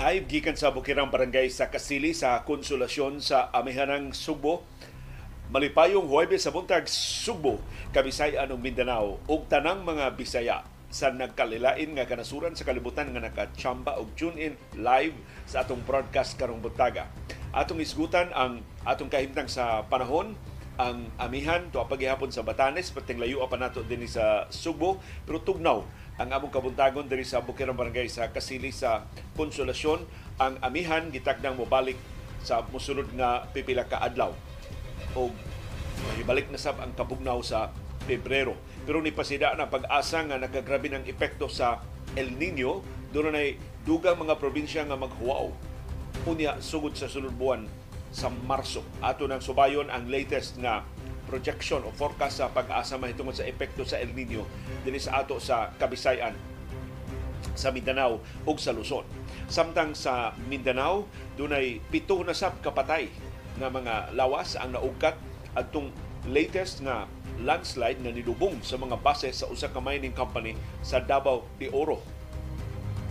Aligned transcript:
Live 0.00 0.32
gikan 0.32 0.56
sa 0.56 0.72
Bukirang 0.72 1.12
Barangay 1.12 1.52
sa 1.52 1.68
Kasili 1.68 2.16
sa 2.16 2.40
Konsolasyon 2.48 3.20
sa 3.20 3.52
Amihanang 3.52 4.16
Sugbo. 4.16 4.64
Malipayong 5.52 6.08
Huwebes 6.08 6.48
sa 6.48 6.56
buntag 6.56 6.88
Sugbo, 6.88 7.60
Kabisayan 7.92 8.48
ug 8.48 8.64
Mindanao 8.64 9.20
ug 9.28 9.44
tanang 9.52 9.84
mga 9.84 10.16
Bisaya 10.16 10.64
sa 10.88 11.12
nagkalilain 11.12 11.92
nga 11.92 12.08
kanasuran 12.08 12.56
sa 12.56 12.64
kalibutan 12.64 13.12
nga 13.12 13.20
nakachamba 13.20 14.00
og 14.00 14.16
tune 14.16 14.40
in 14.40 14.54
live 14.80 15.12
sa 15.44 15.68
atong 15.68 15.84
broadcast 15.84 16.40
karong 16.40 16.64
buntaga. 16.64 17.04
Atong 17.52 17.84
isgutan 17.84 18.32
ang 18.32 18.64
atong 18.88 19.12
kahimtang 19.12 19.52
sa 19.52 19.84
panahon 19.84 20.32
ang 20.80 21.12
amihan 21.20 21.68
to 21.68 21.76
paghihapon 21.84 22.32
sa 22.32 22.40
Batanes 22.40 22.88
pating 22.88 23.20
layo 23.20 23.44
pa 23.44 23.60
nato 23.60 23.84
dinhi 23.84 24.08
sa 24.08 24.48
Sugbo 24.48 24.96
pero 25.28 25.44
tugnaw 25.44 25.84
ang 26.20 26.28
among 26.36 26.52
kabuntagon 26.52 27.08
diri 27.08 27.24
sa 27.24 27.40
Bukirang 27.40 27.72
Barangay 27.72 28.04
sa 28.12 28.28
Kasili 28.28 28.68
sa 28.76 29.08
Konsolasyon 29.40 30.04
ang 30.36 30.60
amihan 30.60 31.08
gitagdang 31.08 31.56
mobalik 31.56 31.96
sa 32.44 32.60
musunod 32.68 33.08
nga 33.16 33.48
pipila 33.56 33.88
ka 33.88 34.04
adlaw. 34.04 34.36
O 35.16 35.32
mahibalik 36.12 36.52
na 36.52 36.60
sab 36.60 36.76
ang 36.76 36.92
kabugnaw 36.92 37.40
sa 37.40 37.72
Pebrero. 38.04 38.52
Pero 38.84 39.00
ni 39.00 39.16
pasida 39.16 39.56
na 39.56 39.72
pag-asa 39.72 40.20
nga 40.28 40.36
nagagrabe 40.36 40.92
ng 40.92 41.08
epekto 41.08 41.48
sa 41.48 41.80
El 42.12 42.36
Nino. 42.36 42.84
Doon 43.16 43.32
na 43.32 43.56
dugang 43.88 44.20
mga 44.20 44.36
probinsya 44.36 44.84
nga 44.84 45.00
maghuwaw. 45.00 45.48
Unya 46.28 46.60
sugod 46.60 47.00
sa 47.00 47.08
sunod 47.08 47.32
buwan 47.32 47.64
sa 48.12 48.28
Marso. 48.28 48.84
Ato 49.00 49.24
nang 49.24 49.40
subayon 49.40 49.88
ang 49.88 50.12
latest 50.12 50.60
nga 50.60 50.84
projection 51.30 51.86
o 51.86 51.94
forecast 51.94 52.42
sa 52.42 52.50
pag-asa 52.50 52.98
mahitungod 52.98 53.38
sa 53.38 53.46
epekto 53.46 53.86
sa 53.86 54.02
El 54.02 54.10
Nino 54.10 54.42
dinhi 54.82 54.98
sa 54.98 55.22
ato 55.22 55.38
sa 55.38 55.70
Kabisayan 55.78 56.34
sa 57.54 57.70
Mindanao 57.70 58.18
ug 58.42 58.58
sa 58.58 58.74
Luzon. 58.74 59.06
Samtang 59.46 59.94
sa 59.94 60.34
Mindanao 60.50 61.06
dunay 61.38 61.78
pito 61.94 62.18
na 62.26 62.34
sab 62.34 62.58
kapatay 62.58 63.06
nga 63.62 63.70
mga 63.70 64.18
lawas 64.18 64.58
ang 64.58 64.74
naugkat 64.74 65.14
adtong 65.54 65.94
latest 66.26 66.82
nga 66.82 67.06
landslide 67.40 68.02
nga 68.02 68.12
nilubong 68.12 68.60
sa 68.60 68.76
mga 68.76 69.00
base 69.00 69.30
sa 69.32 69.48
usa 69.48 69.72
ka 69.72 69.80
mining 69.80 70.12
company 70.12 70.58
sa 70.84 71.00
Davao 71.00 71.46
de 71.56 71.70
Oro. 71.72 72.02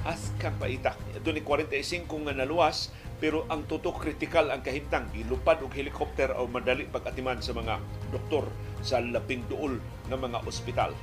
As 0.07 0.31
kang 0.39 0.55
paita. 0.55 0.95
Ito 1.11 1.33
ni 1.33 1.43
45 1.43 2.07
nga 2.07 2.33
naluwas 2.33 2.93
pero 3.19 3.43
ang 3.51 3.67
tutok 3.67 4.07
kritikal 4.07 4.47
ang 4.47 4.63
kahimtang 4.63 5.11
gilupad 5.11 5.59
og 5.59 5.75
helikopter 5.75 6.31
o 6.39 6.47
madali 6.47 6.87
pag-atiman 6.87 7.43
sa 7.43 7.51
mga 7.51 7.77
doktor 8.15 8.47
sa 8.79 9.03
labing 9.03 9.43
duol 9.51 9.75
ng 10.07 10.19
mga 10.19 10.39
ospital. 10.47 10.95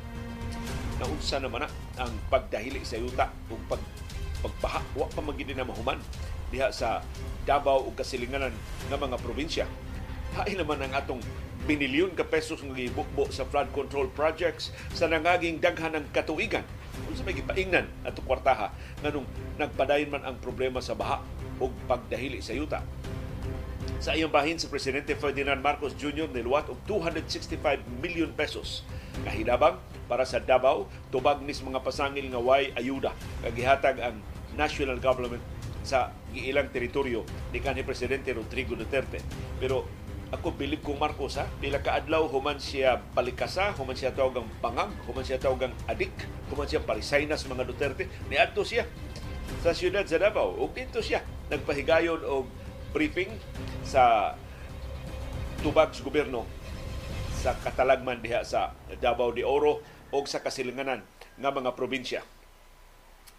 Naunsa 0.97 1.37
naman 1.37 1.69
na 1.69 1.71
ang 2.01 2.13
pagdahili 2.33 2.81
sa 2.81 2.97
yuta 2.97 3.29
ug 3.53 3.61
pag 3.69 3.81
pagbaha 4.41 4.81
wa 4.97 5.07
pa 5.13 5.21
magid 5.21 5.53
na 5.53 5.69
mahuman 5.69 6.01
diha 6.49 6.73
sa 6.73 7.05
Davao 7.45 7.85
ug 7.85 7.95
kasilinganan 7.95 8.53
ng 8.89 8.97
mga 8.97 9.17
probinsya. 9.21 9.69
Hain 10.41 10.57
naman 10.57 10.81
ang 10.81 10.97
atong 10.97 11.21
binilyon 11.69 12.17
ka 12.17 12.25
pesos 12.25 12.63
nga 12.63 12.73
gibukbo 12.73 13.29
sa 13.29 13.45
flood 13.45 13.69
control 13.77 14.09
projects 14.15 14.73
sa 14.97 15.11
nangaging 15.11 15.61
daghan 15.61 16.01
ng 16.01 16.07
katuigan. 16.17 16.65
Kung 17.05 17.17
sa 17.17 17.25
may 17.27 17.37
gipaingnan 17.37 17.87
ato 18.07 18.25
kwartaha 18.25 18.73
nganong 19.05 19.27
nagpadayon 19.61 20.11
man 20.13 20.23
ang 20.25 20.37
problema 20.41 20.81
sa 20.81 20.97
baha 20.97 21.21
o 21.61 21.69
pagdahili 21.89 22.41
sa 22.41 22.57
yuta. 22.57 22.81
Sa 24.01 24.13
iyang 24.13 24.33
bahin 24.33 24.61
si 24.61 24.69
Presidente 24.69 25.17
Ferdinand 25.17 25.61
Marcos 25.61 25.97
Jr. 25.97 26.29
niluwat 26.29 26.69
og 26.69 26.77
265 26.85 27.59
million 28.05 28.29
pesos 28.33 28.85
kahilabang 29.25 29.81
para 30.07 30.29
sa 30.29 30.37
Davao 30.37 30.87
tubag 31.09 31.41
nis 31.41 31.65
mga 31.65 31.81
pasangil 31.81 32.29
nga 32.29 32.41
way 32.41 32.71
ayuda 32.77 33.17
kagihatag 33.41 33.97
ang 34.05 34.17
national 34.55 35.01
government 35.01 35.41
sa 35.87 36.11
ilang 36.35 36.69
teritoryo 36.69 37.23
ni 37.55 37.63
kanhi 37.63 37.87
Presidente 37.87 38.35
Rodrigo 38.35 38.75
Duterte. 38.75 39.23
Pero 39.63 39.87
ako 40.35 40.59
bilib 40.59 40.83
kong 40.83 40.99
Marcos 40.99 41.39
ha, 41.39 41.47
pila 41.63 41.79
ka 41.79 42.03
human 42.03 42.59
siya 42.59 42.99
balikasa, 43.15 43.71
human 43.79 43.95
siya 43.95 44.11
tawag 44.11 44.43
ang 44.43 44.51
pangag, 44.59 44.91
human 45.07 45.23
siya 45.23 45.39
tawag 45.39 45.71
ang 45.71 45.75
adik, 45.87 46.11
human 46.51 46.67
siya 46.67 46.83
parisaynas 46.83 47.47
mga 47.47 47.63
Duterte, 47.63 48.11
niadto 48.27 48.67
siya 48.67 48.91
sa 49.63 49.71
siyudad 49.71 50.03
sa 50.03 50.19
Davao. 50.19 50.59
Ug 50.59 50.75
dito 50.75 50.99
siya 50.99 51.23
nagpahigayon 51.47 52.27
og 52.27 52.51
briefing 52.91 53.31
sa 53.87 54.35
tubag 55.63 55.95
sa 55.95 56.03
gobyerno 56.03 56.43
sa 57.39 57.55
katalagman 57.63 58.19
diha 58.19 58.43
sa 58.43 58.75
Davao 58.99 59.31
de 59.31 59.47
Oro 59.47 59.79
o 60.11 60.17
sa 60.27 60.43
kasilinganan 60.43 61.07
nga 61.39 61.51
mga 61.55 61.71
probinsya. 61.79 62.27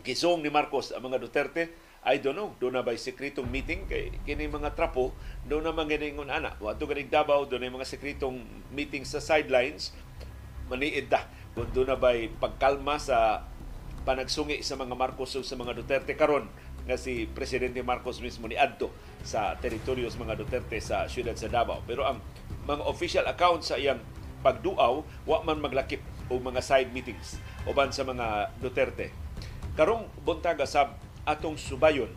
Gisong 0.08 0.40
ni 0.40 0.48
Marcos 0.48 0.96
ang 0.96 1.04
mga 1.04 1.20
Duterte, 1.20 1.68
I 2.08 2.24
don't 2.24 2.40
know, 2.40 2.56
doon 2.56 2.80
na 2.80 2.88
ba'y 2.88 2.96
sekretong 2.96 3.52
meeting 3.52 3.84
kay 3.84 4.16
kini 4.24 4.48
mga 4.48 4.80
trapo, 4.80 5.12
doon 5.44 5.68
na 5.68 5.76
mga 5.76 6.00
ganingon 6.00 6.32
ana. 6.32 6.56
Wato 6.64 6.88
ganing 6.88 7.12
Davao, 7.12 7.44
doon 7.44 7.68
na 7.68 7.76
mga 7.84 7.84
sekretong 7.84 8.48
meeting 8.72 9.04
sa 9.04 9.20
sidelines, 9.20 9.92
maniid 10.72 11.12
da. 11.12 11.28
Kung 11.52 11.68
doon 11.76 11.92
na 11.92 12.00
ba'y 12.00 12.32
pagkalma 12.40 12.96
sa 12.96 13.44
panagsungi 14.08 14.64
sa 14.64 14.80
mga 14.80 14.96
Marcos 14.96 15.36
o 15.36 15.44
sa 15.44 15.60
mga 15.60 15.76
Duterte 15.76 16.16
karon 16.16 16.48
nga 16.88 16.96
si 16.96 17.28
Presidente 17.28 17.84
Marcos 17.84 18.24
mismo 18.24 18.48
ni 18.48 18.56
adto 18.56 18.88
sa 19.28 19.60
teritoryo 19.60 20.08
sa 20.08 20.24
mga 20.24 20.40
Duterte 20.40 20.80
sa 20.80 21.12
siyudad 21.12 21.36
sa 21.36 21.52
Davao. 21.52 21.84
Pero 21.84 22.08
ang 22.08 22.24
mga 22.64 22.88
official 22.88 23.28
account 23.28 23.68
sa 23.68 23.76
iyang 23.76 24.00
pagduaw, 24.40 25.04
wa 25.28 25.38
man 25.44 25.60
maglakip 25.60 26.00
o 26.32 26.40
mga 26.40 26.64
side 26.64 26.96
meetings 26.96 27.36
uban 27.68 27.92
sa 27.92 28.08
mga 28.08 28.56
Duterte. 28.64 29.12
Karong 29.76 30.08
buntaga 30.24 30.64
sab 30.64 30.96
atong 31.28 31.60
subayon. 31.60 32.08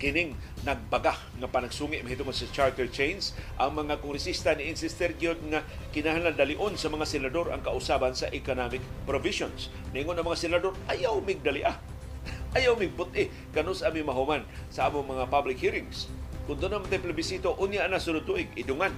Kining 0.00 0.38
nagbaga 0.64 1.12
nga 1.36 1.48
panagsungi 1.48 2.00
mahitungod 2.00 2.32
sa 2.32 2.48
charter 2.48 2.88
chains 2.88 3.36
ang 3.60 3.76
mga 3.76 4.00
kongresista 4.00 4.56
ni 4.56 4.72
insister 4.72 5.12
gyud 5.12 5.36
nga 5.52 5.60
kinahanglan 5.92 6.36
dalion 6.38 6.72
sa 6.78 6.88
mga 6.88 7.04
senador 7.04 7.52
ang 7.52 7.60
kausaban 7.60 8.16
sa 8.16 8.32
economic 8.32 8.80
provisions. 9.04 9.68
Ningon 9.92 10.16
ang 10.16 10.24
mga 10.24 10.40
senador 10.40 10.72
ayaw 10.88 11.20
migdali 11.20 11.66
ah. 11.66 11.76
Ayaw 12.56 12.76
mig 12.76 12.92
buti 12.92 13.30
kanus 13.52 13.80
ami 13.80 14.04
mahuman 14.04 14.44
sa 14.68 14.88
among 14.88 15.08
mga 15.08 15.24
public 15.28 15.58
hearings. 15.60 16.10
Kun 16.44 16.58
naman 16.60 16.88
tayo 16.88 17.04
plebisito 17.04 17.54
unya 17.60 17.86
na 17.86 18.02
sunod 18.02 18.26
tuig 18.26 18.50
idungan 18.58 18.92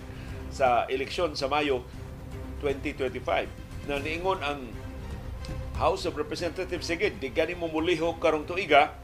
sa 0.49 0.89
eleksyon 0.89 1.37
sa 1.37 1.53
Mayo 1.53 1.85
2025 2.65 3.89
na 3.91 3.99
niingon 3.99 4.41
ang 4.41 4.63
House 5.83 6.07
of 6.07 6.15
Representatives 6.15 6.87
sige 6.87 7.11
di 7.19 7.35
gani 7.35 7.59
mo 7.59 7.67
mulihok 7.67 8.23
karong 8.23 8.47
tuiga 8.47 8.95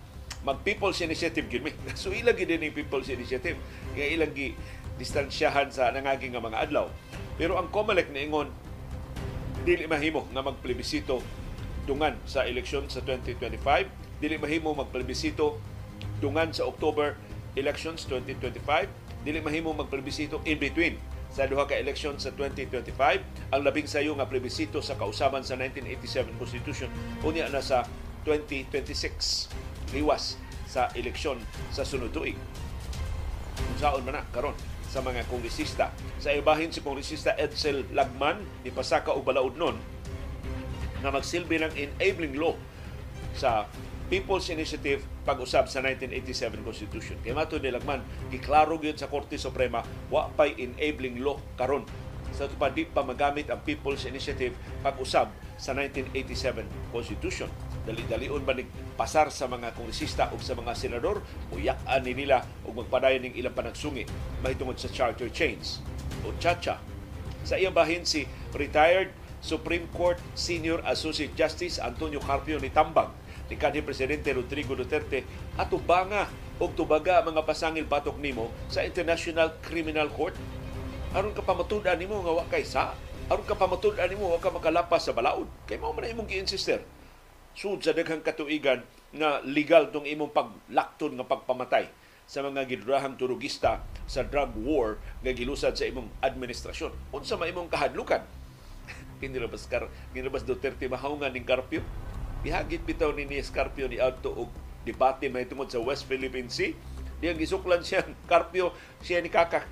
mag 0.47 0.63
People's 0.63 1.03
Initiative 1.03 1.51
gid. 1.51 1.67
So 1.99 2.15
ilang 2.15 2.39
gid 2.39 2.55
ni 2.55 2.71
People's 2.71 3.11
Initiative. 3.11 3.59
Kaya 3.99 4.15
ilang 4.15 4.31
gi 4.31 4.55
distansyahan 4.95 5.75
sa 5.75 5.91
nangaging 5.91 6.39
nga 6.39 6.43
mga 6.43 6.71
adlaw. 6.71 6.87
Pero 7.35 7.59
ang 7.59 7.67
COMELEC 7.75 8.15
niingon 8.15 8.47
dili 9.67 9.91
mahimo 9.91 10.31
nga 10.31 10.39
magplebisito 10.47 11.19
dungan 11.83 12.15
sa 12.31 12.47
eleksyon 12.47 12.87
sa 12.87 13.03
2025, 13.03 14.23
dili 14.23 14.39
mahimo 14.39 14.71
magplebisito 14.79 15.59
dungan 16.23 16.55
sa 16.55 16.63
October 16.71 17.19
elections 17.59 18.07
2025, 18.07 19.27
dili 19.27 19.43
mahimo 19.43 19.75
magplebisito 19.75 20.39
in 20.47 20.63
between 20.63 20.95
sa 21.39 21.47
duha 21.47 21.71
ka 21.71 21.79
eleksyon 21.79 22.19
sa 22.19 22.35
2025 22.35 22.99
ang 23.55 23.63
labing 23.63 23.87
sayo 23.87 24.11
nga 24.19 24.27
plebisito 24.27 24.83
sa 24.83 24.99
kausaban 24.99 25.47
sa 25.47 25.55
1987 25.55 26.35
Constitution 26.35 26.91
unya 27.23 27.47
na 27.47 27.63
sa 27.63 27.87
2026 28.27 29.95
liwas 29.95 30.35
sa 30.67 30.91
eleksyon 30.99 31.39
sa 31.71 31.87
sunod 31.87 32.11
tuig. 32.11 32.35
Kung 33.55 33.79
saan 33.79 34.03
man 34.03 34.19
karon 34.35 34.59
sa 34.91 34.99
mga 34.99 35.31
kongresista. 35.31 35.95
Sa 36.19 36.35
ibahin 36.35 36.75
si 36.75 36.83
kongresista 36.83 37.39
Edsel 37.39 37.87
Lagman 37.95 38.43
ni 38.67 38.75
Pasaka 38.75 39.15
og 39.15 39.23
balaod 39.23 39.55
nun 39.55 39.79
na 41.07 41.15
magsilbi 41.15 41.63
ng 41.63 41.71
enabling 41.79 42.35
law 42.35 42.59
sa 43.39 43.71
People's 44.09 44.49
Initiative 44.49 45.05
pag-usab 45.29 45.69
sa 45.69 45.85
1987 45.85 46.65
Constitution. 46.65 47.17
Kaya 47.21 47.37
mato 47.37 47.61
ni 47.61 47.69
Lagman, 47.69 48.01
giklaro 48.33 48.81
gyud 48.81 48.97
sa 48.97 49.13
Korte 49.13 49.37
Suprema, 49.37 49.85
wa 50.09 50.33
pay 50.33 50.57
enabling 50.57 51.21
law 51.21 51.37
karon 51.61 51.85
sa 52.33 52.49
pa 52.49 52.73
di 52.73 52.89
pa 52.89 53.05
magamit 53.05 53.49
ang 53.53 53.61
People's 53.65 54.09
Initiative 54.09 54.57
pag-usab 54.81 55.29
sa 55.61 55.77
1987 55.77 56.65
Constitution. 56.89 57.51
Dali-dalion 57.85 58.45
ba 58.45 58.57
pasar 58.97 59.29
sa 59.29 59.45
mga 59.49 59.77
kongresista 59.77 60.33
o 60.33 60.41
sa 60.41 60.57
mga 60.57 60.73
senador, 60.77 61.21
uyak-an 61.53 62.05
ni 62.05 62.13
nila 62.17 62.45
o 62.65 62.73
magpadayon 62.73 63.29
ng 63.29 63.35
ilang 63.37 63.57
panagsungi 63.57 64.09
mahitungod 64.41 64.81
sa 64.81 64.89
charter 64.93 65.29
chains 65.29 65.85
o 66.25 66.33
chacha. 66.41 66.81
Sa 67.45 67.61
iyang 67.61 67.77
bahin 67.77 68.05
si 68.09 68.25
retired 68.57 69.13
Supreme 69.41 69.89
Court 69.93 70.19
Senior 70.33 70.83
Associate 70.85 71.33
Justice 71.33 71.77
Antonio 71.81 72.23
Carpio 72.23 72.59
ni 72.61 72.73
Tambang 72.73 73.11
ni 73.49 73.57
kanhi 73.57 73.81
Presidente 73.83 74.31
Rodrigo 74.31 74.77
Duterte 74.77 75.25
ato 75.57 75.81
banga 75.81 76.29
og 76.61 76.77
tubaga 76.77 77.25
mga 77.25 77.43
pasangil 77.45 77.89
batok 77.89 78.21
nimo 78.21 78.53
sa 78.69 78.85
International 78.85 79.57
Criminal 79.65 80.13
Court 80.13 80.37
aron 81.17 81.33
ka 81.33 81.43
pamatud-an 81.43 81.97
nimo 81.97 82.21
nga 82.21 82.33
wa 82.33 82.45
kay 82.47 82.63
sa 82.63 82.93
aron 83.33 83.49
ka 83.49 83.57
pamatud-an 83.57 84.09
nimo 84.09 84.29
wa 84.33 84.39
ka 84.41 84.53
makalapas 84.53 85.09
sa 85.09 85.17
balaod 85.17 85.49
kay 85.65 85.81
mao 85.81 85.97
man 85.97 86.07
imong 86.07 86.29
gi-insister 86.29 86.85
sud 87.59 87.83
sa 87.83 87.97
daghang 87.97 88.23
katuigan 88.23 88.85
nga 89.17 89.41
legal 89.43 89.89
tong 89.89 90.05
imong 90.05 90.31
paglakton 90.31 91.17
nga 91.17 91.27
pagpamatay 91.27 91.89
sa 92.29 92.45
mga 92.45 92.69
gidurahang 92.69 93.17
turugista 93.17 93.81
sa 94.05 94.21
drug 94.21 94.53
war 94.61 95.01
nga 95.25 95.33
gilusad 95.33 95.73
sa 95.73 95.89
imong 95.89 96.13
administrasyon. 96.21 96.93
Unsa 97.09 97.41
ma 97.41 97.49
imong 97.49 97.73
kahadlukan? 97.73 98.21
Kinilabas 99.17 99.65
kar 99.73 99.89
kinilabas 100.13 100.45
Duterte 100.45 100.85
mahawngan 100.93 101.33
ning 101.33 101.49
Carpio. 101.49 101.81
Ihagit 102.47 102.87
bitaw 102.87 103.11
ni 103.11 103.27
ni 103.27 103.43
Carpio 103.43 103.91
ni 103.91 103.99
adto 103.99 104.31
og 104.31 104.51
debate 104.87 105.27
may 105.27 105.43
tungod 105.45 105.69
sa 105.69 105.83
West 105.83 106.07
Philippine 106.07 106.47
Sea. 106.47 106.71
Diyang 107.19 107.35
gisuklan 107.35 107.83
siya 107.83 108.07
Carpio 108.31 108.71
siya 109.03 109.19
ni 109.19 109.31
Kaka. 109.31 109.67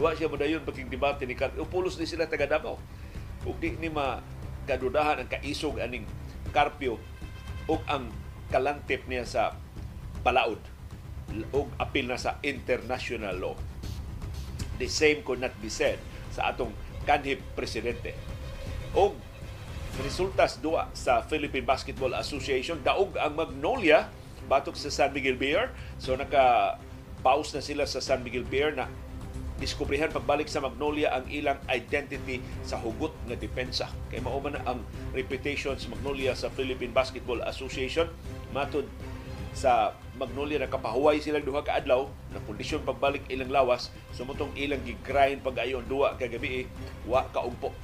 Wa 0.00 0.16
siya 0.16 0.32
modayon 0.32 0.64
pagking 0.64 0.88
debate 0.88 1.28
ni 1.28 1.36
Carpio. 1.36 1.68
Upulos 1.68 2.00
ni 2.00 2.08
sila 2.08 2.24
taga 2.24 2.48
Davao. 2.48 2.80
Ug 3.44 3.56
di 3.60 3.76
ni 3.76 3.92
ma 3.92 4.24
kadudahan 4.64 5.20
ang 5.20 5.28
kaisog 5.28 5.80
aning 5.80 6.08
Carpio 6.48 6.96
ug 7.68 7.80
ang 7.84 8.08
kalantip 8.48 9.04
niya 9.04 9.28
sa 9.28 9.52
palaod 10.24 10.60
og 11.52 11.68
apil 11.76 12.08
na 12.08 12.16
sa 12.16 12.40
international 12.40 13.36
law. 13.36 13.56
The 14.80 14.88
same 14.88 15.20
could 15.20 15.44
not 15.44 15.52
be 15.60 15.68
said 15.68 16.00
sa 16.32 16.48
atong 16.48 16.72
kanhip 17.04 17.44
presidente. 17.52 18.16
Og 18.96 19.12
resultas 20.02 20.62
duwa 20.62 20.86
sa 20.94 21.26
Philippine 21.26 21.66
Basketball 21.66 22.14
Association 22.14 22.78
daog 22.86 23.18
ang 23.18 23.34
Magnolia 23.34 24.06
batok 24.46 24.78
sa 24.78 24.88
San 24.88 25.10
Miguel 25.12 25.36
Beer. 25.36 25.74
So 25.98 26.14
naka 26.14 26.76
pause 27.20 27.52
na 27.58 27.62
sila 27.62 27.84
sa 27.84 27.98
San 27.98 28.22
Miguel 28.22 28.46
Beer 28.46 28.72
na 28.72 28.86
diskubrihan 29.58 30.08
pagbalik 30.08 30.46
sa 30.46 30.62
Magnolia 30.62 31.10
ang 31.10 31.26
ilang 31.26 31.58
identity 31.66 32.38
sa 32.62 32.78
hugot 32.78 33.10
nga 33.26 33.34
depensa. 33.34 33.90
Kay 34.08 34.22
mao 34.22 34.38
man 34.38 34.54
ang 34.62 34.86
reputation 35.12 35.74
sa 35.74 35.90
Magnolia 35.90 36.32
sa 36.38 36.46
Philippine 36.48 36.94
Basketball 36.94 37.42
Association 37.42 38.06
matud 38.54 38.86
sa 39.58 39.98
Magnolia 40.14 40.62
nakapahuway 40.62 41.18
silang 41.18 41.42
duha 41.42 41.66
ka 41.66 41.74
adlaw 41.74 42.06
na 42.30 42.38
kondisyon 42.46 42.86
pagbalik 42.86 43.26
ilang 43.26 43.50
lawas 43.50 43.90
sumutong 44.14 44.54
ilang 44.54 44.78
gigrind 44.86 45.42
pag-ayon 45.42 45.82
duwa 45.90 46.14
ka 46.14 46.30
gabi 46.30 46.70
wa 47.10 47.26
kaumpo 47.34 47.74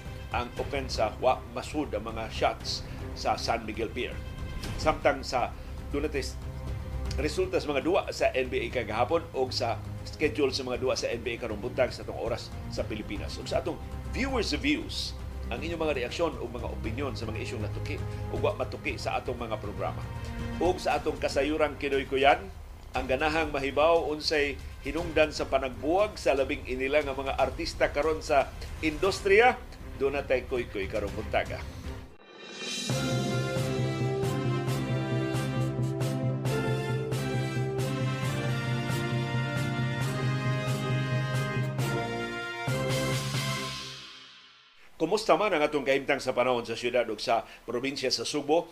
ang 0.42 0.50
opensa 0.58 1.14
wa 1.22 1.38
masud 1.54 1.92
ang 1.94 2.04
mga 2.06 2.26
shots 2.32 2.82
sa 3.14 3.38
San 3.38 3.62
Miguel 3.62 3.90
Pier. 3.90 4.14
Samtang 4.80 5.22
sa 5.22 5.54
dunates 5.94 6.34
resulta 7.14 7.62
sa 7.62 7.70
mga 7.70 7.82
duwa 7.86 8.02
sa 8.10 8.34
NBA 8.34 8.74
kagahapon 8.74 9.22
o 9.36 9.46
sa 9.54 9.78
schedule 10.02 10.50
sa 10.50 10.66
mga 10.66 10.82
duwa 10.82 10.94
sa 10.98 11.06
NBA 11.06 11.38
karong 11.38 11.62
buntag 11.62 11.94
sa 11.94 12.02
atong 12.02 12.18
oras 12.18 12.50
sa 12.74 12.82
Pilipinas. 12.82 13.38
Ug 13.38 13.46
sa 13.46 13.62
atong 13.62 13.78
viewers 14.10 14.50
views 14.58 15.14
ang 15.52 15.60
inyong 15.60 15.80
mga 15.80 15.96
reaksyon 16.04 16.32
o 16.40 16.48
mga 16.48 16.68
opinion 16.72 17.12
sa 17.12 17.28
mga 17.28 17.44
isyong 17.44 17.62
natuki 17.62 18.00
o 18.32 18.40
wa 18.40 18.56
matuki 18.56 18.96
sa 18.96 19.20
atong 19.20 19.36
mga 19.36 19.60
programa. 19.60 20.00
O 20.58 20.72
sa 20.80 20.98
atong 20.98 21.20
kasayurang 21.20 21.76
kinoy 21.76 22.08
kuyan, 22.08 22.40
ang 22.94 23.10
ganahang 23.10 23.50
mahibaw 23.50 24.06
unsay 24.06 24.54
hinungdan 24.86 25.34
sa 25.34 25.50
panagbuwag 25.50 26.14
sa 26.14 26.32
labing 26.32 26.62
inila 26.64 27.02
nga 27.02 27.12
mga 27.12 27.34
artista 27.36 27.90
karon 27.90 28.22
sa 28.22 28.48
industriya, 28.80 29.58
doon 29.98 30.18
na 30.18 30.26
tayo 30.26 30.42
koy-koy 30.50 30.90
karong 30.90 31.12
buntaga. 31.14 31.62
Kumusta 44.94 45.34
man 45.36 45.52
ang 45.52 45.60
atong 45.60 45.84
kahimtang 45.84 46.22
sa 46.22 46.32
panahon 46.32 46.64
sa 46.64 46.78
syudad 46.78 47.04
ug 47.10 47.18
sa 47.18 47.42
probinsya 47.66 48.08
sa 48.08 48.22
Subo? 48.22 48.70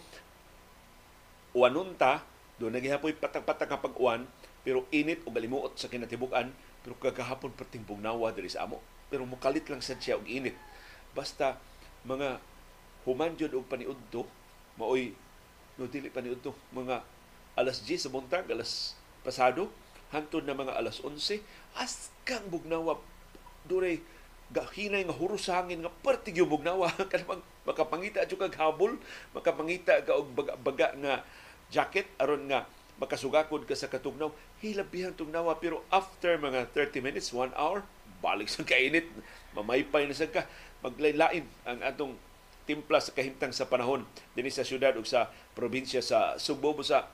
Uwanunta, 1.53 2.25
doon 2.57 2.79
naghihapoy 2.79 3.13
patak-patak 3.19 3.69
nga 3.69 3.83
pag-uwan, 3.83 4.25
pero 4.65 4.87
init 4.95 5.21
o 5.27 5.35
galimuot 5.35 5.77
sa 5.77 5.91
kinatibukan, 5.91 6.49
pero 6.81 6.95
kagahapon 6.97 7.53
perting 7.53 7.85
bugnawa 7.85 8.31
diri 8.33 8.49
sa 8.49 8.65
amo. 8.65 8.81
Pero 9.13 9.29
mukalit 9.29 9.69
lang 9.69 9.85
sad 9.85 10.01
siya 10.01 10.17
og 10.17 10.25
init. 10.25 10.57
Basta 11.13 11.61
mga 12.09 12.41
human 13.05 13.37
jud 13.39 13.53
og 13.55 13.69
paniudto, 13.69 14.27
maoy 14.81 15.13
no 15.77 15.89
dili 15.89 16.09
paniudto, 16.09 16.57
mga 16.73 17.03
alas 17.59 17.85
10 17.85 18.07
sa 18.07 18.13
buntag, 18.13 18.49
alas 18.49 18.97
pasado, 19.21 19.69
hantod 20.13 20.45
na 20.49 20.57
mga 20.57 20.77
alas 20.77 21.05
11, 21.05 21.43
askang 21.77 22.49
bugnawa 22.49 23.01
duray 23.69 24.01
gahinay 24.53 25.09
nga 25.09 25.17
huros 25.17 25.49
sa 25.49 25.63
hangin 25.63 25.81
nga 25.81 25.93
pertig 26.05 26.37
yung 26.37 26.53
bugnawa 26.53 26.93
kanang 27.13 27.41
makapangita 27.65 28.29
jud 28.29 28.37
kag 28.37 28.59
habol 28.61 29.01
makapangita 29.33 30.05
ka 30.05 30.13
og 30.13 30.29
baga, 30.37 30.93
nga 31.01 31.25
jacket 31.73 32.05
aron 32.21 32.45
nga 32.53 32.69
makasugakod 33.01 33.65
ka 33.67 33.75
sa 33.75 33.91
katugnaw. 33.91 34.31
Hilabihan 34.63 35.11
tugnawa 35.11 35.59
pero 35.59 35.83
after 35.91 36.39
mga 36.39 36.71
30 36.71 37.03
minutes 37.03 37.35
1 37.35 37.57
hour 37.57 37.83
balik 38.23 38.47
sa 38.47 38.63
kainit. 38.63 39.09
Mamaypay 39.57 40.07
na 40.07 40.15
sa 40.15 40.31
ka 40.31 40.47
maglaylain 40.83 41.47
ang 41.67 41.79
atong 41.83 42.15
timpla 42.67 43.03
sa 43.03 43.15
kahimtang 43.15 43.51
sa 43.51 43.67
panahon 43.67 44.07
dinhi 44.39 44.51
sa 44.51 44.67
syudad 44.67 44.95
ug 44.95 45.07
sa 45.07 45.31
probinsya 45.55 45.99
sa 45.99 46.39
Subo 46.39 46.75
sa 46.83 47.11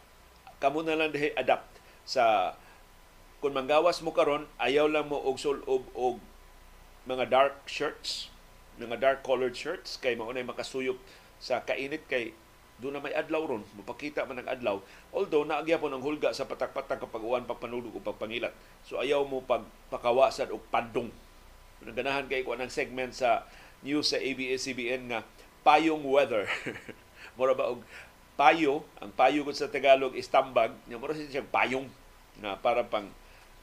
kamo 0.61 0.85
na 0.85 0.99
lang 0.99 1.13
dihay 1.13 1.33
adapt 1.37 1.69
sa 2.09 2.57
kung 3.39 3.55
manggawas 3.55 4.03
mo 4.03 4.11
karon 4.11 4.51
ayaw 4.59 4.91
lang 4.91 5.07
mo 5.07 5.17
og 5.21 5.39
sulob 5.39 5.87
og 5.95 6.19
mga 7.09 7.25
dark 7.33 7.57
shirts, 7.65 8.29
mga 8.77 9.01
dark 9.01 9.21
colored 9.25 9.57
shirts 9.57 9.97
kay 9.97 10.13
maunay 10.13 10.45
makasuyop 10.45 11.01
sa 11.41 11.65
kainit 11.65 12.05
kay 12.05 12.37
doon 12.79 12.95
na 12.95 13.03
may 13.03 13.11
adlaw 13.11 13.43
ron, 13.43 13.65
mapakita 13.75 14.23
man 14.23 14.39
ang 14.39 14.51
adlaw. 14.55 14.77
Although 15.11 15.43
naagya 15.43 15.83
po 15.83 15.91
ng 15.91 15.99
hulga 15.99 16.31
sa 16.31 16.47
patak-patak 16.47 17.03
kapag 17.03 17.25
uwan 17.27 17.43
pagpanulog 17.43 17.91
o 17.91 17.99
pagpangilat. 17.99 18.55
So 18.87 19.03
ayaw 19.03 19.27
mo 19.27 19.43
pagpakawasan 19.43 20.55
o 20.55 20.63
padong. 20.63 21.11
Naganahan 21.85 22.27
kay 22.27 22.43
ko 22.43 22.59
ng 22.59 22.71
segment 22.71 23.15
sa 23.15 23.47
news 23.83 24.11
sa 24.11 24.19
ABS-CBN 24.19 25.11
nga 25.11 25.21
payong 25.63 26.03
weather. 26.03 26.47
Mura 27.39 27.55
ba 27.55 27.71
og 27.71 27.83
payo, 28.39 28.87
ang 29.03 29.11
payo 29.15 29.43
ko 29.43 29.51
sa 29.51 29.67
Tagalog 29.67 30.15
is 30.15 30.31
tambag, 30.31 30.71
nya 30.87 30.95
mura 30.95 31.11
siya 31.11 31.43
payong 31.43 31.91
na 32.39 32.55
para 32.55 32.87
pang 32.87 33.11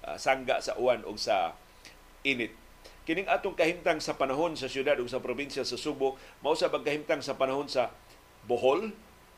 uh, 0.03 0.19
sangga 0.19 0.59
sa 0.59 0.75
uwan 0.75 0.99
o 1.07 1.15
sa 1.15 1.55
init. 2.27 2.51
Kining 3.07 3.31
atong 3.31 3.55
kahimtang 3.55 4.03
sa 4.03 4.19
panahon 4.19 4.59
sa 4.59 4.67
syudad 4.67 4.99
ug 4.99 5.07
sa 5.07 5.23
probinsya 5.23 5.63
sa 5.63 5.79
Subo, 5.79 6.19
mao 6.43 6.59
sa 6.59 6.67
pagkahimtang 6.67 7.23
sa 7.23 7.39
panahon 7.39 7.71
sa 7.71 7.93
Bohol, 8.43 8.91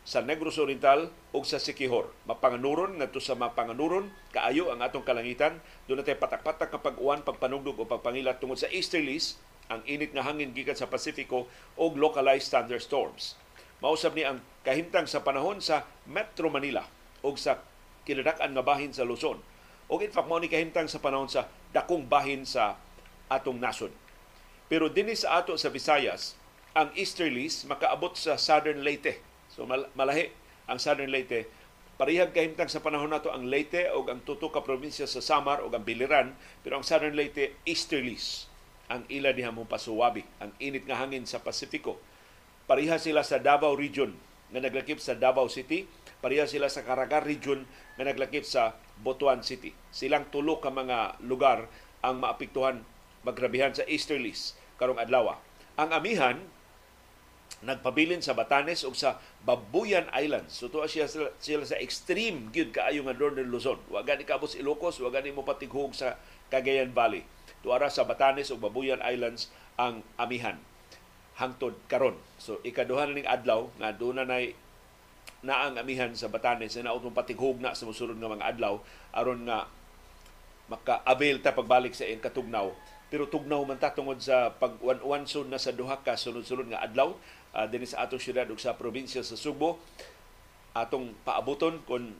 sa 0.08 0.24
Negros 0.24 0.56
Oriental 0.56 1.12
ug 1.36 1.44
sa 1.44 1.60
Sikihor. 1.60 2.08
Mapanganuron 2.24 2.96
ngadto 2.96 3.20
sa 3.20 3.36
mapanganuron 3.36 4.08
kaayo 4.32 4.72
ang 4.72 4.80
atong 4.80 5.04
kalangitan. 5.04 5.60
Doon 5.92 6.00
natin 6.00 6.16
patak-patak 6.16 6.72
kapag 6.72 6.96
uwan, 6.96 7.28
pagpanugdog 7.28 7.76
o 7.76 7.84
pagpangilat 7.84 8.40
tungod 8.40 8.56
sa 8.56 8.72
easterlies, 8.72 9.36
ang 9.68 9.84
init 9.84 10.16
nga 10.16 10.24
hangin 10.24 10.56
gikan 10.56 10.80
sa 10.80 10.88
Pasifiko 10.88 11.52
og 11.76 12.00
localized 12.00 12.48
thunderstorms. 12.56 13.36
Mausab 13.84 14.16
ni 14.16 14.24
ang 14.24 14.40
kahimtang 14.64 15.12
sa 15.12 15.28
panahon 15.28 15.60
sa 15.60 15.84
Metro 16.08 16.48
Manila 16.48 16.88
ug 17.20 17.36
sa 17.36 17.60
kinadak-an 18.08 18.56
nga 18.56 18.64
bahin 18.64 18.96
sa 18.96 19.04
Luzon. 19.04 19.44
O 19.92 20.00
in 20.00 20.08
fact, 20.08 20.32
mao 20.32 20.40
ni 20.40 20.48
kahimtang 20.48 20.88
sa 20.88 21.04
panahon 21.04 21.28
sa 21.28 21.52
dakong 21.76 22.08
bahin 22.08 22.48
sa 22.48 22.80
atong 23.28 23.60
nasod. 23.60 23.92
Pero 24.72 24.88
dinhi 24.88 25.20
sa 25.20 25.44
ato 25.44 25.60
sa 25.60 25.68
Visayas, 25.68 26.40
ang 26.72 26.96
easterlies 26.96 27.68
makaabot 27.68 28.16
sa 28.16 28.40
Southern 28.40 28.88
Leyte. 28.88 29.20
So 29.58 29.66
malahi 29.66 30.30
ang 30.70 30.78
Southern 30.78 31.10
Leyte. 31.10 31.50
Parihag 31.98 32.30
kahimtang 32.30 32.70
sa 32.70 32.86
panahon 32.86 33.10
nato 33.10 33.34
ang 33.34 33.50
Leyte 33.50 33.90
o 33.90 34.06
ang 34.06 34.22
tuto 34.22 34.54
ka 34.54 34.62
probinsya 34.62 35.10
sa 35.10 35.18
Samar 35.18 35.66
o 35.66 35.74
ang 35.74 35.82
Biliran, 35.82 36.38
pero 36.62 36.78
ang 36.78 36.86
Southern 36.86 37.18
Leyte 37.18 37.58
easterlies 37.66 38.46
ang 38.88 39.04
ila 39.12 39.36
diha 39.36 39.52
mo 39.52 39.68
pasuwabi, 39.68 40.24
ang 40.40 40.56
init 40.64 40.88
nga 40.88 41.02
hangin 41.02 41.28
sa 41.28 41.44
Pasifiko. 41.44 42.00
Pariha 42.70 42.96
sila 43.02 43.26
sa 43.26 43.42
Davao 43.42 43.76
region 43.76 44.16
nga 44.54 44.64
naglakip 44.64 45.02
sa 45.04 45.18
Davao 45.18 45.52
City, 45.52 45.84
pariha 46.24 46.48
sila 46.48 46.72
sa 46.72 46.88
Caraga 46.88 47.20
region 47.20 47.68
nga 48.00 48.08
naglakip 48.08 48.48
sa 48.48 48.80
Botuan 49.04 49.44
City. 49.44 49.76
Silang 49.92 50.32
tulo 50.32 50.64
ka 50.64 50.72
mga 50.72 51.20
lugar 51.28 51.68
ang 52.00 52.24
maapektuhan 52.24 52.80
magrabihan 53.28 53.76
sa 53.76 53.84
easterlies 53.84 54.56
karong 54.80 55.04
adlaw. 55.04 55.36
Ang 55.76 55.90
amihan 55.92 56.38
nagpabilin 57.60 58.24
sa 58.24 58.38
Batanes 58.38 58.88
ug 58.88 58.96
sa 58.96 59.20
Babuyan 59.48 60.12
Islands. 60.12 60.60
So 60.60 60.68
tuwa 60.68 60.92
siya 60.92 61.08
sila 61.08 61.64
sa 61.64 61.80
extreme 61.80 62.52
gyud 62.52 62.76
kaayo 62.76 63.08
nga 63.08 63.16
Northern 63.16 63.48
Luzon. 63.48 63.80
Wa 63.88 64.04
gani 64.04 64.28
kabos 64.28 64.60
Ilocos, 64.60 65.00
wa 65.00 65.08
gani 65.08 65.32
mo 65.32 65.48
patighog 65.48 65.96
sa 65.96 66.20
Cagayan 66.52 66.92
Valley. 66.92 67.24
Tuara 67.64 67.88
sa 67.88 68.04
Batanes 68.04 68.52
ug 68.52 68.60
Babuyan 68.60 69.00
Islands 69.00 69.48
ang 69.80 70.04
amihan 70.20 70.60
hangtod 71.40 71.80
karon. 71.88 72.20
So 72.36 72.60
ikaduha 72.68 73.08
na 73.08 73.16
ning 73.16 73.30
adlaw 73.30 73.72
nga 73.80 73.96
doon 73.96 74.20
na 74.20 74.28
na 75.46 75.56
ang 75.64 75.80
amihan 75.80 76.12
sa 76.12 76.28
Batanes 76.28 76.76
na 76.76 76.92
nautong 76.92 77.16
patighog 77.16 77.64
na 77.64 77.72
sa 77.72 77.88
musulod 77.88 78.20
nga 78.20 78.28
mga 78.28 78.52
adlaw 78.52 78.84
aron 79.16 79.48
nga 79.48 79.70
maka-avail 80.68 81.40
ta 81.40 81.56
pagbalik 81.56 81.96
sa 81.96 82.04
iyang 82.04 82.20
katugnaw 82.20 82.74
pero 83.08 83.24
tugnaw 83.32 83.64
man 83.64 83.80
ta 83.80 83.96
tungod 83.96 84.20
sa 84.20 84.52
pag-wanson 84.60 85.48
na 85.48 85.56
sa 85.62 85.72
duha 85.72 86.04
ka 86.04 86.20
sunod-sunod 86.20 86.68
nga 86.68 86.84
adlaw 86.84 87.16
uh, 87.58 87.66
dinhi 87.66 87.90
sa 87.90 88.06
atong 88.06 88.22
syudad 88.22 88.46
ug 88.46 88.62
sa 88.62 88.78
probinsya 88.78 89.26
sa 89.26 89.34
Subo 89.34 89.82
atong 90.78 91.18
paabuton 91.26 91.82
kung 91.90 92.14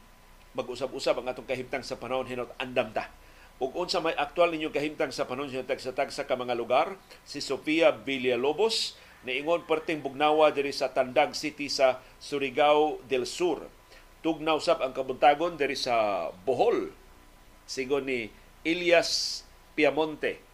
mag-usab-usab 0.58 1.22
ang 1.22 1.30
atong 1.30 1.46
kahimtang 1.46 1.86
sa 1.86 2.02
panahon 2.02 2.26
hinot 2.26 2.50
andam 2.58 2.90
ta. 2.90 3.14
Ug 3.62 3.78
unsa 3.78 4.02
may 4.02 4.18
aktual 4.18 4.50
ninyong 4.50 4.74
kahimtang 4.74 5.14
sa 5.14 5.30
panahon 5.30 5.54
sa 5.54 5.94
tagsa 5.94 6.26
ka 6.26 6.34
mga 6.34 6.58
lugar, 6.58 6.98
si 7.22 7.38
Sofia 7.38 7.94
Villalobos 7.94 8.98
niingon 9.26 9.66
perting 9.70 10.02
bugnawa 10.02 10.50
diri 10.50 10.74
sa 10.74 10.90
Tandag 10.90 11.38
City 11.38 11.70
sa 11.70 12.02
Surigao 12.18 13.02
del 13.06 13.30
Sur. 13.30 13.66
Tugnaw 14.26 14.58
sab 14.58 14.82
ang 14.82 14.98
kabuntagon 14.98 15.60
diri 15.62 15.78
sa 15.78 16.28
Bohol. 16.42 16.90
Sigon 17.70 18.10
ni 18.10 18.34
Elias 18.66 19.44
Piamonte 19.78 20.47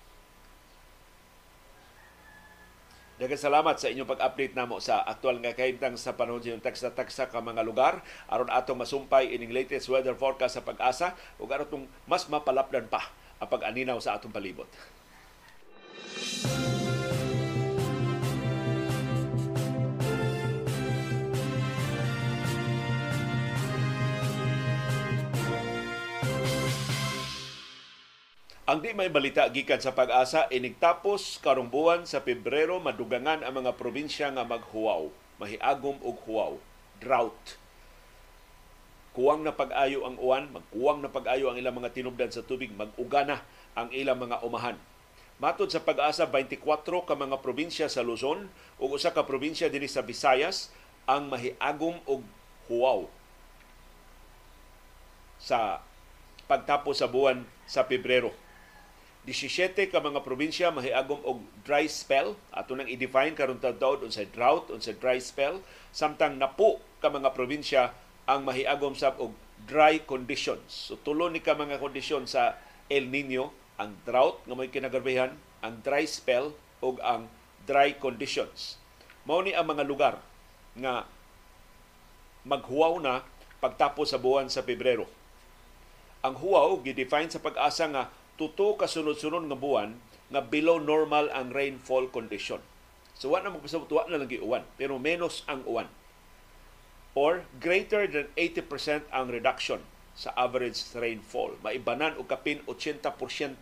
Daghang 3.13 3.37
salamat 3.37 3.77
sa 3.77 3.93
inyong 3.93 4.09
pag-update 4.09 4.57
namo 4.57 4.81
sa 4.81 5.05
aktual 5.05 5.37
nga 5.37 5.53
kahimtang 5.53 5.93
sa 6.01 6.17
panahon 6.17 6.41
sa 6.41 6.57
tagsa-tagsa 6.57 7.29
ka 7.29 7.45
mga 7.45 7.61
lugar 7.61 8.01
aron 8.25 8.49
atong 8.49 8.81
masumpay 8.81 9.29
ining 9.29 9.53
latest 9.53 9.85
weather 9.85 10.17
forecast 10.17 10.57
sa 10.57 10.65
pag-asa 10.65 11.13
ug 11.37 11.45
aron 11.53 11.85
mas 12.09 12.25
mapalapdan 12.25 12.89
pa 12.89 13.13
ang 13.37 13.49
pag-aninaw 13.53 14.01
sa 14.01 14.17
atong 14.17 14.33
palibot. 14.33 14.65
Ang 28.73 28.81
di 28.81 28.89
may 28.89 29.05
balita 29.05 29.45
gikan 29.53 29.77
sa 29.77 29.93
pag-asa 29.93 30.49
inigtapos 30.49 31.37
karong 31.45 31.69
buwan 31.69 32.09
sa 32.09 32.25
Pebrero 32.25 32.81
madugangan 32.81 33.45
ang 33.45 33.61
mga 33.61 33.77
probinsya 33.77 34.33
nga 34.33 34.41
maghuwaw, 34.41 35.13
mahiagom 35.37 36.01
og 36.01 36.17
huwaw, 36.25 36.57
drought. 36.97 37.61
Kuwang 39.13 39.45
na 39.45 39.53
pag-ayo 39.53 40.09
ang 40.09 40.17
uwan, 40.17 40.49
magkuwang 40.49 41.05
na 41.05 41.13
pag-ayo 41.13 41.53
ang 41.53 41.61
ilang 41.61 41.77
mga 41.77 41.93
tinubdan 41.93 42.33
sa 42.33 42.41
tubig, 42.41 42.73
mag-ugana 42.73 43.45
ang 43.77 43.93
ilang 43.93 44.17
mga 44.17 44.41
umahan. 44.41 44.81
Matod 45.37 45.69
sa 45.69 45.85
pag-asa 45.85 46.25
24 46.25 46.57
ka 46.81 47.13
mga 47.13 47.45
probinsya 47.45 47.85
sa 47.93 48.01
Luzon 48.01 48.49
ug 48.81 48.97
usa 48.97 49.13
ka 49.13 49.21
probinsya 49.21 49.69
dinhi 49.69 49.85
sa 49.85 50.01
Visayas 50.01 50.73
ang 51.05 51.29
mahiagom 51.29 52.01
og 52.09 52.25
huwaw 52.65 53.05
sa 55.37 55.85
pagtapos 56.49 56.97
sa 56.97 57.05
buwan 57.05 57.45
sa 57.69 57.85
Pebrero 57.85 58.33
17 59.23 59.87
ka 59.87 60.03
mga 60.03 60.19
probinsya 60.19 60.67
mahiagom 60.75 61.23
og 61.23 61.39
dry 61.63 61.87
spell. 61.87 62.35
Ato 62.51 62.75
nang 62.75 62.91
i-define 62.91 63.31
karon 63.31 63.55
taud 63.63 64.03
unsay 64.03 64.27
drought 64.27 64.67
unsay 64.67 64.99
dry 64.99 65.15
spell. 65.23 65.63
Samtang 65.95 66.35
napo 66.35 66.83
ka 66.99 67.07
mga 67.07 67.31
probinsya 67.31 67.95
ang 68.27 68.43
mahiagom 68.43 68.99
sab 68.99 69.15
og 69.23 69.31
dry 69.63 70.03
conditions. 70.03 70.91
So 70.91 70.99
tulo 70.99 71.31
ni 71.31 71.39
ka 71.39 71.55
mga 71.55 71.79
kondisyon 71.79 72.27
sa 72.27 72.59
El 72.91 73.07
Nino 73.07 73.55
ang 73.79 73.95
drought 74.03 74.43
nga 74.43 74.55
may 74.59 74.67
kinagarbihan 74.67 75.31
ang 75.63 75.79
dry 75.79 76.03
spell 76.03 76.51
ug 76.83 76.99
ang 76.99 77.31
dry 77.63 77.95
conditions. 77.95 78.75
Mao 79.23 79.39
ni 79.39 79.55
ang 79.55 79.71
mga 79.71 79.87
lugar 79.87 80.19
nga 80.75 81.07
maghuwaw 82.43 82.99
na 82.99 83.23
pagtapos 83.63 84.11
sa 84.11 84.19
buwan 84.19 84.51
sa 84.51 84.67
Pebrero. 84.67 85.07
Ang 86.19 86.35
huwaw 86.39 86.75
gi-define 86.83 87.31
sa 87.31 87.39
pag-asa 87.39 87.87
nga 87.87 88.03
tuto 88.35 88.73
kasunod-sunod 88.77 89.45
nga 89.49 89.57
buwan 89.57 89.97
nga 90.33 90.41
below 90.41 90.81
normal 90.81 91.29
ang 91.29 91.53
rainfall 91.53 92.09
condition. 92.09 92.57
So 93.13 93.29
wa 93.29 93.45
na 93.45 93.53
magpasabot 93.53 93.85
wa 93.93 94.09
na 94.09 94.17
lang 94.17 94.33
uwan, 94.41 94.65
pero 94.75 94.97
menos 94.97 95.45
ang 95.45 95.61
uwan. 95.69 95.85
Or 97.13 97.45
greater 97.61 98.09
than 98.09 98.33
80% 98.33 99.05
ang 99.13 99.29
reduction 99.29 99.85
sa 100.17 100.33
average 100.33 100.81
rainfall. 100.97 101.61
Maibanan 101.61 102.17
og 102.17 102.25
kapin 102.25 102.65
80% 102.65 103.61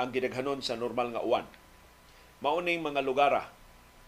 ang 0.00 0.08
gidaghanon 0.08 0.64
sa 0.64 0.80
normal 0.80 1.12
nga 1.12 1.20
uwan. 1.20 1.44
Mauning 2.40 2.80
mga 2.80 3.04
lugar 3.04 3.52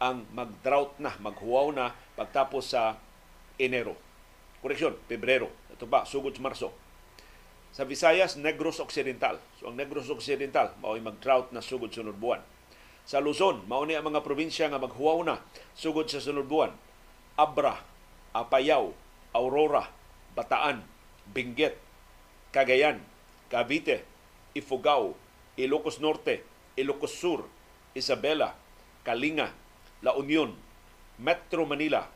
ang 0.01 0.25
mag-drought 0.33 0.97
na, 0.97 1.13
maghuwaw 1.21 1.69
na 1.69 1.93
pagtapos 2.17 2.73
sa 2.73 2.97
Enero. 3.61 3.93
Koreksyon, 4.65 4.97
Pebrero. 5.05 5.53
Ito 5.69 5.85
ba, 5.85 6.09
sugod 6.09 6.41
Marso 6.41 6.82
sa 7.73 7.89
Visayas, 7.89 8.37
Negros 8.37 8.79
Occidental. 8.85 9.41
So 9.57 9.73
ang 9.73 9.81
Negros 9.81 10.13
Occidental, 10.13 10.77
mao'y 10.85 11.01
mag-drought 11.01 11.57
na 11.57 11.65
sugod 11.65 11.89
sunod 11.89 12.21
buwan. 12.21 12.45
Sa 13.09 13.19
Luzon, 13.19 13.65
mao 13.67 13.83
ni 13.83 13.97
ang 13.99 14.07
mga 14.07 14.23
probinsya 14.23 14.71
nga 14.71 14.79
maghuwaw 14.79 15.25
na 15.25 15.41
sugod 15.75 16.07
sa 16.07 16.21
sunod 16.21 16.47
buwan. 16.47 16.71
Abra, 17.35 17.81
Apayao, 18.37 18.93
Aurora, 19.33 19.89
Bataan, 20.37 20.85
Benguet, 21.33 21.81
Cagayan, 22.53 23.01
Cavite, 23.49 24.05
Ifugao, 24.53 25.17
Ilocos 25.57 25.99
Norte, 25.99 26.45
Ilocos 26.77 27.17
Sur, 27.17 27.49
Isabela, 27.97 28.53
Kalinga, 29.03 29.51
La 30.05 30.13
Union, 30.13 30.53
Metro 31.17 31.65
Manila, 31.65 32.09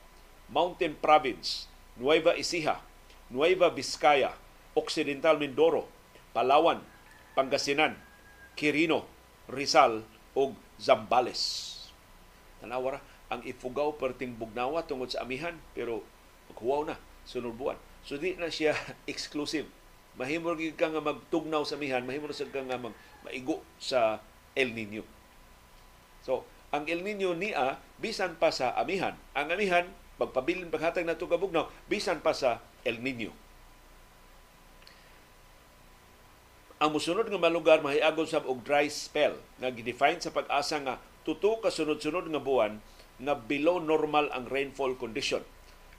Mountain 0.53 1.01
Province, 1.01 1.67
Nueva 1.97 2.37
Ecija, 2.37 2.85
Nueva 3.33 3.73
Vizcaya, 3.73 4.37
Occidental 4.77 5.41
Mindoro, 5.41 5.89
Palawan, 6.37 6.85
Pangasinan, 7.33 7.97
Quirino, 8.53 9.09
Rizal 9.49 10.05
ug 10.37 10.53
Zambales. 10.77 11.73
Tanawara, 12.61 13.01
ang 13.33 13.43
ifugaw 13.43 13.97
perting 13.97 14.37
bugnawa 14.37 14.87
tungod 14.87 15.11
sa 15.11 15.25
amihan 15.25 15.57
pero 15.73 16.05
maghuwaw 16.53 16.93
na 16.93 16.97
sunod 17.27 17.57
buwan. 17.57 17.81
So 18.07 18.21
di 18.21 18.39
na 18.39 18.53
siya 18.53 18.77
exclusive. 19.13 19.67
Mahimo 20.17 20.57
gyud 20.57 20.79
ka 20.81 20.89
nga 20.89 21.03
magtugnaw 21.05 21.65
sa 21.69 21.77
amihan, 21.77 22.05
mahimo 22.05 22.31
sa 22.33 22.49
ka 22.49 22.65
nga 22.65 22.81
mag 22.81 22.97
maigo 23.27 23.61
sa 23.77 24.25
El 24.57 24.73
Nino. 24.73 25.05
So, 26.25 26.49
ang 26.73 26.89
El 26.89 27.05
Nino 27.05 27.37
niya 27.37 27.77
bisan 28.01 28.41
pa 28.41 28.49
sa 28.49 28.73
amihan. 28.81 29.13
Ang 29.37 29.53
amihan 29.53 29.85
pagpabilin 30.17 30.73
paghatag 30.73 31.05
nato 31.05 31.29
ka 31.29 31.37
bugnaw 31.37 31.69
bisan 31.93 32.25
pa 32.25 32.33
sa 32.33 32.65
El 32.89 33.05
Nino. 33.05 33.35
Ang 36.77 36.93
musunod 36.93 37.25
nga 37.33 37.41
malugar 37.41 37.81
mahiagon 37.81 38.29
sab 38.29 38.45
og 38.45 38.61
dry 38.61 38.93
spell 38.93 39.41
nga 39.57 39.73
gidefine 39.73 40.21
sa 40.21 40.29
pag-asa 40.29 40.77
nga 40.85 41.01
tuto 41.25 41.57
ka 41.65 41.73
sunod-sunod 41.73 42.29
nga 42.29 42.37
buwan 42.37 42.85
nga 43.17 43.33
below 43.33 43.81
normal 43.81 44.29
ang 44.29 44.45
rainfall 44.45 44.93
condition 44.93 45.41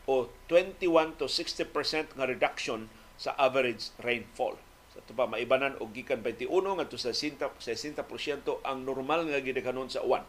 o 0.05 0.29
21 0.45 1.17
to 1.17 1.25
60% 1.25 2.13
nga 2.13 2.29
reduction 2.29 2.93
sa 3.17 3.33
average 3.41 3.89
rainfall. 4.05 4.53
Sa 4.93 5.01
ito 5.01 5.17
pa, 5.17 5.25
maibanan 5.25 5.81
og 5.81 5.97
gikan 5.97 6.21
21 6.21 6.45
ngadto 6.45 7.01
sa 7.01 7.09
60%, 7.09 7.57
60% 7.57 8.45
ang 8.61 8.85
normal 8.85 9.25
nga 9.25 9.41
gidekanon 9.41 9.89
sa 9.89 10.05
uwan. 10.05 10.21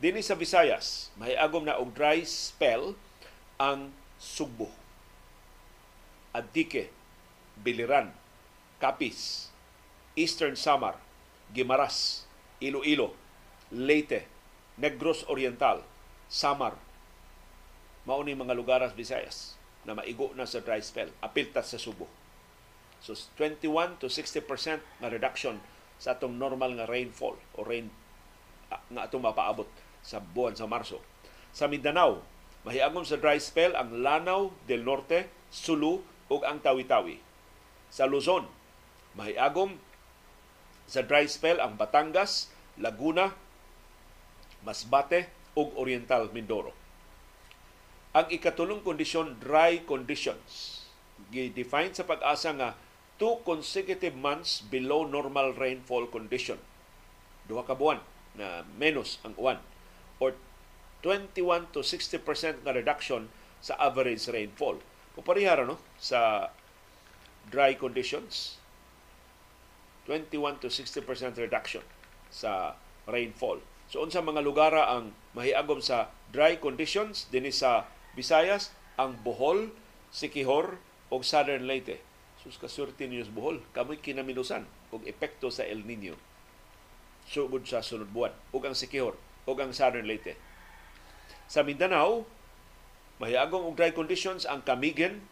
Dini 0.00 0.24
sa 0.24 0.40
Visayas, 0.40 1.12
mahiagom 1.20 1.68
na 1.68 1.76
og 1.76 1.92
dry 1.92 2.24
spell 2.24 2.96
ang 3.60 3.92
Sugbo, 4.16 4.72
Adike, 6.32 6.88
Biliran, 7.60 8.16
Capiz, 8.80 9.49
Eastern 10.18 10.58
Samar, 10.58 10.98
Gimaras, 11.54 12.26
Iloilo, 12.58 13.14
Leyte, 13.70 14.26
Negros 14.78 15.22
Oriental, 15.30 15.86
Samar, 16.26 16.74
mao 18.06 18.22
ni 18.26 18.34
mga 18.34 18.54
lugar 18.56 18.82
sa 18.82 18.94
Visayas 18.94 19.54
na 19.86 19.94
maigo 19.94 20.34
na 20.34 20.44
sa 20.44 20.60
dry 20.60 20.82
spell, 20.82 21.08
apilta 21.22 21.62
sa 21.62 21.78
Subo. 21.78 22.10
So 23.00 23.16
21 23.38 23.96
to 24.02 24.12
60% 24.12 24.44
na 25.00 25.08
reduction 25.08 25.56
sa 25.96 26.16
atong 26.16 26.36
normal 26.36 26.76
nga 26.76 26.88
rainfall 26.88 27.36
o 27.56 27.64
rain 27.64 27.88
nga 28.68 29.08
atong 29.08 29.24
mapaabot 29.24 29.68
sa 30.04 30.20
buwan 30.20 30.56
sa 30.56 30.68
Marso. 30.68 31.00
Sa 31.50 31.66
Mindanao, 31.66 32.22
mahiagom 32.62 33.02
sa 33.04 33.16
dry 33.16 33.40
spell 33.40 33.72
ang 33.74 34.04
Lanao 34.04 34.52
del 34.68 34.84
Norte, 34.84 35.28
Sulu 35.50 36.04
ug 36.30 36.40
ang 36.46 36.62
Tawi-Tawi. 36.62 37.18
Sa 37.90 38.06
Luzon, 38.06 38.46
mahiagom 39.18 39.80
sa 40.90 41.06
dry 41.06 41.30
spell 41.30 41.62
ang 41.62 41.78
Batangas, 41.78 42.50
Laguna, 42.74 43.30
Masbate 44.66 45.30
ug 45.54 45.70
Oriental 45.78 46.26
Mindoro. 46.34 46.74
Ang 48.10 48.26
ikatulong 48.34 48.82
kondisyon, 48.82 49.38
dry 49.38 49.86
conditions. 49.86 50.82
Gi-define 51.30 51.94
sa 51.94 52.02
pag-asa 52.02 52.50
nga 52.58 52.74
two 53.22 53.38
consecutive 53.46 54.18
months 54.18 54.66
below 54.66 55.06
normal 55.06 55.54
rainfall 55.54 56.10
condition. 56.10 56.58
Duha 57.46 57.62
ka 57.62 57.78
buwan 57.78 58.02
na 58.34 58.66
menos 58.74 59.22
ang 59.22 59.38
uwan 59.38 59.62
or 60.18 60.34
21 61.06 61.70
to 61.70 61.86
60% 61.86 62.66
nga 62.66 62.74
reduction 62.74 63.30
sa 63.62 63.78
average 63.78 64.26
rainfall. 64.26 64.82
Puparihara 65.14 65.62
no 65.62 65.78
sa 66.02 66.50
dry 67.46 67.78
conditions 67.78 68.59
21 70.10 70.58
to 70.58 70.66
60% 70.66 71.06
reduction 71.38 71.86
sa 72.34 72.74
rainfall. 73.06 73.62
So 73.86 74.02
unsa 74.02 74.18
mga 74.18 74.42
lugar 74.42 74.74
ang 74.74 75.14
mahiagom 75.38 75.78
sa 75.78 76.10
dry 76.34 76.58
conditions 76.58 77.30
dinhi 77.30 77.54
sa 77.54 77.86
Visayas, 78.18 78.74
ang 78.98 79.14
Bohol, 79.22 79.70
Sikihor 80.10 80.82
o 81.14 81.22
Southern 81.22 81.70
Leyte. 81.70 82.02
Sus 82.42 82.58
kasurti 82.58 83.06
niyo 83.06 83.22
sa 83.22 83.30
Bohol, 83.30 83.62
kamoy 83.70 84.02
kinaminusan 84.02 84.66
og 84.90 85.06
epekto 85.06 85.54
sa 85.54 85.62
El 85.62 85.86
Nino 85.86 86.18
sugod 87.30 87.62
sa 87.62 87.78
sunod 87.78 88.10
buwan 88.10 88.34
ug 88.50 88.66
ang 88.66 88.74
Sikihor 88.74 89.14
ug 89.46 89.56
ang 89.62 89.70
Southern 89.70 90.10
Leyte. 90.10 90.34
Sa 91.46 91.62
Mindanao, 91.62 92.26
mahiyagong 93.22 93.70
og 93.70 93.78
dry 93.78 93.94
conditions 93.94 94.42
ang 94.42 94.66
Camigan, 94.66 95.22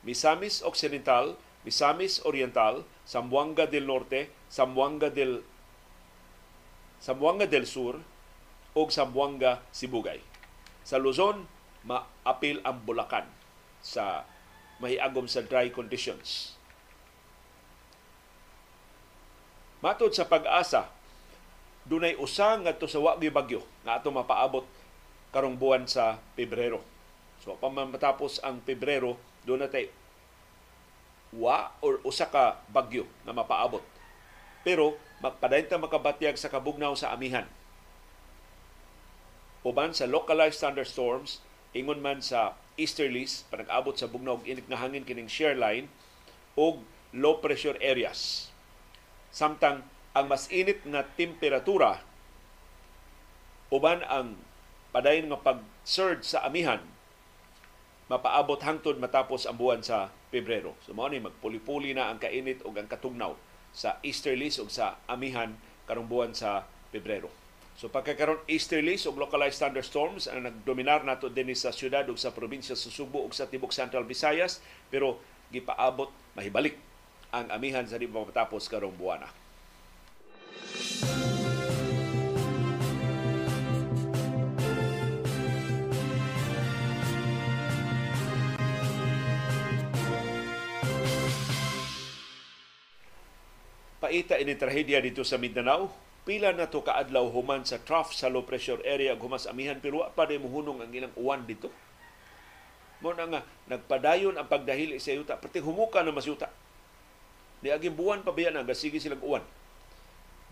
Misamis 0.00 0.64
Occidental, 0.64 1.36
Misamis 1.62 2.18
Oriental, 2.26 2.82
Zamboanga 3.06 3.70
del 3.70 3.86
Norte, 3.86 4.30
Zamboanga 4.50 5.10
del 5.10 5.46
Zamboanga 7.02 7.46
del 7.46 7.66
Sur 7.66 7.98
ug 8.74 8.88
Zamboanga 8.90 9.62
Sibugay. 9.70 10.18
Sa 10.82 10.98
Luzon, 10.98 11.46
maapil 11.86 12.62
ang 12.66 12.82
Bulacan 12.82 13.26
sa 13.82 14.26
mahiagom 14.82 15.26
sa 15.30 15.42
dry 15.42 15.70
conditions. 15.70 16.58
Matod 19.82 20.14
sa 20.14 20.30
pag-asa, 20.30 20.90
dunay 21.86 22.14
usa 22.14 22.54
ngadto 22.58 22.86
sa 22.86 23.02
wa 23.02 23.18
bagyo 23.18 23.66
nga 23.82 23.98
ato 23.98 24.14
mapaabot 24.14 24.62
karong 25.34 25.58
buwan 25.58 25.90
sa 25.90 26.22
Pebrero. 26.38 26.82
So 27.42 27.58
pa 27.58 27.66
ang 27.66 28.62
Pebrero, 28.62 29.18
doon 29.42 29.66
natay 29.66 29.90
wa 31.32 31.72
or 31.80 31.98
usa 32.04 32.28
ka 32.28 32.60
bagyo 32.68 33.08
na 33.24 33.32
mapaabot. 33.32 33.82
Pero 34.62 35.00
magpadayon 35.24 35.80
makabatyag 35.80 36.36
sa 36.36 36.52
kabugnaw 36.52 36.92
sa 36.94 37.10
amihan. 37.10 37.48
Uban 39.62 39.94
sa 39.94 40.10
localized 40.10 40.60
thunderstorms, 40.60 41.40
ingon 41.72 42.02
man 42.02 42.20
sa 42.20 42.58
easterlies, 42.76 43.46
panag-abot 43.48 43.94
sa 43.94 44.10
bugnaw 44.10 44.42
og 44.42 44.46
init 44.46 44.66
nga 44.66 44.82
hangin 44.82 45.06
kining 45.06 45.30
shear 45.30 45.54
line 45.54 45.86
og 46.58 46.82
low 47.14 47.38
pressure 47.40 47.78
areas. 47.80 48.50
Samtang 49.32 49.86
ang 50.12 50.26
mas 50.28 50.50
init 50.52 50.84
nga 50.84 51.08
temperatura 51.16 52.04
uban 53.72 54.04
ang 54.04 54.36
padayon 54.92 55.32
nga 55.32 55.40
pag-surge 55.40 56.28
sa 56.28 56.44
amihan 56.44 56.84
mapaabot 58.12 58.60
hangtod 58.60 59.00
matapos 59.00 59.48
ang 59.48 59.56
buwan 59.56 59.80
sa 59.80 60.12
Pebrero. 60.28 60.76
So 60.84 60.92
mao 60.92 61.08
ni 61.08 61.16
magpuli-puli 61.16 61.96
na 61.96 62.12
ang 62.12 62.20
kainit 62.20 62.60
ug 62.60 62.76
ang 62.76 62.84
katugnaw 62.84 63.32
sa 63.72 63.96
easterlies 64.04 64.60
ug 64.60 64.68
sa 64.68 65.00
amihan 65.08 65.56
karong 65.88 66.04
buwan 66.04 66.36
sa 66.36 66.68
Pebrero. 66.92 67.32
So 67.72 67.88
pagkakaroon 67.88 68.44
easterlies 68.44 69.08
ug 69.08 69.16
localized 69.16 69.64
thunderstorms 69.64 70.28
ang 70.28 70.44
nagdominar 70.44 71.08
nato 71.08 71.32
dinhi 71.32 71.56
sa 71.56 71.72
syudad 71.72 72.04
ug 72.12 72.20
sa 72.20 72.36
probinsya 72.36 72.76
sa 72.76 72.92
Subo 72.92 73.24
ug 73.24 73.32
sa 73.32 73.48
tibok 73.48 73.72
Central 73.72 74.04
Visayas 74.04 74.60
pero 74.92 75.16
gipaabot 75.48 76.12
mahibalik 76.36 76.76
ang 77.32 77.48
amihan 77.48 77.88
sa 77.88 77.96
di 77.96 78.04
matapos 78.04 78.68
karong 78.68 78.92
buwana. 78.92 79.32
Paita 94.12 94.36
ini 94.36 94.52
trahedya 94.52 95.00
dito 95.00 95.24
sa 95.24 95.40
Mindanao. 95.40 95.88
Pila 96.28 96.52
na 96.52 96.68
to 96.68 96.84
kaadlaw 96.84 97.32
human 97.32 97.64
sa 97.64 97.80
trough 97.80 98.12
sa 98.12 98.28
low 98.28 98.44
pressure 98.44 98.76
area 98.84 99.16
humas 99.16 99.48
amihan 99.48 99.80
pero 99.80 100.04
pa 100.12 100.28
day 100.28 100.36
muhunong 100.36 100.84
ang 100.84 100.92
ilang 100.92 101.16
uwan 101.16 101.48
dito. 101.48 101.72
Mo 103.00 103.16
na 103.16 103.24
nga 103.24 103.40
nagpadayon 103.72 104.36
ang 104.36 104.44
pagdahili 104.52 105.00
sa 105.00 105.16
yuta. 105.16 105.40
Pati 105.40 105.64
humuka 105.64 106.04
na 106.04 106.12
masyuta 106.12 106.52
di 107.64 107.72
aging 107.72 107.96
buwan 107.96 108.20
pa 108.20 108.36
biya 108.36 108.52
na 108.52 108.68
gasigi 108.68 109.00
silang 109.00 109.24
uwan? 109.24 109.40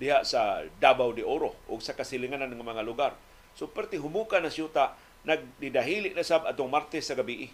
Diha 0.01 0.25
sa 0.25 0.65
Davao 0.81 1.13
de 1.13 1.21
Oro 1.21 1.53
o 1.69 1.77
sa 1.85 1.93
kasilinganan 1.93 2.49
ng 2.49 2.65
mga 2.65 2.81
lugar. 2.81 3.13
So 3.53 3.69
pati 3.69 4.01
humuka 4.01 4.41
na 4.41 4.49
syuta 4.49 4.97
nagdidahili 5.29 6.17
na 6.17 6.25
sab 6.25 6.49
atong 6.49 6.73
Martes 6.73 7.13
sa 7.13 7.13
gabi. 7.13 7.53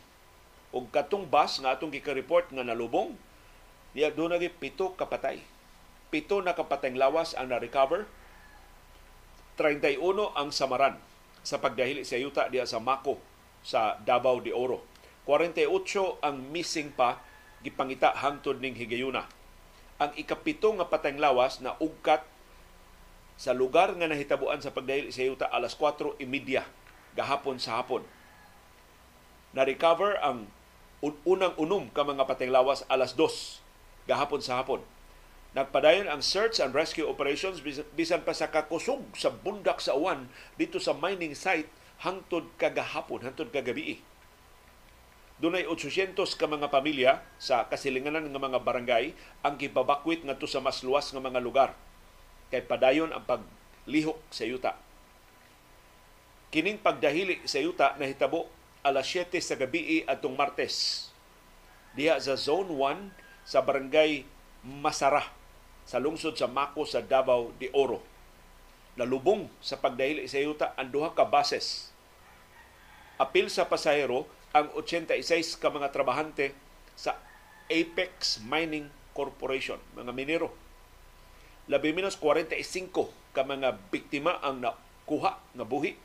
Og 0.70 0.86
katong 0.86 1.26
bus 1.26 1.58
nga 1.58 1.74
atong 1.74 1.90
gika-report 1.90 2.54
nga 2.54 2.62
nalubong 2.62 3.18
diya 3.90 4.14
doon 4.14 4.38
pito 4.54 4.94
kapatay 4.94 5.55
pito 6.08 6.38
na 6.42 6.54
kapateng 6.54 6.94
lawas 6.94 7.34
ang 7.34 7.50
na-recover. 7.50 8.06
31 9.58 10.36
ang 10.36 10.48
samaran 10.52 11.00
sa 11.40 11.56
pagdahili 11.56 12.04
sa 12.04 12.20
yuta 12.20 12.52
diya 12.52 12.68
sa 12.68 12.76
Mako 12.76 13.16
sa 13.64 13.96
Davao 14.04 14.38
de 14.38 14.52
Oro. 14.52 14.84
48 15.24 16.22
ang 16.22 16.36
missing 16.52 16.92
pa 16.92 17.18
gipangita 17.64 18.14
hangtod 18.14 18.60
ning 18.60 18.76
higayuna. 18.76 19.26
Ang 19.96 20.12
ikapito 20.20 20.70
nga 20.76 20.86
pateng 20.86 21.16
lawas 21.16 21.58
na 21.64 21.74
ugkat 21.80 22.20
sa 23.40 23.56
lugar 23.56 23.96
nga 23.96 24.06
nahitabuan 24.06 24.60
sa 24.60 24.70
pagdahili 24.72 25.08
sa 25.10 25.24
yuta 25.24 25.48
alas 25.48 25.72
4:30 25.74 26.20
gahapon 27.16 27.56
sa 27.56 27.80
hapon. 27.80 28.04
Na-recover 29.56 30.20
ang 30.20 30.52
unang 31.24 31.56
unom 31.56 31.88
ka 31.90 32.04
mga 32.04 32.28
pateng 32.28 32.52
lawas 32.52 32.84
alas 32.92 33.16
2 33.16 34.04
gahapon 34.04 34.44
sa 34.44 34.60
hapon 34.60 34.84
Nagpadayon 35.54 36.10
ang 36.10 36.24
search 36.24 36.58
and 36.58 36.74
rescue 36.74 37.06
operations 37.06 37.62
bisan 37.94 38.24
pa 38.26 38.34
sa 38.34 38.50
kakusog 38.50 39.04
sa 39.14 39.30
bundak 39.30 39.78
sa 39.78 39.94
uwan 39.94 40.26
dito 40.58 40.82
sa 40.82 40.96
mining 40.96 41.36
site 41.36 41.70
hangtod 42.02 42.48
kagahapon, 42.60 43.24
hangtod 43.24 43.48
kagabi. 43.54 44.02
Dunay 45.36 45.68
800 45.68 46.16
ka 46.16 46.48
mga 46.48 46.72
pamilya 46.72 47.20
sa 47.36 47.68
kasilinganan 47.68 48.32
ng 48.32 48.40
mga 48.40 48.64
barangay 48.64 49.12
ang 49.44 49.60
gibabakwit 49.60 50.24
ngadto 50.24 50.48
sa 50.48 50.64
mas 50.64 50.80
luwas 50.80 51.12
nga 51.12 51.20
mga 51.20 51.44
lugar 51.44 51.70
kay 52.48 52.64
padayon 52.64 53.12
ang 53.12 53.20
paglihok 53.28 54.16
sa 54.32 54.48
yuta. 54.48 54.72
Kining 56.48 56.80
pagdahili 56.80 57.44
sa 57.44 57.60
yuta 57.60 58.00
nahitabo 58.00 58.48
alas 58.80 59.12
7 59.12 59.28
sa 59.44 59.60
gabi 59.60 60.08
atong 60.08 60.32
Martes 60.32 61.08
diha 61.92 62.16
sa 62.16 62.32
Zone 62.32 62.72
1 62.72 63.12
sa 63.44 63.60
barangay 63.60 64.24
Masara 64.64 65.35
sa 65.86 66.02
lungsod 66.02 66.34
sa 66.34 66.50
Mako 66.50 66.82
sa 66.82 67.00
Davao 67.00 67.54
de 67.62 67.70
Oro. 67.70 68.02
Nalubong 68.98 69.46
sa 69.62 69.78
pagdahili 69.78 70.26
sa 70.26 70.42
yuta 70.42 70.74
ang 70.74 70.90
duha 70.90 71.14
ka 71.14 71.22
bases. 71.22 71.94
Apil 73.16 73.48
sa 73.48 73.70
pasahero 73.70 74.26
ang 74.50 74.68
86 74.74 75.22
ka 75.56 75.70
mga 75.70 75.94
trabahante 75.94 76.52
sa 76.98 77.16
Apex 77.70 78.42
Mining 78.42 78.90
Corporation, 79.14 79.80
mga 79.94 80.12
minero. 80.12 80.52
Labi 81.70 81.94
minus 81.94 82.18
45 82.18 83.32
ka 83.32 83.42
mga 83.46 83.78
biktima 83.90 84.38
ang 84.42 84.62
nakuha 84.62 85.38
nga 85.38 85.64
buhi 85.66 85.98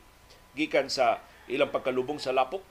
gikan 0.52 0.88
sa 0.88 1.22
ilang 1.48 1.70
pagkalubong 1.70 2.20
sa 2.22 2.34
lapok 2.34 2.62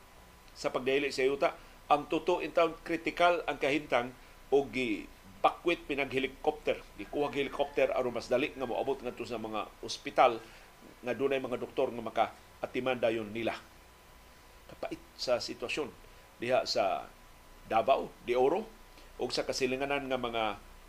sa 0.54 0.70
pagdahili 0.70 1.12
sa 1.12 1.28
yuta. 1.28 1.50
Ang 1.92 2.08
tuto 2.08 2.40
in 2.40 2.56
town 2.56 2.78
critical 2.88 3.44
ang 3.48 3.60
kahintang 3.60 4.16
o 4.52 4.64
gi 4.68 5.08
pakwit 5.42 5.82
pinag-helicopter. 5.90 6.78
Gikuha 7.02 7.34
helicopter 7.34 7.90
aron 7.92 8.14
mas 8.14 8.30
dali 8.30 8.54
nga 8.54 8.70
moabot 8.70 9.02
ngadto 9.02 9.26
sa 9.26 9.42
mga 9.42 9.68
ospital 9.82 10.38
nga 11.02 11.14
dunay 11.18 11.42
mga 11.42 11.58
doktor 11.58 11.90
nga 11.90 12.06
maka-atiman 12.06 13.02
dayon 13.02 13.34
nila. 13.34 13.58
Kapait 14.70 15.02
sa 15.18 15.42
sitwasyon 15.42 15.90
diha 16.38 16.64
sa 16.70 17.10
Davao, 17.66 18.10
de 18.26 18.38
Oro 18.38 18.66
o 19.18 19.30
sa 19.30 19.46
kasilinganan 19.46 20.06
nga 20.10 20.18
mga 20.18 20.44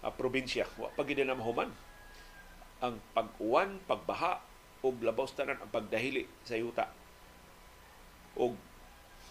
uh, 0.05 0.13
probinsya. 0.13 0.69
Wa 0.77 0.93
pa 0.93 1.05
gid 1.05 1.25
na 1.25 1.37
mahuman 1.37 1.73
ang 2.83 2.99
pag-uwan, 3.15 3.79
pagbaha 3.87 4.43
o 4.83 4.91
labaw 4.91 5.29
tanan 5.31 5.61
ang 5.63 5.71
pagdahili 5.71 6.27
sa 6.43 6.59
yuta. 6.59 6.91
O 8.35 8.53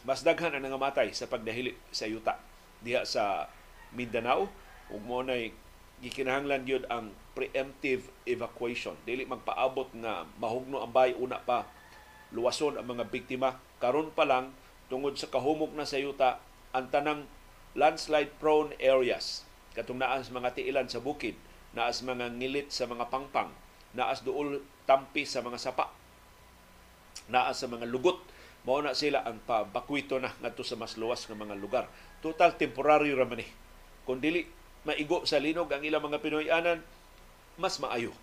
mas 0.01 0.25
daghan 0.25 0.55
ang 0.55 0.63
nangamatay 0.65 1.13
sa 1.13 1.29
pagdahili 1.29 1.77
sa 1.93 2.09
yuta 2.09 2.41
diha 2.81 3.05
sa 3.05 3.45
Mindanao 3.93 4.49
ug 4.91 5.01
mo 5.03 5.23
nay 5.23 5.55
gikinahanglan 6.01 6.65
gyud 6.65 6.85
ang 6.89 7.13
preemptive 7.37 8.09
evacuation. 8.25 8.97
Dili 9.05 9.23
magpaabot 9.23 9.93
nga 10.01 10.25
mahugno 10.41 10.81
ang 10.81 10.91
bay 10.91 11.13
una 11.15 11.39
pa 11.39 11.69
luwason 12.35 12.75
ang 12.75 12.87
mga 12.87 13.07
biktima. 13.07 13.61
Karon 13.77 14.11
pa 14.11 14.25
lang 14.27 14.51
tungod 14.91 15.15
sa 15.15 15.29
kahumok 15.29 15.71
na 15.73 15.87
sayuta 15.87 16.43
ang 16.75 16.91
tanang 16.91 17.27
landslide 17.77 18.35
prone 18.41 18.75
areas 18.83 19.47
katong 19.71 20.03
naas 20.03 20.27
mga 20.27 20.59
tiilan 20.59 20.91
sa 20.91 20.99
bukid 20.99 21.39
naas 21.71 22.03
mga 22.03 22.35
ngilit 22.35 22.67
sa 22.67 22.83
mga 22.83 23.07
pangpang 23.07 23.47
naas 23.95 24.19
duol 24.27 24.59
tampi 24.83 25.23
sa 25.23 25.39
mga 25.39 25.55
sapa 25.55 25.87
naas 27.31 27.63
sa 27.63 27.71
mga 27.71 27.87
lugot. 27.87 28.19
Mao 28.61 28.77
na 28.77 28.93
sila 28.93 29.25
ang 29.25 29.41
pabakwito 29.41 30.21
na 30.21 30.29
ngadto 30.37 30.61
sa 30.61 30.77
mas 30.77 30.93
luwas 30.93 31.25
nga 31.25 31.33
mga 31.33 31.57
lugar. 31.57 31.89
Total 32.21 32.53
temporary 32.53 33.09
ra 33.09 33.25
man 33.25 33.41
ni 33.41 33.47
kung 34.05 34.21
dili 34.21 34.45
maigo 34.87 35.23
sa 35.29 35.37
linog 35.37 35.69
ang 35.69 35.85
ilang 35.85 36.01
mga 36.01 36.21
Pinoyanan, 36.21 36.79
mas 37.57 37.77
maayo. 37.77 38.13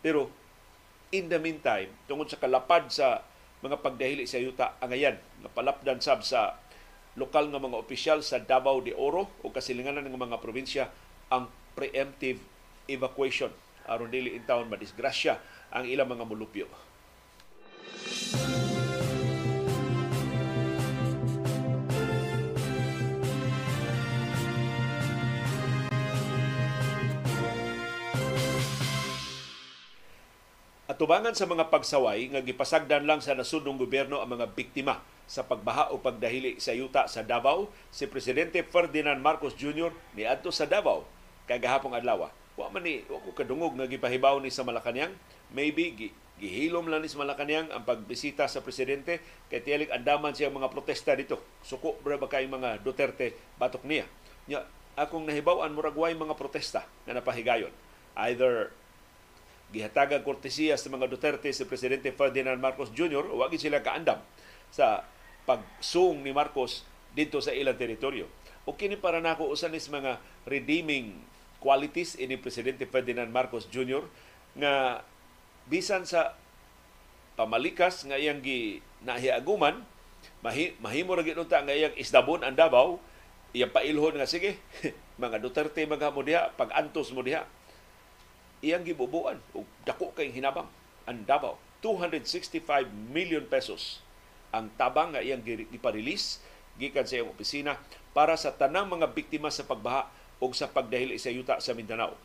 Pero 0.00 0.30
in 1.10 1.26
the 1.26 1.38
meantime, 1.42 1.90
tungod 2.06 2.30
sa 2.30 2.38
kalapad 2.38 2.86
sa 2.88 3.26
mga 3.60 3.82
pagdahili 3.82 4.24
sa 4.24 4.40
yuta 4.40 4.78
angayan, 4.80 5.18
napalapdan 5.44 6.00
sab 6.00 6.24
sa 6.24 6.56
lokal 7.18 7.50
nga 7.50 7.60
mga 7.60 7.76
opisyal 7.76 8.22
sa 8.22 8.38
Davao 8.38 8.80
de 8.80 8.94
Oro 8.94 9.28
o 9.42 9.50
kasilinganan 9.50 10.06
ng 10.06 10.16
mga 10.16 10.38
probinsya 10.38 10.88
ang 11.28 11.50
preemptive 11.74 12.38
evacuation 12.86 13.50
aron 13.90 14.10
dili 14.10 14.38
in 14.38 14.46
town 14.46 14.70
madisgrasya 14.70 15.38
ang 15.74 15.84
ilang 15.90 16.06
mga 16.06 16.24
mulupyo. 16.26 16.66
Atubangan 31.00 31.32
sa 31.32 31.48
mga 31.48 31.72
pagsaway 31.72 32.28
nga 32.28 32.44
gipasagdan 32.44 33.08
lang 33.08 33.24
sa 33.24 33.32
nasudnong 33.32 33.80
gobyerno 33.80 34.20
ang 34.20 34.36
mga 34.36 34.52
biktima 34.52 35.00
sa 35.24 35.40
pagbaha 35.40 35.88
o 35.88 35.96
pagdahili 35.96 36.60
sa 36.60 36.76
yuta 36.76 37.08
sa 37.08 37.24
Davao, 37.24 37.72
si 37.88 38.04
Presidente 38.04 38.60
Ferdinand 38.60 39.16
Marcos 39.16 39.56
Jr. 39.56 39.96
niadto 40.12 40.52
sa 40.52 40.68
Davao 40.68 41.08
kagahapong 41.48 41.96
adlaw. 41.96 42.28
Wa 42.52 42.68
man 42.68 42.84
ni 42.84 43.00
wa 43.08 43.16
ko 43.16 43.32
kadungog 43.32 43.80
nga 43.80 43.88
gipahibaw 43.88 44.44
ni 44.44 44.52
sa 44.52 44.60
Malacañang, 44.60 45.16
maybe 45.56 45.96
gi, 45.96 46.08
gihilom 46.36 46.84
lang 46.92 47.00
ni 47.00 47.08
sa 47.08 47.16
Malacañang 47.16 47.72
ang 47.72 47.80
pagbisita 47.80 48.44
sa 48.44 48.60
presidente 48.60 49.24
kay 49.48 49.64
tiyalig 49.64 49.88
andaman 49.88 50.36
siya 50.36 50.52
mga 50.52 50.68
protesta 50.68 51.16
dito. 51.16 51.40
Suko 51.64 51.96
bra 52.04 52.20
ba 52.20 52.28
kay 52.28 52.44
mga 52.44 52.76
Duterte 52.84 53.56
batok 53.56 53.88
niya. 53.88 54.04
Nya 54.52 54.68
akong 55.00 55.24
nahibaw-an 55.24 55.72
murag 55.72 55.96
way 55.96 56.12
mga 56.12 56.36
protesta 56.36 56.84
nga 57.08 57.16
napahigayon. 57.16 57.72
Either 58.20 58.68
gihatagan 59.70 60.26
kortesiya 60.26 60.74
sa 60.74 60.90
mga 60.90 61.06
Duterte 61.06 61.50
si 61.54 61.62
Presidente 61.62 62.10
Ferdinand 62.10 62.58
Marcos 62.58 62.90
Jr. 62.90 63.30
o 63.30 63.42
wagi 63.42 63.58
sila 63.58 63.82
kaandam 63.82 64.18
sa 64.74 65.06
pagsung 65.46 66.22
ni 66.26 66.34
Marcos 66.34 66.82
dito 67.14 67.38
sa 67.38 67.54
ilang 67.54 67.78
teritoryo. 67.78 68.26
O 68.66 68.74
kini 68.74 68.98
para 68.98 69.22
nako 69.22 69.50
usan 69.50 69.74
is 69.74 69.86
mga 69.90 70.18
redeeming 70.46 71.18
qualities 71.62 72.18
ini 72.18 72.34
Presidente 72.34 72.86
Ferdinand 72.86 73.30
Marcos 73.30 73.70
Jr. 73.70 74.02
nga 74.58 75.02
bisan 75.70 76.02
sa 76.02 76.34
pamalikas 77.38 78.02
nga 78.04 78.18
iyang 78.18 78.42
gi 78.42 78.82
nahiaguman 79.06 79.86
mahi, 80.44 80.76
mahimo 80.82 81.14
ra 81.14 81.22
gid 81.24 81.38
nga 81.38 81.72
iyang 81.72 81.94
isdabon 81.96 82.42
ang 82.42 82.58
Davao 82.58 82.98
iyang 83.54 83.70
pailhon 83.70 84.18
nga 84.18 84.26
sige 84.26 84.58
mga 85.22 85.38
Duterte 85.38 85.86
maghamo 85.86 86.26
diha 86.26 86.52
pag-antos 86.58 87.14
mo 87.14 87.22
diha 87.22 87.46
iyang 88.60 88.84
gibubuan 88.84 89.40
og 89.56 89.64
dako 89.88 90.12
kay 90.12 90.28
hinabang 90.28 90.68
ang 91.08 91.24
Davao 91.24 91.56
265 91.80 92.60
million 93.12 93.44
pesos 93.48 94.04
ang 94.52 94.68
tabang 94.76 95.16
nga 95.16 95.24
iyang 95.24 95.40
giparelease 95.44 96.44
gikan 96.76 97.08
sa 97.08 97.20
iyang 97.20 97.32
opisina 97.32 97.80
para 98.12 98.36
sa 98.36 98.52
tanang 98.52 98.90
mga 98.90 99.12
biktima 99.16 99.48
sa 99.48 99.64
pagbaha 99.64 100.10
o 100.40 100.48
sa 100.52 100.68
pagdahil 100.72 101.12
sa 101.20 101.30
yuta 101.30 101.60
sa 101.60 101.76
Mindanao. 101.76 102.16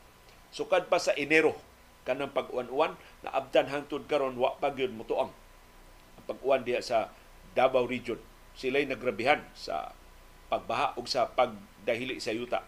Sukad 0.50 0.88
pa 0.88 0.98
sa 0.98 1.12
Enero 1.20 1.60
kanang 2.08 2.32
pag-uwan-uwan 2.32 2.96
na 3.26 3.30
abdan 3.34 3.68
hangtod 3.68 4.08
karon 4.08 4.40
wa 4.40 4.56
pa 4.56 4.72
mutuang 4.72 5.34
ang 6.16 6.26
pag-uwan 6.26 6.64
diha 6.64 6.80
sa 6.80 7.12
Davao 7.54 7.88
region. 7.88 8.20
Sila'y 8.56 8.88
nagrabihan 8.88 9.44
sa 9.52 9.92
pagbaha 10.48 10.96
o 10.96 11.04
sa 11.04 11.28
pagdahili 11.28 12.24
sa 12.24 12.32
yuta 12.32 12.64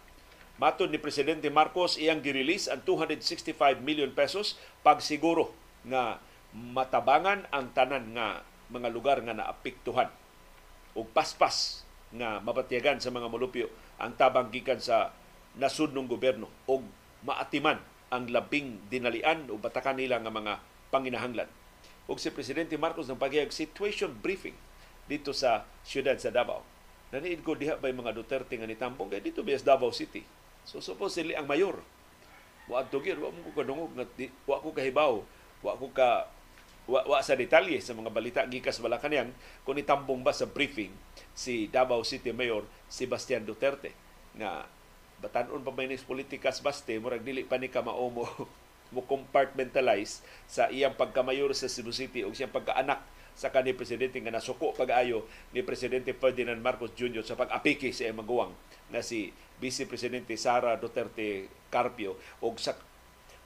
Matod 0.57 0.89
ni 0.89 0.97
Presidente 0.97 1.53
Marcos, 1.53 2.01
iyang 2.01 2.17
girelease 2.17 2.65
ang 2.65 2.81
265 2.81 3.53
million 3.85 4.09
pesos 4.09 4.57
pagsiguro 4.81 5.53
nga 5.85 6.17
matabangan 6.49 7.45
ang 7.53 7.69
tanan 7.77 8.17
nga 8.17 8.41
mga 8.73 8.89
lugar 8.89 9.21
nga 9.21 9.37
naapektuhan 9.37 10.09
ug 10.97 11.05
paspas 11.13 11.85
nga 12.09 12.41
mapatyagan 12.41 12.97
sa 12.97 13.13
mga 13.13 13.29
mulupyo 13.29 13.69
ang 14.01 14.17
tabang 14.17 14.49
gikan 14.49 14.81
sa 14.81 15.13
nasudnong 15.61 16.09
gobyerno 16.09 16.49
ug 16.65 16.81
maatiman 17.21 17.77
ang 18.09 18.25
labing 18.25 18.81
dinalian 18.89 19.45
o 19.53 19.61
batakan 19.61 19.93
nila 19.93 20.17
nga 20.17 20.33
mga 20.33 20.57
panginahanglan. 20.89 21.49
Ug 22.09 22.17
si 22.17 22.33
Presidente 22.33 22.73
Marcos 22.81 23.05
nang 23.05 23.21
paghiyag 23.21 23.53
situation 23.53 24.09
briefing 24.09 24.57
dito 25.05 25.37
sa 25.37 25.69
siyudad 25.85 26.17
sa 26.17 26.33
Davao. 26.33 26.65
Naniid 27.13 27.45
ko 27.45 27.53
diha 27.53 27.77
ba 27.77 27.93
mga 27.93 28.17
Duterte 28.17 28.57
nga 28.57 28.65
nitambong 28.65 29.13
kay 29.13 29.21
dito 29.21 29.45
bias 29.45 29.61
Davao 29.61 29.93
City 29.93 30.25
So 30.67 30.83
supposedly 30.83 31.31
ang 31.31 31.47
mayor 31.47 31.79
wa 32.67 32.83
gyud 32.83 33.15
wa 33.23 33.31
mo 33.31 33.39
ko 33.55 33.63
nga 33.95 34.05
wa 34.43 34.57
ko 34.59 34.69
kahibaw 34.75 35.13
wa 35.63 35.73
ko 35.79 35.87
ka 35.95 36.27
wa, 36.83 36.99
wa 37.07 37.23
sa 37.23 37.39
detalye 37.39 37.79
sa 37.79 37.95
mga 37.95 38.11
balita 38.11 38.41
gikas 38.43 38.83
Malacañang 38.83 39.31
kung 39.63 39.79
itambong 39.79 40.19
ba 40.19 40.35
sa 40.35 40.43
briefing 40.43 40.91
si 41.31 41.71
Davao 41.71 42.03
City 42.03 42.35
Mayor 42.35 42.67
Sebastian 42.91 43.47
Duterte 43.47 43.95
nga 44.35 44.67
batanon 45.23 45.63
pa 45.63 45.71
may 45.71 45.87
politikas 45.95 46.59
baste 46.59 46.99
murag 46.99 47.23
dili 47.23 47.47
pa 47.47 47.55
ni 47.55 47.71
ka 47.71 47.79
mao 47.79 48.11
mo 48.11 48.27
mo 48.93 49.03
compartmentalize 49.03 50.23
sa 50.47 50.67
iyang 50.67 50.95
pagkamayor 50.95 51.51
sa 51.55 51.71
Cebu 51.71 51.91
City 51.95 52.23
o 52.23 52.31
siyang 52.31 52.51
pagkaanak 52.51 53.03
sa 53.37 53.53
kanhi 53.53 53.77
presidente 53.77 54.17
nga 54.17 54.33
nasuko 54.33 54.73
pag-ayo 54.73 55.29
ni 55.53 55.61
presidente 55.61 56.17
Ferdinand 56.17 56.57
Marcos 56.57 56.97
Jr. 56.97 57.21
sa 57.21 57.37
pag-apiki 57.37 57.93
sa 57.93 58.09
iyang 58.09 58.25
maguwang 58.25 58.49
nga 58.89 59.05
si 59.05 59.29
Vice 59.61 59.85
Presidente 59.85 60.33
Sara 60.41 60.73
Duterte 60.81 61.45
Carpio 61.69 62.17
o 62.41 62.49
sa 62.57 62.73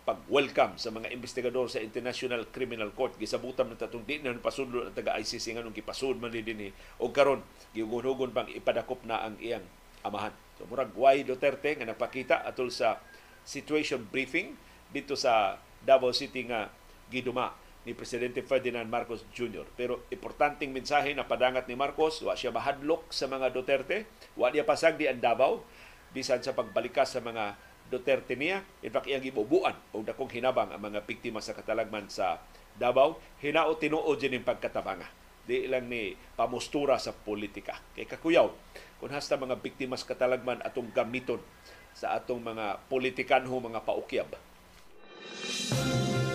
pag-welcome 0.02 0.82
sa 0.82 0.90
mga 0.90 1.14
investigador 1.14 1.70
sa 1.70 1.84
International 1.84 2.50
Criminal 2.50 2.90
Court 2.96 3.14
gisabutan 3.20 3.70
ng 3.70 3.78
tatong 3.78 4.08
di 4.08 4.18
na 4.24 4.34
pasudlo 4.40 4.88
ang 4.88 4.96
taga 4.96 5.20
ICC 5.20 5.60
nga 5.60 5.62
nung 5.62 5.76
gipasud 5.76 6.18
man 6.18 6.34
dinhi 6.34 6.74
o 6.98 7.14
karon 7.14 7.44
giugon 7.76 8.34
pang 8.34 8.50
ipadakop 8.50 9.06
na 9.06 9.22
ang 9.22 9.38
iyang 9.38 9.64
amahan 10.02 10.34
so 10.58 10.66
murag 10.66 10.90
why 10.98 11.22
Duterte 11.22 11.78
nga 11.78 11.86
napakita 11.86 12.42
atol 12.48 12.74
sa 12.74 12.98
situation 13.46 14.02
briefing 14.08 14.58
dito 14.90 15.14
sa 15.14 15.62
Davao 15.86 16.16
City 16.16 16.50
nga 16.50 16.74
giduma 17.14 17.61
ni 17.86 17.98
Presidente 17.98 18.46
Ferdinand 18.46 18.86
Marcos 18.86 19.26
Jr. 19.34 19.66
Pero 19.74 20.06
importanteng 20.14 20.70
mensahe 20.70 21.18
na 21.18 21.26
padangat 21.26 21.66
ni 21.66 21.74
Marcos, 21.74 22.22
wa 22.22 22.38
siya 22.38 22.54
mahadlok 22.54 23.10
sa 23.10 23.26
mga 23.26 23.50
Duterte, 23.50 24.06
wa 24.38 24.54
niya 24.54 24.66
pasagdi 24.68 25.10
ang 25.10 25.18
Davao, 25.18 25.66
bisan 26.14 26.44
sa 26.46 26.54
pagbalikas 26.54 27.18
sa 27.18 27.22
mga 27.24 27.58
Duterte 27.90 28.38
niya. 28.38 28.64
In 28.86 28.94
fact, 28.94 29.10
iyang 29.10 29.26
gibubuan 29.26 29.76
o 29.92 30.06
dakong 30.06 30.32
hinabang 30.32 30.72
ang 30.72 30.80
mga 30.80 31.04
biktima 31.04 31.44
sa 31.44 31.58
katalagman 31.58 32.08
sa 32.08 32.40
Davao. 32.78 33.20
Hinao 33.42 33.76
tinuod 33.76 34.22
din 34.22 34.40
yung 34.40 34.48
pagkatabanga. 34.48 35.10
Di 35.42 35.66
lang 35.66 35.90
ni 35.90 36.14
pamustura 36.38 37.02
sa 37.02 37.12
politika. 37.12 37.82
Kay 37.98 38.06
kakuyaw, 38.06 38.48
kung 39.02 39.12
hasta 39.12 39.36
mga 39.36 39.58
biktima 39.60 39.98
sa 39.98 40.08
katalagman 40.08 40.62
atong 40.62 40.94
gamiton 40.94 41.42
sa 41.92 42.16
atong 42.16 42.40
mga 42.40 42.88
politikanho, 42.88 43.60
mga 43.60 43.84
paukyab. 43.84 44.32
Música 45.42 46.31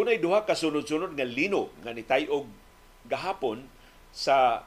Dunay 0.00 0.16
duha 0.16 0.48
ka 0.48 0.56
sunod-sunod 0.56 1.12
nga 1.12 1.28
lino 1.28 1.68
nga 1.84 1.92
nitayog 1.92 2.48
gahapon 3.04 3.68
sa 4.16 4.64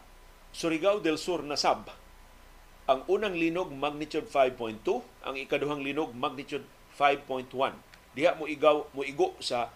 Surigao 0.53 1.01
del 1.01 1.17
Sur 1.17 1.41
na 1.41 1.57
Sab. 1.57 1.89
Ang 2.85 3.01
unang 3.09 3.33
linog 3.33 3.73
magnitude 3.73 4.29
5.2, 4.29 5.01
ang 5.25 5.33
ikaduhang 5.33 5.81
linog 5.81 6.13
magnitude 6.13 6.61
5.1. 7.01 7.49
Diha 8.13 8.37
mo 8.37 8.45
igaw 8.45 8.85
mo 8.93 9.01
igo 9.01 9.33
sa 9.41 9.73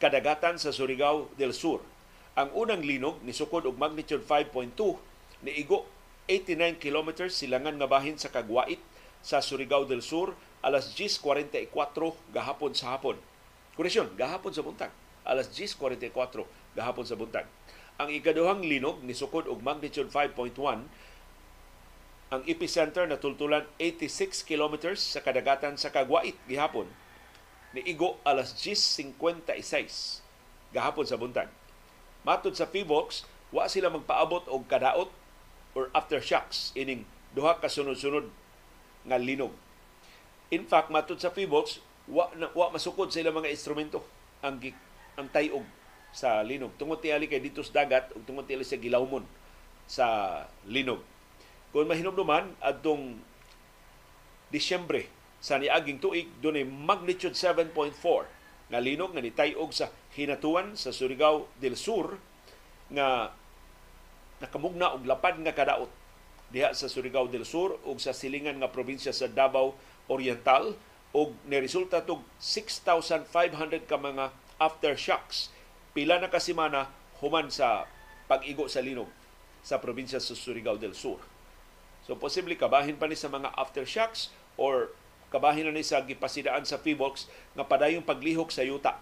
kadagatan 0.00 0.56
sa 0.56 0.72
Surigao 0.72 1.28
del 1.36 1.52
Sur. 1.52 1.84
Ang 2.32 2.48
unang 2.56 2.80
linog 2.80 3.20
ni 3.20 3.36
sukod 3.36 3.68
og 3.68 3.76
magnitude 3.76 4.24
5.2 4.24 5.44
ni 5.44 5.60
igo 5.60 5.84
89 6.24 6.80
kilometers 6.80 7.36
silangan 7.36 7.76
nga 7.76 7.84
bahin 7.84 8.16
sa 8.16 8.32
Kagwait 8.32 8.80
sa 9.20 9.44
Surigao 9.44 9.84
del 9.84 10.00
Sur 10.00 10.32
alas 10.64 10.96
10:44 10.96 11.68
gahapon 12.32 12.72
sa 12.72 12.96
hapon 12.96 13.20
Koreksyon, 13.78 14.14
gahapon 14.18 14.54
sa 14.54 14.64
buntag. 14.64 14.92
Alas 15.22 15.52
10.44 15.52 16.14
gahapon 16.74 17.06
sa 17.06 17.18
buntag. 17.18 17.46
Ang 18.00 18.10
ikaduhang 18.10 18.64
linog 18.64 19.04
ni 19.04 19.12
sukod 19.12 19.44
og 19.44 19.60
magnitude 19.60 20.08
5.1 20.08 20.56
ang 22.30 22.42
epicenter 22.46 23.10
na 23.10 23.18
tultulan 23.18 23.66
86 23.82 24.46
kilometers 24.46 25.02
sa 25.02 25.18
kadagatan 25.18 25.74
sa 25.74 25.90
Kagwait 25.90 26.38
gihapon 26.46 26.86
ni 27.74 27.82
igo 27.86 28.18
alas 28.22 28.54
10.56 28.54 30.22
gahapon 30.74 31.06
sa 31.06 31.18
buntag. 31.18 31.50
Matod 32.22 32.54
sa 32.54 32.70
PHIVOX, 32.70 33.26
wa 33.50 33.66
sila 33.66 33.90
magpaabot 33.90 34.46
og 34.46 34.66
kadaot 34.70 35.10
or 35.74 35.90
aftershocks 35.94 36.70
ining 36.78 37.06
duha 37.34 37.58
ka 37.58 37.70
sunod-sunod 37.70 38.30
nga 39.06 39.18
linog. 39.18 39.54
In 40.50 40.66
fact, 40.66 40.90
matod 40.90 41.18
sa 41.22 41.30
PHIVOX, 41.30 41.82
wa, 42.10 42.28
na, 42.34 42.50
wa 42.52 42.74
masukod 42.74 43.08
sa 43.08 43.22
ilang 43.22 43.38
mga 43.38 43.54
instrumento 43.54 44.02
ang 44.42 44.58
ang 45.14 45.28
tayog 45.30 45.64
sa 46.10 46.42
linog. 46.42 46.74
Tungod 46.74 46.98
tiyali 46.98 47.30
kay 47.30 47.38
dito 47.38 47.62
sa 47.62 47.82
dagat 47.86 48.10
ug 48.18 48.26
tungod 48.26 48.44
tiyali 48.44 48.66
sa 48.66 48.78
gilawmon 48.78 49.22
sa 49.86 50.06
linog. 50.66 51.02
Kung 51.70 51.86
mahinom 51.86 52.14
naman 52.14 52.50
adtong 52.58 53.18
Disyembre 54.50 55.06
sa 55.38 55.62
niaging 55.62 56.02
tuig 56.02 56.26
dunay 56.42 56.66
magnitude 56.66 57.38
7.4 57.38 57.70
nga 58.70 58.78
linog 58.82 59.14
nga 59.14 59.22
nitayog 59.22 59.70
sa 59.70 59.94
hinatuan 60.18 60.74
sa 60.74 60.90
Surigao 60.90 61.46
del 61.62 61.78
Sur 61.78 62.18
nga 62.90 63.30
nakamugna 64.42 64.98
og 64.98 65.06
lapad 65.06 65.38
nga 65.38 65.54
kadaot 65.54 65.90
diha 66.50 66.74
sa 66.74 66.90
Surigao 66.90 67.30
del 67.30 67.46
Sur 67.46 67.78
ug 67.86 68.02
sa 68.02 68.10
silingan 68.10 68.58
nga 68.58 68.74
probinsya 68.74 69.14
sa 69.14 69.30
Davao 69.30 69.78
Oriental 70.10 70.74
ug 71.10 71.34
niresulta 71.46 72.06
tog 72.06 72.22
6,500 72.38 73.26
ka 73.90 73.98
mga 73.98 74.30
aftershocks 74.62 75.50
pila 75.90 76.22
na 76.22 76.30
ka 76.30 76.38
semana 76.38 76.86
human 77.18 77.50
sa 77.50 77.90
pag-igo 78.30 78.70
sa 78.70 78.78
linog 78.78 79.10
sa 79.60 79.82
probinsya 79.82 80.22
sa 80.22 80.32
Surigao 80.38 80.78
del 80.78 80.94
Sur. 80.94 81.20
So 82.06 82.16
posible 82.16 82.54
kabahin 82.56 82.96
pa 82.96 83.10
ni 83.10 83.18
sa 83.18 83.28
mga 83.28 83.52
aftershocks 83.58 84.30
or 84.54 84.94
kabahin 85.34 85.68
na 85.68 85.74
ni 85.74 85.84
sa 85.84 86.02
gipasidaan 86.02 86.62
sa 86.62 86.78
PBOX 86.78 87.26
nga 87.54 87.66
padayong 87.66 88.06
paglihok 88.06 88.50
sa 88.54 88.64
yuta 88.64 88.98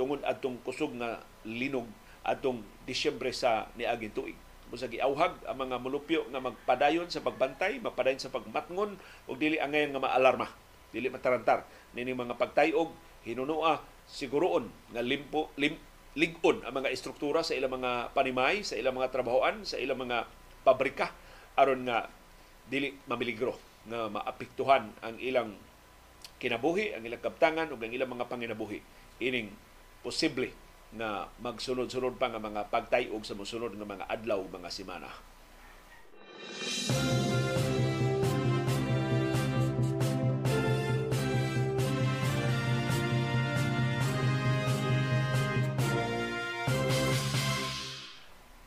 tungod 0.00 0.24
atong 0.24 0.56
kusog 0.64 0.96
nga 0.96 1.20
linog 1.44 1.86
atong 2.24 2.64
Disyembre 2.88 3.32
sa 3.36 3.68
niaging 3.76 4.12
tuig. 4.12 4.38
Musa 4.70 4.86
giawhag 4.86 5.44
ang 5.44 5.58
mga 5.66 5.76
mulupyo 5.82 6.20
nga 6.30 6.40
magpadayon 6.40 7.10
sa 7.10 7.20
pagbantay, 7.20 7.82
magpadayon 7.82 8.22
sa 8.22 8.30
pagmatngon 8.30 8.96
ug 9.26 9.36
dili 9.36 9.58
angayon 9.58 9.90
nga 9.92 10.02
maalarma, 10.02 10.46
dili 10.90 11.10
matarantar. 11.10 11.66
Nini 11.94 12.14
mga 12.14 12.38
pagtayog 12.38 12.90
hinunua 13.26 13.82
siguroon 14.10 14.70
nga 14.90 15.02
limpo 15.02 15.54
lim, 15.54 15.78
ligon 16.18 16.66
ang 16.66 16.74
mga 16.82 16.90
istruktura 16.90 17.46
sa 17.46 17.54
ilang 17.54 17.78
mga 17.78 18.10
panimay, 18.10 18.66
sa 18.66 18.74
ilang 18.74 18.98
mga 18.98 19.14
trabahoan, 19.14 19.62
sa 19.62 19.78
ilang 19.78 20.02
mga 20.02 20.26
pabrika. 20.66 21.14
Aron 21.54 21.86
nga 21.86 22.10
dili 22.66 22.94
mamiligro 23.06 23.54
nga 23.86 24.10
maapektuhan 24.10 24.90
ang 25.02 25.16
ilang 25.18 25.54
kinabuhi, 26.40 26.96
ang 26.96 27.04
ilang 27.04 27.22
kabtangan 27.22 27.70
ug 27.70 27.80
ang 27.80 27.92
ilang 27.92 28.10
mga 28.10 28.26
panginabuhi. 28.26 28.80
Ining 29.20 29.52
posible 30.00 30.50
na 30.90 31.30
magsunod-sunod 31.38 32.18
pa 32.18 32.32
nga 32.32 32.42
mga 32.42 32.66
pagtayog 32.72 33.22
sa 33.22 33.38
mosunod 33.38 33.70
nga 33.76 33.86
mga 33.86 34.08
adlaw 34.10 34.42
mga 34.50 34.70
semana. 34.72 35.08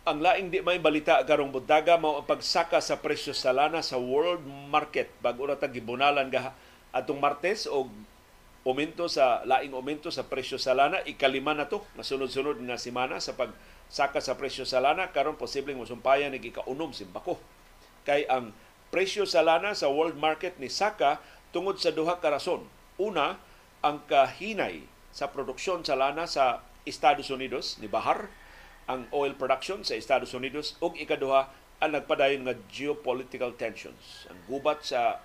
Ang 0.03 0.19
laing 0.19 0.51
di 0.51 0.59
may 0.59 0.83
balita 0.83 1.23
karong 1.23 1.47
buntaga 1.47 1.95
mao 1.95 2.19
ang 2.19 2.27
pagsaka 2.27 2.83
sa 2.83 2.99
presyo 2.99 3.31
sa 3.31 3.55
lana 3.55 3.79
sa 3.79 3.95
world 3.95 4.43
market. 4.43 5.07
Bag-o 5.23 5.47
ra 5.47 5.55
gibunalan 5.55 6.27
ga 6.27 6.51
atong 6.91 7.23
Martes 7.23 7.71
og 7.71 7.87
aumento 8.67 9.07
sa 9.07 9.47
laing 9.47 9.71
aumento 9.71 10.11
sa 10.11 10.27
presyo 10.27 10.59
sa 10.59 10.75
lana. 10.75 10.99
Ikalima 11.07 11.55
na 11.55 11.71
to 11.71 11.87
na 11.95 12.03
sunod-sunod 12.03 12.59
nga 12.67 12.75
semana 12.75 13.23
sa 13.23 13.31
pagsaka 13.39 14.19
sa 14.19 14.35
presyo 14.35 14.67
sa 14.67 14.83
lana. 14.83 15.07
Karon 15.15 15.39
posibleng 15.39 15.79
mosumpayan 15.79 16.35
ni 16.35 16.43
ikaunom 16.51 16.91
simbako 16.91 17.39
kay 18.03 18.27
ang 18.27 18.51
presyo 18.91 19.23
sa 19.23 19.39
lana 19.39 19.71
sa 19.71 19.87
world 19.87 20.19
market 20.19 20.59
ni 20.59 20.67
saka 20.67 21.23
tungod 21.55 21.79
sa 21.79 21.95
duha 21.95 22.19
ka 22.19 22.27
rason. 22.27 22.67
Una 22.99 23.39
ang 23.79 24.03
kahinay 24.03 24.83
sa 25.15 25.31
produksyon 25.31 25.87
sa 25.87 25.95
lana 25.95 26.27
sa 26.27 26.59
Estados 26.83 27.31
Unidos 27.31 27.79
ni 27.79 27.87
bahar 27.87 28.27
ang 28.87 29.07
oil 29.15 29.31
production 29.35 29.81
sa 29.81 29.95
Estados 29.95 30.35
Unidos 30.35 30.75
ug 30.83 30.95
ikaduha 30.99 31.47
ang 31.79 31.91
nagpadayon 31.95 32.47
nga 32.47 32.55
geopolitical 32.71 33.55
tensions. 33.55 34.27
Ang 34.31 34.39
gubat 34.47 34.83
sa 34.83 35.19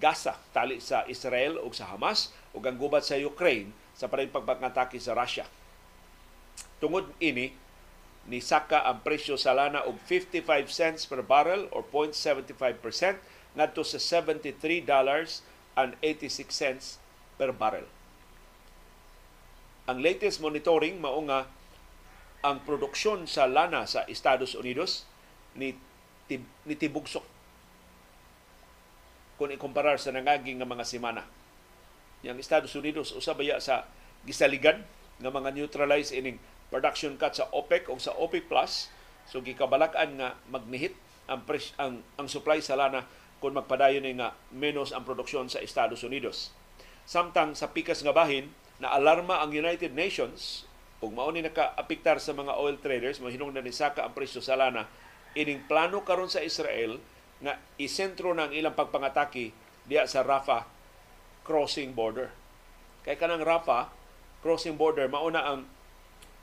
Gaza 0.00 0.40
tali 0.56 0.80
sa 0.80 1.04
Israel 1.04 1.60
ug 1.60 1.76
sa 1.76 1.92
Hamas 1.92 2.32
ug 2.56 2.64
ang 2.64 2.80
gubat 2.80 3.04
sa 3.04 3.20
Ukraine 3.20 3.72
sa 3.92 4.08
paring 4.08 4.32
pagpangatake 4.32 4.96
sa 4.96 5.12
Russia. 5.12 5.44
Tungod 6.80 7.12
ini 7.20 7.52
ni 8.26 8.38
saka 8.38 8.86
ang 8.86 9.02
presyo 9.02 9.34
sa 9.34 9.52
lana 9.52 9.82
og 9.84 9.98
55 10.08 10.70
cents 10.70 11.02
per 11.04 11.20
barrel 11.20 11.66
or 11.74 11.82
0.75% 11.84 13.18
ngadto 13.58 13.82
sa 13.84 13.98
73 14.00 14.80
dollars 14.80 15.44
and 15.76 15.98
86 16.00 16.48
cents 16.52 16.84
per 17.36 17.52
barrel. 17.52 17.88
Ang 19.90 20.00
latest 20.00 20.38
monitoring 20.38 21.02
mao 21.02 21.18
nga 21.26 21.50
ang 22.42 22.58
produksyon 22.66 23.30
sa 23.30 23.46
lana 23.46 23.86
sa 23.86 24.02
Estados 24.10 24.58
Unidos 24.58 25.06
ni 25.54 25.78
tib, 26.26 26.42
ni 26.66 26.74
tibugsok 26.74 27.22
kung 29.38 29.50
ikumparar 29.54 29.98
sa 29.98 30.14
nangaging 30.14 30.58
nga 30.58 30.68
mga 30.68 30.86
semana. 30.86 31.22
Yang 32.22 32.46
Estados 32.46 32.74
Unidos 32.78 33.14
usabaya 33.14 33.58
sa 33.58 33.86
gisaligan 34.26 34.82
nga 35.18 35.30
mga 35.30 35.54
neutralize 35.54 36.14
ining 36.14 36.38
production 36.70 37.14
cut 37.18 37.34
sa 37.34 37.46
OPEC 37.50 37.90
o 37.90 37.98
sa 37.98 38.14
OPEC 38.14 38.50
Plus 38.50 38.90
so 39.26 39.38
gikabalak-an 39.38 40.18
nga 40.18 40.28
magnihit 40.50 40.98
ang 41.30 41.46
pres, 41.46 41.70
ang 41.78 42.02
ang 42.18 42.26
supply 42.26 42.58
sa 42.58 42.74
lana 42.74 43.06
kung 43.38 43.54
magpadayon 43.54 44.06
nga 44.18 44.34
menos 44.50 44.90
ang 44.90 45.06
produksyon 45.06 45.46
sa 45.46 45.62
Estados 45.62 46.02
Unidos. 46.02 46.54
Samtang 47.06 47.54
sa 47.58 47.70
pikas 47.70 48.02
nga 48.02 48.14
bahin 48.14 48.50
na 48.78 48.90
alarma 48.94 49.42
ang 49.42 49.50
United 49.50 49.94
Nations 49.94 50.66
ug 51.02 51.10
mao 51.10 51.28
ni 51.34 51.42
nakaapektar 51.42 52.22
sa 52.22 52.30
mga 52.30 52.54
oil 52.62 52.78
traders 52.78 53.18
mo 53.18 53.26
hinungdan 53.26 53.66
ni 53.66 53.74
saka 53.74 54.06
ang 54.06 54.14
presyo 54.14 54.38
sa 54.38 54.54
lana 54.54 54.86
ining 55.34 55.66
plano 55.66 56.06
karon 56.06 56.30
sa 56.30 56.40
Israel 56.40 57.02
nga 57.42 57.58
isentro 57.76 58.30
ang 58.38 58.54
ilang 58.54 58.78
pagpangatake 58.78 59.50
diya 59.82 60.06
sa 60.06 60.22
Rafah 60.22 60.62
crossing 61.42 61.90
border. 61.90 62.30
Kay 63.02 63.18
kanang 63.18 63.42
Rafah 63.42 63.90
crossing 64.46 64.78
border 64.78 65.10
mauna 65.10 65.42
ang 65.42 65.66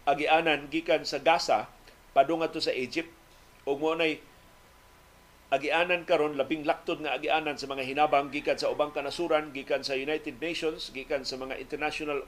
agianan 0.03 0.67
gikan 0.67 1.07
sa 1.07 1.23
Gaza 1.23 1.71
padung 2.11 2.43
to 2.51 2.59
sa 2.59 2.75
Egypt 2.75 3.07
ug 3.63 3.79
mo 3.79 3.95
nay 3.95 4.19
agianan 5.49 6.03
karon 6.03 6.35
labing 6.35 6.67
laktod 6.67 6.99
nga 6.99 7.15
agianan 7.15 7.55
sa 7.55 7.69
mga 7.71 7.87
hinabang 7.87 8.27
gikan 8.29 8.59
sa 8.59 8.69
ubang 8.69 8.91
kanasuran 8.91 9.55
gikan 9.55 9.87
sa 9.87 9.95
United 9.95 10.37
Nations 10.43 10.91
gikan 10.91 11.23
sa 11.23 11.39
mga 11.39 11.57
international 11.57 12.27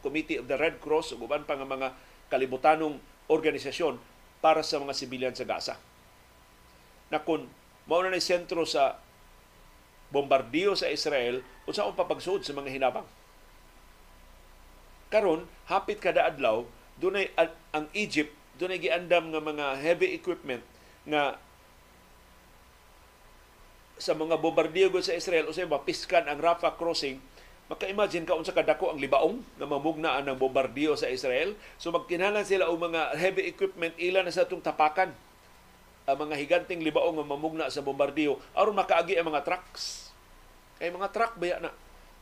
Committee 0.00 0.40
of 0.40 0.48
the 0.48 0.56
Red 0.56 0.80
Cross 0.80 1.16
ug 1.16 1.28
uban 1.28 1.44
pa 1.44 1.56
nga 1.56 1.68
mga 1.68 1.94
kalibutanong 2.32 2.96
organisasyon 3.28 4.00
para 4.40 4.64
sa 4.64 4.80
mga 4.80 4.96
sibilyan 4.96 5.34
sa 5.36 5.44
Gaza. 5.44 5.74
Na 7.12 7.20
kung 7.20 7.46
mao 7.84 8.00
na 8.02 8.16
sentro 8.18 8.64
sa 8.64 8.98
bombardiyo 10.10 10.74
sa 10.74 10.90
Israel 10.90 11.42
unsa 11.64 11.86
ang 11.86 11.94
papagsuod 11.94 12.42
sa 12.42 12.56
mga 12.56 12.70
hinabang. 12.70 13.06
Karon 15.10 15.46
hapit 15.70 16.02
kada 16.02 16.26
adlaw 16.26 16.66
dunay 16.98 17.30
ang 17.74 17.86
Egypt 17.94 18.34
dunay 18.58 18.78
giandam 18.78 19.32
nga 19.32 19.40
mga 19.40 19.66
heavy 19.80 20.12
equipment 20.14 20.62
nga 21.08 21.40
sa 24.00 24.16
mga 24.16 24.40
bombardiyo 24.40 24.88
sa 25.04 25.16
Israel 25.16 25.48
usay 25.48 25.68
mapiskan 25.68 26.24
ang 26.24 26.40
Rafah 26.40 26.76
crossing 26.76 27.20
Maka-imagine 27.70 28.26
ka 28.26 28.34
unsa 28.34 28.50
kadako 28.50 28.90
ang 28.90 28.98
libaong 28.98 29.38
na 29.54 29.62
mamugnaan 29.62 30.26
ng 30.26 30.34
bombardiyo 30.34 30.98
sa 30.98 31.06
Israel. 31.06 31.54
So 31.78 31.94
magkinahanglan 31.94 32.42
sila 32.42 32.66
og 32.66 32.82
mga 32.82 33.14
heavy 33.14 33.46
equipment 33.46 33.94
ila 33.94 34.26
na 34.26 34.34
sa 34.34 34.42
atong 34.42 34.58
tapakan 34.58 35.14
ang 36.10 36.18
mga 36.18 36.34
higanting 36.34 36.82
libaong 36.82 37.22
nga 37.22 37.30
mamugna 37.30 37.70
sa 37.70 37.86
bombardiyo 37.86 38.42
aron 38.58 38.74
makaagi 38.74 39.14
ang 39.14 39.30
mga 39.30 39.46
trucks. 39.46 40.10
Kay 40.82 40.90
mga 40.90 41.14
truck 41.14 41.38
baya 41.38 41.62
na 41.62 41.70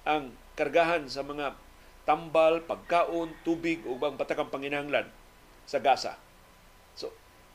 ang 0.04 0.36
kargahan 0.52 1.08
sa 1.08 1.24
mga 1.24 1.56
tambal, 2.04 2.60
pagkaon, 2.68 3.32
tubig 3.40 3.80
ug 3.88 3.96
bang 3.96 4.20
batakang 4.20 4.52
panginahanglan 4.52 5.08
sa 5.64 5.80
Gaza. 5.80 6.20
So 6.92 7.08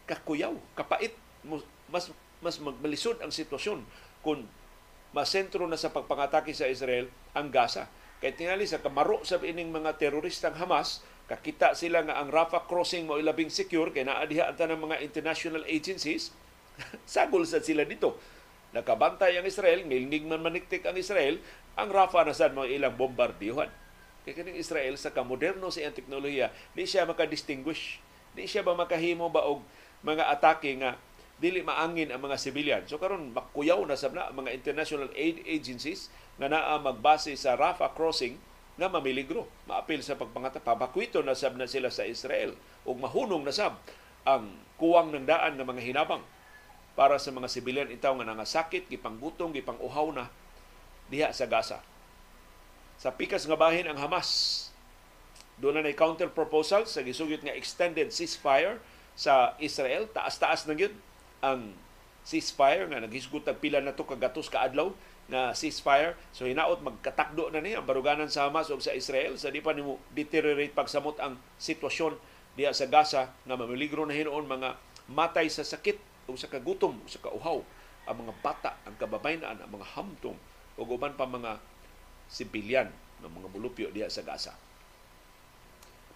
kakuyaw, 0.10 0.58
kapait, 0.74 1.14
mas 1.46 2.10
mas 2.42 2.58
magmalisod 2.58 3.22
ang 3.22 3.30
sitwasyon 3.30 3.86
kung 4.26 4.50
masentro 5.14 5.70
na 5.70 5.78
sa 5.78 5.94
pagpangatake 5.94 6.52
sa 6.52 6.66
Israel 6.68 7.08
ang 7.38 7.54
Gaza. 7.54 7.88
Kay 8.20 8.34
tingali 8.34 8.66
sa 8.66 8.82
kamaro 8.82 9.22
sa 9.22 9.38
ining 9.40 9.70
mga 9.70 10.02
teroristang 10.02 10.58
Hamas, 10.58 11.06
kakita 11.30 11.78
sila 11.78 12.02
nga 12.04 12.20
ang 12.20 12.34
Rafah 12.34 12.66
crossing 12.66 13.08
mo 13.08 13.22
ilabing 13.22 13.54
secure 13.54 13.94
kay 13.94 14.04
naadiha 14.04 14.52
anta 14.52 14.66
ng 14.68 14.82
mga 14.90 15.06
international 15.06 15.64
agencies, 15.70 16.34
sagol 17.08 17.46
sa 17.46 17.62
sila 17.62 17.86
dito. 17.86 18.18
Nakabantay 18.74 19.38
ang 19.38 19.46
Israel, 19.46 19.86
ngilingig 19.86 20.26
man 20.26 20.42
maniktik 20.42 20.82
ang 20.90 20.98
Israel, 20.98 21.38
ang 21.78 21.94
Rafah 21.94 22.26
na 22.26 22.34
sad 22.34 22.58
mga 22.58 22.74
ilang 22.74 22.98
bombardiyuhan. 22.98 23.70
Kaya 24.24 24.34
kining 24.40 24.58
Israel 24.58 24.96
sa 24.96 25.12
kamoderno 25.12 25.68
sa 25.68 25.84
iyang 25.84 25.94
teknolohiya, 25.94 26.50
di 26.74 26.88
siya 26.88 27.04
makadistinguish. 27.04 28.00
Di 28.34 28.48
siya 28.50 28.66
ba 28.66 28.74
makahimo 28.74 29.30
ba 29.30 29.46
og 29.46 29.62
mga 30.02 30.32
atake 30.32 30.74
nga 30.80 30.98
dili 31.42 31.66
maangin 31.66 32.14
ang 32.14 32.22
mga 32.22 32.38
civilian. 32.38 32.84
So 32.86 33.02
karon 33.02 33.34
makuyaw 33.34 33.82
na 33.86 33.98
sab 33.98 34.14
na 34.14 34.30
mga 34.30 34.54
international 34.54 35.10
aid 35.18 35.42
agencies 35.48 36.14
nga 36.38 36.50
naa 36.50 36.78
magbase 36.82 37.34
sa 37.38 37.58
Rafah 37.58 37.94
crossing 37.94 38.38
nga 38.78 38.90
mamiligro. 38.90 39.50
Maapil 39.70 40.02
sa 40.02 40.18
pagpangata 40.18 40.62
pabakwito 40.62 41.22
na 41.22 41.38
sab 41.38 41.58
na 41.58 41.70
sila 41.70 41.90
sa 41.94 42.06
Israel 42.06 42.58
ug 42.86 42.98
mahunong 42.98 43.44
na 43.46 43.54
sab 43.54 43.78
ang 44.24 44.56
kuwang 44.80 45.12
ng 45.12 45.28
daan 45.28 45.60
ng 45.60 45.68
mga 45.68 45.82
hinabang 45.84 46.24
para 46.94 47.18
sa 47.18 47.34
mga 47.34 47.50
sibilyan 47.50 47.90
itaw 47.90 48.14
nga 48.14 48.30
nangasakit, 48.30 48.86
gipanggutong, 48.86 49.52
gipanguhaw 49.54 50.14
na 50.14 50.30
diha 51.10 51.34
sa 51.34 51.50
Gaza. 51.50 51.82
Sa 53.02 53.10
pikas 53.10 53.50
nga 53.50 53.58
bahin 53.58 53.90
ang 53.90 53.98
Hamas. 53.98 54.62
Doon 55.58 55.82
na 55.82 55.94
counter 55.94 56.30
proposal 56.30 56.86
sa 56.90 57.06
gisugyot 57.06 57.42
nga 57.46 57.54
extended 57.54 58.10
ceasefire 58.14 58.82
sa 59.14 59.58
Israel. 59.62 60.10
Taas-taas 60.10 60.66
na 60.66 60.78
yun 60.78 60.94
ang 61.44 61.76
ceasefire 62.24 62.88
nga 62.88 63.04
nagisgot 63.04 63.44
ang 63.44 63.60
pila 63.60 63.84
na 63.84 63.92
to 63.92 64.08
kagatos 64.08 64.48
ka 64.48 64.64
adlaw 64.64 64.96
na 65.28 65.52
ceasefire. 65.52 66.16
So 66.32 66.48
hinaot 66.48 66.80
magkatakdo 66.80 67.52
na 67.52 67.60
ni 67.60 67.76
ang 67.76 67.84
baruganan 67.84 68.32
sa 68.32 68.48
Hamas 68.48 68.72
o 68.72 68.80
sa 68.80 68.96
Israel 68.96 69.36
sa 69.36 69.52
di 69.52 69.60
pa 69.60 69.76
nimo 69.76 70.00
deteriorate 70.16 70.72
pagsamot 70.72 71.20
ang 71.20 71.36
sitwasyon 71.60 72.16
diha 72.56 72.72
sa 72.72 72.88
Gaza 72.88 73.36
nga 73.44 73.60
mamiligro 73.60 74.08
na 74.08 74.16
hinuon 74.16 74.48
mga 74.48 74.80
matay 75.12 75.52
sa 75.52 75.68
sakit 75.68 76.00
o 76.32 76.40
sa 76.40 76.48
kagutom 76.48 76.96
o 77.04 77.08
sa 77.12 77.20
kauhaw 77.20 77.60
ang 78.04 78.18
mga 78.20 78.34
bata, 78.44 78.72
ang 78.84 78.96
kababayan, 79.00 79.44
ang 79.44 79.72
mga 79.72 79.96
hamtong 79.96 80.36
o 80.76 80.84
uban 80.84 81.16
pa 81.16 81.24
mga 81.24 81.60
sibilyan 82.28 82.92
ng 83.24 83.32
mga 83.32 83.48
bulupyo 83.52 83.88
diha 83.92 84.12
sa 84.12 84.24
Gaza. 84.24 84.56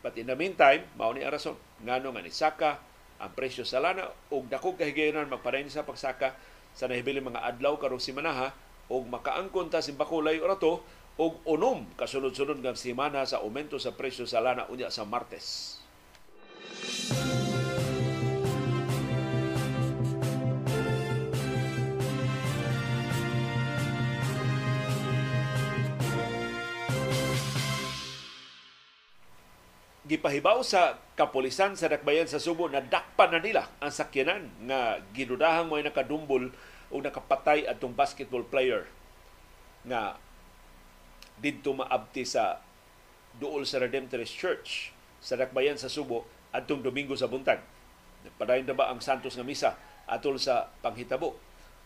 But 0.04 0.20
in 0.20 0.28
the 0.28 0.36
meantime, 0.36 0.88
mao 1.00 1.16
ni 1.16 1.24
arason 1.24 1.56
ngano 1.84 2.12
nga 2.12 2.24
saka 2.32 2.70
ang 3.18 3.32
presyo 3.34 3.66
sa 3.66 3.82
lana 3.82 4.10
ug 4.30 4.46
dako 4.46 4.78
kahigayonan 4.78 5.30
magparein 5.30 5.70
sa 5.74 5.86
pagsaka 5.86 6.38
sa 6.78 6.86
nahibili 6.86 7.18
mga 7.18 7.42
adlaw 7.42 7.78
karong 7.82 8.02
simanaha 8.02 8.54
ug 8.88 9.10
makaangkon 9.10 9.74
ta 9.74 9.82
simbakulay 9.82 10.38
orato 10.38 10.86
og 11.18 11.42
unom 11.50 11.90
kasunod-sunod 11.98 12.62
nga 12.62 12.78
semana 12.78 13.26
sa 13.26 13.42
aumento 13.42 13.82
sa 13.82 13.98
presyo 13.98 14.30
sa 14.30 14.38
lana 14.38 14.70
unya 14.70 14.94
sa 14.94 15.02
Martes. 15.02 15.82
Gipahibaw 30.08 30.64
sa 30.64 30.96
kapulisan 31.20 31.76
sa 31.76 31.92
Dakbayan 31.92 32.32
sa 32.32 32.40
Subo 32.40 32.72
na 32.72 32.80
dakpan 32.80 33.28
na 33.36 33.44
nila 33.44 33.68
ang 33.84 33.92
sakyanan 33.92 34.48
nga 34.64 35.04
ginudahang 35.12 35.68
mo'y 35.68 35.84
nakadumbol 35.84 36.56
o 36.88 36.96
nakapatay 37.04 37.68
atong 37.68 37.92
basketball 37.92 38.48
player 38.48 38.88
nga 39.84 40.16
didto 41.44 41.76
maabti 41.76 42.24
sa 42.24 42.64
duol 43.36 43.68
sa 43.68 43.84
Redemptorist 43.84 44.32
Church 44.34 44.96
sa 45.20 45.36
Dakbayan 45.36 45.76
sa 45.76 45.92
Subo 45.92 46.24
atong 46.56 46.80
Domingo 46.80 47.14
sa 47.20 47.28
buntag. 47.28 47.60
Nagpadayon 48.24 48.66
na 48.66 48.74
ba 48.74 48.88
ang 48.88 49.04
Santos 49.04 49.36
nga 49.36 49.46
misa 49.46 49.76
atol 50.08 50.40
sa 50.40 50.72
panghitabo? 50.80 51.36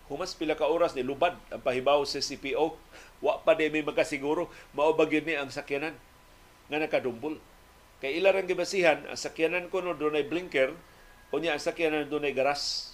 Humas 0.07 0.37
pila 0.37 0.53
ka 0.53 0.69
oras 0.69 0.93
ni 0.93 1.01
lubad 1.01 1.35
ang 1.49 1.63
pahibaw 1.65 2.05
sa 2.05 2.21
CPO. 2.21 2.77
Wa 3.23 3.41
pa 3.41 3.57
di 3.57 3.67
may 3.73 3.81
makasiguro 3.81 4.53
mao 4.77 4.93
ni 4.93 5.33
ang 5.33 5.49
sakyanan 5.49 5.97
nga 6.69 6.77
nakadumbol 6.77 7.41
Kay 8.01 8.17
ila 8.17 8.33
rang 8.33 8.49
gibasihan, 8.49 8.97
ang 9.05 9.19
sakyanan 9.19 9.69
ko 9.69 9.85
no 9.85 9.93
dunay 9.93 10.25
blinker, 10.25 10.73
unya 11.31 11.53
ang 11.53 11.61
sakyanan 11.61 12.09
dunay 12.09 12.33
garas. 12.33 12.93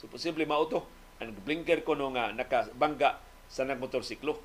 So 0.00 0.08
posible 0.08 0.42
mao 0.48 0.64
to. 0.66 0.80
Ang 1.20 1.36
blinker 1.36 1.84
ko 1.84 1.92
no 1.92 2.08
nga 2.16 2.32
nakabangga 2.32 3.20
sa 3.52 3.68
nagmotorsiklo. 3.68 4.40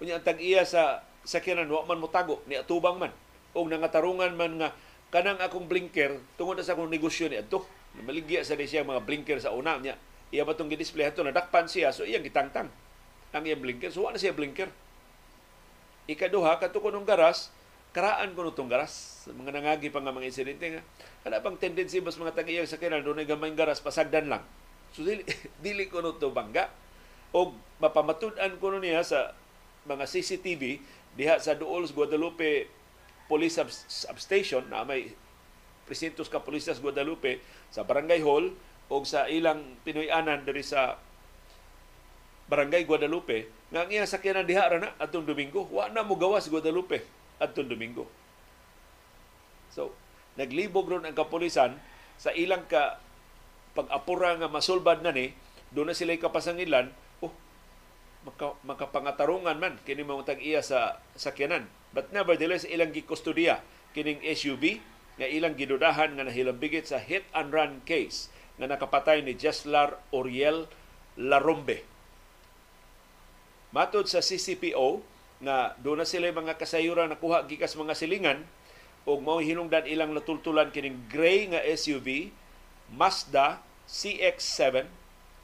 Unya 0.00 0.16
ang 0.16 0.24
tag-iya 0.24 0.64
sa 0.64 1.04
sakyanan 1.22 1.68
wa 1.68 1.84
man 1.84 2.00
motago 2.00 2.40
ni 2.48 2.56
atubang 2.56 2.96
man 2.96 3.12
o 3.52 3.60
nangatarungan 3.60 4.32
man 4.32 4.56
nga 4.56 4.72
kanang 5.12 5.36
akong 5.44 5.68
blinker 5.68 6.16
tungod 6.40 6.56
sa 6.64 6.72
akong 6.72 6.88
negosyo 6.88 7.28
ni 7.28 7.36
adto. 7.36 7.68
Maligya 7.98 8.40
sa 8.40 8.56
siya 8.56 8.88
mga 8.88 9.04
blinker 9.04 9.36
sa 9.36 9.52
una 9.52 9.76
niya. 9.76 10.00
Iya 10.32 10.44
ba 10.44 10.52
itong 10.52 10.68
gidisplay 10.68 11.08
ito, 11.08 11.24
nadakpan 11.24 11.64
siya, 11.64 11.88
so 11.88 12.04
iyang 12.04 12.20
gitangtang 12.20 12.68
ang 13.32 13.44
iyang 13.44 13.60
blinker. 13.60 13.92
So, 13.92 14.08
wala 14.08 14.16
siya 14.16 14.32
blinker. 14.32 14.72
Ikaduha, 16.08 16.56
katukon 16.56 16.96
ng 16.96 17.08
garas, 17.08 17.52
karaan 17.92 18.36
ko 18.36 18.44
nitong 18.44 18.68
garas. 18.68 19.24
Mga 19.28 19.52
nangagi 19.54 19.88
pa 19.88 20.00
nga 20.04 20.12
mga 20.14 20.28
insidente 20.28 20.64
nga 20.68 20.82
kada 21.24 21.42
pang 21.44 21.56
tendency 21.56 22.00
mas 22.00 22.16
mga 22.16 22.36
tag-iyang 22.36 22.68
sakyanan 22.68 23.04
doon 23.04 23.20
ay 23.20 23.28
gamay 23.28 23.52
garas 23.52 23.80
pasagdan 23.80 24.28
lang. 24.28 24.44
So 24.92 25.04
dili, 25.04 25.24
dili 25.64 25.88
ko 25.88 26.00
nito 26.04 26.28
bangga. 26.32 26.68
O 27.32 27.52
mapamatud-an 27.80 28.56
ko 28.56 28.72
niya 28.80 29.04
sa 29.04 29.36
mga 29.84 30.04
CCTV 30.08 30.80
diha 31.16 31.36
sa 31.40 31.56
Duols 31.56 31.92
Guadalupe 31.92 32.68
Police 33.28 33.60
Substation 33.88 34.64
na 34.72 34.88
may 34.88 35.12
presintos 35.88 36.28
ka 36.28 36.44
Polisas 36.44 36.80
Guadalupe 36.84 37.40
sa 37.72 37.84
Barangay 37.84 38.20
Hall 38.20 38.52
o 38.92 38.94
sa 39.08 39.24
ilang 39.28 39.76
Pinoy-anan 39.84 40.44
diri 40.44 40.60
sa 40.60 41.00
Barangay 42.48 42.84
Guadalupe 42.84 43.48
nga 43.72 43.84
ang 43.84 43.92
iyang 43.92 44.08
sakyanan 44.08 44.48
diha 44.48 44.64
ra 44.64 44.80
na 44.80 44.96
atong 44.96 45.28
Domingo. 45.28 45.68
Wa 45.68 45.92
na 45.92 46.04
mo 46.04 46.16
gawas 46.16 46.48
Guadalupe 46.48 47.04
adtong 47.38 47.70
Domingo. 47.70 48.06
So, 49.72 49.94
naglibog 50.38 50.90
ron 50.90 51.06
ang 51.06 51.16
kapulisan 51.16 51.78
sa 52.18 52.34
ilang 52.34 52.66
ka 52.66 52.98
pag-apura 53.78 54.34
nga 54.42 54.50
masulbad 54.50 55.06
na 55.06 55.14
ni, 55.14 55.34
doon 55.70 55.92
na 55.92 55.96
sila 55.96 56.18
kapasangilan, 56.18 56.90
oh, 57.22 57.30
maka, 58.26 58.58
makapangatarungan 58.66 59.58
man 59.62 59.78
kini 59.86 60.02
mga 60.02 60.34
tag-iya 60.34 60.60
sa 60.64 60.98
sakyanan. 61.14 61.70
But 61.94 62.10
nevertheless, 62.10 62.66
ilang 62.66 62.90
gikustudiya 62.90 63.62
kining 63.94 64.20
SUV 64.26 64.82
nga 65.18 65.26
ilang 65.26 65.54
gidudahan 65.54 66.14
nga 66.14 66.26
nahilambigit 66.26 66.86
sa 66.86 66.98
hit 66.98 67.26
and 67.34 67.50
run 67.50 67.82
case 67.86 68.30
nga 68.58 68.66
nakapatay 68.66 69.22
ni 69.22 69.38
Jeslar 69.38 69.98
Oriel 70.10 70.66
Larombe. 71.14 71.86
Matod 73.70 74.10
sa 74.10 74.24
CCPO, 74.24 75.02
nga 75.38 75.78
doon 75.78 76.02
na 76.02 76.06
sila 76.06 76.30
mga 76.34 76.58
kasayuran 76.58 77.14
nakuha 77.14 77.46
gikas 77.46 77.78
mga 77.78 77.94
silingan 77.94 78.42
ug 79.06 79.22
mao 79.22 79.38
hinungdan 79.38 79.86
ilang 79.86 80.10
natultulan 80.10 80.74
kining 80.74 80.98
gray 81.06 81.46
nga 81.48 81.62
SUV 81.62 82.34
Mazda 82.90 83.62
CX-7 83.86 84.84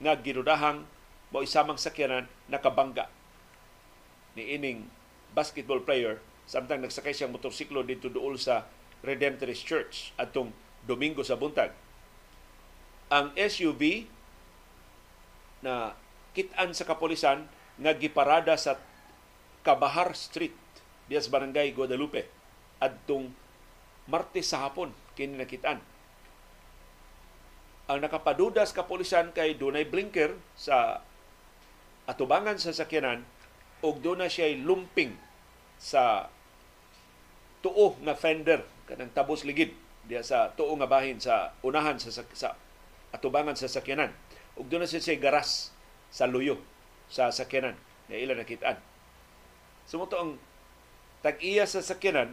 nga 0.02 0.12
ginudahang 0.18 0.85
mo 1.30 1.42
isamang 1.42 1.78
sakyanan 1.78 2.26
nakabangga 2.50 3.11
ni 4.35 4.54
ining 4.59 4.87
basketball 5.35 5.83
player 5.83 6.18
samtang 6.44 6.85
nagsakay 6.85 7.14
siyang 7.16 7.33
motorsiklo 7.33 7.80
dito 7.83 8.12
duol 8.12 8.37
sa 8.37 8.68
Redemptorist 9.04 9.64
Church 9.64 10.12
atong 10.16 10.52
Domingo 10.85 11.24
sa 11.24 11.37
buntag. 11.40 11.72
Ang 13.09 13.33
SUV 13.37 14.04
na 15.64 15.96
kitan 16.37 16.76
sa 16.76 16.85
kapolisan 16.85 17.48
nga 17.80 17.92
giparada 17.96 18.57
sa 18.61 18.76
Kabahar 19.64 20.12
Street 20.12 20.53
diya 21.09 21.24
sa 21.24 21.33
Barangay 21.33 21.72
Guadalupe. 21.72 22.29
Adtong 22.85 23.33
Martes 24.05 24.53
sa 24.53 24.68
hapon 24.68 24.92
kini 25.16 25.40
nakitaan. 25.40 25.81
Ang 27.88 27.98
nakapadudas 28.05 28.77
kapulisan 28.77 29.33
kay 29.33 29.57
dunay 29.57 29.88
blinker 29.88 30.37
sa 30.53 31.00
atubangan 32.05 32.61
sa 32.61 32.77
sakyanan 32.77 33.24
ug 33.81 34.00
doon 34.05 34.24
na 34.24 34.29
siya 34.29 34.53
lumping 34.61 35.16
sa 35.81 36.29
tuo 37.64 37.96
nga 38.05 38.12
fender 38.16 38.64
kanang 38.85 39.12
tabos 39.12 39.48
ligid 39.48 39.72
diya 40.05 40.20
sa 40.20 40.53
tuo 40.53 40.77
nga 40.77 40.88
bahin 40.88 41.16
sa 41.16 41.57
unahan 41.64 41.96
sa, 41.96 42.12
sa 42.12 42.57
atubangan 43.16 43.57
sa 43.57 43.72
sakyanan. 43.72 44.12
Ug 44.61 44.68
doon 44.68 44.85
na 44.85 44.88
siya, 44.88 45.00
siya 45.00 45.16
garas 45.16 45.72
sa 46.12 46.29
luyo 46.29 46.61
sa 47.09 47.33
sakyanan 47.33 47.77
na 48.09 48.20
ila 48.20 48.37
nakitaan 48.37 48.93
Sumuto 49.84 50.16
ang 50.16 50.40
tag-iya 51.20 51.68
sa 51.68 51.84
sakyanan, 51.84 52.32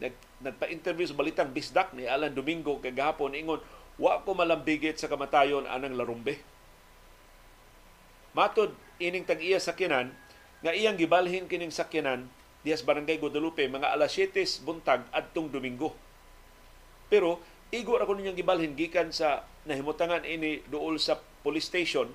nag, 0.00 0.12
nagpa-interview 0.44 1.08
sa 1.08 1.16
Balitang 1.16 1.52
Bisdak 1.52 1.92
ni 1.96 2.04
Alan 2.04 2.32
Domingo 2.32 2.80
kay 2.80 2.92
gahapon 2.92 3.36
ingon 3.36 3.60
wa 4.00 4.20
ko 4.24 4.32
malambigit 4.32 4.96
sa 4.96 5.08
kamatayon 5.08 5.68
anang 5.68 5.96
larumbe. 5.96 6.40
Matod 8.32 8.72
ining 9.00 9.28
tag-iya 9.28 9.60
sakyanan 9.60 10.12
nga 10.60 10.72
iyang 10.72 10.96
gibalhin 10.96 11.48
kining 11.48 11.72
sakyanan 11.72 12.28
dias 12.60 12.84
Barangay 12.84 13.16
Guadalupe 13.16 13.64
mga 13.64 13.96
alas 13.96 14.12
7 14.16 14.36
buntag 14.64 15.04
adtong 15.12 15.48
Domingo. 15.48 15.96
Pero 17.08 17.40
igo 17.72 17.96
ra 17.96 18.08
ko 18.08 18.12
ninyang 18.12 18.36
gibalhin 18.36 18.76
gikan 18.76 19.12
sa 19.12 19.48
nahimutangan 19.64 20.24
ini 20.28 20.64
duol 20.68 21.00
sa 21.00 21.20
police 21.40 21.68
station 21.68 22.12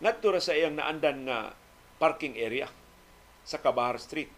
ngadto 0.00 0.28
ra 0.32 0.40
sa 0.40 0.52
iyang 0.52 0.76
naandan 0.76 1.24
nga 1.24 1.56
parking 1.96 2.36
area 2.36 2.68
sa 3.46 3.62
Kabahar 3.62 4.02
Street. 4.02 4.28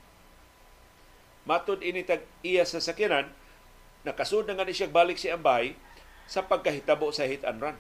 Matod 1.49 1.81
ini 1.81 2.05
tag 2.05 2.29
iya 2.45 2.69
sa 2.69 2.77
sakyanan, 2.77 3.33
nakasud 4.05 4.45
na 4.45 4.53
nga 4.53 4.69
ni 4.69 4.77
siya 4.77 4.93
balik 4.93 5.17
si 5.17 5.33
Ambay 5.33 5.73
sa 6.29 6.45
pagkahitabo 6.45 7.09
sa 7.09 7.25
hit 7.25 7.41
and 7.49 7.65
run 7.65 7.79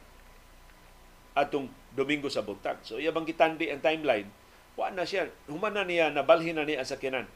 atong 1.36 1.68
Domingo 1.92 2.32
sa 2.32 2.40
buntag. 2.40 2.80
So 2.82 2.96
iya 2.96 3.12
bang 3.12 3.28
gitandi 3.28 3.68
ang 3.68 3.84
timeline, 3.84 4.32
wa 4.74 4.88
na 4.88 5.04
siya, 5.04 5.28
human 5.46 5.76
na 5.76 5.84
niya, 5.84 6.08
nabalhin 6.08 6.56
na 6.56 6.64
niya 6.64 6.80
ang 6.80 6.88
sakyanan 6.88 7.26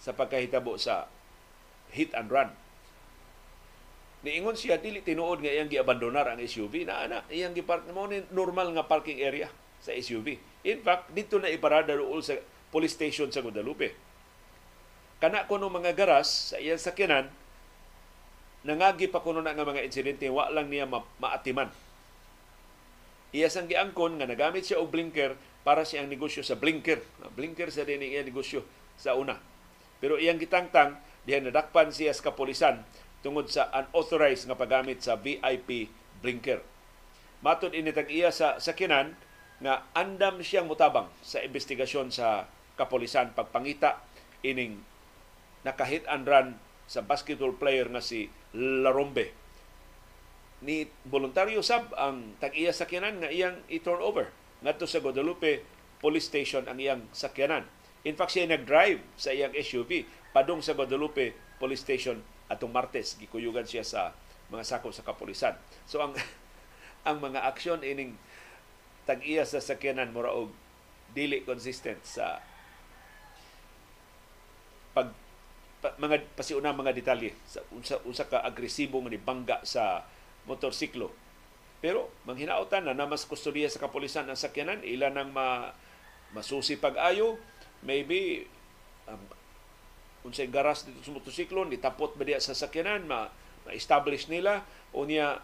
sa 0.00 0.16
pagkahitabo 0.16 0.80
sa 0.80 1.06
hit 1.92 2.16
and 2.16 2.32
run. 2.32 2.50
Niingon 4.24 4.58
siya, 4.58 4.82
dili 4.82 4.98
tinuod 4.98 5.44
nga 5.44 5.52
iyang 5.52 5.70
giabandonar 5.70 6.26
ang 6.26 6.42
SUV 6.42 6.82
na 6.88 7.06
ana, 7.06 7.18
iyang 7.30 7.54
gipark 7.54 7.86
mo 7.94 8.10
ni 8.10 8.18
normal 8.34 8.74
nga 8.74 8.88
parking 8.88 9.22
area 9.22 9.46
sa 9.78 9.94
SUV. 9.94 10.34
In 10.66 10.82
fact, 10.82 11.14
dito 11.14 11.38
na 11.38 11.46
iparada 11.46 11.94
doon 11.94 12.18
sa 12.18 12.34
police 12.68 12.96
station 12.96 13.32
sa 13.32 13.40
Guadalupe. 13.40 13.96
Kana 15.18 15.50
kuno 15.50 15.66
mga 15.66 15.98
garas 15.98 16.54
sa 16.54 16.56
iyang 16.62 16.78
sakyanan 16.78 17.26
nangagi 18.62 19.10
pa 19.10 19.22
kuno 19.22 19.42
na 19.42 19.54
nga 19.54 19.66
mga 19.66 19.86
insidente 19.86 20.26
wa 20.30 20.50
lang 20.50 20.70
niya 20.70 20.86
ma- 20.86 21.06
maatiman. 21.18 21.70
Iya 23.34 23.52
sang 23.52 23.68
giangkon 23.68 24.16
nga 24.18 24.28
nagamit 24.28 24.64
siya 24.64 24.80
og 24.80 24.88
blinker 24.88 25.36
para 25.66 25.84
siyang 25.84 26.08
negosyo 26.08 26.40
sa 26.40 26.56
blinker. 26.56 27.02
Blinker 27.36 27.68
sa 27.68 27.84
din 27.84 28.00
iya 28.00 28.24
negosyo 28.24 28.64
sa 28.96 29.18
una. 29.18 29.36
Pero 30.00 30.16
iyang 30.16 30.40
gitangtang 30.40 30.96
diha 31.28 31.42
nadakpan 31.44 31.92
siya 31.92 32.14
sa 32.14 32.32
kapulisan 32.32 32.86
tungod 33.20 33.50
sa 33.50 33.68
unauthorized 33.74 34.48
nga 34.48 34.56
paggamit 34.56 35.02
sa 35.02 35.18
VIP 35.18 35.90
blinker. 36.22 36.62
Matod 37.44 37.74
ini 37.74 37.92
tag 37.94 38.10
iya 38.10 38.32
sa 38.32 38.58
sakyanan 38.58 39.14
nga 39.58 39.86
andam 39.94 40.38
siyang 40.40 40.70
mutabang 40.70 41.10
sa 41.20 41.42
investigasyon 41.42 42.14
sa 42.14 42.46
kapulisan 42.78 43.34
pagpangita 43.34 44.06
ining 44.46 44.78
nakahit 45.66 46.06
and 46.06 46.24
run 46.24 46.48
sa 46.86 47.02
basketball 47.02 47.52
player 47.52 47.90
nga 47.90 48.00
si 48.00 48.30
Larombe. 48.54 49.34
Ni 50.64 50.86
voluntaryo 51.06 51.60
sab 51.60 51.92
ang 51.98 52.38
tag-iya 52.38 52.70
sakyanan 52.72 53.20
nga 53.20 53.30
iyang 53.30 53.60
i-turn 53.68 54.00
over 54.00 54.30
ngadto 54.64 54.86
sa 54.86 55.02
Guadalupe 55.02 55.62
Police 55.98 56.30
Station 56.30 56.66
ang 56.66 56.78
iyang 56.78 57.02
sakyanan. 57.14 57.66
In 58.06 58.14
fact, 58.14 58.34
siya 58.34 58.46
nag-drive 58.46 59.02
sa 59.18 59.34
iyang 59.34 59.54
SUV 59.54 60.06
padung 60.30 60.62
sa 60.62 60.74
Guadalupe 60.74 61.34
Police 61.58 61.82
Station 61.82 62.22
atong 62.48 62.72
Martes 62.72 63.18
gikuyugan 63.20 63.68
siya 63.68 63.84
sa 63.84 64.16
mga 64.48 64.64
sakop 64.64 64.94
sa 64.94 65.04
kapulisan. 65.04 65.54
So 65.84 66.00
ang 66.00 66.16
ang 67.08 67.20
mga 67.20 67.44
aksyon 67.44 67.84
ining 67.84 68.16
tag-iya 69.04 69.44
sa 69.44 69.60
sakyanan 69.60 70.10
mura 70.10 70.32
og 70.32 70.52
dili 71.12 71.44
consistent 71.44 72.02
sa 72.04 72.40
pag 74.98 75.14
pa, 75.78 75.94
mga 76.02 76.26
pasiuna 76.34 76.74
mga 76.74 76.90
detalye 76.90 77.38
sa 77.46 77.62
unsa 77.70 78.02
unsa 78.02 78.26
ka 78.26 78.42
agresibo 78.42 78.98
nga 78.98 79.14
bangga 79.22 79.56
sa 79.62 80.02
motorsiklo. 80.50 81.14
Pero 81.78 82.10
manghinaotan 82.26 82.90
na 82.90 82.98
na 82.98 83.06
mas 83.06 83.22
kustodiya 83.22 83.70
sa 83.70 83.78
kapulisan 83.78 84.26
ang 84.26 84.34
sakyanan 84.34 84.82
ila 84.82 85.14
nang 85.14 85.30
ma, 85.30 85.70
masusi 86.34 86.74
pag-ayo 86.74 87.38
maybe 87.86 88.50
um, 89.06 89.22
unsay 90.26 90.50
garas 90.50 90.82
dito 90.82 90.98
sa 91.06 91.14
motorsiklo 91.14 91.62
nitapot 91.62 92.18
ba 92.18 92.26
diya 92.26 92.42
sa 92.42 92.58
sakyanan 92.58 93.06
ma, 93.06 93.30
ma-establish 93.70 94.26
nila 94.26 94.66
o 94.90 95.06
niya 95.06 95.38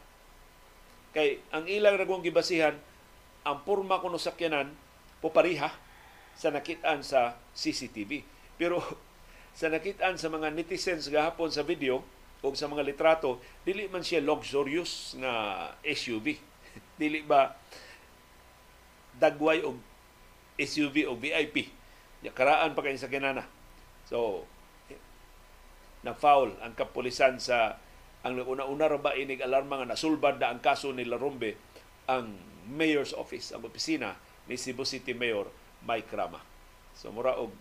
kay 1.14 1.38
ang 1.54 1.70
ilang 1.70 1.94
ragong 1.94 2.26
gibasihan 2.26 2.74
ang 3.46 3.62
porma 3.62 4.02
kuno 4.02 4.18
sakyanan 4.18 4.74
popariha 5.22 5.70
sa 6.34 6.50
nakitaan 6.50 7.06
sa 7.06 7.38
CCTV. 7.54 8.26
Pero 8.58 8.82
sa 9.54 9.70
nakitaan 9.70 10.18
sa 10.18 10.26
mga 10.28 10.50
netizens 10.50 11.06
gahapon 11.06 11.48
sa 11.48 11.62
video 11.62 12.02
o 12.44 12.52
sa 12.52 12.68
mga 12.68 12.84
litrato, 12.84 13.40
dili 13.62 13.86
man 13.88 14.04
siya 14.04 14.20
luxurious 14.20 15.16
nga 15.16 15.32
SUV. 15.80 16.36
dili 17.00 17.22
ba 17.22 17.54
dagway 19.16 19.62
og 19.62 19.78
SUV 20.58 21.06
o 21.06 21.14
VIP. 21.14 21.70
Ya 22.20 22.34
karaan 22.34 22.74
pa 22.74 22.82
kay 22.82 22.98
sa 22.98 23.08
kinana. 23.08 23.46
So 24.10 24.44
na 26.04 26.12
foul 26.12 26.52
ang 26.60 26.76
kapulisan 26.76 27.40
sa 27.40 27.80
ang 28.20 28.36
una-una 28.36 28.92
ra 28.92 29.00
ba 29.00 29.16
inig 29.16 29.40
alarma 29.40 29.80
nga 29.80 29.96
nasulbad 29.96 30.36
na 30.36 30.52
ang 30.52 30.60
kaso 30.60 30.92
ni 30.92 31.08
Larombe 31.08 31.56
ang 32.04 32.36
mayor's 32.68 33.16
office, 33.16 33.56
ang 33.56 33.64
opisina 33.64 34.16
ni 34.44 34.60
Cebu 34.60 34.84
City 34.84 35.16
Mayor 35.16 35.48
Mike 35.84 36.12
Rama. 36.12 36.44
So 36.92 37.08
mura 37.08 37.40
og 37.40 37.52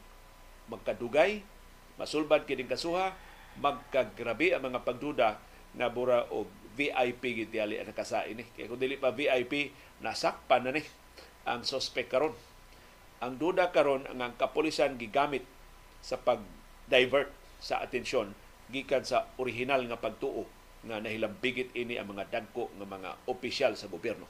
magkadugay 0.68 1.53
masulbad 2.00 2.46
kining 2.46 2.70
kasuha 2.70 3.14
magkagrabe 3.62 4.54
ang 4.54 4.66
mga 4.66 4.82
pagduda 4.82 5.30
nga 5.74 5.88
bura 5.90 6.26
og 6.34 6.50
VIP 6.74 7.24
gid 7.38 7.50
tiyali 7.54 7.78
ang 7.78 7.90
nakasain 7.90 8.34
ni 8.34 8.46
kay 8.58 8.66
kung 8.66 8.82
dili 8.82 8.98
pa 8.98 9.14
VIP 9.14 9.70
nasakpan 10.02 10.66
na 10.66 10.72
ni 10.74 10.82
ang 11.46 11.62
suspect 11.62 12.10
karon 12.10 12.34
ang 13.22 13.38
duda 13.38 13.70
karon 13.70 14.10
ang, 14.10 14.20
ang 14.20 14.34
kapulisan 14.36 14.98
gigamit 14.98 15.46
sa 16.02 16.18
pag 16.18 16.42
divert 16.90 17.30
sa 17.62 17.80
atensyon 17.80 18.36
gikan 18.74 19.06
sa 19.06 19.30
original 19.40 19.86
nga 19.86 20.02
pagtuo 20.02 20.50
nga 20.84 21.00
nahilambigit 21.00 21.72
ini 21.78 21.96
ang 21.96 22.12
mga 22.12 22.28
dagko 22.28 22.68
nga 22.76 22.88
mga 22.88 23.10
opisyal 23.32 23.80
sa 23.80 23.88
gobyerno. 23.88 24.28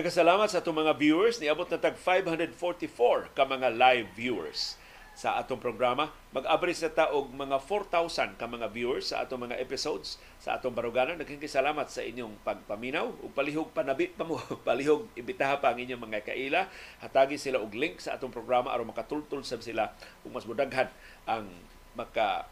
Nagkasalamat 0.00 0.48
sa 0.48 0.64
itong 0.64 0.80
mga 0.80 0.96
viewers. 0.96 1.36
Niabot 1.44 1.68
na 1.68 1.76
tag 1.76 1.92
544 1.92 3.36
ka 3.36 3.44
mga 3.44 3.68
live 3.68 4.08
viewers 4.16 4.80
sa 5.12 5.36
atong 5.36 5.60
programa. 5.60 6.08
Mag-average 6.32 6.80
na 6.80 6.88
ta 6.88 7.12
og 7.12 7.28
mga 7.28 7.60
4,000 7.60 8.40
ka 8.40 8.48
mga 8.48 8.72
viewers 8.72 9.12
sa 9.12 9.20
atong 9.20 9.44
mga 9.44 9.60
episodes 9.60 10.16
sa 10.40 10.56
atong 10.56 10.72
baruganan. 10.72 11.20
Nagkikisalamat 11.20 11.92
sa 11.92 12.00
inyong 12.00 12.32
pagpaminaw 12.40 13.12
ug 13.12 13.28
palihog 13.36 13.76
panabi 13.76 14.08
pa 14.08 14.24
mo, 14.28 14.40
palihog 14.64 15.04
ibitaha 15.20 15.60
pa 15.60 15.76
ang 15.76 15.84
inyong 15.84 16.00
mga 16.00 16.32
kaila. 16.32 16.72
Hatagi 17.04 17.36
sila 17.36 17.60
og 17.60 17.76
link 17.76 18.00
sa 18.00 18.16
atong 18.16 18.32
programa 18.32 18.72
aron 18.72 18.88
makatultol 18.88 19.44
sab 19.44 19.60
sila 19.60 19.92
ug 20.24 20.32
mas 20.32 20.48
mudaghan 20.48 20.88
ang 21.28 21.44
maka 21.92 22.48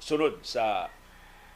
sunod 0.00 0.40
sa 0.40 0.88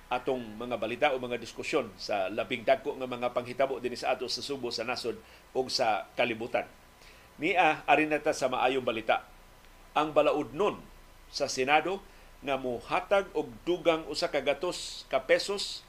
atong 0.06 0.38
mga 0.54 0.76
balita 0.78 1.06
o 1.10 1.18
mga 1.18 1.42
diskusyon 1.42 1.90
sa 1.98 2.30
labing 2.30 2.62
dagko 2.62 2.94
nga 2.94 3.10
mga 3.10 3.34
panghitabo 3.34 3.82
dinhi 3.82 3.98
sa 3.98 4.14
ato 4.14 4.30
sa 4.30 4.38
Subo 4.38 4.70
sa 4.70 4.86
nasod 4.86 5.18
ug 5.50 5.66
sa 5.66 6.06
kalibutan. 6.14 6.66
Nia 7.42 7.82
arin 7.90 8.14
nata 8.14 8.30
sa 8.30 8.46
maayong 8.46 8.86
balita. 8.86 9.26
Ang 9.98 10.14
balaod 10.14 10.54
nun 10.54 10.78
sa 11.26 11.50
Senado 11.50 11.98
nga 12.46 12.54
mohatag 12.54 13.26
og 13.34 13.50
dugang 13.66 14.06
usa 14.06 14.30
ka 14.30 14.38
gatos 14.44 15.08
ka 15.10 15.26
pesos 15.26 15.82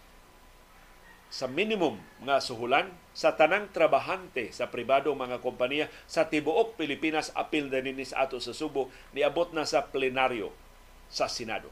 sa 1.27 1.45
minimum 1.45 1.99
nga 2.23 2.39
suhulan 2.39 2.87
sa 3.11 3.35
tanang 3.35 3.67
trabahante 3.75 4.49
sa 4.55 4.71
pribado 4.71 5.11
mga 5.11 5.43
kompanya 5.43 5.91
sa 6.07 6.25
tibuok 6.25 6.79
Pilipinas 6.79 7.35
apil 7.35 7.67
din 7.67 7.99
sa 8.01 8.25
ato 8.25 8.39
sa 8.41 8.55
Subo 8.55 8.89
niabot 9.13 9.51
na 9.53 9.67
sa 9.67 9.85
plenaryo 9.85 10.49
sa 11.11 11.29
Senado. 11.29 11.69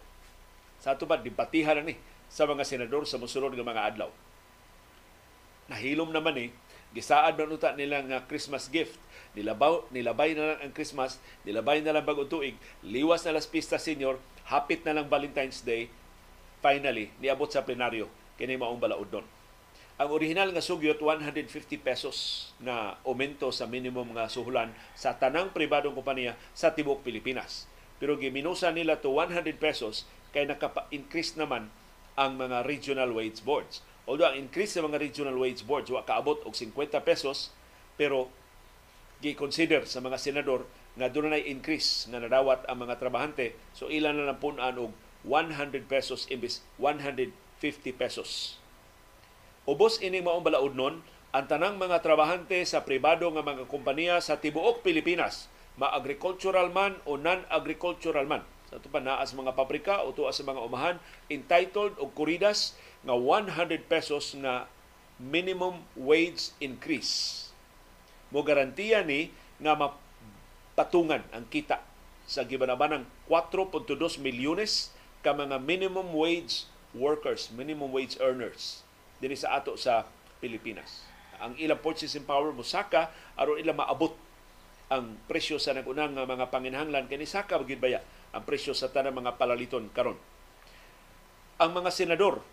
Sa 0.83 0.93
ato 0.93 1.07
ba 1.09 1.17
dibatihan 1.17 1.81
na 1.81 1.89
ni 1.89 1.95
sa 2.35 2.43
mga 2.43 2.67
senador 2.67 3.07
sa 3.07 3.15
musulod 3.15 3.55
ng 3.55 3.63
mga 3.63 3.95
adlaw. 3.95 4.11
Nahilom 5.71 6.11
naman 6.11 6.35
eh, 6.35 6.49
gisaad 6.91 7.39
man 7.39 7.55
uta 7.55 7.71
nila 7.71 8.03
nga 8.03 8.27
Christmas 8.27 8.67
gift. 8.67 8.99
Nilabaw, 9.39 9.87
nilabay 9.95 10.35
na 10.35 10.51
lang 10.51 10.59
ang 10.67 10.73
Christmas, 10.75 11.15
nilabay 11.47 11.79
na 11.79 11.95
lang 11.95 12.03
bagong 12.03 12.27
tuig, 12.27 12.59
liwas 12.83 13.23
na 13.23 13.39
las 13.39 13.47
pista 13.47 13.79
senior, 13.79 14.19
hapit 14.51 14.83
na 14.83 14.99
lang 14.99 15.07
Valentine's 15.07 15.63
Day, 15.63 15.87
finally, 16.59 17.07
niabot 17.23 17.47
sa 17.47 17.63
plenaryo, 17.63 18.11
kini 18.35 18.59
maong 18.59 18.83
balaod 18.83 19.07
doon. 19.11 19.27
Ang 19.95 20.11
original 20.11 20.51
nga 20.51 20.59
sugyot 20.59 20.99
150 20.99 21.47
pesos 21.79 22.51
na 22.59 22.99
aumento 23.07 23.47
sa 23.55 23.63
minimum 23.63 24.11
nga 24.11 24.27
suhulan 24.27 24.75
sa 24.91 25.15
tanang 25.15 25.55
pribadong 25.55 25.95
kompanya 25.95 26.35
sa 26.51 26.75
tibok 26.75 26.99
Pilipinas. 26.99 27.63
Pero 27.95 28.19
giminusa 28.19 28.75
nila 28.75 28.99
to 28.99 29.15
100 29.15 29.55
pesos 29.55 30.03
kay 30.35 30.43
nakapa-increase 30.43 31.39
naman 31.39 31.71
ang 32.15 32.39
mga 32.39 32.63
regional 32.63 33.11
wage 33.11 33.43
boards. 33.43 33.83
Although 34.07 34.31
ang 34.31 34.47
increase 34.47 34.75
sa 34.75 34.83
mga 34.83 34.99
regional 34.99 35.35
wage 35.35 35.63
boards 35.67 35.91
wa 35.91 36.03
kaabot 36.03 36.39
og 36.47 36.55
50 36.55 37.03
pesos 37.03 37.51
pero 37.95 38.31
gi-consider 39.23 39.87
sa 39.87 40.03
mga 40.03 40.19
senador 40.19 40.67
nga 40.95 41.11
na 41.11 41.39
increase 41.39 42.07
nga 42.07 42.23
nadawat 42.23 42.63
ang 42.71 42.87
mga 42.87 42.99
trabahante 42.99 43.51
so 43.75 43.91
ilan 43.91 44.15
na 44.15 44.31
lang 44.31 44.39
punan 44.39 44.75
og 44.79 44.91
100 45.27 45.89
pesos 45.89 46.29
imbis 46.29 46.61
150 46.77 47.33
pesos. 47.97 48.61
Ubos 49.65 49.97
ini 50.05 50.21
maong 50.21 50.45
balaod 50.45 50.77
nun, 50.77 51.01
ang 51.33 51.45
tanang 51.49 51.81
mga 51.81 52.05
trabahante 52.05 52.61
sa 52.69 52.85
pribado 52.85 53.25
nga 53.33 53.41
mga 53.41 53.65
kompanya 53.65 54.21
sa 54.21 54.37
tibuok 54.37 54.85
Pilipinas, 54.85 55.49
ma-agricultural 55.81 56.69
man 56.69 57.01
o 57.09 57.17
non-agricultural 57.17 58.29
man, 58.29 58.45
sa 58.75 58.83
ito 58.83 58.91
pa 58.91 58.99
naas 58.99 59.31
mga 59.31 59.55
pabrika 59.55 60.03
o 60.03 60.11
tuwa 60.11 60.35
sa 60.35 60.43
mga 60.43 60.59
umahan 60.59 60.99
entitled 61.31 61.95
o 61.95 62.11
kuridas 62.11 62.75
nga 63.07 63.15
100 63.15 63.87
pesos 63.87 64.35
na 64.35 64.67
minimum 65.15 65.79
wage 65.95 66.51
increase. 66.59 67.47
Mo 68.35 68.43
garantiya 68.43 68.99
ni 69.07 69.31
nga 69.63 69.79
mapatungan 69.79 71.23
ang 71.31 71.47
kita 71.47 71.79
sa 72.27 72.43
gibanabanang 72.43 73.07
4.2 73.31 74.19
milyones 74.19 74.91
ka 75.23 75.31
mga 75.31 75.55
minimum 75.63 76.11
wage 76.11 76.67
workers, 76.91 77.47
minimum 77.55 77.95
wage 77.95 78.19
earners 78.19 78.83
dinhi 79.23 79.39
sa 79.39 79.55
ato 79.55 79.79
sa 79.79 80.03
Pilipinas. 80.43 81.07
Ang 81.39 81.55
ilang 81.63 81.79
purchasing 81.79 82.27
power 82.27 82.51
mo 82.51 82.67
saka 82.67 83.07
aron 83.39 83.55
ila 83.55 83.71
maabot 83.71 84.11
ang 84.91 85.15
presyo 85.31 85.57
sa 85.63 85.71
nagunang 85.71 86.11
mga 86.11 86.51
panginhanglan 86.51 87.07
kani 87.07 87.23
saka 87.23 87.55
baya 87.79 88.03
ang 88.35 88.43
presyo 88.43 88.75
sa 88.75 88.91
tanang 88.91 89.15
mga 89.15 89.39
palaliton 89.39 89.87
karon. 89.95 90.19
Ang 91.55 91.71
mga 91.71 91.89
senador 91.95 92.43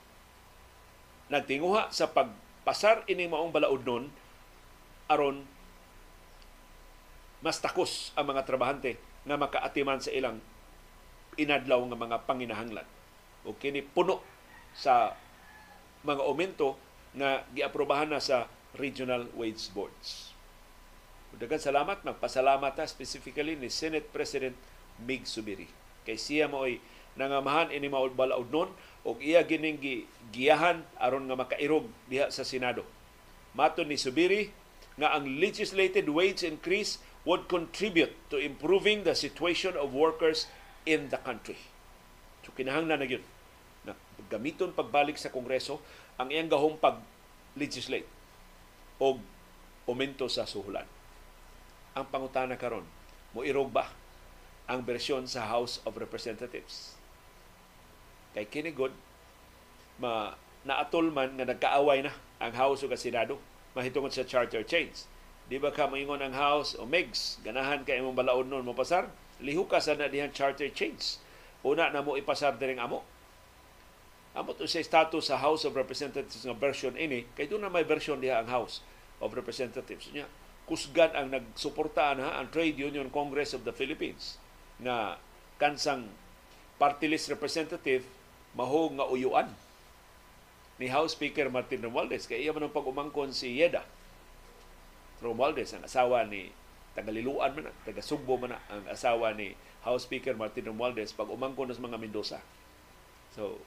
nagtinguha 1.27 1.91
sa 1.91 2.15
pagpasar 2.15 3.03
ini 3.11 3.27
maong 3.27 3.51
balaod 3.51 3.83
nun 3.83 4.05
aron 5.11 5.43
mas 7.43 7.59
takos 7.59 8.15
ang 8.15 8.31
mga 8.31 8.47
trabahante 8.47 8.95
nga 9.27 9.35
makaatiman 9.35 9.99
sa 9.99 10.15
ilang 10.15 10.39
inadlaw 11.35 11.83
nga 11.91 11.99
mga 11.99 12.19
panginahanglan. 12.31 12.87
O 13.43 13.59
kini 13.59 13.83
puno 13.83 14.23
sa 14.71 15.19
mga 16.07 16.23
aumento 16.23 16.79
nga 17.19 17.43
giaprobahan 17.51 18.15
na 18.15 18.23
sa 18.23 18.47
regional 18.79 19.27
wage 19.35 19.69
boards. 19.75 20.31
Dagan 21.33 21.59
salamat, 21.59 22.05
magpasalamat 22.05 22.77
ta 22.77 22.85
specifically 22.85 23.57
ni 23.57 23.73
Senate 23.73 24.07
President 24.13 24.55
Mig 25.01 25.25
Subiri. 25.25 25.69
Kay 26.03 26.19
siya 26.19 26.51
mo 26.51 26.67
ay 26.67 26.83
nangamahan 27.17 27.71
ini 27.73 27.89
maud 27.89 28.17
balaod 28.17 28.49
nun 28.49 28.71
og 29.05 29.21
iya 29.21 29.45
gining 29.45 29.79
giyahan 30.33 30.83
aron 30.97 31.29
nga 31.29 31.37
makairog 31.39 31.87
diha 32.09 32.29
sa 32.33 32.47
Senado. 32.47 32.85
Mato 33.53 33.85
ni 33.85 34.01
Subiri 34.01 34.49
nga 34.97 35.17
ang 35.17 35.29
legislated 35.41 36.09
wage 36.09 36.45
increase 36.45 37.01
would 37.23 37.47
contribute 37.47 38.13
to 38.29 38.41
improving 38.41 39.07
the 39.07 39.15
situation 39.15 39.79
of 39.79 39.95
workers 39.95 40.51
in 40.89 41.07
the 41.13 41.21
country. 41.23 41.59
So 42.43 42.51
kinahanglan 42.55 42.99
na 42.99 43.07
gyud 43.07 43.25
na 43.87 43.95
gamiton 44.27 44.75
pagbalik 44.75 45.15
sa 45.15 45.31
Kongreso 45.31 45.79
ang 46.19 46.29
iyang 46.35 46.51
gahong 46.51 46.79
pag-legislate 46.83 48.07
og 48.99 49.23
aumento 49.87 50.27
sa 50.27 50.47
suhulan. 50.47 50.87
Ang 51.93 52.07
pangutana 52.09 52.57
karon, 52.57 52.87
mo 53.37 53.45
irog 53.47 53.71
ba 53.71 54.02
ang 54.71 54.87
bersyon 54.87 55.27
sa 55.27 55.51
House 55.51 55.83
of 55.83 55.99
Representatives? 55.99 56.95
Kay 58.33 58.47
kinigod, 58.49 58.95
ma 60.01 60.39
naatol 60.63 61.11
man 61.11 61.35
nga 61.35 61.47
nagkaaway 61.47 62.07
na 62.07 62.15
ang 62.39 62.55
House 62.55 62.87
ug 62.87 62.95
Senado 62.95 63.39
mahitungod 63.75 64.15
sa 64.15 64.23
charter 64.23 64.63
change. 64.63 65.05
Di 65.51 65.59
ba 65.59 65.75
ka 65.75 65.91
moingon 65.91 66.23
ang 66.23 66.33
House 66.33 66.79
o 66.79 66.87
Megs, 66.87 67.43
ganahan 67.43 67.83
kay 67.83 67.99
imong 67.99 68.17
balaod 68.17 68.47
nun 68.47 68.65
mo 68.65 68.73
pasar? 68.73 69.11
Liho 69.43 69.67
ka 69.67 69.83
sa 69.83 69.99
na 69.99 70.09
charter 70.31 70.71
change. 70.71 71.19
Una 71.67 71.91
na 71.91 72.01
mo 72.01 72.15
ipasar 72.15 72.57
diring 72.57 72.79
amo. 72.79 73.03
Amo 74.33 74.57
to 74.57 74.65
sa 74.65 74.81
status 74.81 75.29
sa 75.29 75.37
House 75.37 75.67
of 75.69 75.77
Representatives 75.77 76.47
nga 76.47 76.57
version 76.57 76.97
ini, 76.97 77.29
kay 77.37 77.51
doon 77.51 77.67
na 77.67 77.73
may 77.73 77.85
version 77.85 78.17
diha 78.17 78.41
ang 78.41 78.49
House 78.49 78.81
of 79.21 79.35
Representatives 79.37 80.09
niya. 80.15 80.25
Kusgan 80.65 81.13
ang 81.13 81.29
nagsuportaan 81.35 82.23
ha 82.23 82.39
ang 82.39 82.49
Trade 82.49 82.79
Union 82.79 83.13
Congress 83.13 83.53
of 83.53 83.67
the 83.67 83.75
Philippines 83.75 84.41
nga 84.83 85.17
kansang 85.57 86.11
party 86.77 87.07
list 87.07 87.31
representative 87.31 88.03
maho 88.59 88.91
nga 88.99 89.07
uyuan 89.09 89.49
ni 90.83 90.91
House 90.91 91.15
Speaker 91.15 91.47
Martin 91.47 91.79
Romualdez. 91.79 92.27
Kay 92.27 92.43
iya 92.43 92.51
man 92.51 92.67
ang 92.67 92.75
pag-umangkon 92.75 93.31
si 93.31 93.63
Yeda 93.63 93.87
Romualdez 95.23 95.71
ang 95.73 95.87
asawa 95.87 96.27
ni 96.27 96.51
tagaliluan 96.99 97.55
man 97.55 97.71
taga 97.87 98.03
Sugbo 98.03 98.35
man 98.37 98.59
ang 98.59 98.85
asawa 98.91 99.31
ni 99.33 99.55
House 99.87 100.05
Speaker 100.11 100.35
Martin 100.35 100.67
Romualdez 100.67 101.15
pag 101.15 101.31
umangkon 101.31 101.71
sa 101.71 101.79
mga 101.79 102.03
Mendoza. 102.03 102.43
So 103.39 103.63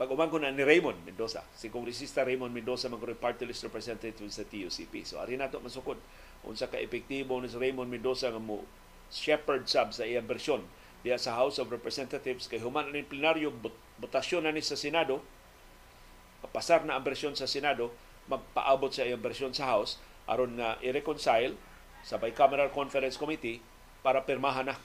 pag 0.00 0.08
umangkon 0.08 0.40
na 0.40 0.48
ni 0.48 0.64
Raymond 0.64 0.96
Mendoza 1.04 1.44
si 1.52 1.68
Kongresista 1.68 2.24
Raymond 2.24 2.56
Mendoza 2.56 2.88
man 2.88 3.04
party 3.20 3.44
list 3.44 3.60
representative 3.68 4.24
sa 4.32 4.48
TUCP 4.48 5.04
so 5.04 5.20
ari 5.20 5.36
nato 5.36 5.60
masukod. 5.60 6.00
Unsa 6.40 6.72
ka 6.72 6.80
epektibo 6.80 7.36
ni 7.36 7.52
Raymond 7.52 7.92
Mendoza 7.92 8.32
nga 8.32 8.40
mo 8.40 8.64
shepherd 9.10 9.66
sub 9.66 9.90
sa 9.90 10.06
iyang 10.06 10.26
bersyon 10.26 10.64
diya 11.02 11.18
sa 11.18 11.36
House 11.36 11.58
of 11.58 11.72
Representatives 11.72 12.46
kay 12.46 12.62
human 12.62 12.94
ni 12.94 13.02
plenaryo 13.02 13.50
botasyon 13.98 14.46
na 14.46 14.54
ni 14.54 14.62
sa 14.62 14.78
Senado. 14.78 15.20
Pasar 16.50 16.82
na 16.82 16.96
ang 16.96 17.04
bersyon 17.04 17.36
sa 17.36 17.46
Senado, 17.46 17.92
magpaabot 18.30 18.90
sa 18.90 19.04
iyang 19.04 19.20
bersyon 19.20 19.52
sa 19.52 19.68
House 19.68 20.00
aron 20.30 20.56
nga 20.56 20.78
i-reconcile 20.84 21.58
sa 22.06 22.16
Bicameral 22.16 22.72
Conference 22.72 23.18
Committee 23.18 23.60
para 24.00 24.24
pirmahan 24.24 24.72
na 24.72 24.76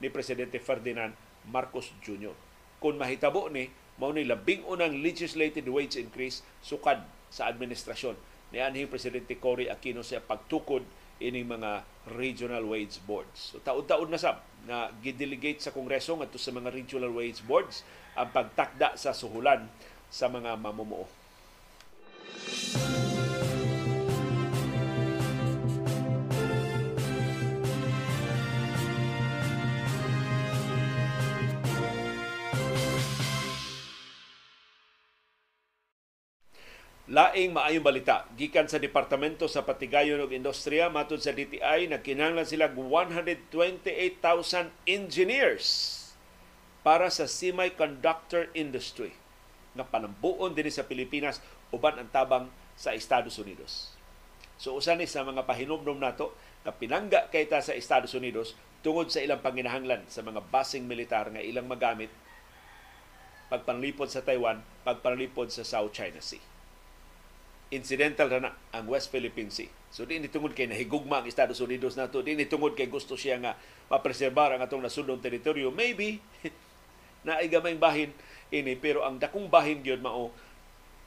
ni 0.00 0.08
Presidente 0.08 0.56
Ferdinand 0.62 1.12
Marcos 1.48 1.92
Jr. 2.00 2.32
Kung 2.80 2.96
mahitabo 2.96 3.48
ni, 3.52 3.68
mao 4.00 4.10
ni 4.10 4.26
labing 4.26 4.64
unang 4.66 5.00
legislated 5.00 5.64
wage 5.68 6.00
increase 6.00 6.42
sukad 6.64 7.04
sa 7.28 7.48
administrasyon. 7.48 8.16
Ni 8.50 8.62
anhing 8.62 8.90
Presidente 8.90 9.34
Cory 9.38 9.66
Aquino 9.66 10.06
sa 10.06 10.22
pagtukod 10.22 10.86
ini 11.22 11.46
mga 11.46 11.86
regional 12.18 12.64
wage 12.66 12.98
boards. 13.06 13.54
So 13.54 13.62
taud-taud 13.62 14.10
na 14.10 14.18
sab 14.18 14.42
na 14.64 14.90
gidelegate 15.04 15.60
sa 15.60 15.70
Kongreso 15.70 16.16
ngadto 16.16 16.40
sa 16.40 16.50
mga 16.50 16.72
regional 16.72 17.12
wage 17.12 17.44
boards 17.44 17.84
ang 18.16 18.32
pagtakda 18.32 18.96
sa 18.98 19.12
suhulan 19.12 19.68
sa 20.10 20.26
mga 20.30 20.56
mamumuo. 20.56 21.06
Laing 37.04 37.52
maayong 37.52 37.84
balita 37.84 38.24
gikan 38.32 38.64
sa 38.64 38.80
Departamento 38.80 39.44
sa 39.44 39.60
Patigayon 39.60 40.24
ug 40.24 40.32
Industriya 40.32 40.88
matud 40.88 41.20
sa 41.20 41.36
DTI 41.36 41.84
nagkinahanglan 41.92 42.48
sila 42.48 42.72
128,000 42.72 44.72
engineers 44.88 45.68
para 46.80 47.12
sa 47.12 47.28
semiconductor 47.28 48.48
industry 48.56 49.12
nga 49.76 49.84
panambuon 49.84 50.56
din 50.56 50.72
sa 50.72 50.88
Pilipinas 50.88 51.44
uban 51.76 52.00
ang 52.00 52.08
tabang 52.08 52.48
sa 52.72 52.96
Estados 52.96 53.36
Unidos. 53.36 53.92
So 54.56 54.72
usa 54.72 54.96
ni 54.96 55.04
sa 55.04 55.28
mga 55.28 55.44
pahinumdom 55.44 56.00
nato 56.00 56.32
nga 56.64 56.72
pinangga 56.72 57.28
kay 57.28 57.44
ta 57.44 57.60
sa 57.60 57.76
Estados 57.76 58.16
Unidos 58.16 58.56
tungod 58.80 59.12
sa 59.12 59.20
ilang 59.20 59.44
panginahanglan 59.44 60.08
sa 60.08 60.24
mga 60.24 60.40
basing 60.48 60.88
militar 60.88 61.28
nga 61.28 61.44
ilang 61.44 61.68
magamit 61.68 62.08
pagpanlipod 63.52 64.08
sa 64.08 64.24
Taiwan, 64.24 64.64
pagpanlipod 64.88 65.52
sa 65.52 65.68
South 65.68 65.92
China 65.92 66.24
Sea. 66.24 66.53
Incidental 67.72 68.28
na, 68.28 68.52
ang 68.74 68.86
West 68.88 69.08
Philippine 69.08 69.48
Sea. 69.48 69.70
So 69.88 70.04
di 70.04 70.20
ni 70.20 70.28
tungod 70.28 70.52
kay 70.52 70.68
nahigugma 70.68 71.22
ang 71.22 71.26
Estados 71.30 71.62
Unidos 71.62 71.96
nato, 71.96 72.20
di 72.20 72.36
ni 72.36 72.44
tungod 72.44 72.76
kay 72.76 72.90
gusto 72.90 73.16
siya 73.16 73.40
nga 73.40 73.56
mapreserbar 73.88 74.54
ang 74.54 74.60
atong 74.60 74.84
nasudnong 74.84 75.22
teritoryo. 75.22 75.70
Maybe 75.72 76.20
na 77.26 77.40
ay 77.40 77.48
gamayng 77.48 77.80
bahin 77.80 78.12
ini 78.52 78.76
pero 78.76 79.02
ang 79.02 79.16
dakong 79.16 79.48
bahin 79.48 79.80
gyud 79.80 80.04
mao 80.04 80.30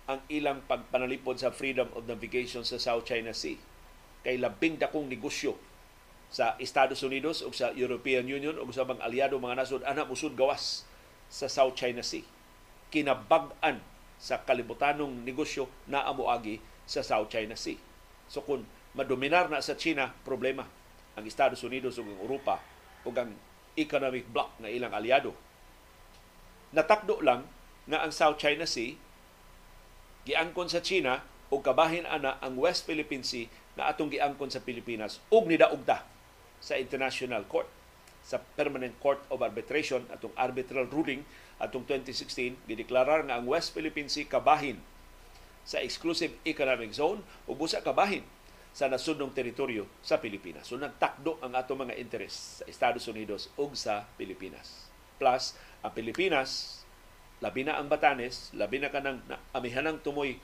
ang 0.10 0.20
ilang 0.28 0.66
pagpanalipod 0.66 1.38
sa 1.38 1.54
freedom 1.54 1.88
of 1.94 2.10
navigation 2.10 2.66
sa 2.66 2.82
South 2.82 3.06
China 3.06 3.32
Sea 3.32 3.56
kay 4.26 4.36
labing 4.42 4.82
dakong 4.82 5.06
negosyo 5.06 5.56
sa 6.28 6.58
Estados 6.60 7.00
Unidos 7.06 7.46
ug 7.46 7.56
sa 7.56 7.72
European 7.72 8.28
Union 8.28 8.58
ug 8.58 8.68
sa 8.74 8.84
mga 8.84 9.00
aliado 9.06 9.40
mga 9.40 9.64
nasod 9.64 9.82
ana 9.86 10.04
musud 10.04 10.34
gawas 10.34 10.84
sa 11.30 11.48
South 11.48 11.78
China 11.78 12.02
Sea 12.02 12.26
kinabag-an 12.90 13.80
sa 14.18 14.42
kalibutanong 14.42 15.22
negosyo 15.22 15.70
na 15.86 16.06
amuagi 16.06 16.58
sa 16.90 17.06
South 17.06 17.30
China 17.30 17.54
Sea. 17.54 17.78
So 18.28 18.42
kung 18.44 18.66
madominar 18.98 19.48
na 19.48 19.62
sa 19.62 19.78
China 19.78 20.10
problema 20.26 20.66
ang 21.18 21.24
Estados 21.26 21.62
Unidos 21.62 22.02
ug 22.02 22.10
ang 22.10 22.20
Europa 22.22 22.62
ug 23.06 23.14
ang 23.14 23.32
economic 23.78 24.26
bloc 24.30 24.58
na 24.58 24.74
ilang 24.74 24.94
aliado. 24.94 25.34
Natakdo 26.74 27.22
lang 27.22 27.46
nga 27.88 28.04
ang 28.04 28.12
South 28.12 28.42
China 28.42 28.66
Sea 28.66 28.98
giangkon 30.28 30.68
sa 30.68 30.84
China 30.84 31.24
ug 31.48 31.64
kabahin 31.64 32.04
ana 32.04 32.42
ang 32.44 32.60
West 32.60 32.84
Philippine 32.84 33.24
Sea 33.24 33.48
na 33.80 33.88
atong 33.88 34.12
giangkon 34.12 34.52
sa 34.52 34.60
Pilipinas 34.60 35.22
ug 35.30 35.48
nidaugta 35.48 36.04
sa 36.58 36.76
International 36.76 37.46
Court 37.46 37.70
sa 38.28 38.42
Permanent 38.42 38.92
Court 39.00 39.24
of 39.32 39.40
Arbitration 39.40 40.04
atong 40.12 40.36
arbitral 40.36 40.90
ruling 40.92 41.24
atong 41.58 41.86
2016 41.90 42.70
gideklarar 42.70 43.26
nga 43.26 43.42
ang 43.42 43.50
West 43.50 43.74
Philippine 43.74 44.10
Sea 44.10 44.30
kabahin 44.30 44.78
sa 45.68 45.84
exclusive 45.84 46.32
economic 46.48 46.96
zone 46.96 47.20
ug 47.50 47.58
busa 47.60 47.84
kabahin 47.84 48.24
sa 48.78 48.86
nasudnong 48.86 49.34
teritoryo 49.34 49.90
sa 50.06 50.22
Pilipinas. 50.22 50.70
So 50.70 50.78
nagtakdo 50.78 51.42
ang 51.42 51.58
ato 51.58 51.74
mga 51.74 51.98
interes 51.98 52.62
sa 52.62 52.64
Estados 52.70 53.10
Unidos 53.10 53.50
ug 53.58 53.74
sa 53.74 54.06
Pilipinas. 54.16 54.86
Plus, 55.18 55.58
ang 55.82 55.92
Pilipinas, 55.98 56.82
labi 57.42 57.66
na 57.66 57.82
ang 57.82 57.90
Batanes, 57.90 58.54
labi 58.54 58.78
na 58.78 58.94
kanang 58.94 59.18
amihanang 59.50 59.98
tumoy 60.06 60.38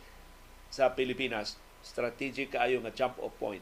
sa 0.73 0.97
Pilipinas, 0.97 1.61
strategic 1.85 2.57
kaayo 2.57 2.81
nga 2.81 2.89
jump 2.89 3.21
off 3.21 3.37
point 3.37 3.61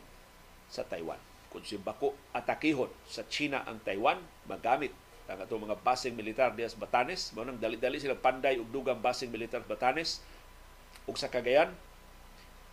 sa 0.72 0.88
Taiwan. 0.88 1.20
Kung 1.52 1.68
si 1.68 1.76
Bako 1.76 2.16
atakihon 2.32 2.88
sa 3.04 3.28
China 3.28 3.68
ang 3.68 3.84
Taiwan, 3.84 4.24
magamit 4.48 4.96
ang 5.32 5.40
atong 5.48 5.64
mga 5.64 5.80
basing 5.80 6.16
militar 6.16 6.52
diya 6.52 6.68
sa 6.68 6.78
Batanes, 6.78 7.32
mo 7.32 7.48
nang 7.48 7.56
dali-dali 7.56 7.98
sila 7.98 8.20
panday 8.20 8.60
ug 8.60 8.68
dugang 8.68 9.00
basing 9.00 9.32
militar 9.32 9.64
Batanes 9.64 10.20
ug 11.08 11.16
sa 11.16 11.32
Cagayan 11.32 11.72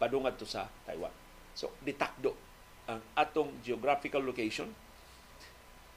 padungat 0.03 0.35
to 0.39 0.47
sa 0.47 0.67
Taiwan. 0.83 1.15
So 1.55 1.71
ditakdo 1.83 2.35
ang 2.91 2.99
atong 3.15 3.63
geographical 3.63 4.23
location 4.23 4.71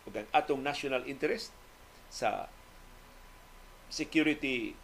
ug 0.06 0.14
ang 0.14 0.30
atong 0.30 0.62
national 0.62 1.06
interest 1.10 1.50
sa 2.14 2.46
security 3.92 4.78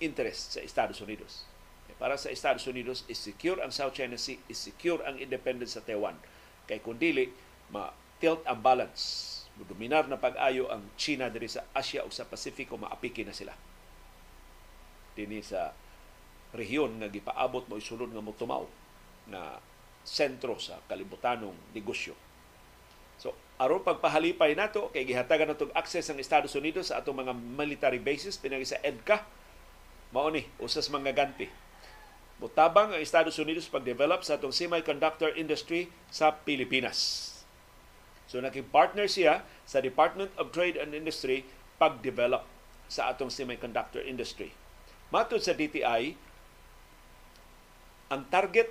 interest 0.00 0.58
sa 0.58 0.60
Estados 0.60 1.00
Unidos. 1.00 1.48
Para 1.96 2.20
sa 2.20 2.28
Estados 2.28 2.68
Unidos, 2.68 3.08
is 3.08 3.16
secure 3.16 3.56
ang 3.64 3.72
South 3.72 3.96
China 3.96 4.20
Sea, 4.20 4.36
is 4.52 4.60
secure 4.60 5.00
ang 5.08 5.16
independence 5.16 5.80
sa 5.80 5.84
Taiwan. 5.84 6.12
Kay 6.68 6.84
kung 6.84 7.00
dili, 7.00 7.32
ma-tilt 7.72 8.44
ang 8.44 8.60
balance. 8.60 9.35
Dominar 9.64 10.04
na 10.10 10.20
pag-ayo 10.20 10.68
ang 10.68 10.84
China 11.00 11.32
diri 11.32 11.48
sa 11.48 11.64
Asia 11.72 12.04
o 12.04 12.12
sa 12.12 12.28
Pasifiko, 12.28 12.76
maapiki 12.76 13.24
na 13.24 13.32
sila. 13.32 13.56
Dini 15.16 15.40
sa 15.40 15.72
rehiyon 16.52 17.00
nga 17.00 17.08
gipaabot 17.08 17.64
mo 17.64 17.80
isulod 17.80 18.12
nga 18.12 18.20
motumaw 18.20 18.68
na 19.32 19.56
sentro 20.04 20.60
sa 20.60 20.76
kalibutanong 20.84 21.56
negosyo. 21.72 22.12
So, 23.16 23.32
aron 23.56 23.80
pagpahalipay 23.80 24.52
nato 24.52 24.92
kay 24.92 25.08
gihatagan 25.08 25.56
natong 25.56 25.72
access 25.72 26.12
ang 26.12 26.20
Estados 26.20 26.52
Unidos 26.52 26.92
sa 26.92 27.00
atong 27.00 27.16
mga 27.16 27.32
military 27.32 27.96
bases 27.96 28.36
pinagi 28.36 28.68
sa 28.68 28.80
EDCA 28.84 29.24
mao 30.12 30.28
ni 30.28 30.44
usas 30.60 30.92
mga 30.92 31.16
ganti 31.16 31.48
Mutabang 32.36 32.92
ang 32.92 33.00
Estados 33.00 33.40
Unidos 33.40 33.64
pag-develop 33.72 34.20
sa 34.20 34.36
atong 34.36 34.52
semiconductor 34.52 35.32
industry 35.40 35.88
sa 36.12 36.36
Pilipinas. 36.36 37.32
So 38.26 38.42
naging 38.42 38.70
partner 38.74 39.06
siya 39.06 39.46
sa 39.62 39.78
Department 39.78 40.34
of 40.34 40.50
Trade 40.50 40.78
and 40.78 40.92
Industry 40.92 41.46
pag-develop 41.78 42.42
sa 42.86 43.10
atong 43.10 43.30
semiconductor 43.30 44.02
industry. 44.02 44.54
Matod 45.10 45.42
sa 45.42 45.54
DTI, 45.54 46.14
ang 48.10 48.22
target 48.30 48.70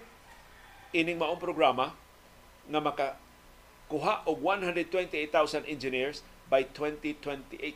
ining 0.96 1.20
maong 1.20 1.40
programa 1.40 1.92
nga 2.68 2.80
makakuha 2.80 4.24
og 4.28 4.40
128,000 4.40 5.68
engineers 5.68 6.24
by 6.48 6.64
2028. 6.72 7.76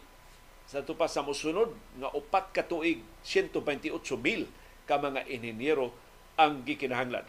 Sa 0.69 0.85
tupa 0.85 1.09
sa 1.09 1.25
musunod 1.25 1.75
nga 1.99 2.09
upat 2.15 2.55
ka 2.55 2.63
tuig 2.63 3.03
128,000 3.27 4.47
ka 4.87 4.95
mga 4.97 5.27
inhinyero 5.27 5.91
ang 6.39 6.63
gikinahanglan. 6.63 7.27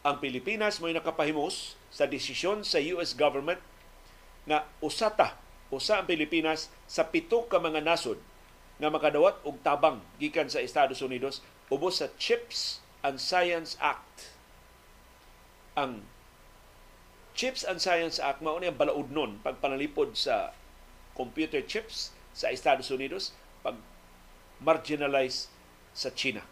Ang 0.00 0.16
Pilipinas 0.16 0.80
mo'y 0.80 0.96
nakapahimos 0.96 1.76
sa 1.92 2.08
desisyon 2.08 2.64
sa 2.64 2.80
US 2.96 3.12
government 3.12 3.60
nga 4.48 4.64
usata 4.80 5.36
usa 5.70 6.02
ang 6.02 6.06
Pilipinas 6.10 6.66
sa 6.90 7.06
pito 7.06 7.46
ka 7.46 7.62
mga 7.62 7.84
nasod 7.84 8.18
nga 8.82 8.90
makadawat 8.90 9.38
og 9.46 9.62
tabang 9.62 10.02
gikan 10.18 10.50
sa 10.50 10.58
Estados 10.58 10.98
Unidos 10.98 11.44
ubos 11.70 12.02
sa 12.02 12.10
Chips 12.18 12.82
and 13.06 13.22
Science 13.22 13.78
Act. 13.78 14.34
Ang 15.78 16.02
Chips 17.38 17.62
and 17.62 17.78
Science 17.78 18.18
Act 18.18 18.42
mao 18.42 18.58
ni 18.58 18.66
ang 18.66 18.76
balaod 18.76 19.14
nun 19.14 19.38
pagpanalipod 19.40 20.18
sa 20.18 20.52
computer 21.14 21.62
chips 21.62 22.10
sa 22.34 22.50
Estados 22.50 22.90
Unidos 22.90 23.36
pag 23.62 23.78
marginalize 24.58 25.48
sa 25.94 26.10
China. 26.10 26.42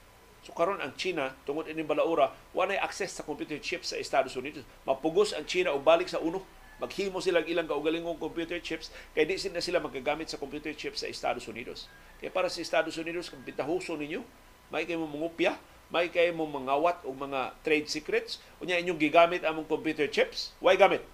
So 0.48 0.56
karon 0.56 0.80
ang 0.80 0.96
China 0.96 1.36
tungod 1.44 1.68
ini 1.68 1.84
balaura 1.84 2.32
wala 2.56 2.72
access 2.80 3.12
sa 3.12 3.20
computer 3.20 3.60
chips 3.60 3.92
sa 3.92 4.00
Estados 4.00 4.32
Unidos. 4.32 4.64
Mapugos 4.88 5.36
ang 5.36 5.44
China 5.44 5.76
og 5.76 5.84
balik 5.84 6.08
sa 6.08 6.24
uno. 6.24 6.40
Maghimo 6.80 7.20
sila 7.20 7.44
ilang 7.44 7.68
kaugalingong 7.68 8.16
computer 8.16 8.56
chips 8.56 8.88
kay 9.12 9.28
di 9.28 9.36
sila 9.36 9.60
sila 9.60 9.76
magagamit 9.76 10.32
sa 10.32 10.40
computer 10.40 10.72
chips 10.72 11.04
sa 11.04 11.06
Estados 11.12 11.44
Unidos. 11.52 11.84
Kaya 12.16 12.32
para 12.32 12.48
sa 12.48 12.64
Estados 12.64 12.96
Unidos 12.96 13.28
kung 13.28 13.44
bitahuso 13.44 13.92
ninyo, 13.92 14.24
may 14.72 14.88
kayo 14.88 15.04
mangupya, 15.04 15.60
may 15.92 16.08
kayo 16.08 16.32
mangawat 16.32 17.04
og 17.04 17.12
mga 17.12 17.52
trade 17.60 17.90
secrets, 17.92 18.40
unya 18.56 18.80
inyong 18.80 18.96
gigamit 18.96 19.44
among 19.44 19.68
computer 19.68 20.08
chips, 20.08 20.56
why 20.64 20.80
gamit? 20.80 21.04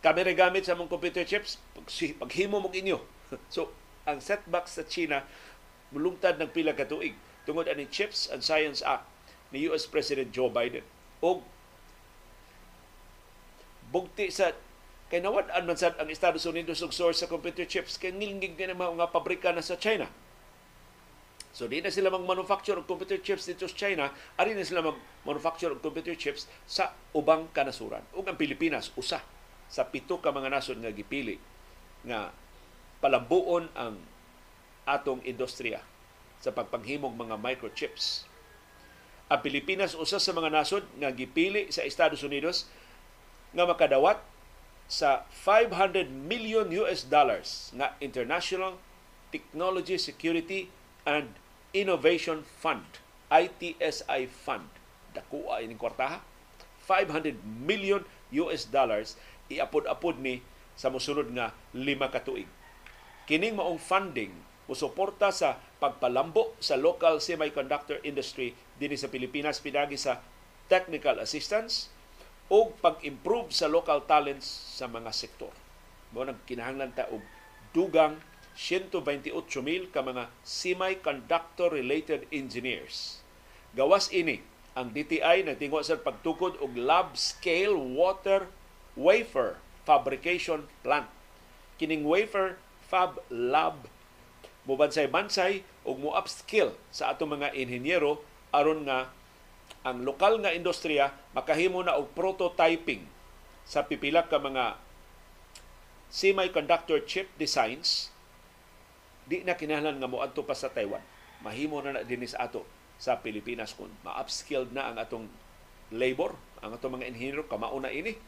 Kami 0.00 0.24
gamit 0.32 0.64
sa 0.64 0.72
among 0.72 0.88
computer 0.88 1.26
chips, 1.28 1.60
paghimo 2.16 2.64
mo 2.64 2.72
inyo. 2.72 2.96
So, 3.52 3.70
ang 4.08 4.24
setback 4.24 4.66
sa 4.66 4.86
China 4.88 5.22
mulungtad 5.90 6.38
ng 6.38 6.50
pila 6.54 6.72
ka 6.72 6.86
tuig 6.86 7.14
tungod 7.48 7.68
ani 7.68 7.88
Chips 7.88 8.28
and 8.28 8.44
Science 8.44 8.84
Act 8.84 9.06
ni 9.50 9.66
US 9.70 9.86
President 9.86 10.30
Joe 10.30 10.50
Biden. 10.50 10.84
O 11.20 11.42
bugti 13.90 14.30
sa 14.30 14.54
kay 15.10 15.18
nawad-an 15.18 15.66
man 15.66 15.74
sad 15.74 15.98
ang 15.98 16.06
Estados 16.06 16.46
Unidos 16.46 16.78
og 16.86 16.94
source 16.94 17.18
sa 17.18 17.26
computer 17.26 17.66
chips 17.66 17.98
kay 17.98 18.14
nilingig 18.14 18.54
na 18.54 18.78
mga 18.78 19.10
pabrika 19.10 19.50
na 19.50 19.58
sa 19.58 19.74
China. 19.74 20.06
So 21.50 21.66
di 21.66 21.82
na 21.82 21.90
sila 21.90 22.14
mag-manufacture 22.14 22.78
og 22.78 22.86
computer 22.86 23.18
chips 23.18 23.50
dito 23.50 23.66
sa 23.66 23.74
China, 23.74 24.14
ari 24.38 24.54
na 24.54 24.62
sila 24.62 24.86
mag-manufacture 24.86 25.74
og 25.74 25.82
computer 25.82 26.14
chips 26.14 26.46
sa 26.62 26.94
ubang 27.10 27.50
kanasuran. 27.50 28.06
Ug 28.14 28.22
ang 28.30 28.38
Pilipinas 28.38 28.94
usa 28.94 29.18
sa 29.66 29.82
pito 29.90 30.22
ka 30.22 30.30
mga 30.30 30.54
nasod 30.54 30.78
nga 30.78 30.94
gipili 30.94 31.42
nga 32.06 32.30
palambuon 33.02 33.66
ang 33.74 33.98
atong 34.86 35.26
industriya 35.26 35.82
sa 36.40 36.50
pagpanghimog 36.50 37.12
mga 37.14 37.36
microchips. 37.36 38.24
Ang 39.30 39.40
Pilipinas 39.46 39.94
usa 39.94 40.18
sa 40.18 40.34
mga 40.34 40.50
nasod 40.50 40.82
nga 40.98 41.14
gipili 41.14 41.70
sa 41.70 41.86
Estados 41.86 42.26
Unidos 42.26 42.66
nga 43.54 43.62
makadawat 43.62 44.18
sa 44.90 45.22
500 45.46 46.10
million 46.10 46.66
US 46.82 47.06
dollars 47.06 47.70
nga 47.78 47.94
International 48.02 48.74
Technology 49.30 49.94
Security 49.94 50.66
and 51.06 51.30
Innovation 51.70 52.42
Fund, 52.42 52.98
ITSI 53.30 54.26
Fund. 54.26 54.66
Dakuha 55.14 55.62
ini 55.62 55.78
kwartaha. 55.78 56.26
500 56.82 57.38
million 57.46 58.02
US 58.34 58.66
dollars 58.66 59.14
iapod-apod 59.46 60.18
ni 60.18 60.42
sa 60.74 60.90
mosunod 60.90 61.30
nga 61.30 61.54
lima 61.70 62.10
ka 62.10 62.18
tuig. 62.18 62.50
Kining 63.30 63.54
maong 63.54 63.78
funding 63.78 64.34
musuporta 64.70 65.34
sa 65.34 65.58
pagpalambo 65.82 66.54
sa 66.62 66.78
local 66.78 67.18
semiconductor 67.18 67.98
industry 68.06 68.54
dinhi 68.78 68.94
sa 68.94 69.10
Pilipinas 69.10 69.58
pinagi 69.58 69.98
sa 69.98 70.22
technical 70.70 71.18
assistance 71.18 71.90
o 72.46 72.70
pag-improve 72.78 73.50
sa 73.50 73.66
local 73.66 74.06
talents 74.06 74.46
sa 74.78 74.86
mga 74.86 75.10
sektor. 75.10 75.50
Mo 76.14 76.22
nang 76.22 76.38
kinahanglan 76.46 76.94
ta 76.94 77.10
og 77.10 77.18
dugang 77.74 78.22
128,000 78.54 79.90
ka 79.90 80.06
mga 80.06 80.30
semiconductor 80.46 81.74
related 81.74 82.30
engineers. 82.30 83.18
Gawas 83.74 84.06
ini 84.14 84.38
ang 84.78 84.94
DTI 84.94 85.46
nagtingo 85.46 85.82
sa 85.82 85.98
pagtukod 85.98 86.62
og 86.62 86.78
lab 86.78 87.18
scale 87.18 87.74
water 87.74 88.46
wafer 88.94 89.58
fabrication 89.82 90.70
plant. 90.86 91.10
Kining 91.78 92.06
wafer 92.06 92.54
fab 92.86 93.18
lab 93.30 93.90
mubansay-bansay 94.68 95.64
ug 95.86 95.96
mo 96.00 96.10
upskill 96.12 96.76
sa 96.92 97.12
atong 97.14 97.40
mga 97.40 97.56
inhinyero 97.56 98.20
aron 98.52 98.84
nga 98.84 99.08
ang 99.80 100.04
lokal 100.04 100.42
nga 100.44 100.52
industriya 100.52 101.16
makahimo 101.32 101.80
na 101.80 101.96
og 101.96 102.12
prototyping 102.12 103.08
sa 103.64 103.86
pipila 103.86 104.28
ka 104.28 104.36
mga 104.36 104.76
semiconductor 106.10 107.00
chip 107.06 107.30
designs. 107.38 108.10
Di 109.30 109.46
na 109.46 109.54
kinahanglan 109.54 110.02
nga 110.02 110.10
moadto 110.10 110.42
pa 110.42 110.58
sa 110.58 110.74
Taiwan. 110.74 111.00
Mahimo 111.40 111.78
na 111.80 111.96
na 111.96 112.02
dinhi 112.02 112.26
sa 112.26 112.50
ato 112.50 112.66
sa 113.00 113.22
Pilipinas 113.22 113.72
kun 113.72 113.88
ma-upskilled 114.04 114.76
na 114.76 114.92
ang 114.92 115.00
atong 115.00 115.24
labor 115.88 116.36
ang 116.60 116.76
atong 116.76 117.00
mga 117.00 117.08
inhinyero 117.14 117.48
kamauna 117.48 117.88
ini. 117.88 118.18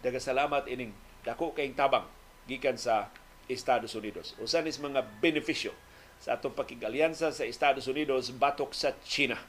Daga 0.00 0.16
salamat 0.16 0.64
ining 0.70 0.94
dako 1.26 1.52
kayong 1.52 1.76
tabang 1.76 2.06
gikan 2.48 2.78
sa 2.78 3.12
Estados 3.48 3.94
Unidos. 3.94 4.34
Usa 4.38 4.62
nis 4.62 4.78
mga 4.78 5.02
benepisyo 5.22 5.74
sa 6.22 6.38
atong 6.38 6.54
pakigalyansa 6.54 7.34
sa 7.34 7.42
Estados 7.42 7.90
Unidos 7.90 8.30
batok 8.30 8.70
sa 8.70 8.94
China. 9.02 9.40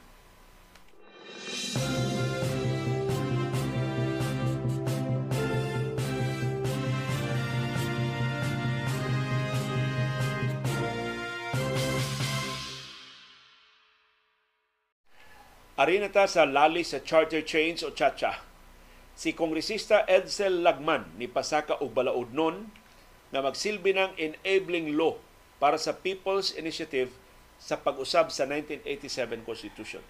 Ari 15.74 15.98
na 15.98 16.06
ta 16.06 16.30
sa 16.30 16.46
lali 16.46 16.86
sa 16.86 17.02
charter 17.02 17.42
chains 17.42 17.82
o 17.82 17.90
chacha. 17.90 18.46
Si 19.18 19.34
Kongresista 19.34 20.06
Edsel 20.06 20.62
Lagman 20.62 21.18
ni 21.18 21.26
pasaka 21.26 21.82
og 21.82 21.90
balaod 21.90 22.30
na 23.34 23.42
magsilbi 23.42 23.90
ng 23.98 24.14
enabling 24.14 24.94
law 24.94 25.18
para 25.58 25.74
sa 25.74 25.90
People's 25.90 26.54
Initiative 26.54 27.10
sa 27.58 27.74
pag-usab 27.74 28.30
sa 28.30 28.46
1987 28.46 29.42
Constitution. 29.42 30.04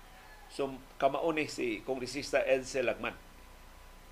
So, 0.52 0.68
kamauni 1.00 1.48
si 1.48 1.80
Kongresista 1.88 2.44
Edsel 2.44 2.84
Lagman. 2.84 3.16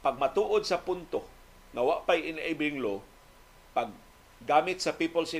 Pag 0.01 0.17
matuod 0.17 0.65
sa 0.65 0.81
punto 0.81 1.29
na 1.77 1.85
wa 1.85 2.01
pa'y 2.09 2.33
enabling 2.33 2.81
law, 2.81 3.05
pag 3.77 3.93
gamit 4.43 4.81
sa 4.81 4.97
People's 4.97 5.37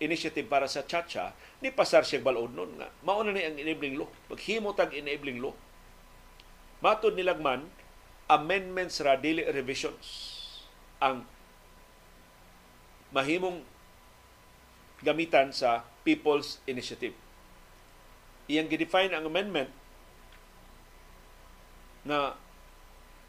Initiative 0.00 0.46
para 0.48 0.64
sa 0.64 0.82
Chacha, 0.88 1.36
ni 1.60 1.68
pasar 1.68 2.02
siya 2.08 2.24
balod 2.24 2.56
nun 2.56 2.80
nga. 2.80 2.88
Mauna 3.04 3.36
ni 3.36 3.44
ang 3.44 3.60
enabling 3.60 4.00
law. 4.00 4.08
Maghimo 4.32 4.72
tag 4.72 4.96
enabling 4.96 5.44
law. 5.44 5.52
Matod 6.80 7.14
ni 7.14 7.22
Lagman, 7.22 7.68
amendments 8.32 9.04
ra 9.04 9.20
dili 9.20 9.44
revisions 9.44 10.40
ang 11.04 11.28
mahimong 13.10 13.66
gamitan 15.02 15.50
sa 15.50 15.82
People's 16.06 16.62
Initiative. 16.66 17.14
Iyang 18.50 18.70
gidefine 18.70 19.14
ang 19.14 19.26
amendment 19.26 19.70
na 22.02 22.34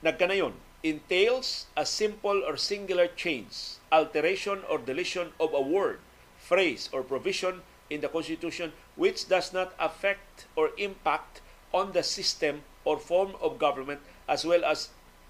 nagkanayon 0.02 0.56
entails 0.82 1.70
a 1.78 1.86
simple 1.86 2.42
or 2.42 2.58
singular 2.58 3.06
change, 3.06 3.78
alteration 3.94 4.66
or 4.66 4.82
deletion 4.82 5.30
of 5.38 5.54
a 5.54 5.62
word, 5.62 6.02
phrase, 6.42 6.90
or 6.90 7.06
provision 7.06 7.62
in 7.90 8.02
the 8.02 8.10
Constitution 8.10 8.74
which 8.96 9.30
does 9.30 9.54
not 9.54 9.74
affect 9.78 10.50
or 10.56 10.72
impact 10.78 11.42
on 11.74 11.94
the 11.94 12.02
system 12.02 12.64
or 12.84 12.98
form 12.98 13.38
of 13.42 13.60
government 13.62 14.02
as 14.28 14.44
well 14.46 14.66
as 14.66 14.90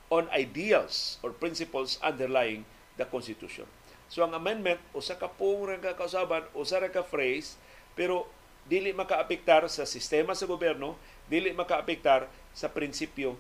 on 0.10 0.30
ideals 0.30 1.18
or 1.24 1.32
principles 1.32 2.00
underlying 2.04 2.64
the 2.98 3.06
Constitution. 3.06 3.66
So 4.12 4.28
ang 4.28 4.36
amendment, 4.36 4.84
usa 4.92 5.16
ka 5.16 5.32
pong 5.32 5.80
ka 5.80 5.96
kausaban, 5.96 6.44
usa 6.52 6.84
ra 6.84 6.92
ka 6.92 7.00
phrase, 7.00 7.56
pero 7.96 8.28
dili 8.68 8.92
makaapektar 8.92 9.64
sa 9.72 9.88
sistema 9.88 10.36
sa 10.36 10.44
gobyerno, 10.52 11.00
dili 11.32 11.56
makaapektar 11.56 12.28
sa 12.52 12.68
prinsipyo 12.68 13.40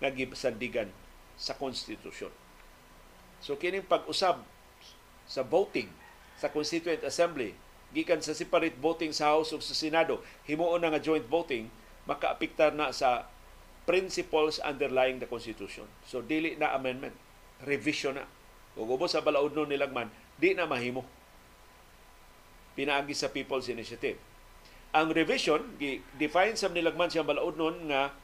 nga 0.00 0.08
gisandigan 0.08 0.88
sa 1.36 1.52
konstitusyon. 1.52 2.32
So 3.44 3.60
kining 3.60 3.84
pag-usab 3.84 4.40
sa 5.28 5.44
voting 5.44 5.92
sa 6.40 6.48
Constituent 6.48 7.04
Assembly 7.04 7.52
gikan 7.92 8.24
sa 8.24 8.32
separate 8.32 8.80
voting 8.80 9.12
sa 9.12 9.36
House 9.36 9.52
ug 9.52 9.60
sa 9.60 9.76
Senado 9.76 10.24
himuon 10.48 10.80
na 10.80 10.96
nga 10.96 11.02
joint 11.02 11.28
voting 11.28 11.68
makaapektar 12.08 12.72
na 12.72 12.88
sa 12.96 13.28
principles 13.84 14.56
underlying 14.64 15.20
the 15.20 15.28
Constitution. 15.28 15.84
So 16.08 16.24
dili 16.24 16.56
na 16.56 16.72
amendment, 16.72 17.12
revision 17.68 18.16
na. 18.16 18.24
Ug 18.78 18.86
ubos 18.86 19.14
sa 19.14 19.24
balaod 19.24 19.54
nun 19.54 19.70
nilagman, 19.70 20.10
di 20.38 20.54
na 20.54 20.68
mahimo. 20.68 21.02
Pinaagi 22.78 23.14
sa 23.16 23.30
People's 23.30 23.66
Initiative. 23.66 24.18
Ang 24.94 25.10
revision, 25.14 25.78
define 26.18 26.54
sa 26.54 26.70
nilagman 26.70 27.10
siyang 27.10 27.26
balaod 27.26 27.58
nun 27.58 27.90
nga 27.90 28.14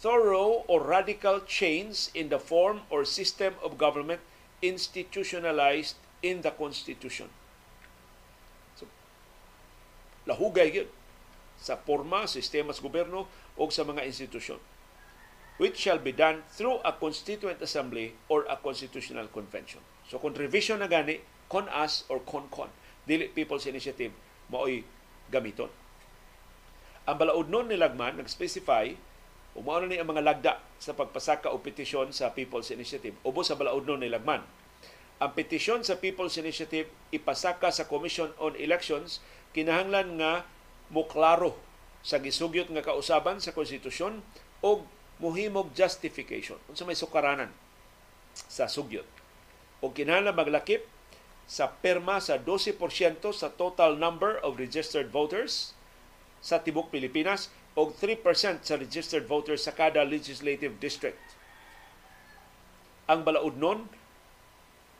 thorough 0.00 0.64
or 0.68 0.80
radical 0.80 1.44
change 1.44 2.08
in 2.16 2.32
the 2.32 2.40
form 2.40 2.84
or 2.88 3.04
system 3.04 3.52
of 3.60 3.76
government 3.76 4.24
institutionalized 4.64 6.00
in 6.24 6.40
the 6.40 6.52
Constitution. 6.54 7.28
So, 8.76 8.88
lahugay 10.24 10.72
yun 10.72 10.88
sa 11.60 11.76
forma, 11.78 12.26
sistema 12.26 12.72
sa 12.72 12.82
gobyerno 12.82 13.28
o 13.54 13.62
sa 13.68 13.84
mga 13.84 14.08
institusyon 14.08 14.58
which 15.60 15.76
shall 15.76 16.00
be 16.00 16.12
done 16.12 16.44
through 16.48 16.80
a 16.84 16.92
constituent 16.96 17.60
assembly 17.60 18.16
or 18.28 18.48
a 18.48 18.56
constitutional 18.56 19.28
convention. 19.28 19.80
So 20.08 20.16
kung 20.20 20.36
revision 20.36 20.80
na 20.80 20.88
gani, 20.88 21.20
con 21.48 21.68
us 21.68 22.08
or 22.08 22.24
con 22.24 22.48
con, 22.48 22.72
dili 23.04 23.28
People's 23.28 23.68
Initiative, 23.68 24.12
mao'y 24.48 24.84
gamiton. 25.28 25.68
Ang 27.04 27.16
balaod 27.18 27.50
nun 27.50 27.68
nilagman, 27.68 28.16
nag-specify 28.16 28.94
Umao 29.52 29.84
ni 29.84 30.00
ang 30.00 30.08
mga 30.08 30.24
lagda 30.24 30.54
sa 30.80 30.96
pagpasaka 30.96 31.52
o 31.52 31.60
petisyon 31.60 32.08
sa 32.08 32.32
People's 32.32 32.72
Initiative. 32.72 33.12
Ubo 33.20 33.44
sa 33.44 33.52
balaod 33.52 33.84
nun 33.84 34.00
nilagman. 34.00 34.40
Ang 35.20 35.30
petisyon 35.36 35.84
sa 35.84 36.00
People's 36.00 36.40
Initiative 36.40 36.88
ipasaka 37.12 37.68
sa 37.68 37.84
Commission 37.84 38.32
on 38.40 38.56
Elections 38.56 39.20
kinahanglan 39.52 40.16
nga 40.16 40.48
muklaro 40.88 41.60
sa 42.00 42.16
gisugyot 42.16 42.72
nga 42.72 42.80
kausaban 42.80 43.44
sa 43.44 43.52
konstitusyon 43.52 44.24
o 44.64 44.88
muhimog 45.22 45.70
justification 45.70 46.58
unsa 46.66 46.82
may 46.82 46.98
sukaranan 46.98 47.54
sa 48.34 48.66
sugyot. 48.66 49.06
O 49.78 49.94
kinahanglan 49.94 50.34
maglakip 50.34 50.82
sa 51.46 51.70
perma 51.70 52.18
sa 52.18 52.42
12% 52.42 52.74
sa 53.30 53.48
total 53.54 53.94
number 53.94 54.42
of 54.42 54.58
registered 54.58 55.14
voters 55.14 55.78
sa 56.42 56.58
tibok 56.58 56.90
Pilipinas 56.90 57.54
og 57.78 57.94
3% 57.94 58.66
sa 58.66 58.74
registered 58.74 59.30
voters 59.30 59.62
sa 59.62 59.72
kada 59.72 60.02
legislative 60.02 60.82
district. 60.82 61.22
Ang 63.06 63.22
balaod 63.22 63.58
nun, 63.58 63.86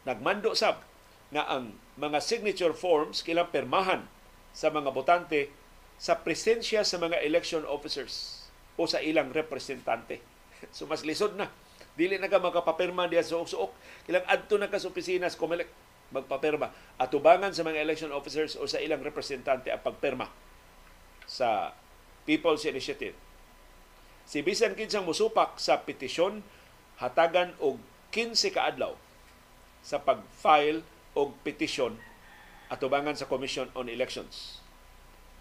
nagmando 0.07 0.55
sab 0.55 0.87
nga 1.33 1.49
ang 1.51 1.75
mga 1.99 2.21
signature 2.23 2.77
forms 2.77 3.25
kilang 3.25 3.51
permahan 3.51 4.07
sa 4.53 4.69
mga 4.69 4.93
botante 4.93 5.49
sa 5.97 6.21
presensya 6.21 6.85
sa 6.85 7.01
mga 7.01 7.23
election 7.25 7.65
officers 7.65 8.42
o 8.77 8.83
sa 8.89 9.01
ilang 9.03 9.31
representante. 9.33 10.21
So 10.77 10.87
mas 10.87 11.03
lisod 11.03 11.35
na. 11.35 11.51
Dili 11.99 12.17
na 12.17 12.31
ka 12.31 12.39
makapapirma 12.39 13.11
diya 13.11 13.27
sa 13.27 13.43
suok. 13.43 13.75
Kilang 14.07 14.25
adto 14.31 14.57
na 14.57 14.71
ka 14.71 14.79
sa 14.79 14.89
opisina 14.89 15.27
sa 15.27 15.43
magpapirma. 16.13 16.71
Atubangan 17.01 17.51
sa 17.51 17.67
mga 17.67 17.83
election 17.83 18.15
officers 18.15 18.55
o 18.55 18.69
sa 18.69 18.79
ilang 18.79 19.03
representante 19.03 19.73
ang 19.73 19.83
pagpirma 19.83 20.29
sa 21.27 21.75
People's 22.29 22.63
Initiative. 22.69 23.17
Si 24.23 24.45
bisan 24.45 24.79
kinsang 24.79 25.03
musupak 25.03 25.59
sa 25.59 25.83
petisyon 25.83 26.47
hatagan 27.03 27.59
og 27.59 27.83
15 28.15 28.55
ka 28.55 28.71
adlaw 28.71 28.95
sa 29.83 29.99
pag-file 29.99 30.87
og 31.19 31.35
petisyon 31.43 31.99
atubangan 32.71 33.19
sa 33.19 33.27
Commission 33.27 33.69
on 33.75 33.91
Elections. 33.91 34.63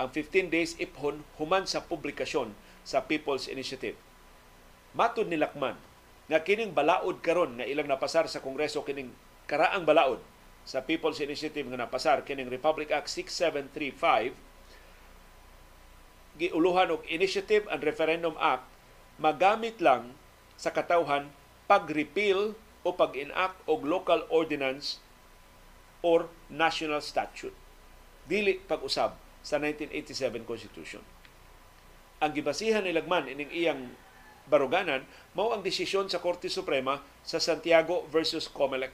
Ang 0.01 0.09
15 0.09 0.49
days 0.49 0.73
iphon 0.81 1.21
human 1.37 1.69
sa 1.69 1.85
publikasyon 1.85 2.57
sa 2.81 3.05
People's 3.05 3.47
Initiative. 3.47 3.95
Matod 4.97 5.27
ni 5.31 5.37
Lakman 5.39 5.77
nga 6.31 6.39
kining 6.43 6.71
balaod 6.71 7.19
karon 7.19 7.59
nga 7.59 7.67
ilang 7.67 7.87
napasar 7.91 8.27
sa 8.31 8.39
Kongreso 8.43 8.83
kining 8.87 9.11
karaang 9.47 9.83
balaod 9.83 10.23
sa 10.63 10.83
People's 10.85 11.19
Initiative 11.19 11.67
nga 11.67 11.79
napasar 11.79 12.23
kining 12.23 12.47
Republic 12.47 12.91
Act 12.93 13.09
6735 13.09 14.33
giuluhan 16.39 16.95
og 16.95 17.03
Initiative 17.11 17.67
and 17.67 17.83
Referendum 17.83 18.33
Act 18.39 18.63
magamit 19.19 19.77
lang 19.83 20.15
sa 20.55 20.71
katawhan 20.71 21.29
pag-repeal 21.67 22.55
o 22.81 22.89
pag-enact 22.95 23.61
og 23.69 23.85
local 23.85 24.25
ordinance 24.33 24.97
or 26.01 26.31
national 26.49 27.01
statute. 27.03 27.53
Dili 28.25 28.57
pag-usab 28.57 29.13
sa 29.45 29.61
1987 29.61 30.45
Constitution. 30.45 31.01
Ang 32.21 32.37
gibasihan 32.37 32.85
ni 32.85 32.93
Lagman 32.93 33.25
ining 33.25 33.49
iyang 33.49 33.89
baruganan 34.45 35.01
mao 35.33 35.57
ang 35.57 35.65
desisyon 35.65 36.05
sa 36.05 36.21
Korte 36.21 36.53
Suprema 36.53 37.01
sa 37.25 37.41
Santiago 37.41 38.05
versus 38.13 38.45
Comelec. 38.45 38.93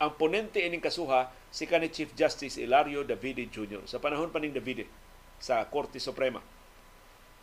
Ang 0.00 0.16
ponente 0.16 0.64
ining 0.64 0.80
kasuha 0.80 1.28
si 1.52 1.68
kanhi 1.68 1.92
Chief 1.92 2.08
Justice 2.16 2.56
Ilario 2.56 3.04
Davide 3.04 3.44
Jr. 3.52 3.84
sa 3.84 4.00
panahon 4.00 4.32
pa 4.32 4.40
ning 4.40 4.56
Davide 4.56 4.88
sa 5.36 5.60
Korte 5.68 6.00
Suprema. 6.00 6.40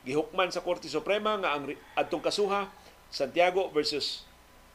Gihukman 0.02 0.50
sa 0.50 0.66
Korte 0.66 0.90
Suprema 0.90 1.38
nga 1.38 1.54
ang 1.54 1.70
adtong 1.94 2.26
kasuha 2.26 2.74
Santiago 3.14 3.70
versus 3.70 4.26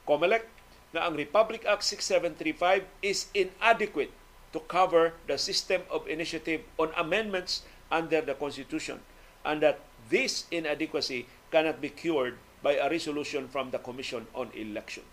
Comelec 0.07 0.47
nga 0.95 1.11
ang 1.11 1.19
Republic 1.19 1.67
Act 1.67 1.83
6735 1.83 2.87
is 3.03 3.27
inadequate 3.35 4.15
to 4.55 4.63
cover 4.71 5.19
the 5.27 5.35
system 5.35 5.83
of 5.91 6.07
initiative 6.07 6.63
on 6.79 6.95
amendments 6.95 7.67
under 7.91 8.23
the 8.23 8.39
Constitution 8.39 9.03
and 9.45 9.65
that 9.65 9.81
this 10.13 10.45
inadequacy 10.51 11.27
cannot 11.51 11.81
be 11.81 11.91
cured 11.91 12.37
by 12.61 12.77
a 12.77 12.89
resolution 12.93 13.49
from 13.49 13.73
the 13.73 13.81
Commission 13.81 14.29
on 14.37 14.53
Elections. 14.53 15.09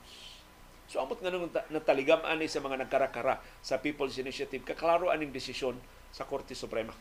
So 0.87 1.03
amot 1.03 1.19
nga 1.19 1.31
nung 1.31 1.51
nataligaman 1.51 2.39
ni 2.39 2.47
sa 2.47 2.63
mga 2.63 2.87
nagkarakara 2.87 3.43
sa 3.59 3.75
People's 3.83 4.15
Initiative, 4.15 4.63
kaklaro 4.63 5.11
aning 5.11 5.35
desisyon 5.35 5.75
sa 6.15 6.23
Korte 6.23 6.55
Suprema. 6.55 6.95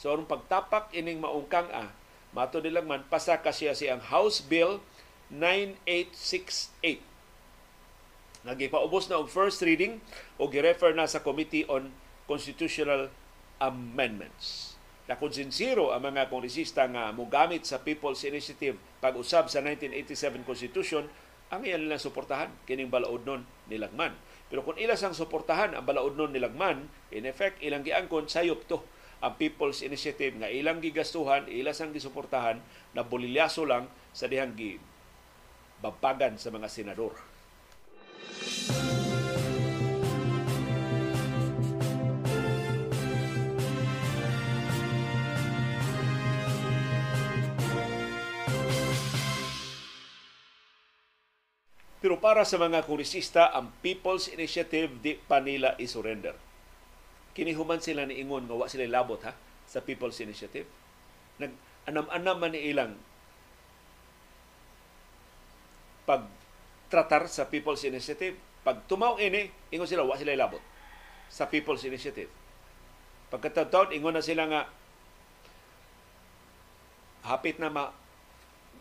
So 0.00 0.16
ang 0.16 0.24
pagtapak 0.24 0.96
ining 0.96 1.20
maungkang 1.20 1.68
a, 1.68 1.92
mato 2.32 2.64
nilang 2.64 2.88
man 2.88 3.04
pasaka 3.12 3.52
siya 3.52 3.76
siyang 3.76 4.00
House 4.00 4.40
Bill 4.40 4.80
9868. 5.28 7.04
Nagipaubos 8.40 9.12
na 9.12 9.20
og 9.20 9.28
first 9.28 9.60
reading 9.60 10.00
o 10.40 10.48
girefer 10.48 10.96
na 10.96 11.04
sa 11.04 11.20
Committee 11.20 11.68
on 11.68 11.92
Constitutional 12.24 13.12
Amendments. 13.60 14.79
Nakonsinsiro 15.10 15.90
ang 15.90 16.06
mga 16.06 16.30
kongresista 16.30 16.86
nga 16.86 17.10
mogamit 17.10 17.66
sa 17.66 17.82
People's 17.82 18.22
Initiative 18.22 18.78
pag-usab 19.02 19.50
sa 19.50 19.58
1987 19.58 20.46
Constitution 20.46 21.02
ang 21.50 21.66
iyan 21.66 21.82
nilang 21.82 21.98
suportahan 21.98 22.46
kining 22.62 22.94
balaod 22.94 23.26
nun 23.26 23.42
nilagman. 23.66 24.14
Pero 24.46 24.62
kung 24.62 24.78
ilas 24.78 25.02
ang 25.02 25.10
suportahan 25.10 25.74
ang 25.74 25.82
balaod 25.82 26.14
nun 26.14 26.30
nilagman, 26.30 26.86
in 27.10 27.26
effect, 27.26 27.58
ilang 27.58 27.82
giangkon 27.82 28.30
sayop 28.30 28.70
to 28.70 28.86
ang 29.18 29.34
People's 29.34 29.82
Initiative 29.82 30.38
nga 30.38 30.46
ilang 30.46 30.78
gigastuhan, 30.78 31.50
ilang 31.50 31.74
sang 31.74 31.90
gisuportahan 31.90 32.62
na 32.94 33.02
bolilyaso 33.02 33.66
lang 33.66 33.90
sa 34.14 34.30
dihang 34.30 34.54
gi 34.54 34.78
babagan 35.82 36.38
sa 36.38 36.54
mga 36.54 36.70
senador. 36.70 37.18
Pero 38.70 39.09
Pero 52.00 52.16
para 52.16 52.48
sa 52.48 52.56
mga 52.56 52.88
kongresista, 52.88 53.52
ang 53.52 53.68
People's 53.84 54.32
Initiative 54.32 54.88
di 55.04 55.20
pa 55.20 55.38
nila 55.44 55.76
isurrender. 55.76 56.32
Kinihuman 57.36 57.84
sila 57.84 58.08
ni 58.08 58.24
Ingon 58.24 58.48
nga 58.48 58.56
wa 58.56 58.66
sila 58.66 58.88
labot 58.88 59.20
ha 59.22 59.36
sa 59.68 59.84
People's 59.84 60.16
Initiative. 60.24 60.64
Nag 61.36 61.52
anam-anam 61.84 62.36
man 62.40 62.52
ni 62.56 62.60
ilang 62.72 62.96
pag 66.08 66.24
tratar 66.90 67.30
sa 67.30 67.46
People's 67.46 67.86
Initiative. 67.86 68.34
Pag 68.66 68.84
tumaw 68.90 69.16
ini, 69.22 69.48
ingon 69.72 69.88
sila, 69.88 70.04
wa 70.04 70.18
sila 70.18 70.34
labot 70.34 70.60
sa 71.30 71.46
People's 71.46 71.86
Initiative. 71.86 72.28
Pagkataon, 73.30 73.94
ingon 73.94 74.18
na 74.18 74.24
sila 74.26 74.44
nga, 74.50 74.66
hapit 77.22 77.62
na 77.62 77.70
ma 77.70 77.94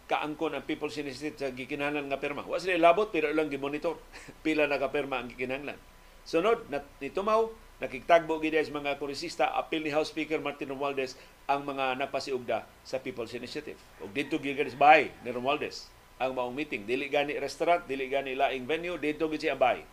kaangkon 0.10 0.58
ang 0.58 0.66
People's 0.66 0.98
Initiative 0.98 1.38
sa 1.38 1.54
gikinahanglan 1.54 2.10
nga 2.10 2.18
perma. 2.18 2.42
Wa 2.42 2.58
sila 2.58 2.82
labot 2.82 3.14
pero 3.14 3.30
lang 3.30 3.54
gimonitor 3.54 4.02
pila 4.46 4.66
na 4.66 4.82
ka 4.82 4.90
perma 4.90 5.22
ang 5.22 5.30
gikinahanglan. 5.30 5.78
Sunod, 6.26 6.66
na, 6.74 6.82
nitumaw, 6.98 7.54
nakigtagbo 7.78 8.42
gid 8.42 8.58
sa 8.58 8.74
mga 8.74 8.98
kongresista 8.98 9.46
apil 9.54 9.86
ni 9.86 9.94
House 9.94 10.10
Speaker 10.10 10.42
Martin 10.42 10.74
Romualdez 10.74 11.14
ang 11.46 11.64
mga 11.64 11.96
napasiugda 12.02 12.66
sa 12.82 12.98
People's 12.98 13.38
Initiative. 13.38 13.78
Ug 14.02 14.10
dito 14.10 14.42
gid 14.42 14.58
bahay 14.76 15.14
ni 15.22 15.30
Romualdez 15.30 15.88
ang 16.18 16.34
maong 16.36 16.58
meeting. 16.58 16.90
Dili 16.90 17.08
gani 17.08 17.38
restaurant, 17.38 17.86
dili 17.86 18.10
gani 18.10 18.34
laing 18.34 18.66
venue, 18.66 18.98
dito 18.98 19.30
gid 19.30 19.46
siya 19.46 19.56
bahay 19.56 19.86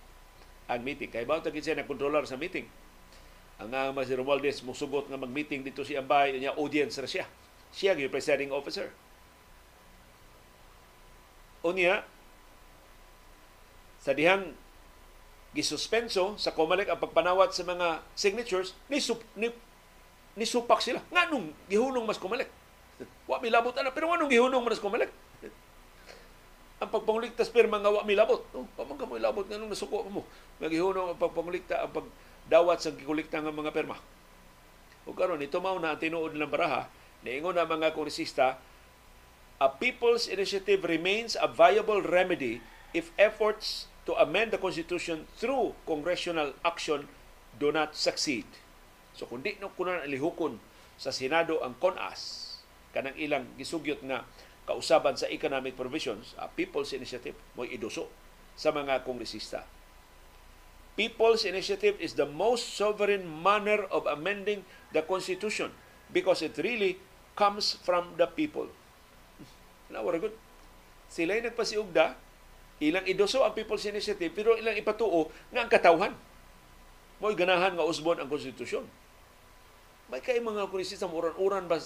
ang 0.67 0.81
meeting. 0.83 1.13
Kay 1.13 1.29
bawo 1.29 1.45
tagid 1.45 1.63
siya 1.63 1.79
na 1.79 1.87
controller 1.87 2.27
sa 2.27 2.35
meeting. 2.35 2.67
Ang 3.57 3.73
nga 3.73 3.89
uh, 3.89 4.05
si 4.05 4.13
Romualdez 4.13 4.61
musugot 4.65 5.09
nga 5.09 5.17
mag-meeting 5.17 5.65
dito 5.65 5.81
si 5.81 5.97
Ambay, 5.97 6.37
niya 6.37 6.59
audience 6.59 7.01
ra 7.01 7.09
siya. 7.09 7.25
Siya 7.73 7.97
gyud 7.97 8.13
presiding 8.13 8.53
officer 8.53 8.93
Unya, 11.67 12.07
sa 13.99 14.15
dihang 14.15 14.55
gisuspenso 15.51 16.39
sa 16.39 16.55
Comelec 16.55 16.87
ang 16.87 17.03
pagpanawat 17.03 17.51
sa 17.51 17.67
mga 17.67 18.07
signatures, 18.15 18.79
ni, 18.87 19.03
sup, 19.03 19.19
ni, 19.35 19.51
ni 20.39 20.47
supak 20.47 20.79
sila. 20.79 21.03
Nga 21.11 21.33
nung 21.33 21.51
gihunong 21.67 22.07
mas 22.07 22.23
Comelec. 22.23 22.47
Wa 23.31 23.43
milabot 23.43 23.75
ana, 23.75 23.91
pero 23.91 24.15
anong 24.15 24.31
gihunong 24.31 24.63
mas 24.63 24.79
Comelec? 24.79 25.11
ang 26.83 26.93
pagpanguliktas 26.93 27.49
pirma 27.49 27.81
nga 27.81 27.91
wa 27.91 28.07
milabot. 28.07 28.45
Oh, 28.53 28.69
pamang 28.77 29.01
ka 29.01 29.09
mo 29.09 29.17
ilabot 29.17 29.49
nga 29.49 29.59
nung 29.59 29.73
nasuko 29.73 30.07
mo. 30.07 30.23
Nga 30.63 30.71
gihunong 30.71 31.17
ang 31.17 31.19
pagpangulikta, 31.19 31.83
ang 31.83 31.91
pagdawat 31.91 32.79
sa 32.79 32.93
gikulikta 32.93 33.43
nga 33.43 33.51
mga 33.51 33.73
perma. 33.75 33.99
O 35.09 35.17
karon 35.17 35.41
ito 35.41 35.57
mao 35.59 35.81
na 35.81 35.97
ang 35.97 36.01
tinuod 36.03 36.37
ng 36.37 36.53
baraha, 36.53 36.87
niingon 37.25 37.57
na 37.57 37.65
mga 37.65 37.97
kongresista, 37.97 38.61
a 39.57 39.69
people's 39.73 40.29
initiative 40.29 40.85
remains 40.85 41.37
a 41.41 41.49
viable 41.49 42.05
remedy 42.05 42.61
if 42.93 43.09
efforts 43.17 43.89
to 44.05 44.13
amend 44.21 44.53
the 44.53 44.61
Constitution 44.61 45.25
through 45.41 45.73
congressional 45.89 46.53
action 46.61 47.09
do 47.57 47.73
not 47.73 47.97
succeed. 47.97 48.45
So 49.17 49.25
kung 49.25 49.41
di 49.41 49.57
no 49.57 49.73
kunan 49.73 50.05
alihukon 50.05 50.61
sa 51.01 51.09
Senado 51.09 51.65
ang 51.65 51.73
CONAS, 51.81 52.53
kanang 52.93 53.17
ilang 53.17 53.49
gisugyot 53.57 54.05
nga 54.05 54.29
kausaban 54.69 55.17
sa 55.17 55.29
economic 55.33 55.73
provisions, 55.73 56.37
a 56.37 56.53
people's 56.53 56.93
initiative 56.93 57.37
mo 57.57 57.65
iduso 57.65 58.13
sa 58.57 58.73
mga 58.77 59.09
kongresista. 59.09 59.65
People's 60.97 61.45
initiative 61.45 61.97
is 62.01 62.17
the 62.17 62.25
most 62.29 62.73
sovereign 62.77 63.25
manner 63.29 63.85
of 63.93 64.09
amending 64.09 64.65
the 64.97 65.05
Constitution 65.05 65.73
because 66.13 66.41
it 66.41 66.57
really 66.61 66.97
comes 67.37 67.77
from 67.85 68.17
the 68.17 68.25
people. 68.29 68.73
Na 69.91 70.03
wala 70.03 70.19
good. 70.19 70.35
Sila 71.07 71.39
yung 71.39 71.47
nagpasiugda, 71.51 72.19
ilang 72.83 73.07
idoso 73.07 73.47
ang 73.47 73.55
People's 73.55 73.87
Initiative, 73.87 74.33
pero 74.35 74.59
ilang 74.59 74.75
ipatuo 74.75 75.31
nga 75.55 75.63
ang 75.63 75.71
katawhan. 75.71 76.13
Mo'y 77.23 77.33
ganahan 77.33 77.73
nga 77.73 77.87
usbon 77.87 78.21
ang 78.21 78.29
konstitusyon. 78.29 78.85
May 80.07 80.23
kay 80.23 80.39
mga 80.39 80.69
kurisista 80.71 81.09
uran-uran 81.09 81.67
ba 81.67 81.81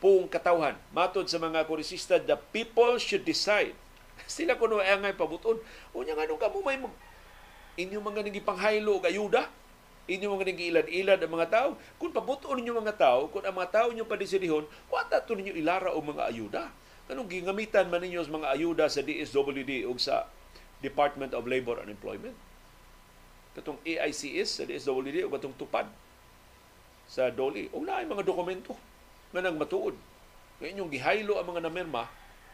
pong 0.00 0.26
katawhan. 0.26 0.74
Matod 0.90 1.28
sa 1.28 1.36
mga 1.36 1.68
kurisista, 1.68 2.16
the 2.16 2.34
people 2.50 2.96
should 2.96 3.22
decide. 3.22 3.76
Sila 4.26 4.56
kuno 4.56 4.80
ay 4.80 4.96
angay 4.96 5.12
pabuton. 5.14 5.60
Unya 5.92 6.16
nga 6.16 6.24
nung 6.24 6.40
kamo 6.40 6.64
may 6.64 6.80
inyong 7.78 8.02
mga 8.02 8.20
nagipanghylo 8.26 8.98
og 8.98 9.06
ayuda, 9.06 9.46
inyong 10.10 10.32
mga 10.40 10.46
nag-ilad-ilad 10.50 11.20
ang 11.22 11.32
mga 11.32 11.48
tao. 11.52 11.68
Kung 12.00 12.10
pabuton 12.10 12.58
ninyo 12.58 12.74
mga 12.74 12.96
tao, 12.98 13.30
kung 13.30 13.44
ang 13.46 13.54
mga 13.54 13.70
tao 13.70 13.86
ninyo 13.92 14.08
padisidihon, 14.08 14.66
wata 14.90 15.22
to 15.22 15.38
ninyo 15.38 15.54
ilara 15.54 15.94
o 15.94 16.02
mga 16.02 16.32
ayuda. 16.32 16.64
Anong 17.10 17.26
gingamitan 17.26 17.90
man 17.90 18.06
ninyo 18.06 18.22
mga 18.22 18.54
ayuda 18.54 18.86
sa 18.86 19.02
DSWD 19.02 19.82
o 19.82 19.98
sa 19.98 20.30
Department 20.78 21.34
of 21.34 21.42
Labor 21.42 21.82
and 21.82 21.90
Employment? 21.90 22.38
Katong 23.50 23.82
AICS 23.82 24.62
sa 24.62 24.62
DSWD 24.62 25.26
o 25.26 25.34
katong 25.34 25.58
tupad 25.58 25.90
sa 27.10 27.26
DOLI. 27.34 27.74
O 27.74 27.82
na 27.82 28.06
mga 28.06 28.22
dokumento 28.22 28.78
nga 29.34 29.42
nang 29.42 29.58
matuod. 29.58 29.98
Nga 30.62 30.70
inyong 30.70 30.90
gihaylo 30.94 31.34
ang 31.34 31.50
mga 31.50 31.66
namerma, 31.66 32.06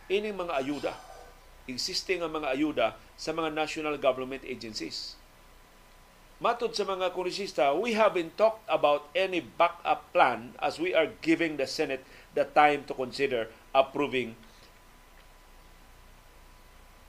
ining 0.08 0.32
mga 0.32 0.56
ayuda. 0.56 0.92
Existing 1.68 2.24
ang 2.24 2.32
mga 2.32 2.56
ayuda 2.56 2.86
sa 3.12 3.36
mga 3.36 3.52
national 3.52 4.00
government 4.00 4.40
agencies. 4.48 5.20
Matod 6.40 6.72
sa 6.72 6.88
mga 6.88 7.12
kongresista, 7.12 7.76
we 7.76 7.92
haven't 7.92 8.40
talked 8.40 8.64
about 8.72 9.12
any 9.12 9.44
backup 9.44 10.08
plan 10.16 10.56
as 10.64 10.80
we 10.80 10.96
are 10.96 11.12
giving 11.20 11.60
the 11.60 11.68
Senate 11.68 12.04
the 12.32 12.48
time 12.56 12.88
to 12.88 12.96
consider 12.96 13.52
approving 13.76 14.36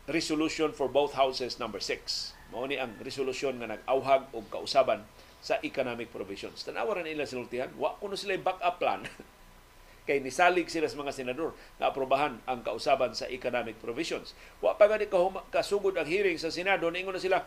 resolution 0.07 0.71
for 0.71 0.87
both 0.87 1.13
houses 1.13 1.59
number 1.59 1.83
6. 1.83 2.33
Mao 2.55 2.63
ni 2.63 2.79
ang 2.79 2.95
resolution 3.03 3.59
nga 3.59 3.75
nag-auhag 3.75 4.31
og 4.31 4.47
kausaban 4.47 5.03
sa 5.43 5.59
economic 5.61 6.09
provisions. 6.15 6.63
Tanawa 6.63 6.95
ra 6.95 7.03
nila 7.03 7.27
sinultihan, 7.27 7.67
wa 7.75 7.99
kuno 7.99 8.15
sila 8.15 8.39
backup 8.39 8.79
plan. 8.79 9.03
kay 10.07 10.23
nisalig 10.23 10.71
sila 10.71 10.87
sa 10.87 10.95
mga 10.95 11.11
senador 11.11 11.51
na 11.83 11.91
aprobahan 11.91 12.39
ang 12.47 12.63
kausaban 12.63 13.11
sa 13.11 13.27
economic 13.27 13.75
provisions. 13.83 14.31
Wa 14.63 14.79
pa 14.79 14.87
gani 14.87 15.11
kasugod 15.51 15.99
ang 15.99 16.07
hearing 16.07 16.39
sa 16.39 16.47
Senado, 16.47 16.87
ningon 16.87 17.11
na 17.11 17.19
sila, 17.19 17.43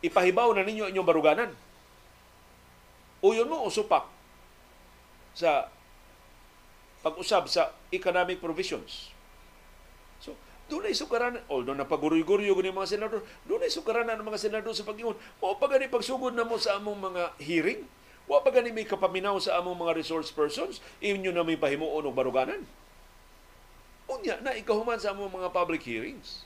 ipahibaw 0.00 0.56
na 0.56 0.64
ninyo 0.64 0.88
inyong 0.88 1.04
baruganan. 1.04 1.52
Uyon 3.20 3.52
mo 3.52 3.68
usupak 3.68 4.08
sa 5.36 5.68
pag-usab 7.04 7.44
sa 7.52 7.76
economic 7.92 8.40
provisions 8.40 9.12
doon 10.66 10.90
ay 10.90 10.98
sukaranan, 10.98 11.42
although 11.46 11.78
napaguryo-guryo 11.78 12.50
gani 12.58 12.74
mga 12.74 12.98
senador, 12.98 13.22
doon 13.46 13.62
ay 13.62 13.70
sukaranan 13.70 14.18
ng 14.18 14.26
mga 14.26 14.42
senador 14.50 14.74
sa 14.74 14.82
pag-ingon. 14.82 15.14
Wa 15.38 15.54
pa 15.54 15.70
gani 15.70 15.86
pagsugod 15.86 16.34
na 16.34 16.42
mo 16.42 16.58
sa 16.58 16.74
among 16.82 16.98
mga 16.98 17.38
hearing. 17.38 17.86
Wa 18.26 18.42
pa 18.42 18.50
gani 18.50 18.74
may 18.74 18.82
kapaminaw 18.82 19.38
sa 19.38 19.62
among 19.62 19.78
mga 19.78 19.94
resource 19.94 20.34
persons, 20.34 20.82
inyo 20.98 21.30
na 21.30 21.46
may 21.46 21.54
pahimuon 21.54 22.10
og 22.10 22.18
baruganan. 22.18 22.66
Unya, 24.10 24.42
na 24.42 24.58
ikahuman 24.58 24.98
sa 24.98 25.14
among 25.14 25.30
mga 25.30 25.54
public 25.54 25.86
hearings. 25.86 26.42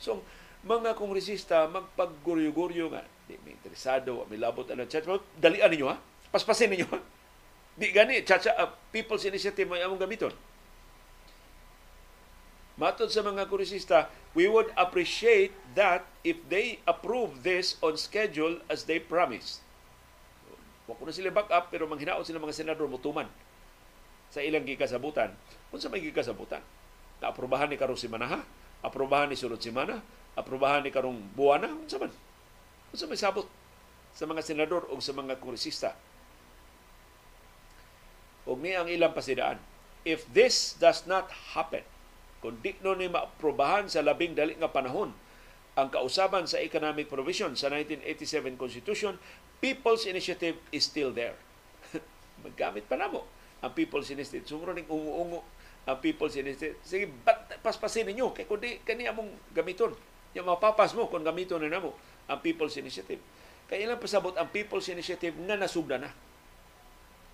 So, 0.00 0.24
mga 0.64 0.96
kongresista, 0.96 1.68
magpagguryo-guryo 1.68 2.88
nga, 2.96 3.04
di 3.28 3.36
may 3.44 3.52
interesado, 3.52 4.24
may 4.32 4.40
labot 4.40 4.64
ang 4.72 4.88
chat, 4.88 5.04
dalian 5.36 5.68
ninyo 5.68 5.86
ha, 5.88 6.00
paspasin 6.32 6.72
ninyo 6.72 6.88
ha. 6.88 7.00
Di 7.76 7.92
gani, 7.92 8.24
chacha, 8.24 8.56
uh, 8.56 8.72
People's 8.88 9.28
Initiative 9.28 9.68
may 9.68 9.84
among 9.84 10.00
gamiton 10.00 10.32
Matod 12.80 13.12
sa 13.12 13.20
mga 13.20 13.44
kurisista, 13.44 14.08
we 14.32 14.48
would 14.48 14.72
appreciate 14.72 15.52
that 15.76 16.08
if 16.24 16.40
they 16.48 16.80
approve 16.88 17.44
this 17.44 17.76
on 17.84 18.00
schedule 18.00 18.56
as 18.72 18.88
they 18.88 18.96
promised. 18.96 19.60
Wa 20.88 20.96
ko 20.96 21.04
na 21.04 21.12
sila 21.12 21.28
back 21.28 21.52
up 21.52 21.68
pero 21.68 21.84
manghinaot 21.84 22.24
sila 22.24 22.40
mga 22.40 22.56
senador 22.56 22.88
mutuman 22.88 23.28
sa 24.32 24.40
ilang 24.40 24.64
gikasabutan. 24.64 25.28
Unsa 25.68 25.92
may 25.92 26.00
gikasabutan? 26.00 26.64
Naaprobahan 27.20 27.68
ni 27.68 27.76
karong 27.76 28.00
semana 28.00 28.26
ha? 28.32 28.40
Aprobahan 28.80 29.28
ni 29.28 29.36
sulod 29.36 29.60
semana? 29.60 30.00
Aprobahan 30.32 30.80
ni 30.80 30.88
karong 30.88 31.20
buwana? 31.36 31.68
Unsa 31.68 32.00
man? 32.00 32.08
Unsa 32.96 33.04
may 33.04 33.20
sabot 33.20 33.44
sa 34.16 34.24
mga 34.24 34.40
senador 34.40 34.88
o 34.88 34.96
sa 35.04 35.12
mga 35.12 35.36
kongresista? 35.36 35.92
Og 38.48 38.56
ni 38.56 38.72
ang 38.72 38.88
ilang 38.88 39.12
pasidaan. 39.12 39.60
If 40.00 40.24
this 40.32 40.80
does 40.80 41.04
not 41.04 41.28
happen, 41.52 41.84
kung 42.40 42.56
di 42.64 42.72
no 42.80 42.96
ni 42.96 43.06
maaprobahan 43.06 43.86
sa 43.86 44.00
labing 44.00 44.32
dali 44.32 44.56
nga 44.56 44.72
panahon 44.72 45.12
ang 45.76 45.88
kausaban 45.88 46.48
sa 46.48 46.58
economic 46.58 47.06
provision 47.06 47.54
sa 47.54 47.70
1987 47.72 48.58
Constitution, 48.58 49.14
People's 49.62 50.08
Initiative 50.08 50.58
is 50.74 50.88
still 50.88 51.14
there. 51.14 51.36
Maggamit 52.44 52.88
pa 52.88 52.96
namo 52.98 53.24
ang 53.60 53.72
People's 53.76 54.08
Initiative. 54.12 54.48
Sumuro 54.48 54.72
ning 54.72 54.88
ungo-ungo 54.88 55.44
ang 55.88 55.96
People's 56.00 56.36
Initiative. 56.36 56.80
Sige, 56.84 57.08
bat, 57.08 57.60
paspasin 57.64 58.08
ninyo. 58.08 58.32
Kaya 58.32 58.48
kung 58.48 58.60
di, 58.60 58.80
kani 58.82 59.08
among 59.08 59.30
gamiton. 59.56 59.94
Yung 60.36 60.48
mapapas 60.48 60.92
mo 60.96 61.08
kung 61.08 61.24
gamiton 61.24 61.60
na 61.64 61.72
namo 61.72 61.96
ang 62.28 62.40
People's 62.40 62.76
Initiative. 62.76 63.20
Kaya 63.70 63.86
ilang 63.86 64.02
pasabot 64.02 64.34
ang 64.34 64.50
People's 64.50 64.90
Initiative 64.90 65.36
na 65.38 65.54
nasugda 65.54 65.96
na. 65.96 66.10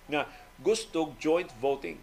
Nga 0.07 0.23
gusto 0.61 1.15
joint 1.19 1.51
voting 1.59 1.99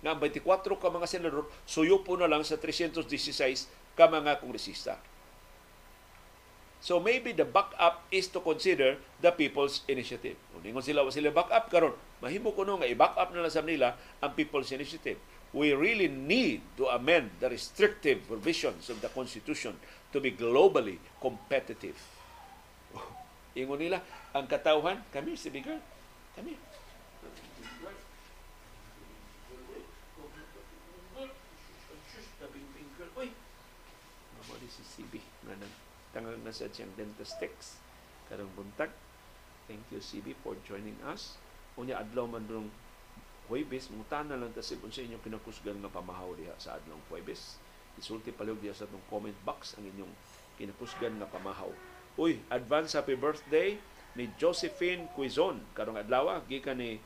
nga 0.00 0.16
24 0.16 0.64
ka 0.80 0.88
mga 0.88 1.06
senador 1.08 1.44
suyo 1.68 2.00
po 2.00 2.16
na 2.16 2.28
lang 2.28 2.40
sa 2.44 2.56
316 2.56 3.04
ka 3.96 4.04
mga 4.08 4.40
kongresista. 4.40 4.96
So 6.80 6.96
maybe 6.96 7.36
the 7.36 7.44
backup 7.44 8.08
is 8.08 8.32
to 8.32 8.40
consider 8.40 8.96
the 9.20 9.28
People's 9.36 9.84
Initiative. 9.84 10.40
Kung 10.48 10.64
ingon 10.64 10.80
sila 10.80 11.04
wa 11.04 11.12
sila 11.12 11.28
backup 11.28 11.68
karon, 11.68 11.92
mahimo 12.24 12.56
kuno 12.56 12.80
nga 12.80 12.88
i-back 12.88 13.20
up 13.20 13.28
na 13.36 13.44
lang 13.44 13.52
sa 13.52 13.60
nila 13.60 14.00
ang 14.24 14.32
People's 14.32 14.72
Initiative. 14.72 15.20
We 15.52 15.76
really 15.76 16.08
need 16.08 16.64
to 16.80 16.88
amend 16.88 17.36
the 17.36 17.52
restrictive 17.52 18.24
provisions 18.24 18.88
of 18.88 19.04
the 19.04 19.12
Constitution 19.12 19.76
to 20.16 20.24
be 20.24 20.32
globally 20.32 20.96
competitive. 21.20 22.00
Ingon 23.60 23.76
nila, 23.76 24.00
ang 24.32 24.48
katauhan, 24.48 25.04
kami, 25.12 25.36
si 25.36 25.52
Bigger, 25.52 25.76
kami. 26.38 26.56
Uy, 33.20 33.28
Mamo 34.38 34.54
di 34.56 34.68
si 34.70 34.80
CB 34.86 35.18
nga 35.44 35.54
nang 36.20 36.36
tangang 36.36 36.44
na 36.44 36.52
sa 36.52 36.68
siyang 36.68 36.92
dentistics 36.96 37.80
karong 38.28 38.52
buntag. 38.52 38.92
Thank 39.64 39.88
you 39.88 40.02
CB 40.02 40.36
for 40.44 40.52
joining 40.68 40.98
us. 41.08 41.40
Unya 41.80 41.96
adlaw 41.96 42.28
man 42.28 42.44
dong 42.44 42.68
Huwebes, 43.50 43.90
mutan 43.90 44.30
na 44.30 44.38
lang 44.38 44.54
tasib 44.54 44.78
sa 44.94 45.02
inyong 45.02 45.26
kinakusgan 45.26 45.74
nga 45.82 45.90
pamahaw 45.90 46.30
diha 46.38 46.54
sa 46.60 46.78
adlong 46.78 47.02
Huwebes. 47.10 47.58
Isulti 47.98 48.30
palihog 48.30 48.62
diha 48.62 48.70
sa 48.70 48.86
atong 48.86 49.02
comment 49.10 49.34
box 49.42 49.74
ang 49.74 49.90
inyong 49.90 50.12
kinakusgan 50.54 51.18
nga 51.18 51.26
pamahaw. 51.26 51.70
Uy, 52.14 52.38
advance 52.52 52.94
happy 52.94 53.18
birthday 53.18 53.74
ni 54.14 54.30
Josephine 54.38 55.10
Quizon. 55.18 55.66
Karong 55.74 55.98
adlaw 55.98 56.38
gikan 56.46 56.78
ni 56.78 57.02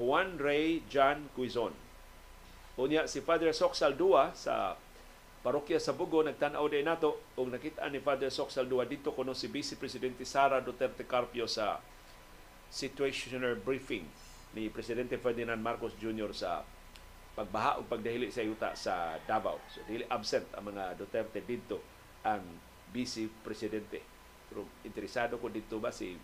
Juan 0.00 0.40
Ray 0.40 0.80
Jan 0.88 1.28
Quizon. 1.36 1.76
Unya 2.80 3.04
si 3.04 3.20
Father 3.20 3.52
Sok 3.52 3.76
Saldua 3.76 4.32
sa 4.32 4.80
parokya 5.44 5.76
sa 5.76 5.92
Bugo 5.92 6.24
nagtan-aw 6.24 6.64
din 6.72 6.88
nato 6.88 7.20
ug 7.36 7.52
nakita 7.52 7.84
ni 7.92 8.00
Father 8.00 8.32
Sok 8.32 8.48
Saldua 8.48 8.88
dito 8.88 9.12
kuno 9.12 9.36
si 9.36 9.52
Vice 9.52 9.76
Presidente 9.76 10.24
Sara 10.24 10.64
Duterte 10.64 11.04
Carpio 11.04 11.44
sa 11.44 11.84
situational 12.72 13.60
briefing 13.60 14.08
ni 14.56 14.72
Presidente 14.72 15.20
Ferdinand 15.20 15.60
Marcos 15.60 15.92
Jr. 16.00 16.32
sa 16.32 16.64
pagbaha 17.36 17.76
o 17.76 17.84
pagdahili 17.84 18.32
sa 18.32 18.40
yuta 18.40 18.72
sa 18.72 19.20
Davao. 19.28 19.60
So 19.68 19.84
dili 19.84 20.08
absent 20.08 20.48
ang 20.56 20.72
mga 20.72 20.96
Duterte 20.96 21.44
dito 21.44 21.84
ang 22.24 22.40
Vice 22.96 23.28
Presidente. 23.44 24.00
Pero 24.48 24.64
interesado 24.80 25.36
ko 25.36 25.52
dito 25.52 25.76
ba 25.76 25.92
si 25.92 26.16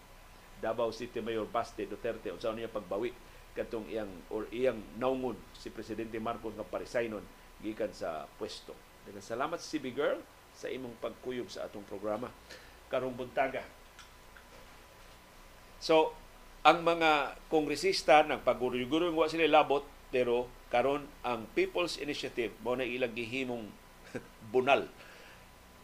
Davao 0.65 0.97
City 0.97 1.21
Mayor 1.21 1.45
Baste 1.45 1.85
Duterte 1.85 2.33
unsa 2.33 2.57
niya 2.57 2.73
pagbawi 2.73 3.13
katong 3.53 3.85
iyang 3.85 4.13
or 4.33 4.49
iyang 4.49 4.81
naungon 4.97 5.37
si 5.53 5.69
Presidente 5.69 6.17
Marcos 6.17 6.57
nga 6.57 6.65
parisaynon 6.65 7.23
gikan 7.61 7.93
sa 7.93 8.25
pwesto. 8.41 8.73
Daghang 9.11 9.27
salamat 9.27 9.59
CB 9.59 9.91
Girl 9.91 10.23
sa 10.55 10.71
imong 10.71 10.95
pagkuyog 11.03 11.51
sa 11.51 11.67
atong 11.67 11.83
programa 11.83 12.31
karong 12.95 13.11
buntaga. 13.11 13.67
So, 15.83 16.15
ang 16.63 16.87
mga 16.87 17.35
kongresista 17.51 18.23
ng 18.23 18.47
paguruguro 18.47 19.11
wa 19.11 19.27
sila 19.27 19.51
labot 19.51 19.83
pero 20.15 20.47
karon 20.71 21.11
ang 21.27 21.51
People's 21.59 21.99
Initiative 21.99 22.55
mo 22.63 22.79
na 22.79 22.87
ilang 22.87 23.11
gihimong 23.11 23.67
bunal 24.55 24.87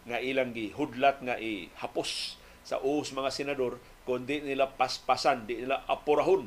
nga 0.06 0.22
ilang 0.22 0.54
gihudlat 0.54 1.18
nga 1.26 1.34
ihapos 1.42 2.38
sa 2.62 2.78
uhos 2.78 3.10
mga 3.10 3.34
senador 3.34 3.82
kundi 4.06 4.38
nila 4.38 4.70
paspasan, 4.70 5.50
di 5.50 5.66
nila 5.66 5.82
apurahon 5.90 6.46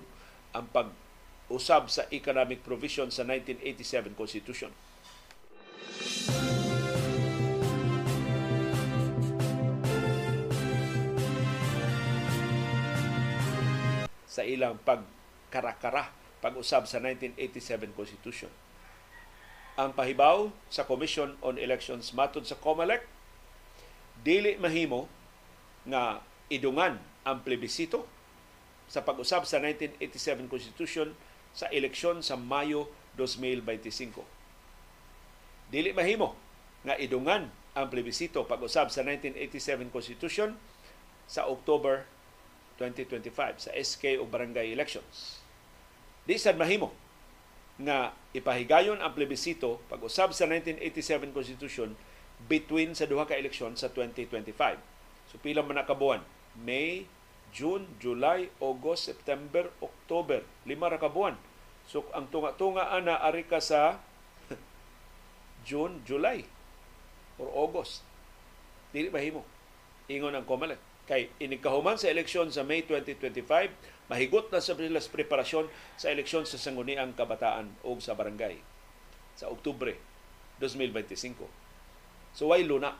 ang 0.56 0.64
pag-usab 0.72 1.92
sa 1.92 2.08
economic 2.16 2.64
provision 2.64 3.12
sa 3.12 3.28
1987 3.28 4.16
Constitution. 4.16 4.72
Sa 14.40 14.48
ilang 14.48 14.80
pagkarakara 14.88 16.16
pag-usab 16.40 16.88
sa 16.88 17.04
1987 17.04 17.92
Constitution. 17.92 18.48
Ang 19.76 19.92
pahibaw 19.92 20.48
sa 20.72 20.88
Commission 20.88 21.36
on 21.44 21.60
Elections 21.60 22.16
matod 22.16 22.48
sa 22.48 22.56
COMELEC, 22.56 23.04
dili 24.24 24.56
mahimo 24.56 25.12
nga 25.84 26.24
idungan 26.48 26.96
ang 27.28 27.44
plebisito 27.44 28.08
sa 28.88 29.04
pag-usab 29.04 29.44
sa 29.44 29.60
1987 29.60 30.48
Constitution 30.48 31.12
sa 31.52 31.68
eleksyon 31.76 32.24
sa 32.24 32.40
Mayo 32.40 32.88
2025. 33.20 34.24
Dili 35.68 35.92
mahimo 35.92 36.40
nga 36.88 36.96
idungan 36.96 37.52
ang 37.76 37.88
plebisito 37.92 38.48
pag-usab 38.48 38.88
sa 38.88 39.04
1987 39.04 39.92
Constitution 39.92 40.56
sa 41.28 41.44
October 41.52 42.08
2025 42.80 43.68
sa 43.68 43.72
SK 43.76 44.24
o 44.24 44.24
barangay 44.24 44.72
elections. 44.72 45.44
Di 46.24 46.40
sad 46.40 46.56
mahimo 46.56 46.96
nga 47.80 48.16
ipahigayon 48.32 49.04
ang 49.04 49.12
plebisito 49.12 49.84
pag-usab 49.92 50.32
sa 50.32 50.48
1987 50.48 51.36
Constitution 51.36 52.00
between 52.48 52.96
sa 52.96 53.04
duha 53.04 53.28
ka 53.28 53.36
eleksyon 53.36 53.76
sa 53.76 53.92
2025. 53.92 54.56
So 55.28 55.36
pila 55.44 55.60
man 55.60 55.84
nakabuan? 55.84 56.24
May, 56.56 57.04
June, 57.52 57.92
July, 58.00 58.48
August, 58.64 59.12
September, 59.12 59.68
October. 59.84 60.48
Lima 60.64 60.88
ra 60.88 61.00
ka 61.00 61.12
buwan. 61.12 61.36
So 61.84 62.08
ang 62.16 62.32
tunga-tunga 62.32 62.96
ana 62.96 63.20
ari 63.20 63.44
ka 63.44 63.60
sa 63.60 64.00
June, 65.68 66.00
July 66.08 66.48
or 67.36 67.52
August. 67.52 68.08
Dili 68.96 69.12
mahimo. 69.12 69.44
Ingon 70.08 70.34
ang 70.34 70.48
COMELEC 70.48 70.89
kay 71.10 71.34
inikahuman 71.42 71.98
sa 71.98 72.14
eleksyon 72.14 72.54
sa 72.54 72.62
May 72.62 72.86
2025 72.86 73.42
mahigot 74.14 74.54
na 74.54 74.62
sa 74.62 74.78
bilas 74.78 75.10
preparasyon 75.10 75.66
sa 75.98 76.14
eleksyon 76.14 76.46
sa 76.46 76.62
sangguniang 76.62 77.18
kabataan 77.18 77.74
o 77.82 77.98
sa 77.98 78.14
barangay 78.14 78.62
sa 79.34 79.50
Oktubre 79.50 79.98
2025. 80.62 81.50
So 82.38 82.54
way 82.54 82.62
luna 82.62 82.94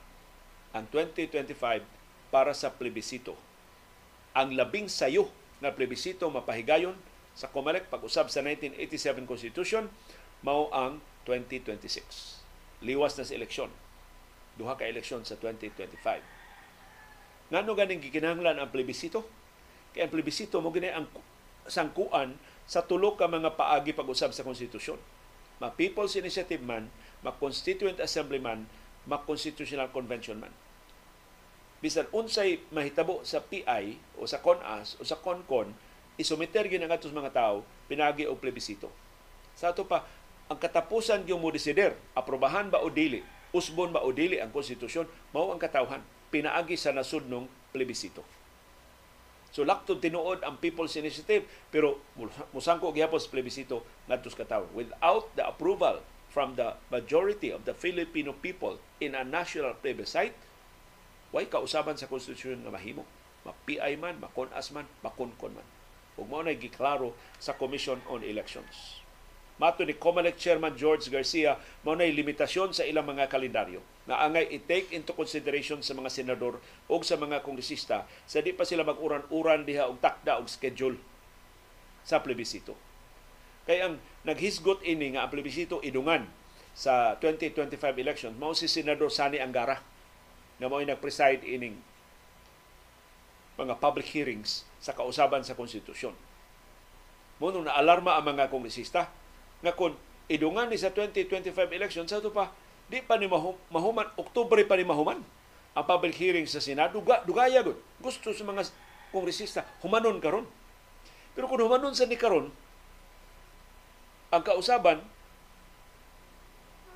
ang 0.74 0.90
2025 0.90 1.86
para 2.34 2.58
sa 2.58 2.74
plebisito. 2.74 3.38
Ang 4.34 4.58
labing 4.58 4.90
sayo 4.90 5.30
na 5.62 5.70
plebisito 5.70 6.26
mapahigayon 6.34 6.98
sa 7.38 7.46
COMELEC 7.54 7.94
pag-usab 7.94 8.34
sa 8.34 8.42
1987 8.42 9.30
Constitution 9.30 9.86
mao 10.42 10.74
ang 10.74 10.98
2026. 11.30 12.42
Liwas 12.82 13.22
na 13.22 13.26
sa 13.28 13.38
eleksyon. 13.38 13.70
Duha 14.58 14.74
ka 14.74 14.90
eleksyon 14.90 15.22
sa 15.30 15.38
2025 15.38 16.39
Ngano 17.50 17.74
ganing 17.74 17.98
gikinahanglan 17.98 18.62
ang 18.62 18.70
plebisito? 18.70 19.26
Kaya 19.90 20.06
ang 20.06 20.14
plebisito 20.14 20.62
mo 20.62 20.70
gini 20.70 20.94
ang 20.94 21.10
sangkuan 21.66 22.38
sa 22.70 22.86
tulo 22.86 23.18
ka 23.18 23.26
mga 23.26 23.58
paagi 23.58 23.98
pag-usab 23.98 24.30
sa 24.38 24.46
konstitusyon. 24.46 25.02
Ma 25.58 25.74
People's 25.74 26.14
Initiative 26.14 26.62
man, 26.62 26.94
ma 27.26 27.34
Constituent 27.34 27.98
Assembly 27.98 28.38
man, 28.38 28.70
ma 29.10 29.26
Constitutional 29.26 29.90
Convention 29.90 30.38
man. 30.38 30.54
Bisan 31.82 32.06
unsay 32.14 32.62
mahitabo 32.70 33.26
sa 33.26 33.42
PI 33.42 33.98
o 34.22 34.30
sa 34.30 34.46
CONAS 34.46 35.02
o 35.02 35.04
sa 35.08 35.18
CONCON, 35.18 35.74
isumiter 36.22 36.70
gyud 36.70 36.86
ang 36.86 36.94
atos 36.94 37.16
mga 37.16 37.34
tao 37.34 37.66
pinagi 37.90 38.30
og 38.30 38.38
plebisito. 38.38 38.94
Sa 39.58 39.74
ato 39.74 39.90
pa 39.90 40.06
ang 40.54 40.60
katapusan 40.62 41.26
gyud 41.26 41.42
mo 41.42 41.50
desider, 41.50 41.98
aprobahan 42.14 42.70
ba 42.70 42.86
o 42.86 42.94
dili, 42.94 43.26
usbon 43.58 43.90
ba 43.90 44.06
o 44.06 44.14
dili 44.14 44.38
ang 44.38 44.54
konstitusyon, 44.54 45.10
mao 45.34 45.50
ang 45.50 45.58
katawhan 45.58 46.06
pinaagi 46.30 46.78
sa 46.78 46.94
nasudnong 46.94 47.50
plebisito. 47.74 48.26
So 49.50 49.66
laktod 49.66 49.98
tinuod 49.98 50.46
ang 50.46 50.62
People's 50.62 50.94
Initiative 50.96 51.46
pero 51.74 51.98
musangko 52.54 52.94
gyapon 52.94 53.18
sa 53.18 53.34
plebisito 53.34 53.82
ngadto 54.06 54.30
sa 54.30 54.62
without 54.78 55.34
the 55.34 55.42
approval 55.42 56.06
from 56.30 56.54
the 56.54 56.78
majority 56.94 57.50
of 57.50 57.66
the 57.66 57.74
Filipino 57.74 58.38
people 58.38 58.78
in 59.02 59.18
a 59.18 59.26
national 59.26 59.74
plebiscite 59.82 60.38
way 61.34 61.50
kausaban 61.50 61.98
sa 61.98 62.06
konstitusyon 62.06 62.62
nga 62.62 62.74
mahimo 62.74 63.02
ma-PI 63.46 63.96
man, 63.96 64.20
makon-as 64.20 64.72
man, 64.76 64.88
makonkon 65.04 65.56
man. 65.56 65.68
Ug 66.20 66.28
mao 66.28 66.44
na 66.44 66.56
giklaro 66.56 67.16
sa 67.40 67.56
Commission 67.56 68.04
on 68.12 68.22
Elections. 68.24 69.00
Mato 69.60 69.84
ni 69.84 69.92
COMELEC 69.92 70.40
Chairman 70.40 70.72
George 70.80 71.12
Garcia, 71.12 71.60
mao 71.84 71.92
na 71.92 72.08
limitasyon 72.08 72.72
sa 72.72 72.88
ilang 72.88 73.04
mga 73.04 73.28
kalendaryo 73.28 73.84
na 74.08 74.24
angay 74.24 74.48
i-take 74.56 74.96
into 74.96 75.12
consideration 75.12 75.84
sa 75.84 75.92
mga 75.92 76.08
senador 76.08 76.64
o 76.88 76.96
sa 77.04 77.20
mga 77.20 77.44
kongresista 77.44 78.08
sa 78.24 78.40
di 78.40 78.56
pa 78.56 78.64
sila 78.64 78.88
mag-uran-uran 78.88 79.68
diha 79.68 79.92
og 79.92 80.00
takda 80.00 80.40
og 80.40 80.48
schedule 80.48 80.96
sa 82.08 82.24
plebisito. 82.24 82.74
Kaya 83.68 83.92
ang 83.92 84.00
naghisgot 84.24 84.80
ini 84.88 85.14
nga 85.14 85.28
ang 85.28 85.32
plebisito 85.36 85.84
idungan 85.84 86.24
sa 86.72 87.20
2025 87.20 87.76
election 88.00 88.32
mao 88.40 88.56
si 88.56 88.72
Senador 88.72 89.12
Sani 89.12 89.44
Angara 89.44 89.84
na 90.56 90.72
mao 90.72 90.80
nag-preside 90.80 91.44
ining 91.44 91.76
mga 93.60 93.76
public 93.84 94.08
hearings 94.16 94.64
sa 94.80 94.96
kausaban 94.96 95.44
sa 95.44 95.52
konstitusyon. 95.52 96.16
Mo 97.44 97.52
na 97.52 97.76
alarma 97.76 98.16
ang 98.16 98.24
mga 98.24 98.48
kongresista 98.48 99.19
nga 99.60 99.76
kung 99.76 99.96
idungan 100.32 100.70
ni 100.72 100.78
sa 100.80 100.94
2025 100.94 101.52
election 101.76 102.06
sa 102.06 102.22
ito 102.22 102.32
pa 102.32 102.54
di 102.90 103.06
pa 103.06 103.22
ni 103.22 103.30
mahum, 103.30 103.54
mahuman 103.70 104.10
Oktubre 104.18 104.66
pa 104.66 104.74
ni 104.74 104.84
mahuman 104.84 105.22
ang 105.78 105.86
public 105.86 106.18
hearing 106.18 106.50
sa 106.50 106.60
Senado, 106.60 106.98
duga, 106.98 107.22
dugaya 107.24 107.62
gud. 107.62 107.78
Gusto 108.02 108.34
sa 108.34 108.44
mga 108.44 108.68
kongresista, 109.14 109.62
humanon 109.86 110.18
karon. 110.18 110.50
Pero 111.38 111.46
kung 111.46 111.62
humanon 111.62 111.94
sa 111.94 112.10
ni 112.10 112.18
karon, 112.18 112.50
ang 114.34 114.44
kausaban, 114.44 115.06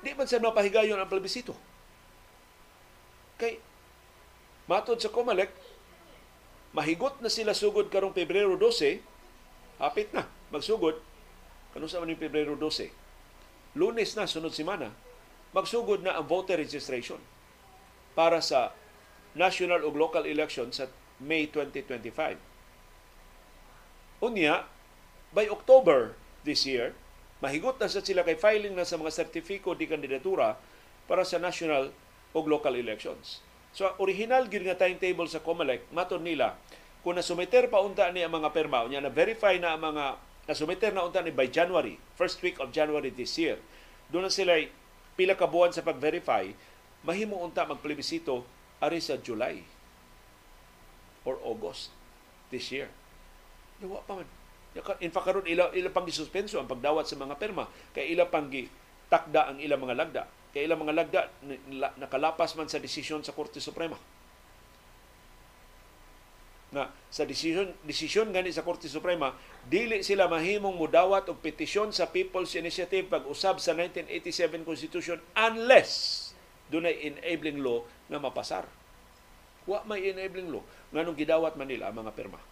di 0.02 0.12
man 0.12 0.28
sa 0.28 0.42
mapahigayon 0.42 0.98
ang 0.98 1.08
plebisito. 1.08 1.54
Kay, 3.40 3.58
matod 4.68 5.00
sa 5.00 5.10
Comelec, 5.10 5.50
mahigot 6.76 7.18
na 7.22 7.30
sila 7.32 7.56
sugod 7.56 7.88
karong 7.88 8.12
Pebrero 8.12 8.54
12, 8.58 9.00
hapit 9.80 10.10
na, 10.12 10.26
magsugod, 10.52 10.98
kanong 11.74 11.90
sa 11.90 11.98
maning 11.98 12.16
Pebrero 12.16 12.54
12, 12.54 12.94
lunes 13.74 14.14
na, 14.14 14.30
sunod 14.30 14.54
simana, 14.54 14.94
magsugod 15.50 16.06
na 16.06 16.14
ang 16.14 16.26
voter 16.26 16.62
registration 16.62 17.18
para 18.14 18.38
sa 18.38 18.70
national 19.34 19.82
ug 19.82 19.98
local 19.98 20.22
election 20.22 20.70
sa 20.70 20.86
May 21.18 21.50
2025. 21.50 22.38
Unya, 24.22 24.64
by 25.34 25.50
October 25.50 26.14
this 26.46 26.62
year, 26.62 26.94
mahigot 27.42 27.82
na 27.82 27.90
sa 27.90 27.98
sila 28.00 28.22
kay 28.22 28.38
filing 28.38 28.78
na 28.78 28.86
sa 28.86 28.94
mga 28.94 29.10
sertifiko 29.10 29.74
di 29.74 29.90
kandidatura 29.90 30.54
para 31.10 31.26
sa 31.26 31.42
national 31.42 31.90
ug 32.30 32.46
local 32.46 32.78
elections. 32.78 33.42
So, 33.74 33.90
original 33.98 34.46
gyud 34.46 34.62
nga 34.70 34.78
timetable 34.78 35.26
sa 35.26 35.42
COMELEC, 35.42 35.90
maton 35.90 36.22
nila, 36.22 36.54
kung 37.02 37.18
nasumiter 37.18 37.66
pa 37.66 37.82
unta 37.82 38.06
ni 38.14 38.22
ang 38.22 38.30
mga 38.30 38.54
perma, 38.54 38.86
unya 38.86 39.02
na 39.02 39.10
verify 39.10 39.58
na 39.58 39.74
ang 39.74 39.82
mga 39.82 40.14
nasumiter 40.44 40.92
na 40.92 41.04
unta 41.04 41.24
ni 41.24 41.32
by 41.32 41.48
January, 41.48 41.96
first 42.16 42.40
week 42.44 42.60
of 42.60 42.72
January 42.72 43.08
this 43.12 43.36
year. 43.40 43.56
Doon 44.12 44.28
na 44.28 44.32
sila 44.32 44.56
pila 45.16 45.38
ka 45.38 45.48
buwan 45.48 45.72
sa 45.72 45.84
pag-verify, 45.84 46.52
mahimo 47.04 47.40
unta 47.40 47.64
magplebisito 47.64 48.44
ari 48.80 49.00
sa 49.00 49.16
July 49.16 49.64
or 51.24 51.40
August 51.40 51.88
this 52.52 52.68
year. 52.68 52.92
Yawa 53.80 54.04
pa 54.04 54.20
man. 54.20 54.28
In 55.00 55.14
fact, 55.14 55.26
karon 55.30 55.46
ila, 55.46 55.70
ila 55.70 55.88
pang 55.94 56.02
gisuspenso 56.04 56.58
ang 56.58 56.66
pagdawat 56.66 57.06
sa 57.06 57.14
mga 57.14 57.38
perma. 57.38 57.70
Kay 57.94 58.10
ila 58.12 58.26
pang 58.26 58.50
takda 59.06 59.54
ang 59.54 59.62
ilang 59.62 59.78
mga 59.78 59.94
lagda. 59.94 60.22
Kay 60.50 60.66
ilang 60.66 60.82
mga 60.82 60.94
lagda 60.98 61.20
nakalapas 61.98 62.58
man 62.58 62.66
sa 62.66 62.82
desisyon 62.82 63.22
sa 63.22 63.30
Korte 63.30 63.62
Suprema. 63.62 63.94
Na 66.74 66.90
sa 67.06 67.22
desisyon 67.22 67.70
desisyon 67.86 68.34
gani 68.34 68.50
sa 68.50 68.66
Korte 68.66 68.90
Suprema, 68.90 69.30
dili 69.70 70.02
sila 70.02 70.26
mahimong 70.26 70.74
mudawat 70.74 71.30
og 71.30 71.38
petisyon 71.38 71.94
sa 71.94 72.10
People's 72.10 72.58
Initiative 72.58 73.06
pag-usab 73.06 73.62
sa 73.62 73.78
1987 73.78 74.66
Constitution 74.66 75.22
unless 75.38 76.20
dunay 76.66 76.98
enabling 77.06 77.62
law 77.62 77.86
nga 78.10 78.18
mapasar. 78.18 78.66
Wa 79.70 79.86
may 79.86 80.10
enabling 80.10 80.50
law 80.50 80.66
nganong 80.90 81.14
gidawat 81.14 81.54
man 81.54 81.70
nila 81.70 81.94
ang 81.94 82.02
mga 82.02 82.10
perma. 82.10 82.42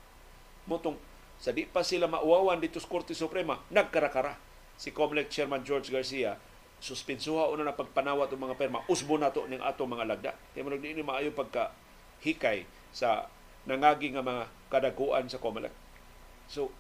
Motong 0.71 0.95
sa 1.43 1.51
di 1.51 1.67
pa 1.67 1.83
sila 1.83 2.07
mauwawan 2.07 2.63
dito 2.63 2.79
sa 2.79 2.87
Korte 2.87 3.19
Suprema, 3.19 3.59
nagkarakara. 3.75 4.39
Si 4.79 4.95
COMELEC 4.95 5.27
Chairman 5.27 5.67
George 5.67 5.91
Garcia, 5.91 6.39
suspensuha 6.79 7.51
una 7.51 7.67
na 7.67 7.75
pagpanawat 7.75 8.31
ng 8.31 8.43
mga 8.47 8.59
perma, 8.59 8.87
usbo 8.87 9.19
na 9.19 9.35
to 9.35 9.51
ning 9.51 9.59
ato 9.59 9.83
mga 9.83 10.07
lagda. 10.07 10.33
Kaya 10.55 10.63
mo 10.63 10.71
ni 10.71 11.03
maayo 11.03 11.35
pagka 11.35 11.75
hikay 12.23 12.63
sa 12.95 13.27
nangagi 13.69 14.11
nga 14.15 14.25
mga 14.25 14.45
kadaguan 14.69 15.27
sa 15.31 15.39
COMELEC. 15.39 15.75
So, 16.51 16.75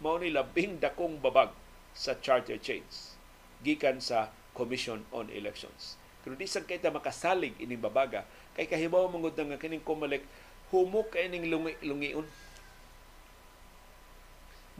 mao 0.00 0.16
ni 0.16 0.32
labing 0.32 0.78
dakong 0.80 1.18
babag 1.20 1.52
sa 1.92 2.16
charter 2.18 2.56
change 2.56 3.16
gikan 3.60 4.00
sa 4.00 4.32
Commission 4.56 5.04
on 5.12 5.28
Elections. 5.28 6.00
Pero 6.20 6.36
di 6.36 6.44
sang 6.48 6.68
kay 6.68 6.80
ta 6.80 6.92
makasalig 6.92 7.56
ining 7.60 7.80
babaga 7.80 8.24
kay 8.54 8.68
kahibaw 8.68 9.08
mangud 9.08 9.34
nga 9.34 9.60
kining 9.60 9.84
COMELEC 9.84 10.24
humok 10.70 11.16
kay 11.16 11.26
ning 11.26 11.50
lungi, 11.50 11.74
lungion 11.82 12.26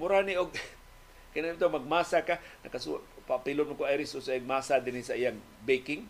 mura 0.00 0.24
ni 0.24 0.38
og 0.38 0.48
kanito 1.36 1.68
magmasa 1.68 2.24
ka 2.24 2.40
nakasuot 2.64 3.02
papilon 3.28 3.76
ko 3.76 3.86
iris 3.86 4.16
sa 4.16 4.34
masa 4.42 4.80
din 4.82 4.98
sa 5.04 5.14
iyang 5.14 5.38
baking 5.62 6.08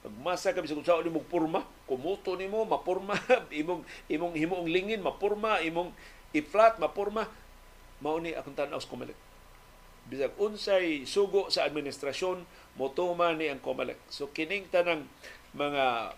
magmasa 0.00 0.56
ka 0.56 0.64
bisag 0.64 0.80
sa 0.84 1.00
ni 1.04 1.12
mo 1.12 1.20
purma. 1.24 1.64
Kumuto 1.84 2.36
nimo 2.36 2.64
mapurma. 2.64 3.16
Imong 3.60 3.84
imong 4.08 4.34
himong 4.36 4.64
lingin 4.68 5.04
mapurma. 5.04 5.60
Imong 5.60 5.92
i-flat 6.32 6.80
mapurma. 6.80 7.28
Mao 8.00 8.16
ni 8.16 8.32
akong 8.32 8.56
tan-aw 8.56 8.80
sa 8.80 8.88
Comelec 8.88 9.18
bisag 10.10 10.34
unsay 10.42 11.06
sugo 11.06 11.52
sa 11.54 11.62
administrasyon 11.68 12.42
motuma 12.74 13.30
ni 13.30 13.46
ang 13.46 13.62
Comelec 13.62 14.00
so 14.10 14.32
kining 14.34 14.66
tanang 14.66 15.06
mga 15.54 16.16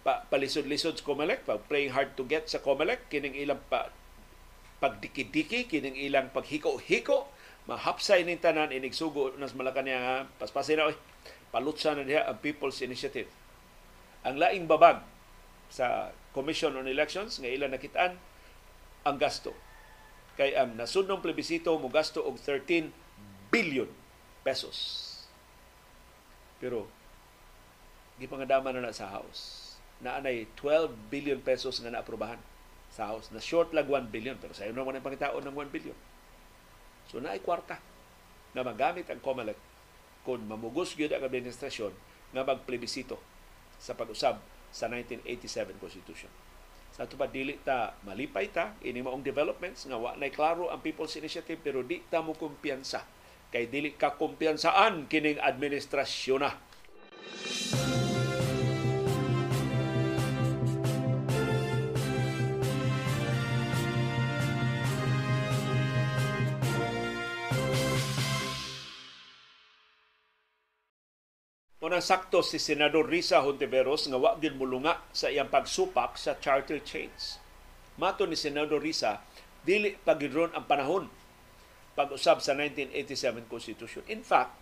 pa, 0.00 0.24
palisod-lisod 0.32 0.96
sa 0.96 1.04
Comelec, 1.04 1.44
pag 1.44 1.60
playing 1.68 1.92
hard 1.92 2.16
to 2.16 2.24
get 2.24 2.48
sa 2.48 2.64
Comelec, 2.64 3.06
kining 3.12 3.36
ilang 3.36 3.60
pa, 3.68 3.92
pagdiki-diki 4.80 5.68
kining 5.68 5.96
ilang 5.96 6.32
paghiko-hiko 6.32 7.28
mahapsay 7.68 8.24
ning 8.24 8.40
tanan 8.40 8.72
inig 8.72 8.96
sugo 8.96 9.36
nas 9.36 9.52
Malacañang 9.52 10.00
nga 10.00 10.16
paspasin 10.40 10.80
na 10.80 10.88
oy 10.88 10.96
palutsa 11.50 11.94
na 11.94 12.06
diha 12.06 12.26
ang 12.26 12.38
People's 12.38 12.78
Initiative 12.82 13.28
ang 14.26 14.38
laing 14.38 14.66
babag 14.70 15.02
sa 15.70 16.14
Commission 16.34 16.74
on 16.78 16.86
Elections 16.86 17.38
nga 17.38 17.50
ilang 17.50 17.74
nakitaan 17.74 18.18
ang 19.06 19.16
gasto 19.18 19.54
kay 20.38 20.54
ang 20.54 20.78
nasudnong 20.78 21.22
plebisito 21.22 21.74
mo 21.76 21.90
gasto 21.90 22.22
og 22.22 22.38
13 22.38 22.90
billion 23.50 23.90
pesos 24.46 24.78
pero 26.60 26.86
gipangadaman 28.20 28.76
na 28.76 28.92
na 28.92 28.94
sa 28.94 29.08
House 29.08 29.74
na 30.04 30.20
anay 30.20 30.48
12 30.60 30.92
billion 31.08 31.40
pesos 31.40 31.80
nga 31.80 31.88
naaprobahan 31.88 32.40
sa 32.92 33.08
House. 33.08 33.32
Na 33.32 33.40
short 33.40 33.72
lang 33.72 33.88
1 33.88 34.12
billion 34.12 34.36
pero 34.36 34.52
sa 34.52 34.68
naman 34.68 34.96
ang 34.96 35.04
pangitaon 35.04 35.40
ng 35.40 35.56
1 35.56 35.72
billion. 35.72 35.96
So 37.08 37.20
na 37.20 37.32
ay 37.32 37.40
kwarta 37.40 37.80
na 38.52 38.60
magamit 38.60 39.08
ang 39.08 39.24
COMELEC 39.24 39.56
kung 40.22 40.44
mamugos 40.44 40.94
gyud 40.94 41.12
ang 41.12 41.24
administrasyon 41.24 41.92
nga 42.30 42.42
magplebisito 42.46 43.16
sa 43.80 43.96
pag-usab 43.96 44.38
sa 44.70 44.86
1987 44.86 45.80
Constitution. 45.80 46.30
Sa 46.94 47.06
ito 47.06 47.14
pa, 47.14 47.30
dili 47.30 47.56
ta 47.62 47.94
malipay 48.04 48.50
ta, 48.50 48.74
ini 48.82 49.00
maong 49.00 49.22
developments 49.22 49.86
nga 49.86 49.96
wa 49.96 50.14
nay 50.18 50.30
klaro 50.34 50.68
ang 50.68 50.82
People's 50.82 51.14
Initiative 51.16 51.58
pero 51.62 51.80
di 51.86 52.02
ta 52.06 52.20
mo 52.20 52.34
kumpiyansa 52.34 53.02
kay 53.50 53.66
dili 53.66 53.98
ka 53.98 54.14
kumpiyansaan 54.14 55.10
kining 55.10 55.42
administrasyon 55.42 56.42
na. 56.44 56.52
Unang 71.90 72.06
sakto 72.06 72.38
si 72.46 72.62
Senador 72.62 73.10
Risa 73.10 73.42
Hontiveros 73.42 74.06
nga 74.06 74.14
wa 74.14 74.38
gyud 74.38 74.54
mulunga 74.54 75.02
sa 75.10 75.26
iyang 75.26 75.50
pagsupak 75.50 76.14
sa 76.14 76.38
charter 76.38 76.78
change. 76.86 77.42
Mato 77.98 78.30
ni 78.30 78.38
Senador 78.38 78.78
Risa, 78.78 79.18
dili 79.66 79.98
pagidron 79.98 80.54
ang 80.54 80.70
panahon 80.70 81.10
pag-usab 81.98 82.38
sa 82.46 82.54
1987 82.54 83.42
Constitution. 83.50 84.06
In 84.06 84.22
fact, 84.22 84.54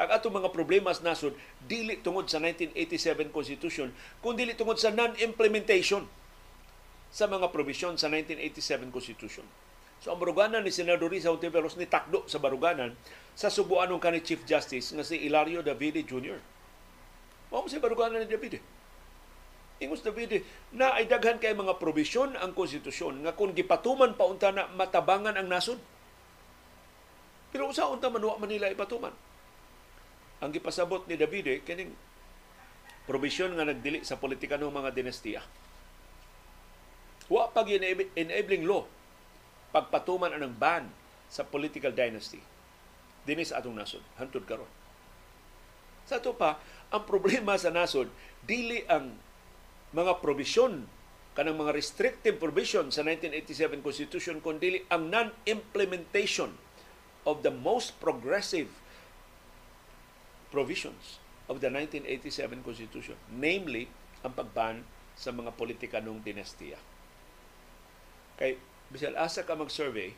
ang 0.00 0.08
ato 0.08 0.32
mga 0.32 0.48
problema 0.56 0.88
sa 0.96 1.12
nasod 1.12 1.36
dili 1.60 2.00
tungod 2.00 2.32
sa 2.32 2.40
1987 2.40 3.28
Constitution, 3.28 3.92
kundi 4.24 4.48
dili 4.48 4.56
tungod 4.56 4.80
sa 4.80 4.88
non-implementation 4.88 6.08
sa 7.12 7.28
mga 7.28 7.52
provision 7.52 8.00
sa 8.00 8.08
1987 8.08 8.88
Constitution. 8.88 9.44
So 10.00 10.16
ang 10.16 10.20
baruganan 10.24 10.64
ni 10.64 10.72
Senador 10.72 11.12
Risa 11.12 11.28
Hontiveros 11.28 11.76
ni 11.76 11.84
takdo 11.84 12.24
sa 12.24 12.40
baruganan 12.40 12.96
sa 13.36 13.52
subuan 13.52 13.92
ng 13.92 14.00
kanhi 14.00 14.24
Chief 14.24 14.40
Justice 14.48 14.96
nga 14.96 15.04
si 15.04 15.20
Ilario 15.28 15.60
Davide 15.60 16.00
Jr 16.08 16.59
Mao 17.50 17.66
si 17.66 17.82
baruganan 17.82 18.22
ni 18.22 18.30
David. 18.30 18.62
Ingos 19.80 20.04
David, 20.04 20.44
na 20.76 20.92
ay 20.94 21.08
daghan 21.08 21.40
kay 21.40 21.56
mga 21.56 21.80
probisyon 21.80 22.36
ang 22.36 22.52
konstitusyon 22.52 23.24
nga 23.24 23.32
kung 23.32 23.56
gipatuman 23.56 24.12
pa 24.12 24.28
unta 24.28 24.52
na 24.52 24.68
matabangan 24.76 25.34
ang 25.34 25.48
nasod. 25.48 25.80
Pero 27.50 27.66
usa 27.66 27.90
unta 27.90 28.12
man 28.12 28.22
wa 28.22 28.38
man 28.38 28.46
nila 28.46 28.70
ipatuman. 28.70 29.10
Ang 30.44 30.50
gipasabot 30.52 31.08
ni 31.08 31.16
David 31.18 31.66
kining 31.66 31.96
probisyon 33.08 33.56
nga 33.56 33.66
nagdili 33.66 34.06
sa 34.06 34.20
politika 34.20 34.60
ng 34.60 34.70
mga 34.70 34.94
dinastiya. 34.94 35.42
Wa 37.26 37.50
pag 37.50 37.66
enabling 37.72 38.68
law 38.68 38.86
pagpatuman 39.70 40.34
anang 40.34 40.54
ban 40.54 40.90
sa 41.30 41.46
political 41.46 41.94
dynasty 41.94 42.42
dinis 43.24 43.54
atong 43.54 43.76
nasod 43.76 44.02
hantod 44.18 44.44
karon. 44.44 44.68
Sa 46.08 46.18
to 46.18 46.34
pa, 46.34 46.58
ang 46.90 47.02
problema 47.06 47.54
sa 47.54 47.70
nasod, 47.70 48.10
dili 48.42 48.82
ang 48.90 49.14
mga 49.94 50.18
probisyon 50.22 50.86
kanang 51.34 51.56
mga 51.56 51.74
restrictive 51.74 52.36
provision 52.42 52.90
sa 52.90 53.06
1987 53.06 53.86
Constitution 53.86 54.42
kundi 54.42 54.82
ang 54.90 55.06
non-implementation 55.08 56.50
of 57.22 57.46
the 57.46 57.54
most 57.54 57.94
progressive 58.02 58.66
provisions 60.50 61.22
of 61.46 61.62
the 61.62 61.70
1987 61.70 62.66
Constitution, 62.66 63.18
namely 63.30 63.86
ang 64.26 64.34
pagban 64.34 64.82
sa 65.14 65.30
mga 65.30 65.54
politikanong 65.54 66.18
dinastiya. 66.22 66.78
Kay 68.34 68.58
bisal 68.90 69.14
asa 69.14 69.46
ka 69.46 69.54
mag-survey 69.54 70.10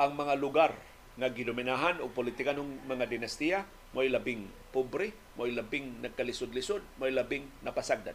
ang 0.00 0.16
mga 0.16 0.34
lugar 0.40 0.72
nga 1.20 1.28
gidominahan 1.28 2.00
o 2.00 2.08
politikanong 2.08 2.88
mga 2.88 3.04
dinastiya 3.04 3.68
mo'y 3.94 4.08
labing 4.10 4.46
pobre, 4.70 5.10
mo'y 5.34 5.50
labing 5.54 6.02
nagkalisod-lisod, 6.02 6.82
mo'y 6.98 7.10
labing 7.10 7.46
napasagdan. 7.66 8.14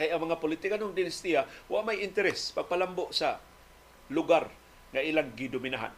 Kaya 0.00 0.16
ang 0.16 0.24
mga 0.24 0.40
politikanong 0.40 0.96
dinastiya 0.96 1.44
wa 1.68 1.84
may 1.84 2.00
interes 2.00 2.56
pagpalambo 2.56 3.12
sa 3.12 3.36
lugar 4.08 4.48
nga 4.96 5.04
ilang 5.04 5.28
gidominahan. 5.36 5.92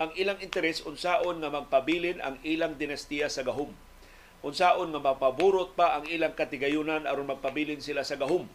Ang 0.00 0.12
ilang 0.16 0.40
interes 0.40 0.80
unsaon 0.84 1.44
nga 1.44 1.52
magpabilin 1.52 2.20
ang 2.24 2.40
ilang 2.44 2.80
dinastiya 2.80 3.28
sa 3.28 3.44
gahom. 3.44 3.76
Unsaon 4.40 4.88
nga 4.92 5.00
mapaburot 5.00 5.76
pa 5.76 6.00
ang 6.00 6.08
ilang 6.08 6.32
katigayunan 6.32 7.04
aron 7.04 7.28
magpabilin 7.28 7.84
sila 7.84 8.08
sa 8.08 8.16
gahom. 8.16 8.48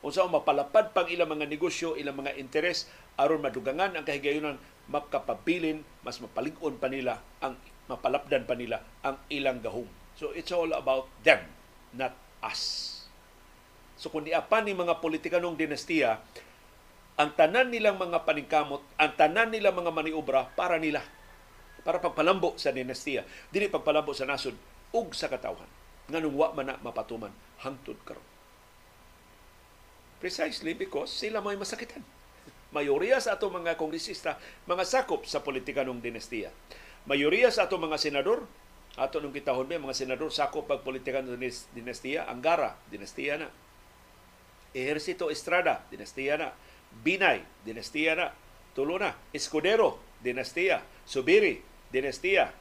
Unsaon 0.00 0.32
mapalapad 0.32 0.96
pang 0.96 1.08
ilang 1.08 1.32
mga 1.32 1.48
negosyo, 1.48 1.96
ilang 1.96 2.16
mga 2.16 2.40
interes 2.40 2.88
aron 3.20 3.44
madugangan 3.44 3.96
ang 3.96 4.04
kahigayunan 4.04 4.56
makapabilin, 4.86 5.82
mas 6.06 6.22
mapalig-on 6.22 6.78
pa 6.78 6.86
nila 6.86 7.18
ang 7.42 7.58
mapalapdan 7.86 8.46
pa 8.46 8.54
nila 8.58 8.82
ang 9.02 9.18
ilang 9.30 9.62
gahom. 9.62 9.86
So 10.18 10.34
it's 10.34 10.50
all 10.50 10.70
about 10.74 11.10
them, 11.22 11.42
not 11.94 12.14
us. 12.42 12.92
So 13.96 14.12
kung 14.12 14.26
diapan 14.26 14.66
ni 14.66 14.74
mga 14.76 14.98
politikanong 15.00 15.56
dinastiya, 15.56 16.20
ang 17.16 17.32
tanan 17.32 17.72
nilang 17.72 17.96
mga 17.96 18.28
paningkamot, 18.28 18.84
ang 19.00 19.12
tanan 19.16 19.48
nilang 19.48 19.72
mga 19.72 19.92
maniobra 19.92 20.52
para 20.52 20.76
nila. 20.76 21.00
Para 21.80 22.02
pagpalambo 22.02 22.58
sa 22.58 22.74
dinastiya. 22.74 23.24
Dili 23.48 23.70
pagpalambo 23.70 24.12
sa 24.12 24.26
nasod 24.26 24.58
ug 24.92 25.14
sa 25.16 25.30
katawhan. 25.30 25.70
Nga 26.10 26.18
nung 26.22 26.36
wa 26.36 26.52
man 26.52 26.74
na 26.74 26.74
mapatuman 26.82 27.32
hangtod 27.62 27.96
karon. 28.04 28.26
Precisely 30.20 30.74
because 30.74 31.12
sila 31.12 31.40
may 31.40 31.56
masakitan. 31.56 32.02
Mayoriya 32.74 33.22
sa 33.22 33.38
ato 33.38 33.46
mga 33.46 33.78
kongresista, 33.78 34.40
mga 34.66 34.82
sakop 34.82 35.22
sa 35.28 35.42
politika 35.42 35.86
ng 35.86 36.02
dinastiya. 36.02 36.50
Mayoriya 37.06 37.54
sa 37.54 37.70
ato 37.70 37.78
mga 37.78 37.98
senador, 38.00 38.42
ato 38.98 39.22
nung 39.22 39.30
kitahon 39.30 39.70
mga 39.70 39.94
senador 39.94 40.34
sakop 40.34 40.66
pag 40.66 40.82
politika 40.82 41.22
ng 41.22 41.38
dinastiya, 41.76 42.26
Angara, 42.26 42.74
dinastiya 42.90 43.38
na. 43.38 43.48
Ejercito 44.76 45.30
Estrada, 45.30 45.86
dinastiya 45.88 46.36
na. 46.36 46.48
Binay, 47.00 47.40
dinastiya 47.64 48.12
na. 48.18 48.26
Tulo 48.76 49.00
na. 49.00 49.16
Escudero, 49.32 50.02
dinastiya. 50.20 50.84
Subiri, 51.08 51.62
dinastiya. 51.88 52.52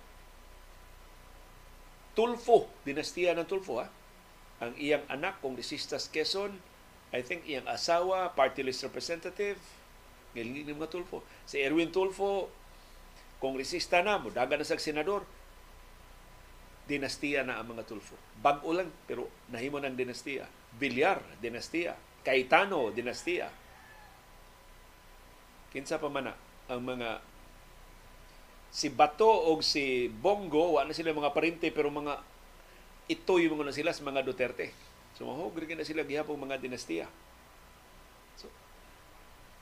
Tulfo, 2.15 2.72
dinastiya 2.88 3.36
ng 3.36 3.44
Tulfo. 3.44 3.84
Ha? 3.84 3.88
Ang 4.64 4.80
iyang 4.80 5.03
anak, 5.11 5.44
kung 5.44 5.60
Lisistas 5.60 6.07
Quezon, 6.07 6.56
I 7.11 7.19
think 7.19 7.44
iyang 7.44 7.68
asawa, 7.68 8.32
party 8.32 8.64
list 8.64 8.88
representative, 8.88 9.60
ngayon 10.36 10.76
mga 10.76 10.91
Tulfo. 10.91 11.24
Si 11.48 11.64
Erwin 11.64 11.95
Tulfo, 11.95 12.52
kongresista 13.40 14.03
na, 14.03 14.20
mudaga 14.20 14.60
na 14.60 14.68
sa 14.68 14.76
senador, 14.76 15.24
dinastiya 16.86 17.48
na 17.48 17.64
ang 17.64 17.72
mga 17.72 17.88
Tulfo. 17.88 18.20
Bago 18.44 18.76
lang, 18.76 18.91
pero 19.07 19.32
nahimo 19.49 19.80
ng 19.80 19.95
dinastiya. 19.95 20.45
Villar, 20.76 21.24
dinastiya. 21.40 21.95
Cayetano, 22.22 22.91
dinastiya 22.91 23.66
kinsa 25.76 25.99
pa 25.99 26.07
man 26.07 26.32
ang 26.72 26.82
mga 26.88 27.20
si 28.72 28.88
Bato 28.88 29.28
o 29.28 29.60
si 29.60 30.07
Bongo, 30.07 30.80
wa 30.80 30.88
na 30.88 30.95
sila 30.95 31.12
mga 31.12 31.36
parente 31.36 31.68
pero 31.68 31.91
mga 31.91 32.24
itoy 33.12 33.52
mga 33.52 33.68
na 33.68 33.76
sila 33.76 33.91
sa 33.91 34.07
mga 34.07 34.24
Duterte. 34.24 34.72
So 35.20 35.28
mahugri 35.28 35.68
na 35.76 35.84
sila 35.84 36.07
gihapon 36.07 36.40
mga 36.40 36.64
dinastiya. 36.64 37.12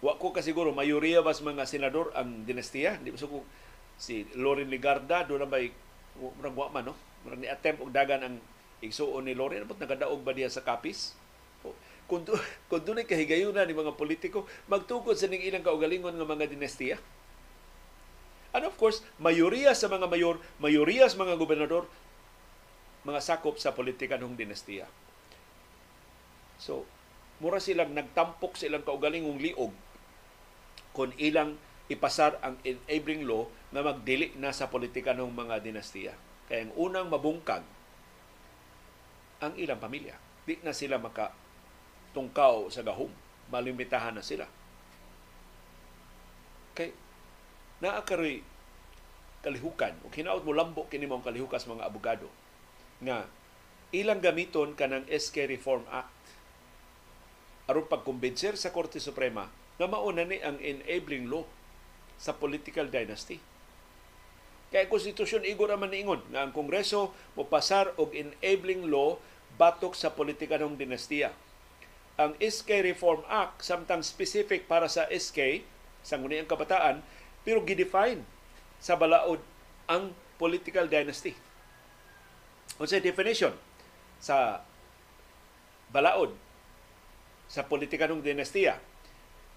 Wa 0.04 0.20
ko 0.20 0.36
kasiguro 0.36 0.76
mayoriya 0.76 1.24
bas 1.24 1.40
mga 1.40 1.64
senador 1.64 2.12
ang 2.12 2.44
dinastiya. 2.44 3.00
Di 3.00 3.16
ba 3.16 3.18
kung 3.24 3.48
si 3.96 4.28
Loren 4.36 4.68
Ligarda 4.68 5.24
do 5.24 5.40
na 5.40 5.48
bay 5.48 5.72
murag 6.20 6.54
wa 6.54 6.68
man 6.68 6.92
no. 6.92 6.96
Murag 7.24 7.40
ni 7.40 7.48
attempt 7.48 7.80
og 7.80 7.96
dagan 7.96 8.20
ang 8.20 8.36
igsuon 8.84 9.24
ni 9.24 9.32
Loren, 9.32 9.64
but 9.64 9.80
nagadaog 9.80 10.20
ba 10.28 10.36
diya 10.36 10.52
sa 10.52 10.60
kapis? 10.60 11.16
kung, 12.08 12.28
kung 12.70 12.84
doon 12.84 13.08
kahigayunan 13.08 13.66
ni 13.66 13.76
mga 13.76 13.96
politiko, 13.96 14.46
magtukod 14.68 15.16
sa 15.16 15.26
ning 15.32 15.44
ilang 15.44 15.64
kaugalingon 15.64 16.16
ng 16.16 16.28
mga 16.28 16.52
dinastiya. 16.52 16.98
And 18.54 18.70
of 18.70 18.78
course, 18.78 19.02
mayoriya 19.18 19.74
sa 19.74 19.90
mga 19.90 20.06
mayor, 20.06 20.38
mayoriya 20.62 21.10
sa 21.10 21.18
mga 21.18 21.42
gobernador, 21.42 21.90
mga 23.02 23.20
sakop 23.20 23.58
sa 23.58 23.74
politika 23.74 24.20
ng 24.22 24.38
dinastiya. 24.38 24.86
So, 26.62 26.86
mura 27.42 27.58
silang 27.58 27.98
nagtampok 27.98 28.56
sa 28.56 28.70
ilang 28.70 28.86
kaugalingong 28.86 29.42
liog 29.42 29.74
kung 30.94 31.12
ilang 31.18 31.58
ipasar 31.92 32.40
ang 32.40 32.56
enabling 32.64 33.28
law 33.28 33.50
na 33.76 33.84
magdili 33.84 34.32
na 34.40 34.56
sa 34.56 34.70
politika 34.70 35.12
ng 35.12 35.34
mga 35.34 35.60
dinastiya. 35.60 36.14
Kaya 36.48 36.70
ang 36.70 36.74
unang 36.80 37.10
mabungkag 37.10 37.66
ang 39.44 39.54
ilang 39.60 39.82
pamilya. 39.82 40.16
Di 40.48 40.62
na 40.64 40.72
sila 40.72 40.96
maka 41.02 41.36
tungkaw 42.16 42.72
sa 42.72 42.86
gahom. 42.86 43.12
Malimitahan 43.52 44.16
na 44.16 44.24
sila. 44.24 44.48
Kay 46.74 46.96
naakaroy 47.84 48.40
kalihukan 49.44 50.00
o 50.08 50.10
kinaot 50.10 50.48
mo 50.48 50.56
lambo 50.56 50.88
kini 50.88 51.04
mong 51.04 51.28
kalihukas 51.28 51.68
mga 51.68 51.84
abogado 51.84 52.32
nga 53.04 53.28
ilang 53.92 54.24
gamiton 54.24 54.72
kanang 54.72 55.04
SK 55.12 55.52
Reform 55.52 55.84
Act 55.92 56.24
aron 57.68 57.84
pagkumbinser 57.92 58.56
sa 58.56 58.72
Korte 58.72 59.04
Suprema 59.04 59.52
nga 59.78 59.88
mauna 59.90 60.24
ni 60.26 60.38
ang 60.42 60.58
enabling 60.62 61.30
law 61.30 61.46
sa 62.20 62.34
political 62.38 62.88
dynasty. 62.88 63.42
Kaya 64.74 64.90
konstitusyon 64.90 65.46
igo 65.46 65.70
naman 65.70 65.94
niingon 65.94 66.22
nga 66.34 66.46
ang 66.46 66.54
Kongreso 66.54 67.14
mo 67.38 67.46
pasar 67.46 67.94
og 67.98 68.14
enabling 68.14 68.90
law 68.90 69.22
batok 69.58 69.94
sa 69.94 70.14
politika 70.14 70.58
ng 70.58 70.78
dinastiya 70.78 71.30
ang 72.18 72.38
SK 72.38 72.86
Reform 72.94 73.26
Act 73.26 73.66
samtang 73.66 74.06
specific 74.06 74.70
para 74.70 74.86
sa 74.86 75.10
SK 75.10 75.66
sa 76.06 76.20
ang 76.22 76.50
kabataan 76.50 77.02
pero 77.42 77.66
gidefine 77.66 78.22
sa 78.78 78.94
balaod 78.94 79.42
ang 79.90 80.14
political 80.38 80.86
dynasty. 80.86 81.34
Unsa 82.78 83.02
definition 83.02 83.54
sa 84.22 84.62
balaod 85.90 86.34
sa 87.50 87.66
politika 87.66 88.06
ng 88.10 88.22
dinastiya? 88.22 88.78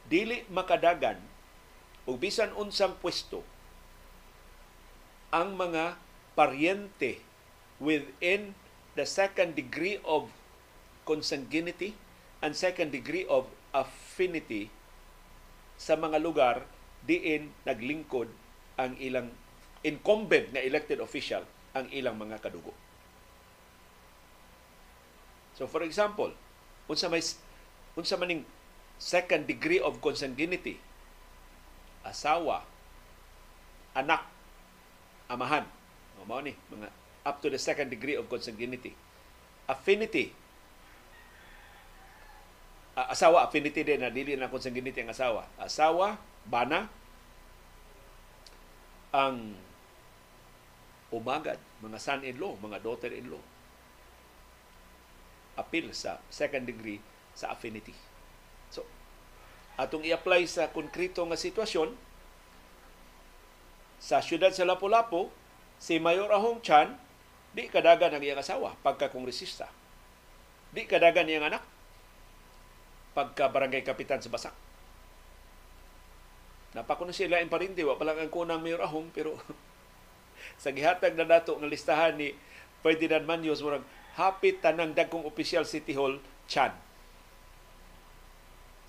Dili 0.06 0.46
makadagan 0.50 1.18
o 2.06 2.14
bisan 2.14 2.54
unsang 2.54 2.94
pwesto 3.02 3.42
ang 5.34 5.58
mga 5.58 5.98
paryente 6.38 7.18
within 7.82 8.54
the 8.94 9.04
second 9.04 9.58
degree 9.58 9.98
of 10.06 10.30
consanguinity 11.02 11.98
and 12.40 12.54
second 12.54 12.94
degree 12.94 13.26
of 13.26 13.50
affinity 13.74 14.70
sa 15.76 15.98
mga 15.98 16.22
lugar 16.22 16.64
diin 17.04 17.52
naglingkod 17.66 18.30
ang 18.80 18.96
ilang 19.02 19.34
incumbent 19.84 20.50
na 20.54 20.64
elected 20.64 21.02
official 21.02 21.44
ang 21.76 21.86
ilang 21.92 22.16
mga 22.16 22.40
kadugo. 22.40 22.72
So 25.56 25.68
for 25.68 25.84
example, 25.84 26.32
unsa 26.88 27.08
may 27.12 27.20
unsa 27.96 28.16
maning 28.16 28.44
second 28.96 29.44
degree 29.46 29.80
of 29.80 30.00
consanguinity 30.00 30.80
asawa 32.06 32.64
anak 33.96 34.24
amahan 35.28 35.64
mao 36.26 36.42
ni 36.42 36.58
mga 36.72 36.90
up 37.22 37.38
to 37.38 37.46
the 37.46 37.60
second 37.60 37.86
degree 37.86 38.18
of 38.18 38.26
consanguinity 38.26 38.96
affinity 39.70 40.34
uh, 42.96 43.12
asawa 43.12 43.44
affinity 43.44 43.84
din 43.84 44.00
na 44.00 44.08
dili 44.08 44.34
na 44.34 44.48
consanguinity 44.48 45.04
ang 45.04 45.12
asawa. 45.12 45.44
Asawa, 45.60 46.16
bana, 46.48 46.88
ang 49.12 49.54
umagad, 51.12 51.60
mga 51.84 52.00
son-in-law, 52.00 52.56
mga 52.58 52.80
daughter-in-law. 52.80 53.44
Appeal 55.56 55.92
sa 55.92 56.20
second 56.32 56.64
degree 56.68 57.00
sa 57.36 57.52
affinity. 57.52 57.92
Atong 59.76 60.08
i-apply 60.08 60.48
sa 60.48 60.72
konkreto 60.72 61.20
nga 61.28 61.36
sitwasyon, 61.36 61.92
sa 64.00 64.24
siyudad 64.24 64.52
sa 64.52 64.64
Lapu-Lapu, 64.64 65.28
si 65.76 66.00
Mayor 66.00 66.32
Ahong 66.32 66.64
Chan, 66.64 66.96
di 67.52 67.68
kadagan 67.68 68.12
ang 68.12 68.24
iyang 68.24 68.40
asawa 68.40 68.76
pagka-kongresista. 68.84 69.68
Di 70.72 70.84
kadagan 70.84 71.28
iyang 71.28 71.48
anak 71.48 71.64
pagka 73.16 73.48
barangay 73.48 73.80
kapitan 73.80 74.20
sa 74.20 74.28
Basak. 74.28 74.52
Napako 76.76 77.08
na 77.08 77.16
sila 77.16 77.40
in 77.40 77.48
parindi, 77.48 77.80
wa 77.80 77.96
palang 77.96 78.20
ang 78.20 78.28
kunang 78.28 78.60
mayor 78.60 78.84
ahong, 78.84 79.08
pero 79.08 79.40
sa 80.62 80.68
gihatag 80.68 81.16
na 81.16 81.24
dato 81.24 81.56
ng 81.56 81.72
listahan 81.72 82.20
ni 82.20 82.36
Ferdinand 82.84 83.24
Manyos, 83.24 83.64
murag 83.64 83.84
hapit 84.20 84.60
tanang 84.60 84.92
dagkong 84.92 85.24
official 85.24 85.64
City 85.64 85.96
Hall, 85.96 86.20
Chan. 86.44 86.76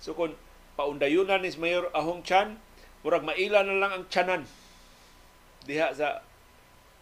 So 0.04 0.12
kung 0.12 0.36
paundayunan 0.78 1.42
ni 1.42 1.50
Mayor 1.58 1.90
Ahong 1.90 2.22
Chan, 2.22 2.54
murag 3.02 3.26
maila 3.26 3.66
na 3.66 3.82
lang 3.82 3.90
ang 3.90 4.04
Chanan 4.06 4.46
diha 5.66 5.90
sa 5.90 6.22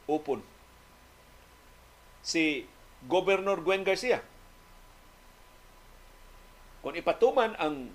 upon. 0.09 0.41
Si 2.25 2.65
Governor 3.05 3.61
Gwen 3.61 3.85
Garcia. 3.85 4.25
Kung 6.81 6.97
ipatuman 6.97 7.53
ang 7.61 7.93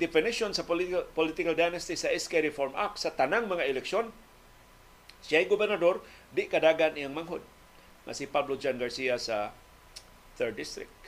definition 0.00 0.56
sa 0.56 0.64
political, 0.64 1.04
political 1.12 1.52
dynasty 1.52 1.94
sa 1.94 2.08
SK 2.08 2.48
Reform 2.48 2.72
Act 2.72 3.02
sa 3.02 3.12
tanang 3.12 3.46
mga 3.46 3.68
eleksyon, 3.68 4.10
siya 5.22 5.42
ay 5.44 5.50
gobernador, 5.50 6.00
di 6.30 6.46
kadagan 6.46 6.94
iyang 6.94 7.12
manghod. 7.14 7.42
Nga 8.06 8.14
si 8.14 8.24
Pablo 8.30 8.54
Jan 8.54 8.78
Garcia 8.78 9.18
sa 9.18 9.50
3rd 10.38 10.54
District. 10.54 10.98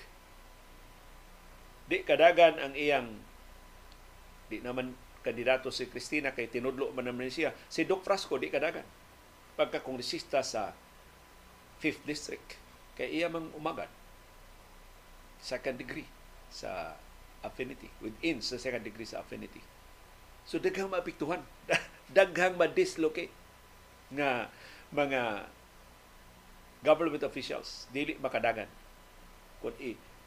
Di 1.86 2.02
kadagan 2.02 2.58
ang 2.58 2.74
iyang 2.74 3.29
di 4.50 4.58
naman 4.58 4.90
kandidato 5.22 5.70
si 5.70 5.86
Cristina 5.86 6.34
kay 6.34 6.50
tinudlo 6.50 6.90
man 6.90 7.06
naman 7.06 7.30
siya. 7.30 7.54
Si 7.70 7.86
Doc 7.86 8.02
Frasco 8.02 8.34
di 8.34 8.50
kadagan. 8.50 8.84
Pagka-kongresista 9.54 10.42
sa 10.42 10.74
5th 11.78 12.02
District. 12.02 12.48
Kay 12.98 13.22
iya 13.22 13.30
mang 13.30 13.54
umagad. 13.54 13.88
Second 15.38 15.78
degree 15.78 16.08
sa 16.50 16.98
affinity. 17.46 17.86
Within 18.02 18.42
sa 18.42 18.58
second 18.58 18.82
degree 18.82 19.06
sa 19.06 19.22
affinity. 19.22 19.62
So 20.42 20.58
daghang 20.58 20.90
maapektuhan. 20.90 21.46
daghang 22.10 22.58
ma-dislocate 22.58 23.30
nga 24.10 24.50
mga 24.90 25.46
government 26.82 27.22
officials 27.22 27.86
dili 27.94 28.18
makadagan 28.18 28.66
kung 29.62 29.76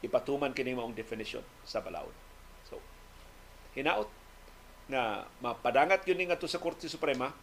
ipatuman 0.00 0.54
kini 0.54 0.72
maong 0.72 0.96
definition 0.96 1.42
sa 1.66 1.82
balaod. 1.84 2.23
Hinaot 3.74 4.06
na 4.86 5.26
mapadangat 5.42 6.06
yun 6.06 6.22
nga 6.28 6.38
to 6.38 6.46
sa 6.50 6.62
Korte 6.62 6.86
Suprema. 6.86 7.34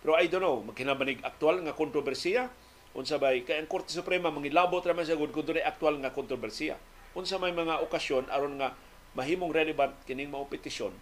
Pero 0.00 0.16
I 0.16 0.30
don't 0.30 0.40
know 0.40 0.62
magkinabanig 0.64 1.20
aktual 1.20 1.60
nga 1.60 1.76
kontrobersiya. 1.76 2.48
Unsa 2.90 3.22
bay 3.22 3.46
kay 3.46 3.62
ang 3.62 3.70
Korte 3.70 3.92
Suprema 3.94 4.34
mangilabot 4.34 4.82
ra 4.82 4.96
man 4.96 5.06
sa 5.06 5.14
gud 5.14 5.30
kun 5.30 5.46
aktual 5.60 5.98
nga 6.02 6.14
kontrobersiya. 6.14 6.78
Unsa 7.14 7.38
may 7.38 7.54
mga 7.54 7.82
okasyon 7.86 8.30
aron 8.30 8.58
nga 8.58 8.74
mahimong 9.18 9.50
relevant 9.50 9.94
kining 10.06 10.30
mao 10.30 10.46
petisyon 10.46 10.94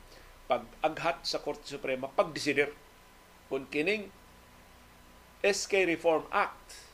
pag 0.49 0.65
aghat 0.81 1.21
sa 1.29 1.45
Korte 1.45 1.69
Suprema 1.69 2.09
pagdesider 2.09 2.73
kung 3.53 3.69
kining 3.69 4.09
SK 5.45 5.85
Reform 5.89 6.25
Act. 6.33 6.89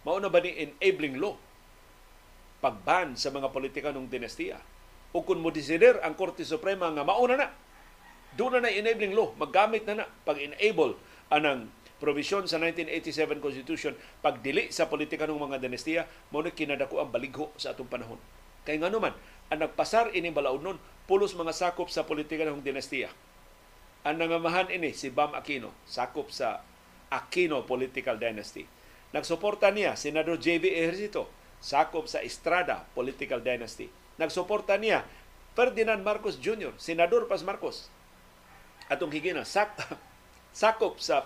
Mao 0.00 0.16
na 0.16 0.32
ba 0.32 0.40
ni 0.40 0.56
enabling 0.56 1.20
law 1.20 1.36
pagban 2.60 3.16
sa 3.16 3.32
mga 3.32 3.52
politika 3.52 3.92
ng 3.92 4.08
dinastiya 4.08 4.60
o 5.10 5.22
kung 5.26 5.42
mo 5.42 5.50
desider 5.50 5.98
ang 6.02 6.14
Korte 6.14 6.46
Suprema 6.46 6.90
nga 6.90 7.02
mauna 7.02 7.34
na 7.34 7.48
doon 8.38 8.62
na 8.62 8.68
na 8.68 8.70
enabling 8.70 9.10
law, 9.10 9.34
maggamit 9.34 9.82
na 9.86 10.02
na 10.02 10.06
pag-enable 10.22 10.94
anang 11.34 11.66
provision 11.98 12.46
sa 12.46 12.56
1987 12.62 13.42
Constitution 13.42 13.92
pagdili 14.24 14.70
sa 14.70 14.86
politika 14.86 15.26
ng 15.26 15.36
mga 15.36 15.60
dinastiya 15.60 16.06
mo 16.30 16.40
na 16.40 16.54
kinadako 16.54 17.02
ang 17.02 17.10
baligho 17.10 17.50
sa 17.58 17.74
atong 17.74 17.90
panahon. 17.90 18.16
Kay 18.64 18.78
nga 18.78 18.88
naman, 18.88 19.12
ang 19.50 19.60
nagpasar 19.66 20.14
ini 20.14 20.30
balaod 20.30 20.62
nun, 20.62 20.78
pulos 21.10 21.34
mga 21.34 21.52
sakop 21.52 21.90
sa 21.90 22.06
politika 22.06 22.46
ng 22.46 22.62
dinastiya. 22.62 23.10
Ang 24.06 24.16
nangamahan 24.16 24.70
ini 24.72 24.94
si 24.96 25.12
Bam 25.12 25.36
Aquino, 25.36 25.74
sakop 25.84 26.32
sa 26.32 26.64
Aquino 27.10 27.66
Political 27.66 28.16
Dynasty. 28.16 28.64
Nagsuporta 29.10 29.74
niya 29.74 29.98
Senador 29.98 30.38
J.B. 30.38 30.70
Ejercito, 30.70 31.26
sakop 31.58 32.06
sa 32.06 32.22
Estrada 32.22 32.86
Political 32.94 33.42
Dynasty. 33.42 33.99
Nagsuporta 34.20 34.76
niya 34.76 35.08
Ferdinand 35.56 36.04
Marcos 36.04 36.36
Jr., 36.36 36.76
Senador 36.76 37.24
Pas 37.24 37.40
Marcos, 37.40 37.88
atong 38.92 39.08
higina 39.08 39.48
sak 39.48 39.72
sakop 40.60 41.00
sa 41.00 41.24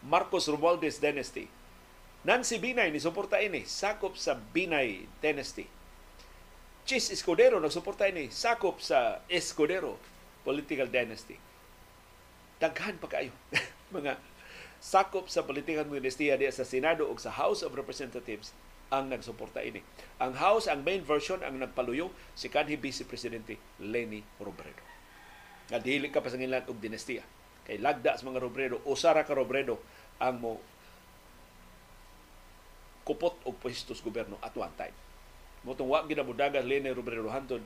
Marcos 0.00 0.48
Romualdez 0.48 0.96
dynasty. 0.96 1.52
Nancy 2.26 2.58
Binay 2.58 2.90
ni 2.90 2.98
suporta 2.98 3.38
ini 3.38 3.68
sakop 3.68 4.16
sa 4.16 4.34
Binay 4.34 5.04
dynasty. 5.20 5.68
Chis 6.88 7.12
Escudero 7.12 7.60
nagsuporta 7.60 8.08
ini 8.08 8.32
sakop 8.32 8.80
sa 8.80 9.20
Escudero 9.28 10.00
political 10.42 10.88
dynasty. 10.88 11.36
Daghan 12.56 12.96
pa 12.96 13.12
kayo 13.12 13.34
mga 13.96 14.16
sakop 14.80 15.28
sa 15.28 15.44
politikang 15.44 15.90
dinastiya 15.90 16.38
di 16.40 16.48
sa 16.48 16.64
Senado 16.64 17.04
o 17.10 17.14
sa 17.18 17.34
House 17.34 17.60
of 17.66 17.74
Representatives 17.74 18.56
ang 18.90 19.10
nagsuporta 19.10 19.62
ini. 19.62 19.82
Ang 20.22 20.38
House, 20.38 20.70
ang 20.70 20.86
main 20.86 21.02
version, 21.02 21.42
ang 21.42 21.58
nagpaluyo 21.58 22.14
si 22.38 22.46
kanhi 22.46 22.78
Vice 22.78 23.02
Presidente 23.02 23.58
Lenny 23.82 24.22
Robredo 24.38 24.96
nga 25.66 25.82
dili 25.82 26.10
ka 26.10 26.22
pasangilan 26.22 26.66
og 26.70 26.78
dinastiya. 26.78 27.26
Kay 27.66 27.82
lagda 27.82 28.14
sa 28.14 28.26
mga 28.26 28.38
Robredo, 28.38 28.78
usara 28.86 29.26
ka 29.26 29.34
Robredo 29.34 29.82
ang 30.22 30.38
mo 30.38 30.52
kupot 33.06 33.38
og 33.46 33.58
pwestos 33.62 34.02
gobyerno 34.02 34.38
at 34.42 34.54
one 34.54 34.74
time. 34.78 34.94
Motong 35.66 35.90
wa 35.90 36.06
ginabudagan 36.06 36.66
Lene 36.66 36.94
Robredo 36.94 37.26
Hanton 37.30 37.62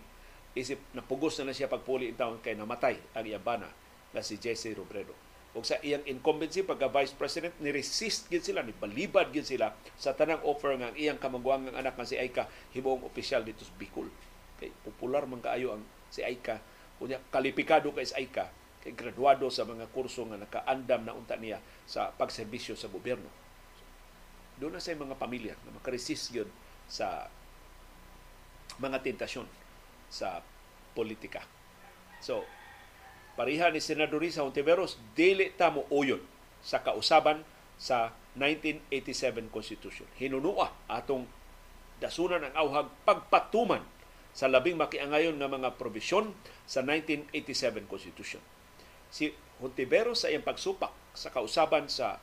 isip 0.56 0.80
na 0.96 1.04
pugos 1.04 1.36
na, 1.40 1.52
na 1.52 1.56
siya 1.56 1.68
pagpuli 1.68 2.10
in 2.10 2.16
taon 2.16 2.40
kay 2.40 2.56
namatay 2.56 2.96
ang 3.12 3.24
iyabana 3.24 3.68
na 4.16 4.20
si 4.24 4.40
Jesse 4.40 4.72
Robredo. 4.72 5.12
Og 5.50 5.66
sa 5.66 5.82
iyang 5.82 6.06
incumbency 6.06 6.62
pagka 6.62 6.86
vice 6.86 7.10
president 7.16 7.50
ni 7.58 7.74
resist 7.74 8.30
gid 8.30 8.46
sila 8.46 8.62
ni 8.62 8.70
balibad 8.70 9.34
gid 9.34 9.42
sila 9.42 9.74
sa 9.98 10.14
tanang 10.14 10.38
offer 10.46 10.78
nga 10.78 10.94
iyang 10.94 11.18
kamangguangang 11.18 11.74
anak 11.74 11.98
nga 11.98 12.06
si 12.06 12.14
Aika 12.14 12.46
himuong 12.70 13.02
opisyal 13.02 13.42
dito 13.42 13.66
sa 13.66 13.74
Bicol. 13.74 14.06
Kay 14.62 14.70
popular 14.86 15.26
man 15.26 15.42
kaayo 15.42 15.74
ang 15.74 15.82
si 16.06 16.22
Aika 16.22 16.62
Unya 17.00 17.16
kalipikado 17.32 17.88
kay 17.96 18.04
sa 18.04 18.20
ka 18.28 18.52
kay 18.84 18.92
graduado 18.92 19.48
sa 19.48 19.64
mga 19.64 19.88
kurso 19.92 20.24
nga 20.28 20.40
nakaandam 20.40 21.04
na 21.04 21.16
unta 21.16 21.36
niya 21.36 21.60
sa 21.84 22.12
pagserbisyo 22.12 22.76
sa 22.76 22.92
gobyerno. 22.92 23.28
So, 23.76 23.84
doon 24.60 24.76
na 24.76 24.84
sa 24.84 24.96
mga 24.96 25.16
pamilya 25.16 25.56
na 25.64 25.76
makaresist 25.76 26.32
yun 26.32 26.48
sa 26.88 27.28
mga 28.80 29.04
tentasyon 29.04 29.48
sa 30.12 30.44
politika. 30.96 31.44
So, 32.20 32.44
pariha 33.34 33.70
ni 33.70 33.82
Senador 33.82 34.22
Risa 34.22 34.46
Ontiveros, 34.46 34.98
dili 35.14 35.50
ta 35.54 35.70
mo 35.70 35.86
uyon 35.90 36.22
sa 36.60 36.82
kausaban 36.82 37.42
sa 37.80 38.12
1987 38.36 39.50
Constitution. 39.50 40.06
Hinunua 40.20 40.70
atong 40.86 41.26
dasunan 41.98 42.44
ang 42.46 42.54
awhag 42.56 42.88
pagpatuman 43.04 43.82
sa 44.30 44.46
labing 44.46 44.78
makiangayon 44.78 45.36
nga 45.36 45.50
mga 45.50 45.74
provision 45.74 46.30
sa 46.64 46.80
1987 46.86 47.90
Constitution. 47.90 48.42
Si 49.10 49.34
Hontiveros 49.58 50.22
sa 50.22 50.30
iyang 50.30 50.46
pagsupak 50.46 50.94
sa 51.12 51.34
kausaban 51.34 51.90
sa 51.90 52.22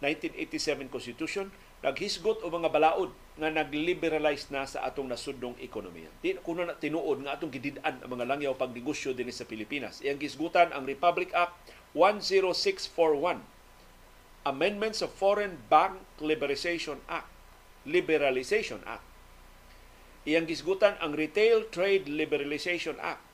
1987 0.00 0.88
Constitution 0.88 1.50
naghisgot 1.80 2.44
o 2.44 2.52
mga 2.52 2.68
balaod 2.68 3.10
nga 3.40 3.48
nagliberalize 3.48 4.52
na 4.52 4.68
sa 4.68 4.84
atong 4.84 5.08
nasudnong 5.08 5.56
ekonomiya. 5.64 6.12
Di 6.20 6.36
kuno 6.40 6.68
na 6.68 6.76
tinuod 6.76 7.24
nga 7.24 7.40
atong 7.40 7.52
gidid-an 7.52 8.04
ang 8.04 8.10
mga 8.12 8.28
langyaw 8.28 8.52
pagnegosyo 8.56 9.16
dinhi 9.16 9.32
sa 9.32 9.48
Pilipinas. 9.48 10.04
Iyang 10.04 10.20
gisgutan 10.20 10.72
ang 10.76 10.84
Republic 10.84 11.32
Act 11.32 11.56
10641 11.96 13.40
Amendments 14.44 15.00
of 15.00 15.12
Foreign 15.12 15.60
Bank 15.68 16.00
Liberalization 16.20 17.00
Act 17.08 17.28
Liberalization 17.88 18.84
Act 18.84 19.10
iyang 20.28 20.44
gisgutan 20.44 21.00
ang 21.00 21.16
Retail 21.16 21.66
Trade 21.72 22.06
Liberalization 22.06 23.00
Act 23.00 23.24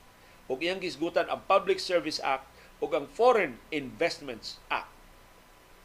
ug 0.47 0.63
iyang 0.63 0.79
gisgutan 0.79 1.27
ang 1.27 1.43
Public 1.43 1.83
Service 1.83 2.23
Act 2.23 2.47
ug 2.79 2.89
ang 2.95 3.05
Foreign 3.11 3.59
Investments 3.69 4.57
Act. 4.71 4.96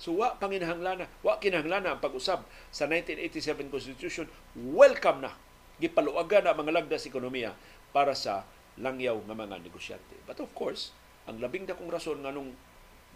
So 0.03 0.19
wa 0.19 0.35
panginahanglan 0.35 1.07
wa 1.23 1.39
kinahanglan 1.39 1.87
ang 1.87 2.03
pag-usab 2.03 2.43
sa 2.75 2.91
1987 2.91 3.71
Constitution. 3.71 4.27
Welcome 4.59 5.23
na 5.23 5.39
gipaluagan 5.79 6.43
na 6.43 6.59
mga 6.59 6.75
lagdas 6.75 7.07
ekonomiya 7.07 7.55
para 7.95 8.11
sa 8.19 8.43
langyaw 8.83 9.23
nga 9.23 9.39
mga 9.39 9.63
negosyante. 9.63 10.19
But 10.27 10.43
of 10.43 10.51
course, 10.59 10.91
ang 11.31 11.39
labing 11.39 11.71
dakong 11.71 11.87
rason 11.87 12.19
nga 12.19 12.35
nung 12.35 12.51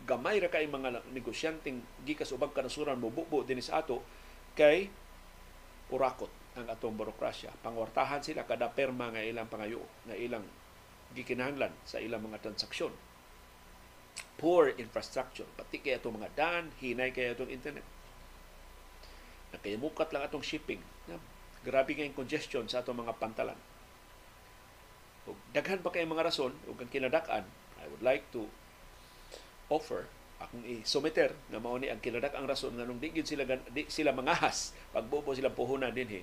gamay 0.06 0.38
ra 0.38 0.46
kay 0.46 0.70
mga 0.70 1.02
negosyanteng 1.10 1.82
gikas 2.06 2.30
ubang 2.30 2.54
kanasuran 2.54 3.02
mo 3.02 3.10
bubo 3.10 3.42
dinhi 3.42 3.66
sa 3.66 3.82
ato 3.82 4.06
kay 4.54 4.86
urakot 5.90 6.30
ang 6.54 6.70
atong 6.70 6.94
burokrasya. 6.94 7.50
Pangwartahan 7.66 8.22
sila 8.22 8.46
kada 8.46 8.70
perma 8.70 9.10
nga 9.10 9.26
ilang 9.26 9.50
pangayo, 9.50 9.82
nga 10.06 10.14
ilang 10.14 10.46
gikinahanglan 11.18 11.74
sa 11.82 11.98
ilang 11.98 12.22
mga 12.22 12.46
transaksyon. 12.46 12.94
Poor 14.36 14.76
infrastructure, 14.76 15.48
pati 15.56 15.80
kaya 15.80 15.96
itong 15.96 16.20
mga 16.20 16.30
daan, 16.36 16.64
hinay 16.76 17.08
kaya 17.12 17.32
itong 17.32 17.48
internet. 17.48 17.84
Nakayamukat 19.56 20.12
lang 20.12 20.28
atong 20.28 20.44
shipping. 20.44 20.80
Na, 21.08 21.16
grabe 21.64 21.96
nga 21.96 22.04
congestion 22.12 22.68
sa 22.68 22.84
atong 22.84 23.00
mga 23.00 23.16
pantalan. 23.16 23.56
Ug 25.26 25.34
daghan 25.50 25.80
pa 25.80 25.90
kay 25.90 26.04
mga 26.04 26.28
rason 26.28 26.52
ug 26.68 26.76
ang 26.78 26.92
kinadak-an, 26.92 27.48
I 27.80 27.84
would 27.88 28.04
like 28.04 28.28
to 28.30 28.46
offer 29.66 30.06
akong 30.36 30.62
i-sumiter 30.68 31.32
nga 31.48 31.58
mao 31.58 31.80
ni 31.80 31.88
ang 31.88 31.98
kinadak 31.98 32.36
ang 32.36 32.44
rason 32.44 32.76
nga 32.76 32.84
nung 32.84 33.00
di 33.00 33.08
sila 33.24 33.48
di 33.72 33.88
sila 33.88 34.12
mangahas 34.12 34.76
pagbubo 34.92 35.32
sila 35.32 35.48
puhunan 35.48 35.90
dinhi 35.96 36.20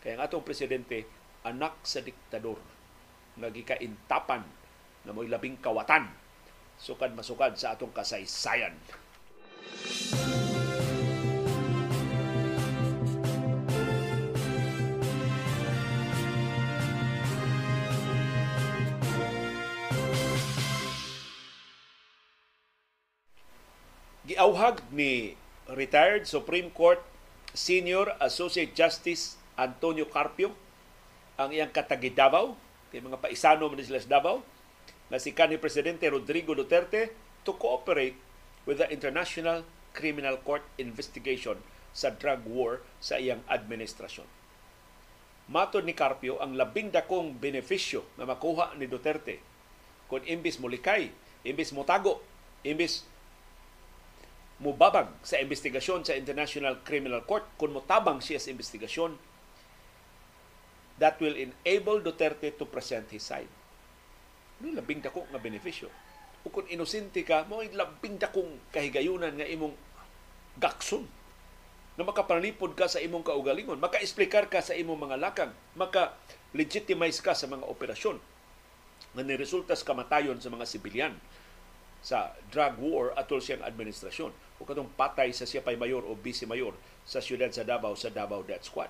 Kaya 0.00 0.16
ang 0.16 0.24
atong 0.24 0.40
presidente, 0.40 1.04
anak 1.44 1.84
sa 1.84 2.00
diktador 2.00 2.56
nga 3.36 3.52
gikaintapan 3.52 4.42
na 5.04 5.12
mo'y 5.12 5.28
labing 5.28 5.60
kawatan 5.60 6.08
sukad 6.80 7.12
masukad 7.12 7.52
sa 7.60 7.76
atong 7.76 7.92
kasaysayan. 7.92 8.72
Giauhag 24.24 24.80
ni 24.94 25.36
retired 25.68 26.24
Supreme 26.24 26.72
Court 26.72 27.02
Senior 27.52 28.14
Associate 28.22 28.70
Justice 28.72 29.36
Antonio 29.58 30.06
Carpio 30.08 30.54
ang 31.34 31.50
iyang 31.50 31.72
katagi 31.72 32.14
Davao, 32.14 32.54
kay 32.88 33.02
mga 33.02 33.18
paisano 33.18 33.66
man 33.66 33.80
sila 33.80 33.98
sa 33.98 34.20
Davao, 34.20 34.44
na 35.10 35.18
si 35.18 35.34
kanhi 35.34 35.58
Presidente 35.58 36.06
Rodrigo 36.06 36.54
Duterte 36.54 37.10
to 37.42 37.52
cooperate 37.58 38.16
with 38.64 38.78
the 38.78 38.88
International 38.88 39.66
Criminal 39.90 40.38
Court 40.40 40.62
investigation 40.78 41.58
sa 41.90 42.14
drug 42.14 42.46
war 42.46 42.80
sa 43.02 43.18
iyang 43.18 43.42
administrasyon. 43.50 44.26
Matod 45.50 45.82
ni 45.82 45.98
Carpio 45.98 46.38
ang 46.38 46.54
labing 46.54 46.94
dakong 46.94 47.34
benepisyo 47.34 48.06
na 48.14 48.22
makuha 48.22 48.78
ni 48.78 48.86
Duterte 48.86 49.42
kung 50.06 50.22
imbis 50.22 50.62
mulikay, 50.62 51.10
imbis 51.42 51.74
mutago, 51.74 52.22
imbis 52.62 53.06
mubabag 54.62 55.10
sa 55.26 55.42
investigasyon 55.42 56.06
sa 56.06 56.14
International 56.14 56.78
Criminal 56.86 57.26
Court, 57.26 57.46
kung 57.58 57.74
mutabang 57.74 58.22
siya 58.22 58.38
sa 58.38 58.52
investigasyon, 58.54 59.18
that 61.00 61.16
will 61.18 61.34
enable 61.34 61.98
Duterte 61.98 62.54
to 62.54 62.68
present 62.68 63.08
his 63.10 63.24
side. 63.24 63.48
Ano 64.60 64.76
labing 64.76 65.00
dako 65.00 65.24
nga 65.32 65.40
benepisyo? 65.40 65.88
O 66.44 66.52
kung 66.52 66.68
inosente 66.68 67.24
ka, 67.24 67.48
mo 67.48 67.64
labing 67.64 68.20
dakong 68.20 68.72
kahigayunan 68.72 69.36
nga 69.36 69.48
imong 69.48 69.72
gakson 70.60 71.04
na 71.96 72.04
makapanalipod 72.04 72.72
ka 72.76 72.88
sa 72.88 73.00
imong 73.00 73.24
kaugalingon, 73.24 73.80
maka-explicar 73.80 74.48
ka 74.48 74.64
sa 74.64 74.76
imong 74.76 74.96
mga 74.96 75.20
lakang, 75.20 75.52
maka-legitimize 75.76 77.20
ka 77.20 77.36
sa 77.36 77.48
mga 77.48 77.68
operasyon 77.68 78.16
nga 79.16 79.22
niresulta 79.26 79.74
sa 79.74 79.88
kamatayon 79.88 80.38
sa 80.38 80.52
mga 80.52 80.68
sibilyan 80.68 81.14
sa 82.00 82.32
drug 82.48 82.80
war 82.80 83.12
atol 83.16 83.42
siyang 83.42 83.60
administrasyon 83.60 84.32
o 84.32 84.64
katong 84.64 84.88
patay 84.96 85.32
sa 85.36 85.44
siya 85.44 85.60
pay 85.60 85.76
mayor 85.76 86.00
o 86.04 86.16
vice 86.16 86.48
mayor 86.48 86.72
sa 87.04 87.20
siyudad 87.20 87.52
sa 87.52 87.64
Davao 87.66 87.92
sa 87.92 88.08
Davao 88.08 88.40
Death 88.40 88.72
Squad. 88.72 88.88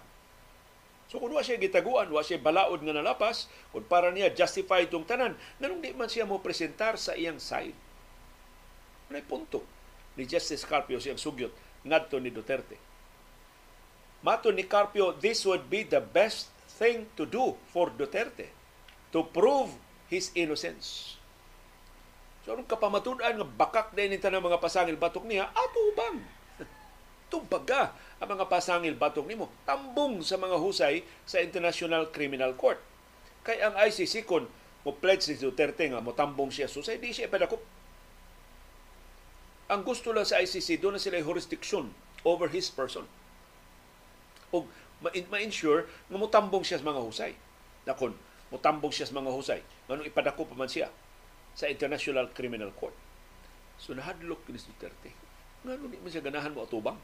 So 1.11 1.19
kung 1.19 1.35
wa 1.35 1.43
siya 1.43 1.59
gitaguan, 1.59 2.07
wa 2.15 2.23
siya 2.23 2.39
balaod 2.39 2.87
nga 2.87 2.95
nalapas, 2.95 3.51
kung 3.75 3.83
para 3.83 4.15
niya 4.15 4.31
justify 4.31 4.87
itong 4.87 5.03
tanan, 5.03 5.35
nanong 5.59 5.83
di 5.83 5.91
man 5.91 6.07
siya 6.07 6.23
mo 6.23 6.39
presentar 6.39 6.95
sa 6.95 7.19
iyang 7.19 7.43
side. 7.43 7.75
May 9.11 9.27
punto 9.27 9.67
ni 10.15 10.23
Justice 10.23 10.63
Carpio 10.63 11.03
siyang 11.03 11.19
sugyot 11.19 11.51
ngadto 11.83 12.23
ni 12.23 12.31
Duterte. 12.31 12.79
Mato 14.23 14.55
ni 14.55 14.63
Carpio, 14.63 15.11
this 15.19 15.43
would 15.43 15.67
be 15.67 15.83
the 15.83 15.99
best 15.99 16.55
thing 16.79 17.11
to 17.19 17.27
do 17.27 17.59
for 17.75 17.91
Duterte 17.91 18.47
to 19.11 19.27
prove 19.27 19.75
his 20.07 20.31
innocence. 20.39 21.19
So 22.47 22.55
anong 22.55 22.71
kapamatunan 22.71 23.35
nga 23.35 23.49
bakak 23.51 23.99
din 23.99 24.15
ita 24.15 24.31
ng 24.31 24.47
mga 24.47 24.63
pasangil 24.63 24.95
batok 24.95 25.27
niya, 25.27 25.51
ato 25.51 25.83
bang? 25.99 26.23
Tumbaga 27.31 27.95
ang 28.19 28.37
mga 28.37 28.51
pasangil 28.51 28.99
batok 28.99 29.25
nimo. 29.25 29.49
Tambong 29.63 30.21
sa 30.21 30.37
mga 30.37 30.59
husay 30.59 31.07
sa 31.23 31.39
International 31.39 32.11
Criminal 32.11 32.53
Court. 32.59 32.77
Kay 33.47 33.63
ang 33.65 33.79
ICC 33.79 34.29
kon 34.29 34.45
mo 34.85 34.93
pledge 34.97 35.31
si 35.31 35.39
Duterte 35.39 35.89
nga 35.89 36.03
mo 36.03 36.13
tambong 36.13 36.51
siya 36.53 36.69
susay, 36.69 36.99
di 36.99 37.15
siya 37.15 37.31
padakop. 37.31 37.63
Ang 39.71 39.87
gusto 39.87 40.11
lang 40.11 40.27
sa 40.27 40.43
ICC, 40.43 40.83
doon 40.83 40.99
na 40.99 41.01
sila 41.01 41.23
jurisdiction 41.23 41.95
over 42.27 42.51
his 42.51 42.67
person. 42.69 43.07
O 44.51 44.67
ma-ensure 45.01 45.87
nga 46.11 46.19
mo 46.19 46.27
tambong 46.27 46.67
siya 46.67 46.83
sa 46.83 46.91
mga 46.91 47.01
husay. 47.07 47.33
Nakon, 47.87 48.13
mo 48.51 48.59
tambong 48.59 48.91
siya 48.91 49.07
sa 49.07 49.15
mga 49.15 49.31
husay. 49.31 49.61
Nganong 49.87 50.11
ipadako 50.11 50.51
pa 50.51 50.59
man 50.59 50.67
siya 50.67 50.91
sa 51.55 51.71
International 51.71 52.27
Criminal 52.35 52.75
Court. 52.75 52.97
So 53.79 53.95
nahadlok 53.95 54.43
ni 54.51 54.59
Duterte. 54.59 55.15
Nga 55.63 55.79
man 55.79 56.11
siya 56.11 56.25
ganahan 56.25 56.51
mo 56.51 56.67
atubang 56.67 56.99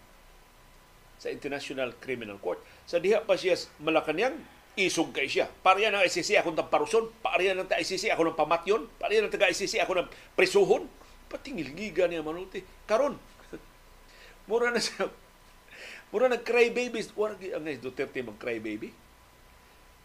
sa 1.17 1.33
International 1.33 1.97
Criminal 1.97 2.37
Court. 2.39 2.61
Sa 2.85 3.01
diha 3.01 3.25
pa 3.25 3.35
siya 3.35 3.57
Malacanang, 3.81 4.37
isog 4.77 5.13
kay 5.17 5.27
siya. 5.27 5.49
Pariya 5.49 5.89
ng 5.93 6.05
ICC 6.05 6.41
ako 6.41 6.53
ng 6.53 6.69
paruson, 6.69 7.05
pariya 7.25 7.57
ng 7.57 7.69
ICC 7.69 8.13
ako 8.13 8.33
ng 8.33 8.37
pamatyon, 8.37 8.87
pariya 9.01 9.25
ng 9.25 9.33
taga-ICC 9.33 9.81
ako 9.81 10.05
ng 10.05 10.09
prisuhon. 10.37 10.85
Patingilgiga 11.27 12.07
niya 12.07 12.21
manulti. 12.23 12.63
Karon, 12.85 13.17
mura 14.49 14.69
na 14.71 14.79
siya, 14.79 15.09
mura 16.13 16.29
na 16.29 16.39
cry 16.39 16.71
babies. 16.71 17.11
Wala 17.17 17.41
ang 17.41 17.67
Duterte 17.81 18.21
mag 18.21 18.37
cry 18.37 18.61
baby. 18.61 18.93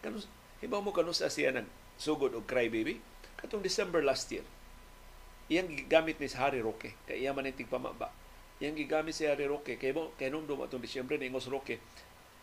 Kanus, 0.02 0.26
hibaw 0.64 0.82
mo 0.82 0.90
kanus 0.90 1.22
sa 1.22 1.30
siya 1.30 1.54
ng 1.54 1.68
sugod 2.00 2.34
o 2.34 2.42
cry 2.42 2.66
baby 2.66 2.98
Katong 3.42 3.58
December 3.58 4.06
last 4.06 4.30
year, 4.30 4.46
iyang 5.50 5.66
gigamit 5.66 6.22
ni 6.22 6.30
Harry 6.38 6.62
Roque, 6.62 6.94
kay 7.10 7.26
iya 7.26 7.34
man 7.34 7.50
itig 7.50 7.66
pamaba. 7.66 8.14
Iyang 8.62 8.78
gigamit 8.78 9.10
si 9.10 9.26
Harry 9.26 9.50
Roque, 9.50 9.74
kay 9.74 9.90
mo, 9.90 10.14
kay 10.14 10.30
nung 10.30 10.46
dumatong 10.46 10.78
December 10.78 11.18
ni 11.18 11.26
Ingos 11.26 11.50
Roque, 11.50 11.82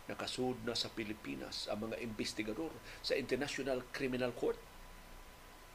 nakasud 0.04 0.60
na 0.68 0.76
sa 0.76 0.92
Pilipinas 0.92 1.64
ang 1.72 1.88
mga 1.88 1.96
investigador 2.04 2.68
sa 3.00 3.16
International 3.16 3.80
Criminal 3.88 4.36
Court. 4.36 4.60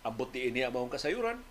Ambot 0.05 0.29
ni 0.29 0.53
ini 0.53 0.61
ang 0.61 0.85
kasayuran. 0.85 1.41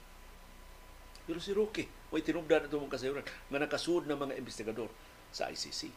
Pero 1.27 1.43
si 1.43 1.51
Roque, 1.51 1.91
may 2.15 2.23
tinubdan 2.23 2.71
ito 2.71 2.79
mong 2.79 2.95
kasayuran 2.95 3.27
nga 3.27 3.59
nakasud 3.59 4.07
na 4.07 4.15
mga 4.15 4.39
investigador 4.39 4.87
sa 5.35 5.51
ICC. 5.51 5.91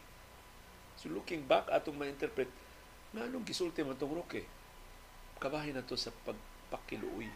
So 0.98 1.06
looking 1.14 1.46
back, 1.46 1.70
atong 1.70 1.94
ma-interpret, 1.94 2.50
nga 3.14 3.30
anong 3.30 3.46
gisulti 3.46 3.86
man 3.86 3.94
itong 3.94 4.18
Roque? 4.18 4.42
Kabahin 5.38 5.78
na 5.78 5.86
to 5.86 5.94
sa 5.94 6.10
pagpakiluoy 6.26 7.30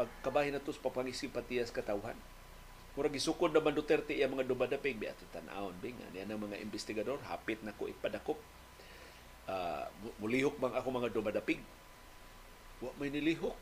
pagkabahin 0.00 0.56
na 0.56 0.62
to 0.62 0.72
sa 0.72 0.80
papangisimpatiyas 0.80 1.68
katawhan. 1.68 2.16
Murag 2.98 3.14
gisukod 3.14 3.54
naman 3.54 3.74
Duterte 3.74 4.14
iya 4.14 4.26
mga 4.26 4.46
dumadapig 4.46 4.98
bi 4.98 5.06
ato 5.06 5.22
tan-awon 5.30 5.74
bing 5.78 5.94
ani 6.10 6.26
ang 6.26 6.42
mga 6.42 6.58
investigador 6.58 7.22
hapit 7.30 7.62
na 7.62 7.74
ko 7.74 7.86
ipadakop. 7.86 8.38
Uh, 9.50 9.86
mulihok 10.18 10.58
bang 10.58 10.74
ako 10.74 10.86
mga 10.90 11.10
dumadapig? 11.14 11.62
Wa 12.82 12.90
may 12.98 13.14
nilihok. 13.14 13.54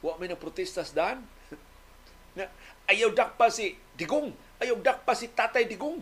Wa 0.00 0.16
may 0.16 0.32
naprotestas 0.32 0.96
daan. 0.96 1.20
nga 2.36 2.48
ayaw 2.88 3.12
dakpa 3.12 3.52
si 3.52 3.76
Digong, 3.96 4.32
ayaw 4.60 4.80
dakpa 4.80 5.12
si 5.12 5.28
Tatay 5.28 5.68
Digong. 5.68 6.00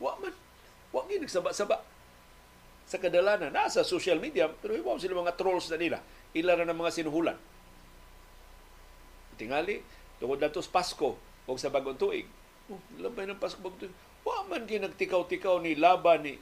Wa 0.00 0.16
man. 0.20 0.32
Wa 0.88 1.04
gyud 1.08 1.24
nagsaba-saba 1.24 1.84
sa 2.82 3.00
kadalanan 3.00 3.48
nasa 3.48 3.86
social 3.86 4.20
media 4.20 4.52
pero 4.52 4.76
ibaw 4.76 5.00
sila 5.00 5.16
mga 5.20 5.36
trolls 5.36 5.68
na 5.68 5.76
nila. 5.76 5.98
Ila 6.32 6.56
na 6.56 6.68
ng 6.72 6.80
mga 6.80 6.92
sinuhulan 6.96 7.38
tingali 9.42 9.82
tungod 10.22 10.38
na 10.38 10.52
sa 10.52 10.70
Pasko 10.70 11.18
o 11.52 11.60
sa 11.60 11.68
bagong 11.68 12.00
tuig. 12.00 12.24
Oh, 12.72 12.80
labay 12.96 13.28
ng 13.28 13.36
Pasko 13.36 13.60
bagong 13.60 13.86
tuig. 13.86 13.94
Wa 14.24 14.48
man 14.48 14.64
nagtikaw-tikaw 14.64 15.60
ni 15.60 15.76
laban 15.76 16.24
ni 16.24 16.34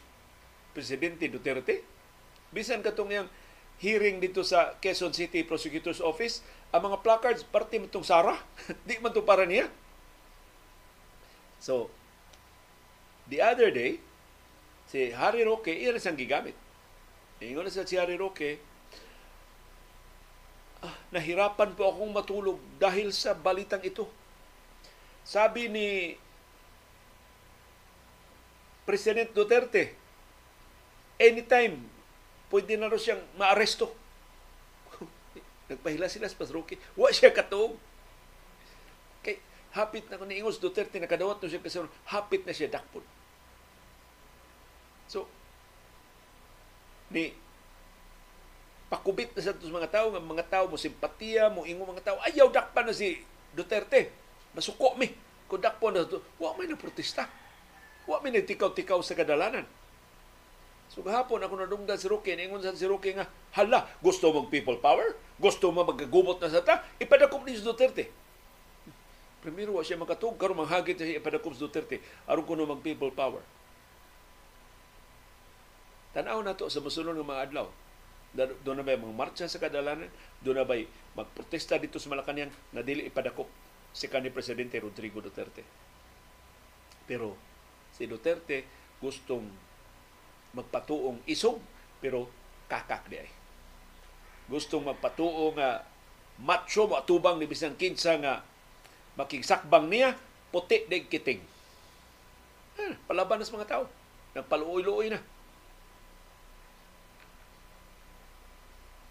Presidente 0.70 1.26
Duterte. 1.26 1.82
Bisan 2.54 2.86
katong 2.86 3.10
yang 3.10 3.26
hearing 3.82 4.20
dito 4.20 4.44
sa 4.46 4.76
Quezon 4.78 5.16
City 5.16 5.42
Prosecutor's 5.42 6.04
Office, 6.04 6.44
ang 6.70 6.86
mga 6.86 7.02
placards, 7.02 7.42
parte 7.42 7.80
mo 7.82 7.90
itong 7.90 8.06
Sara. 8.06 8.38
Di 8.86 9.00
man 9.02 9.10
to 9.10 9.24
para 9.26 9.42
niya. 9.48 9.66
So, 11.58 11.90
the 13.26 13.42
other 13.42 13.74
day, 13.74 13.98
si 14.86 15.10
Harry 15.10 15.42
Roque, 15.42 15.74
iyan 15.74 15.98
siyang 15.98 16.20
gigamit. 16.20 16.56
Ingon 17.40 17.64
na 17.66 17.72
sa 17.72 17.88
si 17.88 17.96
Harry 17.96 18.20
Roque, 18.20 18.60
ah, 20.84 20.96
nahirapan 21.12 21.72
po 21.72 21.88
akong 21.88 22.12
matulog 22.12 22.58
dahil 22.76 23.10
sa 23.16 23.32
balitang 23.32 23.80
ito. 23.80 24.04
Sabi 25.30 25.70
ni 25.70 26.18
President 28.82 29.30
Duterte, 29.30 29.94
anytime 31.22 31.78
pwede 32.50 32.74
na 32.74 32.90
rin 32.90 32.98
siyang 32.98 33.22
maaresto. 33.38 33.94
Nagpahila 35.70 36.10
sila 36.10 36.26
sa 36.26 36.34
Pasroque. 36.34 36.82
Wa 36.98 37.14
siya 37.14 37.30
katog. 37.30 37.78
Kay 39.22 39.38
hapit 39.70 40.10
na 40.10 40.18
ni 40.26 40.42
Ingos 40.42 40.58
Duterte 40.58 40.98
nakadawat 40.98 41.38
na 41.38 41.46
siya 41.46 41.62
kasi 41.62 41.78
hapit 42.10 42.42
na 42.42 42.50
siya 42.50 42.66
dakpon. 42.66 43.06
So, 45.06 45.30
ni 47.14 47.38
pakubit 48.90 49.30
na 49.38 49.46
sa 49.46 49.54
mga 49.54 49.94
tao 49.94 50.10
nga 50.10 50.18
mga 50.18 50.46
tao 50.50 50.64
mo 50.66 50.74
simpatiya 50.74 51.46
mo 51.46 51.62
ingo 51.62 51.86
mga 51.86 52.02
tao 52.02 52.18
ayaw 52.26 52.50
dakpan 52.50 52.90
na 52.90 52.94
si 52.94 53.22
Duterte 53.54 54.19
masuko 54.56 54.94
mi 54.98 55.10
kung 55.50 55.62
dakpo 55.62 55.90
na 55.90 56.06
to 56.06 56.22
wa 56.38 56.54
may 56.58 56.66
na 56.70 56.78
protesta 56.78 57.26
wa 58.06 58.18
may 58.22 58.34
nagtikaw-tikaw 58.34 58.98
sa 59.02 59.18
kadalanan 59.18 59.66
So 60.90 61.06
gahapon 61.06 61.38
ako 61.38 61.54
nadunggan 61.54 61.94
si 61.94 62.10
Roque, 62.10 62.34
ingon 62.34 62.58
sa 62.58 62.74
si 62.74 62.82
Roque 62.82 63.14
nga, 63.14 63.30
hala, 63.54 63.86
gusto 64.02 64.34
mong 64.34 64.50
people 64.50 64.74
power? 64.82 65.14
Gusto 65.38 65.70
mo 65.70 65.86
magagubot 65.86 66.42
na 66.42 66.50
sa 66.50 66.66
ta? 66.66 66.82
Ipadakop 66.98 67.46
ni 67.46 67.54
Duterte. 67.54 68.10
Primero 69.38 69.78
wa 69.78 69.86
siya 69.86 69.96
makatug 69.96 70.34
karon 70.34 70.58
manghagit 70.58 70.98
siya 70.98 71.22
ipadakop 71.22 71.54
sa 71.54 71.62
Duterte 71.64 72.02
aron 72.26 72.42
kuno 72.42 72.66
mag 72.66 72.82
people 72.82 73.14
power. 73.14 73.38
Tanaw 76.10 76.42
na 76.42 76.58
to 76.58 76.66
sa 76.66 76.82
mosunod 76.82 77.14
ng 77.14 77.24
mga 77.24 77.42
adlaw. 77.46 77.70
Doon 78.66 78.82
na 78.82 78.84
ba 78.84 78.98
mga 78.98 79.14
marcha 79.14 79.46
sa 79.46 79.62
kadalanan? 79.62 80.10
Doon 80.42 80.58
na 80.58 80.66
ba 80.66 80.74
magprotesta 81.14 81.78
dito 81.78 82.02
sa 82.02 82.10
Malacanang 82.10 82.50
na 82.74 82.82
dili 82.82 83.06
ipadakop 83.06 83.46
si 83.90 84.06
kanhi 84.06 84.30
Presidente 84.30 84.78
Rodrigo 84.78 85.20
Duterte. 85.20 85.62
Pero 87.06 87.34
si 87.94 88.06
Duterte 88.06 88.64
gustong 89.02 89.46
magpatuong 90.54 91.26
isog 91.26 91.58
pero 92.00 92.30
kakak 92.66 93.10
di. 93.10 93.20
Gustong 94.50 94.86
magpatuo 94.86 95.54
nga 95.54 95.84
macho 96.40 96.88
matubang 96.88 97.36
ni 97.36 97.46
bisan 97.46 97.76
kinsa 97.76 98.16
nga 98.18 98.42
makigsakbang 99.14 99.86
niya 99.90 100.16
puti 100.50 100.86
dig 100.88 101.06
kiting. 101.06 101.42
Eh, 102.80 102.94
palaban 103.06 103.44
sa 103.44 103.54
mga 103.54 103.68
tao. 103.68 103.84
Nagpaluoy-luoy 104.34 105.10
na. 105.10 105.20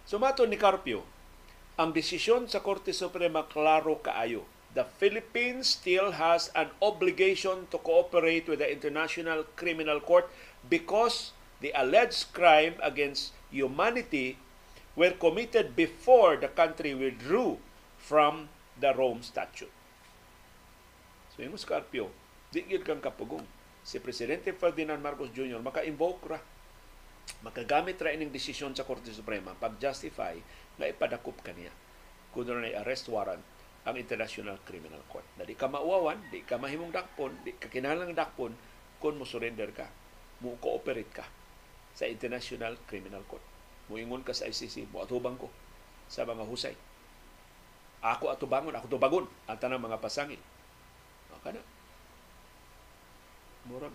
Sumato 0.10 0.42
ni 0.50 0.58
Carpio, 0.58 1.06
ang 1.78 1.94
desisyon 1.94 2.50
sa 2.50 2.66
Korte 2.66 2.98
Suprema 2.98 3.46
klaro 3.46 4.02
kaayo. 4.02 4.42
The 4.78 4.86
Philippines 4.86 5.82
still 5.82 6.14
has 6.14 6.54
an 6.54 6.70
obligation 6.82 7.66
to 7.74 7.78
cooperate 7.82 8.46
with 8.46 8.62
the 8.62 8.70
International 8.70 9.42
Criminal 9.58 9.98
Court 10.00 10.30
because 10.70 11.34
the 11.58 11.74
alleged 11.74 12.32
crime 12.38 12.78
against 12.86 13.34
humanity 13.50 14.38
were 14.94 15.18
committed 15.18 15.74
before 15.76 16.38
the 16.38 16.54
country 16.54 16.94
withdrew 16.94 17.58
from 17.98 18.50
the 18.78 18.94
Rome 18.94 19.26
Statute. 19.26 19.74
So 21.34 21.42
yung 21.42 21.58
Scarpio, 21.58 22.14
di 22.54 22.66
kang 22.84 23.02
kapugong. 23.02 23.48
Si 23.82 23.98
Presidente 23.98 24.54
Ferdinand 24.54 25.02
Marcos 25.02 25.34
Jr. 25.34 25.64
maka-invoke 25.64 26.30
ra 26.30 26.40
makagamit 27.46 27.96
ra 28.02 28.12
ining 28.12 28.34
desisyon 28.34 28.74
sa 28.76 28.84
Korte 28.84 29.10
Suprema 29.14 29.56
pag-justify 29.56 30.36
nga 30.76 30.86
ipadakop 30.90 31.40
kaniya 31.46 31.72
kung 32.34 32.46
na 32.46 32.70
arrest 32.82 33.08
warrant 33.10 33.42
ang 33.90 33.98
International 33.98 34.58
Criminal 34.64 35.02
Court. 35.10 35.26
Na 35.36 35.44
di 35.44 35.58
ka 35.58 35.66
mauwawan, 35.66 36.30
di 36.30 36.46
ka 36.46 36.62
mahimong 36.62 36.94
dakpon, 36.94 37.34
di 37.42 37.58
ka 37.58 37.68
kinalang 37.68 38.14
dakpon 38.14 38.54
kung 39.02 39.18
mo 39.18 39.26
surrender 39.26 39.74
ka, 39.74 39.90
mo 40.46 40.56
cooperate 40.62 41.12
ka 41.12 41.26
sa 41.98 42.06
International 42.06 42.78
Criminal 42.86 43.26
Court. 43.26 43.44
Muingon 43.90 44.22
ka 44.22 44.32
sa 44.38 44.46
ICC, 44.46 44.94
mo 44.94 45.02
atubang 45.02 45.36
ko 45.36 45.50
sa 46.06 46.24
mga 46.24 46.46
husay. 46.46 46.76
Ako 48.00 48.32
atubangon, 48.32 48.72
ako 48.78 48.88
tubagon 48.88 49.26
ang 49.50 49.58
tanang 49.60 49.84
mga 49.84 50.00
pasangil. 50.00 50.40
Maka 51.34 51.58
na. 51.58 51.62
Murag 53.68 53.92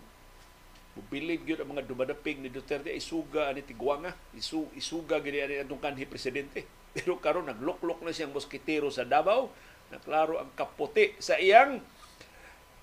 Mubilib 0.94 1.42
yun 1.42 1.58
ang 1.58 1.74
mga 1.74 1.90
dumadaping 1.90 2.38
ni 2.38 2.54
Duterte 2.54 2.94
isuga 2.94 3.50
ani 3.50 3.66
tigwanga, 3.66 4.14
isu, 4.30 4.70
isuga 4.78 5.18
gini 5.18 5.42
ani 5.42 5.58
atong 5.58 5.82
kanhi 5.82 6.06
presidente. 6.06 6.62
Pero 6.94 7.18
karon 7.18 7.50
nagloklok 7.50 8.06
na 8.06 8.14
siyang 8.14 8.30
moskitero 8.30 8.86
sa 8.94 9.02
Davao, 9.02 9.50
naklaro 9.92 10.40
ang 10.40 10.52
kaputi 10.54 11.16
sa 11.20 11.36
iyang 11.40 11.80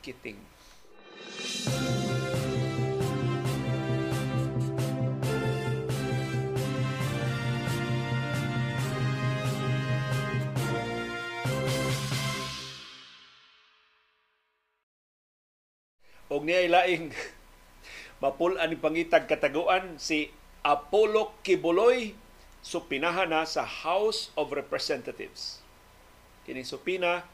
kiting. 0.01 0.51
Og 16.31 16.47
niya 16.47 16.63
laing 16.71 17.11
mapul 18.23 18.55
ani 18.55 18.79
pangitag 18.79 19.27
kataguan 19.27 19.99
si 19.99 20.31
Apollo 20.63 21.35
Kibuloy 21.43 22.15
supinahan 22.61 23.33
na 23.33 23.43
sa 23.43 23.65
House 23.65 24.29
of 24.37 24.53
Representatives. 24.53 25.60
Kini 26.45 26.65
supina 26.65 27.25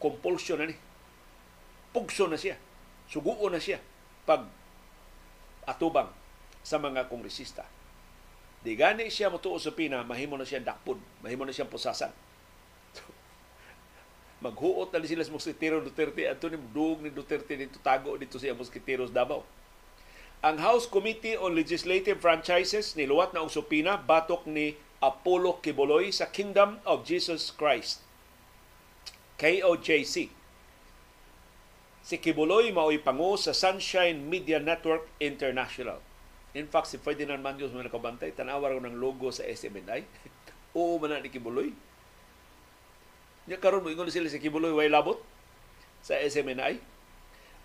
compulsion 0.00 0.60
na 0.60 0.70
ni. 0.70 0.76
Pugso 1.92 2.28
na 2.28 2.36
siya. 2.36 2.56
Suguo 3.08 3.48
na 3.48 3.62
siya 3.62 3.80
pag 4.26 4.44
atubang 5.66 6.10
sa 6.66 6.76
mga 6.82 7.06
kongresista. 7.06 7.62
Di 8.62 8.74
gani 8.74 9.06
siya 9.06 9.30
mutuo 9.30 9.54
sa 9.62 9.70
pina, 9.70 10.02
mahimo 10.02 10.34
na 10.34 10.42
siya 10.42 10.58
dakpon, 10.58 10.98
mahimo 11.22 11.46
na 11.46 11.54
siya 11.54 11.70
pusasan. 11.70 12.10
Maghuot 14.44 14.90
na 14.90 15.06
sila 15.06 15.22
sa 15.22 15.30
Moskitero 15.30 15.78
Duterte 15.78 16.26
at 16.26 16.42
ni 16.42 16.58
duog 16.74 17.00
ni 17.02 17.14
Duterte 17.14 17.54
dito 17.54 17.78
tago 17.78 18.18
dito 18.18 18.36
sa 18.42 18.50
Moskiteros 18.52 19.14
Davao 19.14 19.46
ang 20.46 20.62
House 20.62 20.86
Committee 20.86 21.34
on 21.34 21.58
Legislative 21.58 22.22
Franchises 22.22 22.94
niluwat 22.94 23.34
na 23.34 23.42
og 23.42 23.50
supina 23.50 23.98
batok 23.98 24.46
ni 24.46 24.78
Apollo 25.02 25.58
Kibuloy 25.58 26.14
sa 26.14 26.30
Kingdom 26.30 26.78
of 26.86 27.02
Jesus 27.02 27.50
Christ. 27.50 28.05
KOJC. 29.36 30.32
Si 32.06 32.16
Kibuloy 32.22 32.70
mao'y 32.70 33.02
pangu 33.02 33.34
sa 33.34 33.50
Sunshine 33.50 34.16
Media 34.22 34.62
Network 34.62 35.10
International. 35.18 35.98
In 36.56 36.70
fact, 36.70 36.88
si 36.88 36.96
Ferdinand 36.96 37.42
Mandios 37.42 37.74
mo 37.74 37.82
nakabantay, 37.82 38.32
tanawar 38.32 38.72
ko 38.72 38.80
ng 38.80 38.96
logo 38.96 39.28
sa 39.34 39.44
SMNI. 39.44 40.06
Oo 40.78 40.96
man 40.96 41.12
na 41.12 41.20
ni 41.20 41.28
Kibuloy. 41.28 41.74
Nya 43.46 43.58
karon 43.60 43.82
mo 43.82 43.92
ingon 43.92 44.08
sila 44.08 44.30
si 44.30 44.40
Kibuloy 44.40 44.72
way 44.72 44.88
labot 44.88 45.20
sa 46.00 46.16
SMNI 46.16 46.96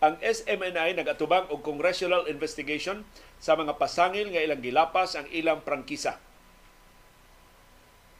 ang 0.02 0.18
SMNI 0.18 0.98
nagatubang 0.98 1.46
og 1.54 1.62
congressional 1.62 2.26
investigation 2.26 3.06
sa 3.38 3.54
mga 3.54 3.78
pasangil 3.78 4.34
nga 4.34 4.42
ilang 4.42 4.58
gilapas 4.58 5.14
ang 5.14 5.30
ilang 5.30 5.62
prangkisa. 5.62 6.18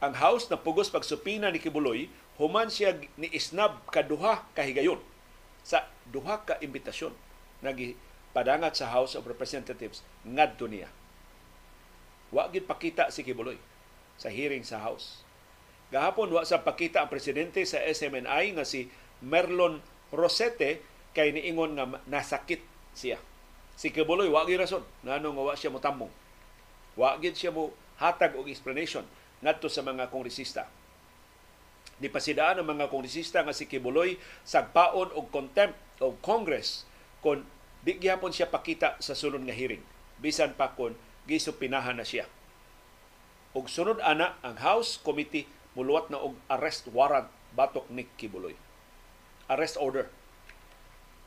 Ang 0.02 0.18
House 0.18 0.50
na 0.50 0.58
pugos 0.58 0.90
pagsupina 0.90 1.46
ni 1.54 1.62
Kibuloy, 1.62 2.10
human 2.34 2.66
siya 2.66 2.98
ni 3.14 3.30
isnab 3.30 3.86
kaduha 3.86 4.42
kahigayon 4.58 4.98
sa 5.62 5.86
duha 6.10 6.42
ka 6.42 6.58
imbitasyon 6.58 7.14
nga 7.62 7.70
padangat 8.34 8.74
sa 8.74 8.90
House 8.90 9.14
of 9.14 9.30
Representatives 9.30 10.02
ngadto 10.26 10.66
niya. 10.66 10.90
Wa 12.34 12.50
gid 12.50 12.66
pakita 12.66 13.14
si 13.14 13.22
Kibuloy 13.22 13.62
sa 14.18 14.26
hearing 14.26 14.66
sa 14.66 14.82
House. 14.82 15.22
Gahapon 15.94 16.34
wa 16.34 16.42
sa 16.42 16.66
pakita 16.66 16.98
ang 16.98 17.12
presidente 17.12 17.62
sa 17.62 17.78
SMNI 17.78 18.58
nga 18.58 18.66
si 18.66 18.90
Merlon 19.22 19.78
Rosete 20.10 20.82
kay 21.14 21.30
niingon 21.30 21.78
nga 21.78 22.02
nasakit 22.10 22.64
siya. 22.98 23.22
Si 23.78 23.94
Kibuloy, 23.94 24.26
wa 24.26 24.42
gyud 24.42 24.66
rason 24.66 24.82
ngano 25.06 25.30
nga 25.30 25.42
wa 25.46 25.54
siya 25.54 25.70
motamong. 25.70 26.10
Wa 26.98 27.22
gyud 27.22 27.38
siya 27.38 27.54
mo 27.54 27.70
hatag 28.02 28.34
og 28.34 28.50
explanation 28.50 29.06
ngadto 29.42 29.66
sa 29.66 29.82
mga 29.82 30.08
kongresista. 30.08 30.70
Nipasidaan 31.98 32.62
ang 32.62 32.66
mga 32.66 32.90
kongresista 32.90 33.42
nga 33.42 33.54
si 33.54 33.66
Kibuloy 33.66 34.18
sagpaon 34.46 35.14
og 35.14 35.30
contempt 35.30 35.78
of 36.02 36.18
Congress 36.22 36.86
kon 37.22 37.46
di 37.82 37.98
gyapon 37.98 38.34
siya 38.34 38.50
pakita 38.50 38.98
sa 39.02 39.14
sunod 39.14 39.42
nga 39.46 39.54
hearing 39.54 39.82
bisan 40.22 40.54
pa 40.54 40.74
kon 40.74 40.94
gisupinahan 41.26 41.98
na 41.98 42.06
siya. 42.06 42.26
Og 43.52 43.68
sunod 43.68 44.02
ana 44.02 44.38
ang 44.42 44.58
House 44.62 44.98
Committee 44.98 45.46
muluwat 45.78 46.08
na 46.08 46.22
og 46.22 46.38
arrest 46.50 46.88
warrant 46.90 47.28
batok 47.52 47.86
ni 47.90 48.08
Kibuloy. 48.16 48.56
Arrest 49.50 49.76
order 49.76 50.08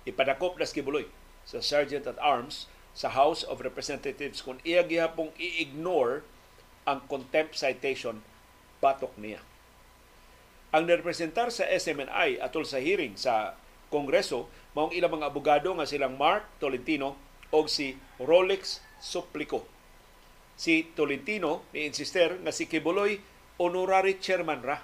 ipadakop 0.06 0.56
na 0.56 0.66
Kibuloy 0.66 1.08
sa 1.44 1.62
Sergeant 1.62 2.10
at 2.10 2.18
Arms 2.22 2.68
sa 2.96 3.12
House 3.12 3.44
of 3.44 3.62
Representatives 3.62 4.40
kung 4.40 4.58
iya 4.64 4.82
gihapong 4.82 5.36
i-ignore 5.36 6.24
ang 6.86 7.06
contempt 7.10 7.58
citation 7.58 8.22
batok 8.80 9.14
niya. 9.18 9.42
Ang 10.76 10.90
nirepresentar 10.90 11.50
sa 11.50 11.66
SMNI 11.66 12.42
atol 12.42 12.68
sa 12.68 12.82
hearing 12.82 13.16
sa 13.16 13.58
Kongreso 13.90 14.52
maong 14.76 14.92
ilang 14.92 15.18
mga 15.18 15.30
abogado 15.32 15.72
nga 15.78 15.88
silang 15.88 16.20
Mark 16.20 16.46
Tolentino 16.60 17.16
o 17.54 17.64
si 17.66 17.96
Rolex 18.20 18.84
Suplico. 19.00 19.64
Si 20.60 20.88
Tolentino 20.96 21.68
ni 21.72 21.88
insister 21.88 22.38
nga 22.44 22.52
si 22.52 22.68
Kibuloy 22.68 23.20
honorary 23.62 24.20
chairman 24.20 24.62
ra. 24.62 24.84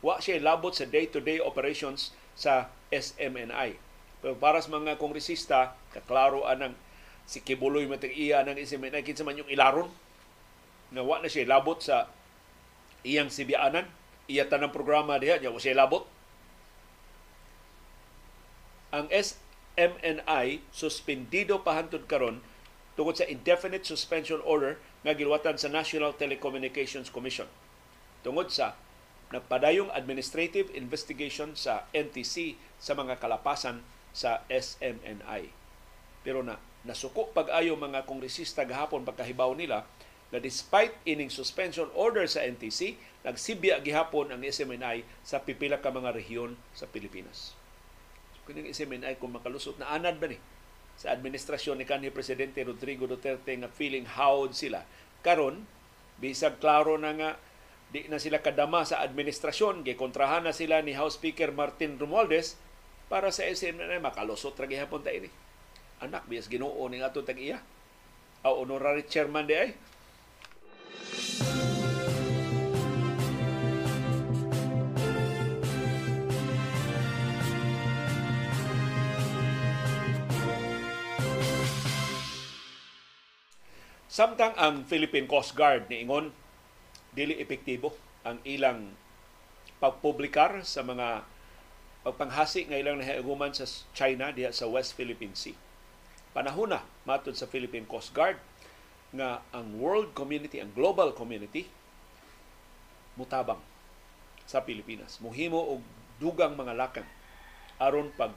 Wa 0.00 0.20
siya 0.20 0.40
labot 0.40 0.72
sa 0.72 0.88
day-to-day 0.88 1.40
operations 1.40 2.16
sa 2.32 2.72
SMNI 2.88 3.86
pero 4.26 4.34
para 4.42 4.58
sa 4.58 4.72
mga 4.72 4.96
kongresista, 4.96 5.76
kaklaro 5.92 6.48
anang 6.48 6.74
si 7.30 7.42
Kibuloy 7.46 7.86
matag 7.86 8.10
iya 8.10 8.42
isimin 8.42 8.94
na 8.94 9.06
kinsa 9.06 9.22
man 9.26 9.38
yung 9.38 9.50
ilaron 9.50 9.90
na 10.94 11.02
wa 11.02 11.18
na 11.18 11.30
siya 11.30 11.48
labot 11.48 11.78
sa 11.82 12.10
iyang 13.02 13.30
sibianan 13.30 13.86
iya 14.26 14.46
tanang 14.46 14.74
programa 14.74 15.18
diha 15.18 15.42
wa 15.50 15.60
siya 15.60 15.78
labot 15.78 16.06
ang 18.94 19.10
SMNI 19.10 20.62
suspendido 20.70 21.60
pa 21.60 21.76
hantud 21.76 22.06
karon 22.06 22.40
tungod 22.96 23.18
sa 23.18 23.28
indefinite 23.28 23.84
suspension 23.84 24.40
order 24.42 24.80
nga 25.04 25.12
giluwatan 25.12 25.60
sa 25.60 25.68
National 25.68 26.16
Telecommunications 26.16 27.12
Commission. 27.12 27.46
Tungod 28.24 28.48
sa 28.48 28.74
nagpadayong 29.30 29.92
administrative 29.92 30.72
investigation 30.72 31.52
sa 31.58 31.84
NTC 31.92 32.56
sa 32.80 32.96
mga 32.96 33.20
kalapasan 33.20 33.84
sa 34.16 34.42
SMNI. 34.48 35.52
Pero 36.24 36.40
na 36.40 36.56
nasuko 36.86 37.28
pag-ayo 37.34 37.74
mga 37.76 38.06
kongresista 38.08 38.64
gahapon 38.64 39.04
pagkahibaw 39.04 39.52
nila 39.52 39.84
na 40.34 40.42
despite 40.42 40.94
ining 41.06 41.30
suspension 41.30 41.86
order 41.94 42.26
sa 42.26 42.42
NTC, 42.42 42.98
nagsibya 43.22 43.78
gihapon 43.78 44.34
ang 44.34 44.42
SMNI 44.42 45.06
sa 45.22 45.42
pipila 45.42 45.78
ka 45.78 45.94
mga 45.94 46.14
rehiyon 46.18 46.58
sa 46.74 46.90
Pilipinas. 46.90 47.54
So, 48.34 48.42
kining 48.50 48.70
SMNI 48.70 49.22
kung 49.22 49.34
makalusot 49.34 49.78
na 49.78 49.94
anad 49.94 50.18
ba 50.18 50.26
ni 50.26 50.38
sa 50.96 51.12
administrasyon 51.12 51.78
ni 51.78 51.84
kanhi 51.84 52.08
presidente 52.10 52.64
Rodrigo 52.64 53.04
Duterte 53.06 53.54
nga 53.54 53.70
feeling 53.70 54.06
howd 54.06 54.56
sila? 54.56 54.82
Karon 55.22 55.62
bisag 56.18 56.58
klaro 56.58 56.98
na 56.98 57.12
nga 57.14 57.30
di 57.86 58.10
na 58.10 58.18
sila 58.18 58.42
kadama 58.42 58.82
sa 58.82 58.98
administrasyon. 59.06 59.86
Gikontrahan 59.86 60.42
na 60.42 60.50
sila 60.50 60.82
ni 60.82 60.90
House 60.98 61.22
Speaker 61.22 61.54
Martin 61.54 62.02
Romualdez 62.02 62.58
para 63.06 63.30
sa 63.30 63.46
SMNI 63.46 64.02
makalusot 64.02 64.58
ra 64.58 64.66
gihapon 64.66 65.06
ta 65.06 65.14
ini. 65.14 65.30
Anak 66.02 66.26
biyas 66.26 66.50
Ginoo 66.50 66.82
ning 66.90 67.06
ato 67.06 67.22
tag 67.22 67.38
iya 67.38 67.62
honorary 68.42 69.06
chairman 69.06 69.46
di 69.48 69.54
ay 69.58 69.70
Samtang 84.16 84.56
ang 84.56 84.88
Philippine 84.88 85.28
Coast 85.28 85.52
Guard 85.52 85.92
niingon 85.92 86.32
dili 87.12 87.36
epektibo 87.36 87.92
ang 88.24 88.40
ilang 88.48 88.96
pagpublikar 89.76 90.64
sa 90.64 90.80
mga 90.80 91.20
pagpanghasi 92.00 92.64
nga 92.64 92.80
ilang 92.80 92.96
nahiaguman 92.96 93.52
sa 93.52 93.68
China 93.92 94.32
diha 94.32 94.56
sa 94.56 94.72
West 94.72 94.96
Philippine 94.96 95.36
Sea. 95.36 95.52
Panahon 96.32 96.72
na 96.72 96.80
matod 97.04 97.36
sa 97.36 97.44
Philippine 97.44 97.84
Coast 97.84 98.16
Guard 98.16 98.40
nga 99.16 99.42
ang 99.50 99.80
world 99.80 100.12
community, 100.12 100.60
ang 100.60 100.70
global 100.76 101.12
community 101.16 101.66
mutabang 103.16 103.60
sa 104.44 104.62
Pilipinas. 104.62 105.18
Muhimo 105.18 105.58
og 105.58 105.80
dugang 106.22 106.54
mga 106.54 106.76
lakang 106.76 107.08
aron 107.80 108.12
pag 108.14 108.32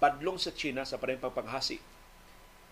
badlong 0.00 0.40
sa 0.40 0.50
China 0.54 0.82
sa 0.88 0.96
pareng 0.96 1.20
pagpanghasi 1.20 1.78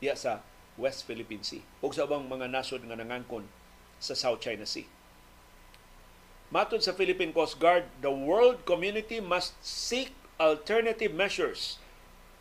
diya 0.01 0.17
sa 0.17 0.41
West 0.81 1.05
Philippine 1.05 1.45
Sea 1.45 1.63
ug 1.83 1.93
sa 1.93 2.09
ubang 2.09 2.25
mga 2.25 2.49
nasod 2.49 2.83
nga 2.87 2.97
nangangkon 2.97 3.45
sa 3.99 4.15
South 4.15 4.41
China 4.41 4.65
Sea. 4.65 4.87
Matod 6.49 6.81
sa 6.81 6.97
Philippine 6.97 7.35
Coast 7.37 7.61
Guard, 7.61 7.85
the 8.01 8.09
world 8.09 8.65
community 8.65 9.21
must 9.21 9.53
seek 9.61 10.17
alternative 10.41 11.13
measures 11.13 11.77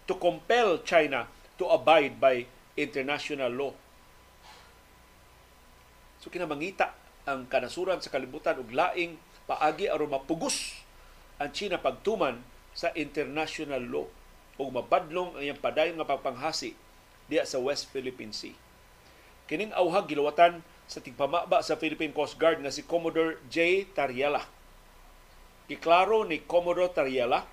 to 0.08 0.16
compel 0.16 0.80
China 0.80 1.28
to 1.60 1.68
abide 1.68 2.16
by 2.22 2.48
international 2.80 3.52
law. 3.52 3.74
So 6.28 6.36
kinamangita 6.36 6.92
ang 7.24 7.48
kanasuran 7.48 8.04
sa 8.04 8.12
kalibutan 8.12 8.60
ug 8.60 8.68
laing 8.76 9.16
paagi 9.48 9.88
aron 9.88 10.12
mapugos 10.12 10.76
ang 11.40 11.56
China 11.56 11.80
pagtuman 11.80 12.44
sa 12.76 12.92
international 13.00 13.80
law 13.88 14.04
ug 14.60 14.68
mabadlong 14.76 15.40
ang 15.40 15.44
iyang 15.48 15.64
padayon 15.64 15.96
nga 15.96 16.12
pagpanghasi 16.12 16.76
diya 17.32 17.48
sa 17.48 17.64
West 17.64 17.88
Philippine 17.96 18.36
Sea. 18.36 18.52
Kining 19.48 19.72
awhag 19.72 20.12
giluwatan 20.12 20.68
sa 20.84 21.00
tigpamaba 21.00 21.64
sa 21.64 21.80
Philippine 21.80 22.12
Coast 22.12 22.36
Guard 22.36 22.60
nga 22.60 22.76
si 22.76 22.84
Commodore 22.84 23.40
J. 23.48 23.88
Tariela. 23.96 24.44
Giklaro 25.72 26.28
ni 26.28 26.44
Commodore 26.44 26.92
Tariela 26.92 27.48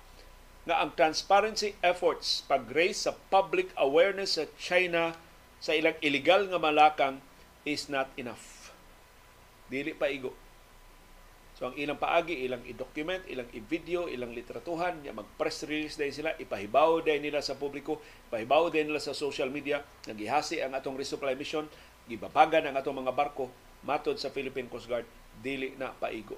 nga 0.67 0.83
ang 0.83 0.91
transparency 0.99 1.79
efforts 1.79 2.43
pag-raise 2.43 3.07
sa 3.07 3.15
public 3.31 3.71
awareness 3.79 4.35
sa 4.35 4.43
China 4.59 5.15
sa 5.63 5.71
ilang 5.71 5.95
illegal 6.03 6.51
nga 6.51 6.59
malakang 6.59 7.23
is 7.63 7.87
not 7.87 8.11
enough. 8.19 8.54
Dili 9.69 9.97
pa 9.97 10.09
igo. 10.11 10.33
So 11.55 11.71
ang 11.71 11.75
ilang 11.79 11.95
paagi, 11.95 12.43
ilang 12.43 12.67
i-document, 12.67 13.23
ilang 13.31 13.47
i-video, 13.55 14.11
ilang 14.11 14.35
literatuhan, 14.35 14.99
ya 15.07 15.15
mag-press 15.15 15.63
release 15.63 15.95
din 15.95 16.11
sila, 16.11 16.35
ipahibaw 16.35 16.99
din 16.99 17.23
nila 17.23 17.39
sa 17.39 17.55
publiko, 17.55 18.03
ipahibaw 18.27 18.67
din 18.67 18.91
nila 18.91 18.99
sa 18.99 19.15
social 19.15 19.47
media, 19.47 19.79
nagihasi 20.03 20.59
ang 20.59 20.75
atong 20.75 20.99
resupply 20.99 21.31
mission, 21.39 21.63
gibabagan 22.11 22.67
ang 22.67 22.75
atong 22.75 22.99
mga 22.99 23.15
barko, 23.15 23.47
matod 23.87 24.19
sa 24.19 24.35
Philippine 24.35 24.67
Coast 24.67 24.91
Guard, 24.91 25.07
dili 25.39 25.71
na 25.79 25.95
paigo. 25.95 26.35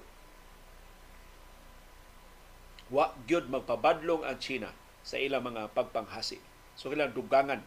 Wa 2.94 3.10
gyud 3.26 3.50
magpabadlong 3.50 4.22
ang 4.22 4.38
China 4.38 4.70
sa 5.02 5.18
ilang 5.18 5.42
mga 5.42 5.74
pagpanghasi. 5.74 6.38
So 6.78 6.94
kailang 6.94 7.10
dugangan 7.10 7.66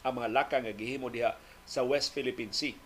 ang 0.00 0.12
mga 0.16 0.32
laka 0.32 0.56
nga 0.64 0.72
gihimo 0.72 1.12
diha 1.12 1.36
sa 1.68 1.84
West 1.84 2.16
Philippine 2.16 2.56
Sea 2.56 2.85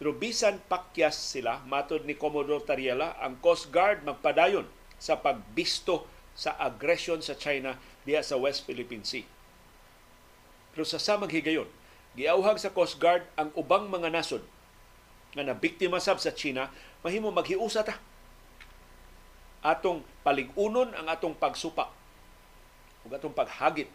pero 0.00 0.16
bisan 0.16 0.64
pakyas 0.64 1.12
sila, 1.12 1.60
matod 1.68 2.08
ni 2.08 2.16
Commodore 2.16 2.64
Tariela, 2.64 3.20
ang 3.20 3.36
Coast 3.36 3.68
Guard 3.68 4.00
magpadayon 4.00 4.64
sa 4.96 5.20
pagbisto 5.20 6.08
sa 6.32 6.56
aggression 6.56 7.20
sa 7.20 7.36
China 7.36 7.76
diya 8.08 8.24
sa 8.24 8.40
West 8.40 8.64
Philippine 8.64 9.04
Sea. 9.04 9.28
Pero 10.72 10.88
sa 10.88 10.96
samang 10.96 11.28
higayon, 11.28 11.68
giauhag 12.16 12.56
sa 12.56 12.72
Coast 12.72 12.96
Guard 12.96 13.28
ang 13.36 13.52
ubang 13.52 13.92
mga 13.92 14.08
nasod 14.08 14.40
nga 15.36 15.44
nabiktima 15.44 16.00
sab 16.00 16.16
sa 16.16 16.32
China, 16.32 16.72
mahimo 17.04 17.28
maghiusa 17.28 17.84
ta. 17.84 18.00
Atong 19.60 20.00
paligunon 20.24 20.96
ang 20.96 21.12
atong 21.12 21.36
pagsupa 21.36 21.92
ug 23.04 23.12
atong 23.12 23.36
paghagit 23.36 23.92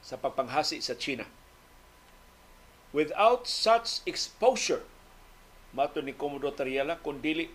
sa 0.00 0.16
pagpanghasi 0.16 0.80
sa 0.80 0.96
China 0.96 1.28
Without 2.98 3.46
such 3.46 4.02
exposure, 4.10 4.82
mato 5.70 6.02
ni 6.02 6.10
Commodore 6.10 6.58
Tariela, 6.58 6.98
kung 6.98 7.22
dili 7.22 7.46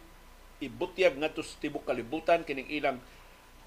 ibutyag 0.64 1.20
nga 1.20 1.28
sa 1.28 1.60
tibok 1.60 1.84
kalibutan 1.84 2.48
kining 2.48 2.72
ilang 2.72 3.03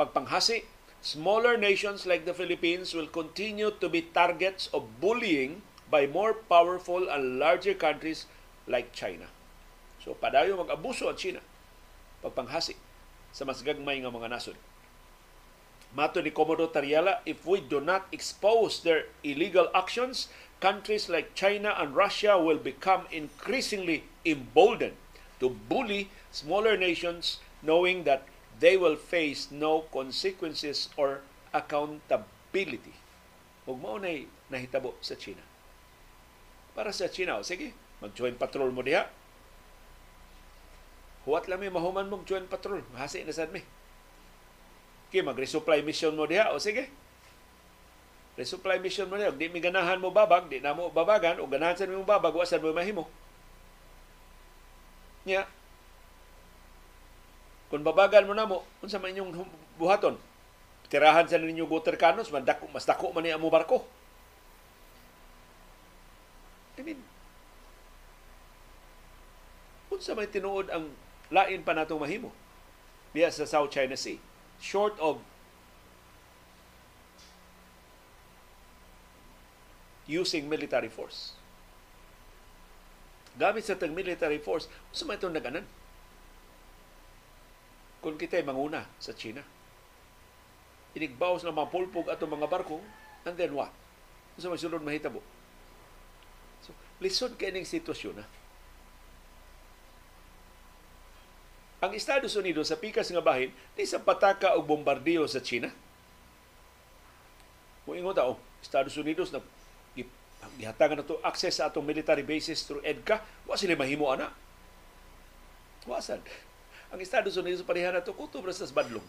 pagpanghasi, 0.01 0.65
smaller 1.05 1.61
nations 1.61 2.09
like 2.09 2.25
the 2.25 2.33
Philippines 2.33 2.97
will 2.97 3.05
continue 3.05 3.69
to 3.69 3.93
be 3.93 4.09
targets 4.17 4.73
of 4.73 4.89
bullying 5.05 5.61
by 5.93 6.09
more 6.09 6.33
powerful 6.49 7.13
and 7.13 7.37
larger 7.37 7.77
countries 7.77 8.25
like 8.65 8.97
China. 8.97 9.29
So 10.01 10.17
padayo 10.17 10.57
mag-abuso 10.57 11.13
ang 11.13 11.21
China 11.21 11.45
pagpanghasi 12.25 12.73
sa 13.37 13.45
mas 13.45 13.61
gagmay 13.61 14.01
nga 14.01 14.09
mga 14.09 14.33
nasod. 14.33 14.57
Mato 15.93 16.25
ni 16.25 16.33
Commodore 16.33 16.73
Tariela, 16.73 17.21
if 17.29 17.45
we 17.45 17.61
do 17.61 17.85
not 17.85 18.09
expose 18.13 18.81
their 18.81 19.13
illegal 19.21 19.69
actions, 19.77 20.33
countries 20.61 21.09
like 21.09 21.37
China 21.37 21.75
and 21.77 21.95
Russia 21.95 22.41
will 22.41 22.59
become 22.59 23.05
increasingly 23.13 24.05
emboldened 24.25 24.97
to 25.41 25.51
bully 25.51 26.09
smaller 26.33 26.77
nations 26.77 27.39
knowing 27.63 28.05
that 28.05 28.25
they 28.61 28.77
will 28.77 28.97
face 28.97 29.53
no 29.53 29.85
consequences 29.93 30.89
or 30.97 31.21
accountability. 31.53 32.97
Ug 33.69 33.77
mao 33.83 34.01
nay 34.01 34.25
nahitabo 34.49 34.97
sa 35.05 35.19
China. 35.19 35.43
Para 36.73 36.93
sa 36.93 37.09
China, 37.09 37.41
sige, 37.45 37.77
mag-join 38.01 38.37
patrol 38.37 38.73
mo 38.73 38.81
diha. 38.81 39.09
Huwat 41.27 41.51
lang 41.51 41.59
may 41.59 41.73
mahuman 41.73 42.07
mong 42.07 42.25
join 42.25 42.47
patrol. 42.47 42.87
Mahasi 42.95 43.27
na 43.27 43.35
sad 43.35 43.51
mi. 43.51 43.61
Kaya 45.11 45.27
mag-resupply 45.27 45.83
mission 45.83 46.15
mo 46.15 46.25
diha. 46.25 46.55
O 46.55 46.63
sige, 46.63 46.89
resupply 48.37 48.79
mission 48.79 49.09
mo 49.09 49.17
niya. 49.17 49.33
Di 49.33 49.49
mi 49.49 49.59
ganahan 49.59 49.99
mo 49.99 50.13
babag, 50.13 50.47
di 50.53 50.61
na 50.61 50.77
mo 50.77 50.93
babagan, 50.93 51.41
o 51.41 51.49
ganahan 51.49 51.77
sa 51.77 51.89
mo 51.89 52.05
babag, 52.05 52.37
wasan 52.37 52.61
mo 52.61 52.71
mahimo. 52.71 53.09
Nya, 55.27 55.49
kung 57.67 57.83
babagan 57.83 58.29
mo 58.29 58.37
na 58.37 58.47
mo, 58.47 58.63
unsa 58.79 59.01
man 59.03 59.11
inyong 59.11 59.33
buhaton? 59.75 60.15
Tirahan 60.87 61.27
sa 61.27 61.43
ninyo 61.43 61.67
gutter 61.67 61.99
cannons, 61.99 62.31
mas 62.31 62.47
dako, 62.47 62.71
mas 62.71 62.87
dako 62.87 63.11
man 63.11 63.27
niya 63.27 63.43
mo 63.43 63.51
barko. 63.51 63.83
I 66.79 66.85
mean, 66.85 67.01
unsa 69.91 70.15
may 70.15 70.31
tinuod 70.31 70.71
ang 70.71 70.93
lain 71.33 71.67
pa 71.67 71.75
natong 71.75 72.05
mahimo 72.05 72.31
diya 73.17 73.33
sa 73.33 73.49
South 73.49 73.73
China 73.73 73.97
Sea. 73.97 74.21
Short 74.61 74.95
of 75.01 75.25
using 80.07 80.47
military 80.47 80.89
force. 80.89 81.35
Gamit 83.37 83.69
sa 83.69 83.77
tag 83.77 83.93
military 83.93 84.41
force, 84.41 84.71
gusto 84.89 85.05
man 85.05 85.21
itong 85.21 85.37
naganan. 85.37 85.67
Kung 88.01 88.17
kita'y 88.17 88.47
manguna 88.47 88.89
sa 88.97 89.13
China. 89.13 89.45
Inigbawas 90.97 91.45
na 91.45 91.53
mapulpog 91.53 92.09
atong 92.09 92.33
mga 92.33 92.49
barko, 92.49 92.81
and 93.29 93.37
then 93.37 93.53
what? 93.53 93.75
Gusto 94.39 94.49
man 94.49 94.57
sulod 94.57 94.81
mahitabo. 94.81 95.21
Lisod 96.97 97.37
kay 97.37 97.53
ning 97.53 97.69
sitwasyon 97.69 98.25
na. 98.25 98.27
Ang 101.85 101.93
Estados 101.93 102.33
Unidos 102.41 102.73
sa 102.73 102.81
pikas 102.81 103.13
nga 103.13 103.21
bahin 103.21 103.53
di 103.77 103.85
sa 103.85 104.01
pataka 104.01 104.57
og 104.57 104.65
bombardiyo 104.65 105.29
sa 105.29 105.45
China. 105.45 105.69
Kung 107.85 108.01
ingon 108.01 108.17
ta, 108.17 108.25
oh, 108.25 108.41
Estados 108.65 108.97
Unidos 108.97 109.29
na 109.29 109.45
gihatangan 110.57 111.03
na 111.03 111.07
to 111.07 111.19
access 111.27 111.59
sa 111.59 111.69
atong 111.69 111.85
military 111.85 112.23
bases 112.23 112.63
through 112.63 112.83
EDCA, 112.87 113.21
wa 113.47 113.55
sila 113.59 113.75
mahimo 113.75 114.07
ana. 114.09 114.31
Wasan. 115.87 116.19
Ang 116.91 117.01
Estados 117.03 117.35
Unidos 117.39 117.63
pareha 117.63 117.91
na 117.95 118.03
to 118.03 118.15
kutob 118.15 118.47
sa 118.51 118.67
badlong. 118.71 119.05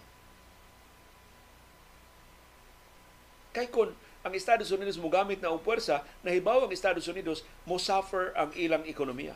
Kay 3.53 3.69
kon 3.69 3.93
ang 4.25 4.33
Estados 4.35 4.69
Unidos 4.69 4.99
mo 4.99 5.07
gamit 5.07 5.39
na 5.39 5.53
og 5.53 5.63
puwersa, 5.63 6.03
nahibaw 6.21 6.67
ang 6.67 6.73
Estados 6.73 7.07
Unidos 7.07 7.47
mo 7.63 7.79
suffer 7.79 8.35
ang 8.35 8.51
ilang 8.53 8.83
ekonomiya. 8.83 9.33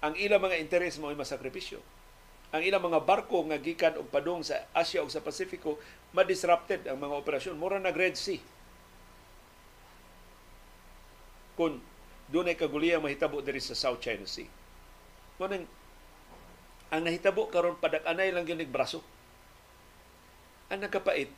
Ang 0.00 0.16
ilang 0.16 0.40
mga 0.40 0.56
interes 0.62 0.96
mo 0.96 1.12
ay 1.12 1.18
masakripisyo 1.18 1.82
ang 2.50 2.62
ilang 2.66 2.82
mga 2.82 3.06
barko 3.06 3.46
nga 3.46 3.62
gikan 3.62 3.94
og 3.94 4.10
padung 4.10 4.42
sa 4.42 4.66
Asia 4.74 5.02
ug 5.02 5.10
sa 5.10 5.22
Pasifiko 5.22 5.78
ma-disrupted 6.10 6.82
ang 6.90 6.98
mga 6.98 7.14
operasyon 7.22 7.54
mura 7.54 7.78
nag 7.78 7.94
Red 7.94 8.18
Sea 8.18 8.42
kung 11.58 11.82
dunay 12.30 12.54
kaguliya 12.54 13.02
mahitabo 13.02 13.42
diri 13.42 13.58
sa 13.58 13.74
South 13.74 14.02
China 14.02 14.26
Sea 14.26 14.46
mo 15.40 15.48
ang 16.90 17.02
nahitabo 17.06 17.48
karon 17.48 17.78
padak-anay 17.78 18.34
lang 18.34 18.44
gyud 18.44 18.70
braso 18.70 19.00
ang 20.70 20.82
nagkapait 20.82 21.30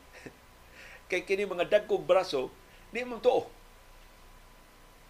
kay 1.13 1.23
kini 1.29 1.45
mga 1.45 1.69
dagkog 1.69 2.05
braso 2.05 2.49
di 2.93 3.05
mo 3.05 3.21
tuo 3.21 3.63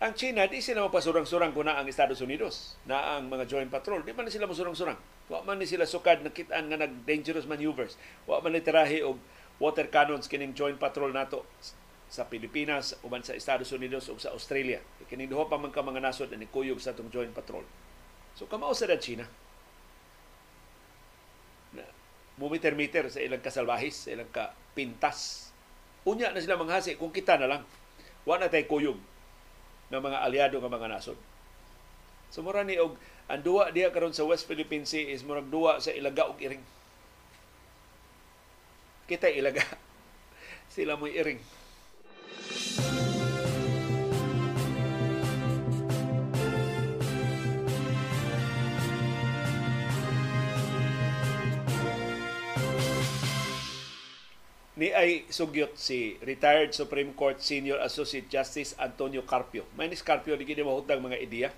ang 0.03 0.19
China, 0.19 0.51
di 0.51 0.59
sila 0.59 0.83
mapasurang-surang 0.91 1.55
kuna 1.55 1.79
ang 1.79 1.87
Estados 1.87 2.19
Unidos 2.19 2.75
na 2.91 3.15
ang 3.15 3.31
mga 3.31 3.47
joint 3.47 3.71
patrol. 3.71 4.03
Di 4.03 4.11
man 4.11 4.27
sila 4.27 4.51
masurang-surang. 4.51 4.99
Wa 5.31 5.47
man 5.47 5.63
ni 5.63 5.67
sila 5.71 5.87
sukad 5.87 6.27
nakitaan 6.27 6.67
nga 6.67 6.75
nag-dangerous 6.75 7.47
maneuvers. 7.47 7.95
Wa 8.27 8.43
man 8.43 8.51
ni 8.51 8.67
tirahi 8.67 9.07
og 9.07 9.23
water 9.63 9.87
cannons 9.87 10.27
kining 10.27 10.59
joint 10.59 10.75
patrol 10.75 11.15
nato 11.15 11.47
sa 12.13 12.29
Pilipinas 12.29 12.93
uban 13.09 13.25
sa 13.25 13.33
Estados 13.33 13.73
Unidos 13.73 14.13
ug 14.13 14.21
sa 14.21 14.37
Australia. 14.37 14.85
Kining 15.09 15.33
duha 15.33 15.49
pa 15.49 15.57
man 15.57 15.73
ka 15.73 15.81
mga 15.81 16.05
nasod 16.05 16.29
ni 16.37 16.45
kuyog 16.45 16.77
sa 16.77 16.93
atong 16.93 17.09
joint 17.09 17.33
patrol. 17.33 17.65
So 18.37 18.45
kamao 18.45 18.77
sa 18.77 18.85
China. 19.01 19.25
Na 21.73 21.89
mumiter-miter 22.37 23.09
sa 23.09 23.17
ilang 23.25 23.41
kasalbahis, 23.41 24.05
sa 24.05 24.13
ilang 24.13 24.29
kapintas. 24.29 25.49
Unya 26.05 26.29
na 26.29 26.45
sila 26.45 26.61
manghasi 26.61 27.01
kung 27.01 27.17
kita 27.17 27.41
na 27.41 27.49
lang. 27.49 27.63
Wa 28.29 28.37
na 28.37 28.53
tay 28.53 28.69
kuyog 28.69 29.01
ng 29.89 30.03
mga 30.05 30.19
aliado 30.21 30.61
nga 30.61 30.69
mga 30.69 30.93
nasod. 30.93 31.17
So 32.29 32.45
mura 32.45 32.61
ni 32.61 32.77
og 32.77 33.01
ang 33.33 33.41
duwa 33.41 33.73
diha 33.73 33.89
karon 33.89 34.13
sa 34.13 34.29
West 34.29 34.45
Philippine 34.45 34.85
Sea 34.85 35.17
is 35.17 35.25
murag 35.25 35.49
duwa 35.49 35.81
sa 35.81 35.97
Ilaga 35.97 36.29
ug 36.29 36.37
Iring. 36.37 36.61
Kita 39.09 39.33
Ilaga. 39.33 39.65
Sila 40.77 41.01
mo 41.01 41.09
Iring. 41.09 41.62
Ni 54.83 54.91
ay 54.91 55.23
sugyot 55.31 55.79
si 55.79 56.19
retired 56.27 56.75
Supreme 56.75 57.15
Court 57.15 57.39
Senior 57.39 57.79
Associate 57.87 58.27
Justice 58.27 58.75
Antonio 58.83 59.23
Carpio. 59.23 59.63
May 59.79 59.87
ni 59.87 59.95
Carpio 59.95 60.35
di 60.35 60.43
mahutang 60.59 60.99
mga 60.99 61.23
ideya. 61.23 61.55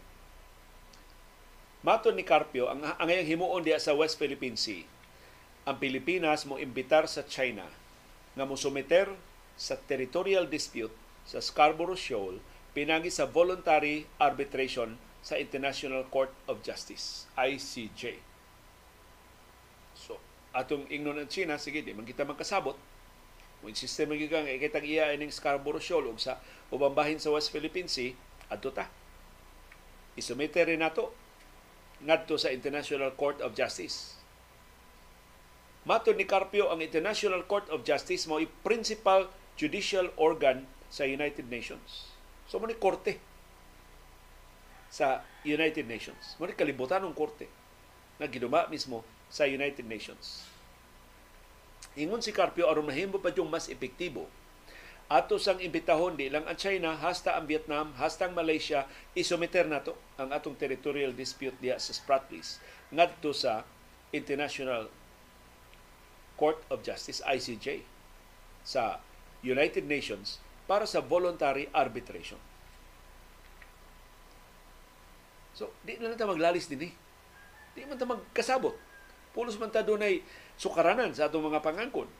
Mato 1.80 2.12
ni 2.12 2.20
Carpio, 2.20 2.68
ang, 2.68 2.84
ang 2.84 3.08
ngayong 3.08 3.28
himuon 3.28 3.64
diya 3.64 3.80
sa 3.80 3.96
West 3.96 4.20
Philippine 4.20 4.60
Sea, 4.60 4.84
ang 5.64 5.80
Pilipinas 5.80 6.44
mo 6.44 6.60
imbitar 6.60 7.08
sa 7.08 7.24
China 7.24 7.64
nga 8.36 8.44
mo 8.44 8.60
sumiter 8.60 9.08
sa 9.56 9.80
territorial 9.80 10.44
dispute 10.44 10.92
sa 11.24 11.40
Scarborough 11.40 11.98
Shoal 11.98 12.40
pinagi 12.76 13.08
sa 13.08 13.24
voluntary 13.24 14.04
arbitration 14.18 14.98
sa 15.24 15.40
International 15.40 16.04
Court 16.10 16.28
of 16.50 16.60
Justice, 16.60 17.24
ICJ. 17.38 18.20
So, 19.96 20.20
atong 20.52 20.84
ingnon 20.92 21.16
ng 21.22 21.30
China, 21.30 21.56
sige, 21.56 21.80
di 21.80 21.96
man 21.96 22.04
kita 22.04 22.28
magkasabot, 22.28 22.76
kung 23.64 23.72
insiste 23.72 24.04
man 24.04 24.20
gigang 24.20 24.44
ikitag 24.44 24.84
iya 24.84 25.08
ining 25.16 25.32
Scarborough 25.32 25.80
Shoal 25.80 26.04
ug 26.12 26.20
sa 26.20 26.36
ubang 26.68 26.92
bahin 26.92 27.16
sa 27.16 27.32
West 27.32 27.48
Philippine 27.48 27.88
Sea 27.88 28.12
adto 28.52 28.68
ta. 28.68 28.92
Isumite 30.20 30.60
rin 30.68 30.84
nato 30.84 31.16
ngadto 32.04 32.36
sa 32.36 32.52
International 32.52 33.16
Court 33.16 33.40
of 33.40 33.56
Justice. 33.56 34.20
Mato 35.88 36.12
ni 36.12 36.28
Carpio 36.28 36.68
ang 36.68 36.84
International 36.84 37.40
Court 37.48 37.68
of 37.72 37.84
Justice 37.88 38.28
mao 38.28 38.40
principal 38.60 39.32
judicial 39.56 40.12
organ 40.20 40.68
sa 40.94 41.02
United 41.02 41.50
Nations. 41.50 42.14
So 42.46 42.62
mo 42.62 42.70
ni 42.70 42.78
korte 42.78 43.18
sa 44.86 45.26
United 45.42 45.90
Nations. 45.90 46.38
Mo 46.38 46.46
ni 46.46 46.54
kalibutan 46.54 47.02
ng 47.02 47.18
korte 47.18 47.50
na 48.22 48.30
giduma 48.30 48.70
mismo 48.70 49.02
sa 49.26 49.42
United 49.50 49.82
Nations. 49.90 50.46
Ingon 51.98 52.22
si 52.22 52.30
Carpio 52.30 52.70
aron 52.70 52.86
mahimo 52.86 53.18
pa 53.18 53.34
yung 53.34 53.50
mas 53.50 53.66
epektibo 53.66 54.30
ato 55.04 55.36
sang 55.36 55.60
imbitahon 55.60 56.16
di 56.16 56.32
lang 56.32 56.48
ang 56.48 56.56
China 56.56 56.96
hasta 56.96 57.36
ang 57.36 57.44
Vietnam 57.44 57.92
hasta 58.00 58.24
ang 58.24 58.32
Malaysia 58.32 58.88
isumiter 59.12 59.68
nato 59.68 59.92
ang 60.16 60.32
atong 60.32 60.56
territorial 60.56 61.12
dispute 61.12 61.54
diya 61.60 61.76
sa 61.76 61.92
Spratlys 61.92 62.56
ngadto 62.88 63.36
sa 63.36 63.68
International 64.16 64.88
Court 66.40 66.56
of 66.72 66.80
Justice 66.80 67.20
ICJ 67.20 67.84
sa 68.64 69.04
United 69.44 69.84
Nations 69.84 70.40
para 70.64 70.88
sa 70.88 71.04
voluntary 71.04 71.68
arbitration. 71.72 72.40
So, 75.54 75.70
di 75.86 75.96
na 76.02 76.10
lang 76.10 76.18
maglalis 76.18 76.66
din 76.66 76.90
eh. 76.90 76.92
Di 77.78 77.86
man 77.86 77.94
ta 77.94 78.08
magkasabot. 78.08 78.74
Pulos 79.30 79.54
man 79.58 79.70
ta 79.70 79.86
doon 79.86 80.02
ay 80.02 80.22
sukaranan 80.58 81.14
sa 81.14 81.30
atong 81.30 81.46
mga 81.46 81.62
pangangkon. 81.62 82.10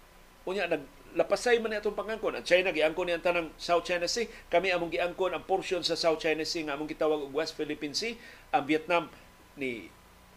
Unya 0.47 0.71
naglapasay 0.71 1.59
man 1.59 1.75
atong 1.75 1.99
pangangkon. 1.99 2.39
Ang 2.39 2.47
China 2.47 2.71
giangkon 2.71 3.11
niya 3.11 3.23
tanang 3.23 3.51
South 3.59 3.83
China 3.87 4.07
Sea, 4.07 4.31
kami 4.51 4.71
among 4.71 4.95
giangkon 4.95 5.35
ang 5.35 5.43
portion 5.43 5.83
sa 5.83 5.99
South 5.99 6.23
China 6.23 6.47
Sea 6.47 6.67
nga 6.67 6.79
among 6.79 6.91
gitawag 6.91 7.27
og 7.27 7.35
West 7.35 7.59
Philippine 7.59 7.95
Sea. 7.95 8.15
Ang 8.55 8.71
Vietnam 8.71 9.11
ni 9.59 9.91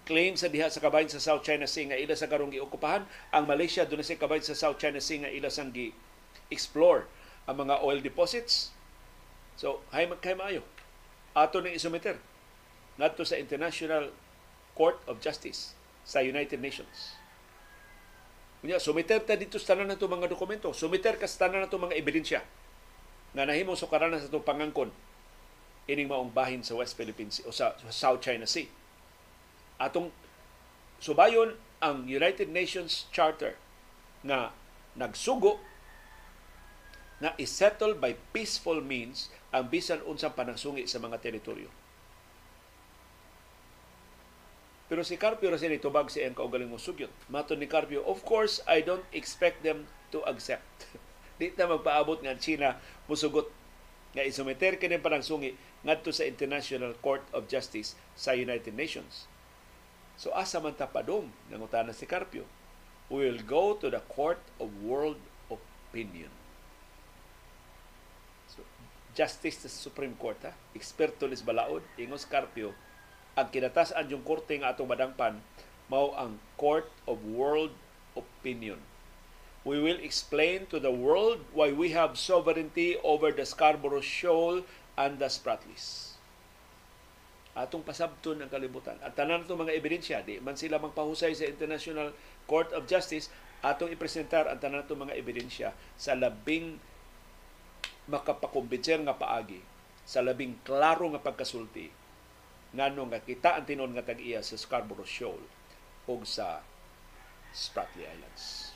claim 0.07 0.33
sa 0.39 0.47
diha 0.47 0.71
sa 0.71 0.81
kabahin 0.81 1.11
sa 1.11 1.21
South 1.21 1.45
China 1.45 1.69
Sea 1.69 1.93
nga 1.93 1.99
ila 1.99 2.17
sa 2.17 2.25
karong 2.25 2.49
giokupahan. 2.49 3.05
Ang 3.29 3.45
Malaysia 3.45 3.85
dunay 3.85 4.05
sa 4.05 4.17
kabahin 4.17 4.45
sa 4.45 4.57
South 4.57 4.81
China 4.81 4.97
Sea 4.97 5.21
nga 5.21 5.29
ila 5.29 5.53
sang 5.53 5.69
gi-explore 5.69 7.16
ang 7.47 7.55
mga 7.63 7.79
oil 7.81 8.03
deposits. 8.03 8.75
So, 9.57 9.81
hay 9.95 10.05
kay 10.19 10.35
maayo. 10.35 10.61
Ato 11.33 11.63
ning 11.63 11.79
isumiter 11.79 12.19
ngadto 12.99 13.23
sa 13.23 13.39
International 13.39 14.11
Court 14.77 14.99
of 15.09 15.23
Justice 15.23 15.73
sa 16.03 16.21
United 16.21 16.61
Nations. 16.61 17.17
Unya, 18.65 18.81
sumiter 18.81 19.21
ta 19.21 19.37
dito 19.37 19.61
sa 19.61 19.73
tanan 19.73 19.87
nato 19.87 20.09
mga 20.09 20.29
dokumento. 20.29 20.73
Sumiter 20.73 21.15
ka 21.15 21.29
sa 21.29 21.45
tanan 21.45 21.65
nato 21.65 21.77
mga 21.77 21.97
ebidensya 21.97 22.41
nga 23.37 23.45
nahimo 23.45 23.77
sukaranan 23.77 24.17
sa 24.17 24.29
itong 24.33 24.45
pangangkon 24.45 24.89
ining 25.87 26.09
maong 26.09 26.33
bahin 26.33 26.65
sa 26.65 26.75
West 26.75 26.97
Philippines 26.97 27.39
o 27.45 27.53
sa, 27.53 27.77
sa 27.77 27.93
South 27.93 28.19
China 28.19 28.49
Sea. 28.49 28.67
Atong 29.77 30.09
subayon 30.97 31.55
ang 31.79 32.09
United 32.09 32.49
Nations 32.49 33.05
Charter 33.13 33.55
nga 34.25 34.51
nagsugo 34.97 35.61
na 37.17 37.33
isettle 37.41 37.97
by 37.97 38.13
peaceful 38.29 38.77
means 38.77 39.33
ang 39.49 39.73
bisan 39.73 40.03
unsang 40.05 40.37
panangsungi 40.37 40.85
sa 40.85 41.01
mga 41.01 41.17
teritoryo. 41.17 41.69
Pero 44.87 45.03
si 45.03 45.19
Carpio 45.19 45.51
ra 45.51 45.59
ni 45.59 45.83
tubag 45.83 46.07
si 46.07 46.23
ang 46.23 46.31
kaugaling 46.31 46.71
mo 46.71 46.79
sugyot. 46.79 47.11
Mato 47.27 47.59
ni 47.59 47.67
Carpio, 47.67 48.07
of 48.07 48.23
course, 48.23 48.63
I 48.63 48.79
don't 48.79 49.03
expect 49.11 49.59
them 49.59 49.91
to 50.15 50.23
accept. 50.23 50.87
Di 51.39 51.51
na 51.59 51.67
magpaabot 51.67 52.23
nga 52.23 52.39
China 52.39 52.79
musugot 53.11 53.51
nga 54.15 54.23
isumiter 54.23 54.79
kini 54.79 54.97
parang 54.97 55.21
sungi 55.21 55.59
ngadto 55.83 56.09
sa 56.15 56.23
International 56.23 56.95
Court 57.03 57.21
of 57.35 57.51
Justice 57.51 57.99
sa 58.15 58.31
United 58.31 58.73
Nations. 58.73 59.27
So 60.15 60.31
asa 60.33 60.57
man 60.63 60.73
tapadong 60.73 61.29
nangutana 61.51 61.91
si 61.91 62.07
Carpio, 62.07 62.47
we 63.11 63.27
will 63.27 63.43
go 63.43 63.75
to 63.75 63.91
the 63.91 64.01
Court 64.07 64.39
of 64.57 64.71
World 64.81 65.19
Opinion. 65.51 66.36
Justice 69.17 69.65
sa 69.65 69.69
Supreme 69.73 70.13
Court, 70.13 70.37
ha? 70.45 70.53
eksperto 70.77 71.25
nis 71.25 71.41
balaod, 71.41 71.81
ingos 71.97 72.29
Carpio, 72.29 72.77
ang 73.33 73.49
kinatasan 73.49 74.13
yung 74.13 74.21
korte 74.21 74.53
nga 74.61 74.77
atong 74.77 74.85
madangpan 74.85 75.41
mao 75.89 76.13
ang 76.13 76.37
Court 76.53 76.85
of 77.09 77.17
World 77.25 77.73
Opinion. 78.13 78.77
We 79.65 79.81
will 79.81 79.97
explain 80.05 80.69
to 80.69 80.77
the 80.77 80.93
world 80.93 81.41
why 81.49 81.73
we 81.73 81.97
have 81.97 82.13
sovereignty 82.21 82.95
over 83.01 83.33
the 83.33 83.43
Scarborough 83.43 84.05
Shoal 84.05 84.61
and 84.93 85.17
the 85.17 85.33
Spratlys. 85.33 86.17
atong 87.57 87.81
pasabton 87.81 88.37
ang 88.37 88.53
kalibutan. 88.53 89.01
At 89.01 89.17
tanan 89.17 89.41
itong 89.41 89.65
mga 89.65 89.73
ebidensya, 89.73 90.21
di 90.21 90.37
man 90.37 90.53
sila 90.53 90.77
magpahusay 90.77 91.33
sa 91.33 91.49
International 91.49 92.13
Court 92.45 92.69
of 92.77 92.85
Justice, 92.85 93.33
atong 93.65 93.89
ipresentar 93.89 94.45
ang 94.45 94.61
tanan 94.61 94.85
itong 94.85 95.09
mga 95.09 95.17
ebidensya 95.17 95.73
sa 95.97 96.13
labing 96.13 96.77
makapakumbinser 98.07 99.03
nga 99.03 99.15
paagi, 99.15 99.59
sa 100.07 100.23
labing 100.23 100.63
klaro 100.63 101.11
nga 101.11 101.23
pagkasulti, 101.23 101.91
ngano 102.75 103.07
nga 103.11 103.19
kita 103.19 103.59
ang 103.59 103.67
tinon 103.67 103.91
nga 103.95 104.07
tag-iya 104.07 104.39
sa 104.43 104.55
Scarborough 104.55 105.07
Shoal 105.07 105.43
o 106.07 106.13
sa 106.23 106.63
Spratly 107.51 108.07
Islands. 108.07 108.71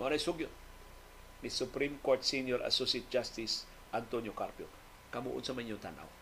Mga 0.00 0.20
sugyo 0.20 0.48
ni 1.44 1.52
Supreme 1.52 2.00
Court 2.00 2.24
Senior 2.24 2.64
Associate 2.64 3.06
Justice 3.12 3.68
Antonio 3.92 4.32
Carpio. 4.32 4.68
Kamuon 5.12 5.44
sa 5.44 5.56
man 5.56 5.68
yung 5.68 5.80
tanaw 5.80 6.18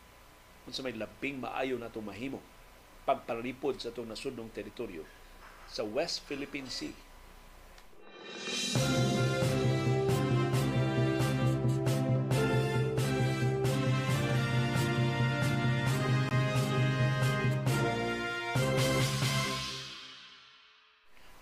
unsa 0.67 0.83
may 0.83 0.93
labing 0.93 1.39
maayo 1.39 1.79
na 1.79 1.87
mahimo 2.03 2.43
pagpalipod 3.07 3.79
sa 3.79 3.95
itong 3.95 4.11
nasudnong 4.11 4.51
teritoryo 4.51 5.07
sa 5.71 5.87
West 5.87 6.27
Philippine 6.27 6.67
Sea. 6.67 6.91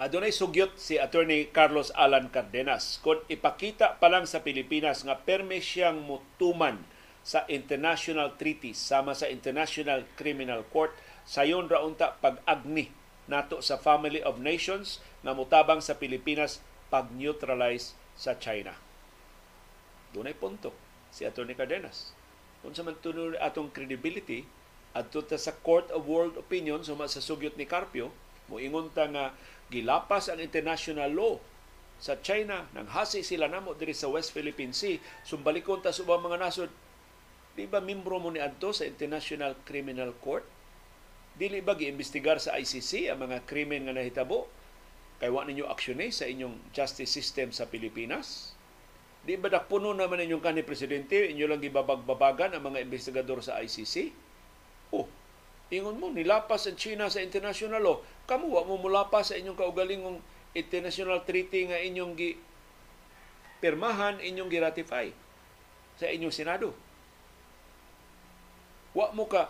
Adunay 0.04 0.36
sugyot 0.36 0.76
si 0.76 1.00
Attorney 1.00 1.48
Carlos 1.48 1.88
Alan 1.96 2.28
Cardenas 2.28 3.00
kung 3.00 3.24
ipakita 3.24 3.96
pa 3.96 4.12
lang 4.12 4.28
sa 4.28 4.44
Pilipinas 4.44 5.00
nga 5.00 5.16
perme 5.16 5.64
siyang 5.64 5.96
mutuman 5.96 6.76
sa 7.24 7.48
international 7.48 8.36
treaties 8.36 8.76
sama 8.76 9.16
sa 9.16 9.32
International 9.32 10.04
Criminal 10.20 10.60
Court 10.68 10.92
sayon 11.24 11.72
ra 11.72 11.80
unta 11.80 12.20
pag-agni 12.20 12.92
nato 13.32 13.64
sa 13.64 13.80
Family 13.80 14.20
of 14.20 14.36
Nations 14.44 15.00
nga 15.24 15.32
mutabang 15.32 15.80
sa 15.80 15.96
Pilipinas 15.96 16.60
pag-neutralize 16.92 17.96
sa 18.12 18.36
China. 18.36 18.76
Dunay 20.12 20.36
punto 20.36 20.76
si 21.08 21.24
Attorney 21.24 21.56
Cardenas. 21.56 22.12
Kung 22.60 22.76
sa 22.76 22.84
man 22.84 23.00
atong 23.40 23.72
credibility 23.72 24.44
adto 24.92 25.24
sa 25.24 25.56
Court 25.64 25.88
of 25.96 26.04
World 26.04 26.36
Opinion 26.36 26.84
suma 26.84 27.08
sa 27.08 27.24
sugyot 27.24 27.56
ni 27.56 27.64
Carpio 27.64 28.12
moingon 28.48 28.92
ta 28.92 29.08
nga 29.08 29.32
gilapas 29.72 30.28
ang 30.28 30.40
international 30.40 31.12
law 31.12 31.36
sa 32.00 32.18
China 32.20 32.66
nang 32.74 32.90
hasi 32.90 33.22
sila 33.22 33.46
namo 33.46 33.72
diri 33.78 33.94
sa 33.94 34.10
West 34.10 34.34
Philippine 34.34 34.74
Sea 34.74 34.98
sumbalikon 35.22 35.80
ta 35.80 35.94
sa 35.94 36.04
mga 36.04 36.36
nasod 36.42 36.70
Di 37.54 37.70
ba 37.70 37.78
membro 37.78 38.18
mo 38.18 38.34
ni 38.34 38.42
adto 38.42 38.74
sa 38.74 38.82
International 38.82 39.54
Criminal 39.62 40.10
Court? 40.18 40.42
Dili 41.38 41.62
ba 41.62 41.78
giimbestigar 41.78 42.42
sa 42.42 42.58
ICC 42.58 43.10
ang 43.10 43.30
mga 43.30 43.46
krimen 43.46 43.86
nga 43.86 43.94
nahitabo? 43.94 44.50
Kay 45.22 45.30
wa 45.30 45.46
ninyo 45.46 45.70
aksyon 45.70 46.02
sa 46.10 46.26
inyong 46.26 46.74
justice 46.74 47.14
system 47.14 47.54
sa 47.54 47.70
Pilipinas? 47.70 48.58
Di 49.22 49.38
ba 49.38 49.46
dakpuno 49.46 49.94
naman 49.94 50.26
inyong 50.26 50.42
kanhi 50.42 50.66
presidente, 50.66 51.30
inyo 51.30 51.46
lang 51.46 51.62
gibabagbabagan 51.62 52.58
ang 52.58 52.74
mga 52.74 52.82
investigador 52.82 53.38
sa 53.40 53.62
ICC? 53.62 54.10
Oh, 54.90 55.06
ingon 55.72 55.96
mo, 55.96 56.12
nilapas 56.12 56.68
ang 56.68 56.76
China 56.76 57.08
sa 57.08 57.24
international 57.24 57.80
law. 57.80 57.96
Kamu 58.28 58.48
wa 58.48 58.62
mo 58.64 58.80
mulapas 58.80 59.32
sa 59.32 59.38
inyong 59.38 59.56
kaugalingong 59.56 60.18
international 60.56 61.24
treaty 61.24 61.68
nga 61.68 61.80
inyong 61.80 62.12
gi 62.16 62.36
pirmahan, 63.64 64.20
inyong 64.20 64.50
gi-ratify 64.52 65.08
sa 65.96 66.06
inyong 66.10 66.34
Senado. 66.34 66.76
Wa 68.92 69.10
mo 69.16 69.24
ka 69.24 69.48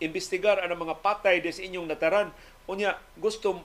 imbestigar 0.00 0.60
ang 0.60 0.76
mga 0.76 1.00
patay 1.00 1.40
des 1.44 1.60
inyong 1.60 1.88
nataran. 1.88 2.32
Unya, 2.68 2.96
gusto 3.16 3.60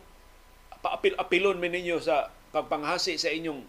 paapil-apilon 0.84 1.58
mi 1.58 1.72
ninyo 1.72 1.98
sa 1.98 2.30
pagpanghasi 2.54 3.18
sa 3.18 3.32
inyong 3.32 3.66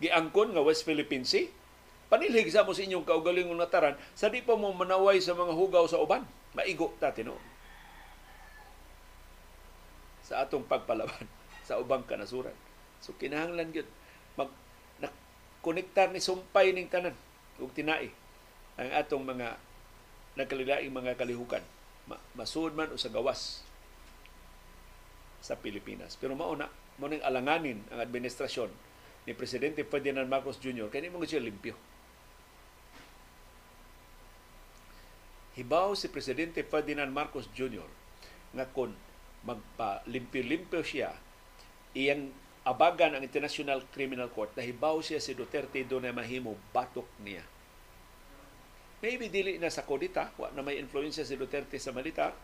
giangkon 0.00 0.52
nga 0.52 0.64
West 0.64 0.84
Philippine 0.84 1.24
Sea. 1.24 1.48
Panilhig 2.10 2.50
sa 2.50 2.66
mo 2.66 2.74
sa 2.74 2.82
inyong 2.82 3.06
kaugalingong 3.06 3.54
nataran, 3.54 3.94
sa 4.18 4.26
di 4.26 4.42
pa 4.42 4.58
mo 4.58 4.74
manaway 4.74 5.22
sa 5.22 5.38
mga 5.38 5.54
hugaw 5.54 5.86
sa 5.86 6.02
uban. 6.02 6.26
Maigo 6.58 6.90
ta 6.98 7.14
no. 7.22 7.38
Sa 10.26 10.42
atong 10.42 10.66
pagpalaban 10.66 11.30
sa 11.66 11.78
ubang 11.78 12.02
kanasuran. 12.02 12.54
So 12.98 13.14
kinahanglan 13.14 13.70
gyud 13.70 13.86
mag 14.34 14.50
na, 14.98 15.08
konektar 15.62 16.10
ni 16.10 16.18
sumpay 16.18 16.74
ning 16.74 16.90
tanan 16.90 17.14
ug 17.62 17.70
tinai 17.70 18.10
ang 18.74 18.90
atong 18.90 19.22
mga 19.22 19.54
nagkalilaing 20.34 20.90
mga 20.90 21.14
kalihukan 21.14 21.62
masud 22.34 22.74
man 22.74 22.90
o 22.90 22.98
sa 22.98 23.12
gawas 23.12 23.62
sa 25.40 25.54
Pilipinas. 25.56 26.18
Pero 26.18 26.34
mauna, 26.34 26.68
mo 27.00 27.06
nang 27.08 27.22
alanganin 27.24 27.80
ang 27.88 28.02
administrasyon 28.02 28.70
ni 29.24 29.32
Presidente 29.32 29.86
Ferdinand 29.86 30.28
Marcos 30.28 30.60
Jr. 30.60 30.92
kaya 30.92 31.08
mo 31.08 31.22
siya 31.24 31.40
limpyo. 31.40 31.76
Hibaw 35.58 35.98
si 35.98 36.06
Presidente 36.10 36.62
Ferdinand 36.62 37.10
Marcos 37.10 37.50
Jr. 37.50 37.86
nga 38.54 38.66
kon 38.70 38.94
magpa-limpyo-limpyo 39.46 40.84
siya 40.84 41.16
iyang 41.96 42.30
abagan 42.62 43.16
ang 43.16 43.24
International 43.24 43.82
Criminal 43.90 44.28
Court 44.30 44.52
na 44.54 44.62
hibaw 44.62 45.00
siya 45.00 45.18
si 45.18 45.32
Duterte 45.32 45.80
doon 45.82 46.06
na 46.06 46.12
mahimo 46.12 46.54
batok 46.70 47.08
niya 47.24 47.42
Maybe 49.00 49.32
dili 49.32 49.56
na 49.56 49.72
sa 49.72 49.88
kodita, 49.88 50.28
wa 50.36 50.52
na 50.52 50.60
may 50.60 50.76
influensya 50.76 51.24
si 51.24 51.32
Duterte 51.32 51.80
sa 51.80 51.88
malita. 51.88 52.36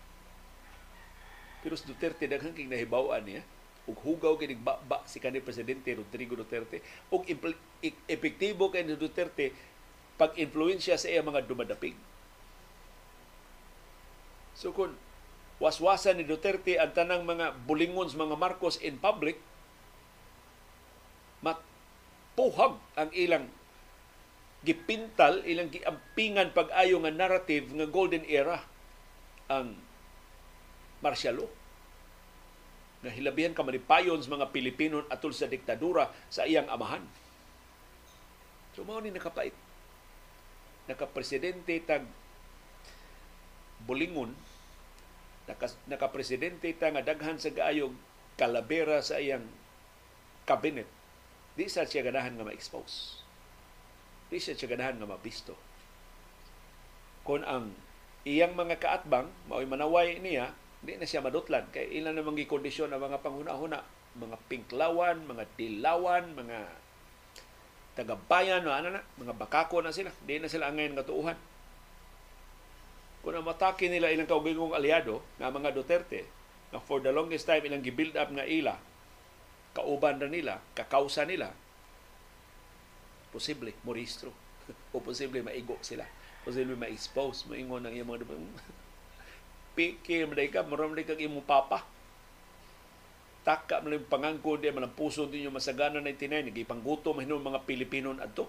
Pero 1.61 1.77
si 1.77 1.85
Duterte 1.85 2.25
daghang 2.25 2.57
king 2.57 2.73
nahibaw-an 2.73 3.25
niya 3.25 3.43
ug 3.87 3.95
hugaw 4.03 4.35
kinig 4.35 4.59
ba 4.59 4.83
si 5.07 5.23
kanhi 5.23 5.39
presidente 5.39 5.95
Rodrigo 5.95 6.35
Duterte 6.35 6.83
ug 7.07 7.23
epektibo 8.11 8.67
kay 8.67 8.83
ni 8.83 8.99
Duterte 8.99 9.55
pag 10.19 10.35
influensya 10.35 10.99
sa 10.99 11.07
iya 11.07 11.23
mga 11.23 11.45
dumadapig. 11.47 11.95
So 14.57 14.73
kung 14.73 14.97
waswasan 15.61 16.17
ni 16.17 16.25
Duterte 16.25 16.81
ang 16.81 16.97
tanang 16.97 17.29
mga 17.29 17.53
bulingons 17.69 18.17
mga 18.17 18.41
Marcos 18.41 18.81
in 18.81 18.97
public, 18.97 19.37
matpuhag 21.45 22.81
ang 22.97 23.13
ilang 23.13 23.53
gipintal 24.67 25.47
ilang 25.47 25.71
giampingan 25.71 26.51
pag-ayo 26.51 26.99
nga 27.05 27.13
narrative 27.15 27.71
nga 27.71 27.87
golden 27.87 28.27
era 28.27 28.67
ang 29.47 29.79
martial 30.99 31.39
law 31.39 31.51
nga 33.05 33.15
hilabihan 33.15 33.55
ka 33.55 33.63
manipayon 33.63 34.19
sa 34.19 34.35
mga 34.35 34.51
Pilipino 34.51 35.07
atol 35.07 35.31
sa 35.31 35.47
diktadura 35.47 36.11
sa 36.27 36.43
iyang 36.49 36.67
amahan. 36.67 37.05
So 38.75 38.83
mao 38.83 38.99
ni 38.99 39.15
nakapait. 39.15 39.55
Nakapresidente 40.91 41.79
tag 41.87 42.03
bulingon 43.87 44.35
naka, 45.47 45.67
nakapresidente 45.87 46.71
ta 46.77 46.91
nga 46.91 47.03
daghan 47.03 47.39
sa 47.39 47.55
gaayog 47.55 47.95
kalabera 48.37 49.01
sa 49.01 49.23
iyang 49.23 49.47
cabinet 50.45 50.87
di 51.57 51.67
sa 51.67 51.89
siya 51.89 52.05
ganahan 52.05 52.37
nga 52.37 52.45
ma-expose 52.45 53.27
di 54.27 54.39
siya 54.43 54.59
siya 54.59 54.75
ganahan 54.75 54.99
nga 54.99 55.09
mabisto. 55.09 55.55
Kung 57.23 57.43
ang 57.47 57.75
iyang 58.27 58.59
mga 58.59 58.79
kaatbang, 58.83 59.31
mao'y 59.51 59.67
manaway 59.67 60.19
niya, 60.19 60.51
di 60.83 60.99
na 60.99 61.07
siya 61.07 61.23
madutlan. 61.23 61.67
Kay 61.71 62.03
ilan 62.03 62.15
namang 62.15 62.39
gikondisyon 62.39 62.91
ang 62.91 63.03
mga 63.03 63.23
panghuna-huna, 63.23 63.83
mga 64.19 64.37
pinklawan, 64.51 65.27
mga 65.27 65.45
dilawan, 65.55 66.35
mga 66.35 66.59
tagabayan, 67.99 68.67
ano 68.67 68.99
na, 68.99 69.03
mga 69.19 69.35
bakako 69.39 69.83
na 69.83 69.95
sila. 69.95 70.11
Di 70.27 70.43
na 70.43 70.51
sila 70.51 70.71
angayon 70.71 70.99
nga 70.99 71.07
tuuhan. 71.07 71.39
Kung 73.27 73.43
matake 73.43 73.91
nila 73.91 74.15
ilang 74.15 74.31
kaugingong 74.31 74.71
aliado, 74.71 75.19
nga 75.35 75.51
mga 75.51 75.75
Duterte, 75.75 76.23
na 76.71 76.79
for 76.79 77.03
the 77.03 77.11
longest 77.11 77.43
time 77.43 77.67
ilang 77.67 77.83
gibuild 77.83 78.15
up 78.15 78.31
nga 78.31 78.47
ila, 78.47 78.79
kauban 79.75 80.23
na 80.23 80.31
nila, 80.31 80.63
kakausa 80.79 81.27
nila, 81.27 81.51
posible 83.35 83.75
moristro. 83.83 84.31
O 84.95 85.03
posible 85.03 85.43
maigo 85.43 85.75
sila. 85.83 86.07
Posible 86.47 86.79
ma-expose 86.79 87.51
moingon 87.51 87.83
ng 87.91 87.95
iyong 87.99 88.15
mga 88.15 88.31
pikir 89.75 90.31
maday 90.31 90.47
ka 90.47 90.63
maram 90.63 90.95
kag 90.95 91.19
imong 91.19 91.43
papa. 91.43 91.83
Taka 93.43 93.83
man 93.83 93.99
yung 93.99 94.07
pangangko 94.07 94.55
di 94.55 94.71
man 94.71 94.87
ang 94.87 94.95
puso 94.95 95.27
din 95.27 95.51
yung 95.51 95.59
masagana 95.59 95.99
na 95.99 96.15
itinay 96.15 96.47
nagipangguto 96.47 97.11
mahinon 97.11 97.43
mga 97.43 97.67
Pilipino 97.67 98.15
adto 98.19 98.47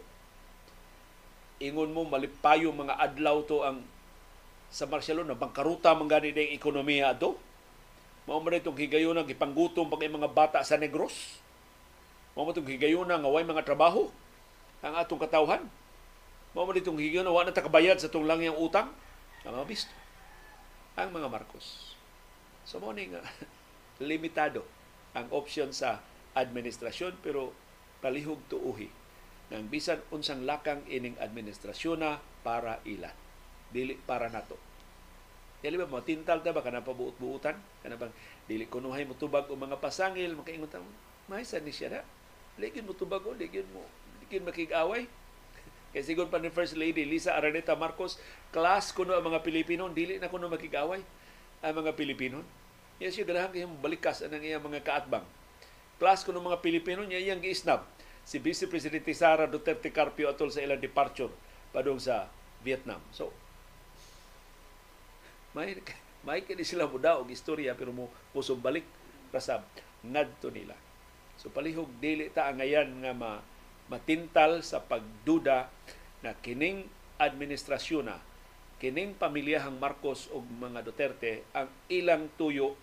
ingon 1.57 1.89
mo 1.89 2.05
malipayo 2.05 2.69
mga 2.69 3.01
adlaw 3.01 3.41
to 3.45 3.65
ang 3.65 3.81
sa 4.67 4.85
Marcelo 4.85 5.23
na 5.23 5.37
bangkaruta 5.37 5.95
man 5.95 6.11
gani 6.11 6.35
ding 6.35 6.51
ekonomiya 6.55 7.15
adto 7.15 7.39
mao 8.27 8.43
man 8.43 8.59
itong 8.59 8.75
higayon 8.75 9.15
ang 9.15 9.27
gipanggutom 9.27 9.87
pag 9.87 10.03
mga 10.03 10.29
bata 10.31 10.59
sa 10.63 10.75
Negros 10.75 11.39
mao 12.35 12.43
man 12.43 12.53
itong 12.53 12.67
higayon 12.67 13.07
nga 13.07 13.31
way 13.31 13.47
mga 13.47 13.63
trabaho 13.63 14.11
ang 14.81 14.93
atong 14.97 15.21
katawhan. 15.21 15.63
Mao 16.53 16.65
man 16.65 16.77
itong 16.77 16.97
higyon 16.97 17.25
wa 17.27 17.45
na 17.45 17.53
takabayad 17.53 17.97
sa 17.97 18.09
itong 18.09 18.29
langyang 18.29 18.57
utang. 18.57 18.89
ang 19.45 19.53
mga 19.53 19.69
bisto 19.69 19.93
ang 20.97 21.13
mga 21.13 21.29
Marcos. 21.29 21.93
So 22.65 22.81
mo 22.81 22.89
nga 22.89 23.21
limitado 24.09 24.65
ang 25.13 25.29
option 25.29 25.69
sa 25.69 26.01
administrasyon 26.33 27.21
pero 27.21 27.53
palihog 28.01 28.41
tuuhi 28.49 28.89
ng 29.53 29.69
bisan 29.69 30.01
unsang 30.09 30.43
lakang 30.43 30.81
ining 30.89 31.15
administrasyon 31.21 32.01
na 32.01 32.19
para 32.41 32.81
ila 32.83 33.13
dili 33.73 33.99
para 34.07 34.31
nato. 34.31 34.55
Dili 35.63 35.75
ba? 35.75 35.89
Matintal 35.89 36.45
ta 36.45 36.53
ba 36.53 36.61
kana 36.61 36.85
pabuot-buutan 36.85 37.57
kana 37.81 37.95
bang 37.97 38.13
dili 38.45 38.69
kunuhay 38.69 39.03
mo 39.03 39.17
tubag 39.17 39.49
o 39.49 39.57
mga 39.57 39.81
pasangil 39.81 40.37
makaingon 40.37 40.69
ta 40.69 40.79
may 41.27 41.43
ni 41.43 41.71
siya 41.73 41.89
na. 41.89 42.01
Ligid 42.57 42.85
mo 42.85 42.93
tubag 42.93 43.25
o 43.25 43.33
ligid 43.33 43.65
mo 43.73 43.83
ligid 44.23 44.45
makig-away. 44.45 45.09
Kay 45.91 46.03
sigon 46.03 46.29
pa 46.29 46.37
ni 46.37 46.53
First 46.53 46.77
Lady 46.77 47.03
Lisa 47.03 47.33
Araneta 47.33 47.73
Marcos 47.73 48.21
class 48.53 48.93
kuno 48.93 49.17
ang 49.17 49.25
mga 49.25 49.41
Pilipino 49.41 49.89
dili 49.89 50.21
na 50.21 50.29
kuno 50.29 50.47
makig-away. 50.47 51.01
Ang 51.65 51.73
mga 51.73 51.97
Pilipino. 51.97 52.45
Yes, 52.97 53.13
siya 53.13 53.29
ganahan 53.29 53.53
kayong 53.53 53.77
balikas 53.77 54.25
ang 54.25 54.33
iyang 54.41 54.61
mga 54.61 54.81
kaatbang. 54.81 55.25
Plus, 55.97 56.21
kung 56.21 56.37
mga 56.37 56.61
Pilipino 56.61 57.01
niya 57.01 57.21
iyang 57.21 57.41
giisnab, 57.41 57.85
si 58.21 58.37
Vice 58.37 58.69
Presidente 58.69 59.09
Sara 59.17 59.49
Duterte 59.49 59.89
Carpio 59.89 60.29
atol 60.29 60.53
sa 60.53 60.61
ilang 60.61 60.77
departure 60.77 61.33
padung 61.73 61.97
sa 61.97 62.29
Vietnam. 62.61 63.01
So, 63.09 63.33
may 65.57 65.73
may 66.21 66.45
kini 66.45 66.61
sila 66.61 66.85
mo 66.85 67.01
daw 67.01 67.25
og 67.25 67.33
istorya 67.33 67.73
pero 67.73 67.89
mo 67.89 68.13
pusong 68.29 68.61
balik 68.61 68.85
rasab 69.33 69.65
ngadto 70.05 70.53
nila. 70.53 70.77
So 71.41 71.49
palihog 71.49 71.89
dili 71.97 72.29
ta 72.29 72.53
ngayon 72.53 73.01
nga 73.01 73.13
ma, 73.17 73.41
matintal 73.89 74.61
sa 74.61 74.85
pagduda 74.85 75.73
na 76.21 76.37
kining 76.37 76.85
administrasyon 77.17 78.05
na 78.05 78.21
kining 78.77 79.17
pamilyahang 79.17 79.81
Marcos 79.81 80.29
ug 80.29 80.45
mga 80.45 80.85
Duterte 80.85 81.41
ang 81.57 81.69
ilang 81.89 82.29
tuyo 82.37 82.77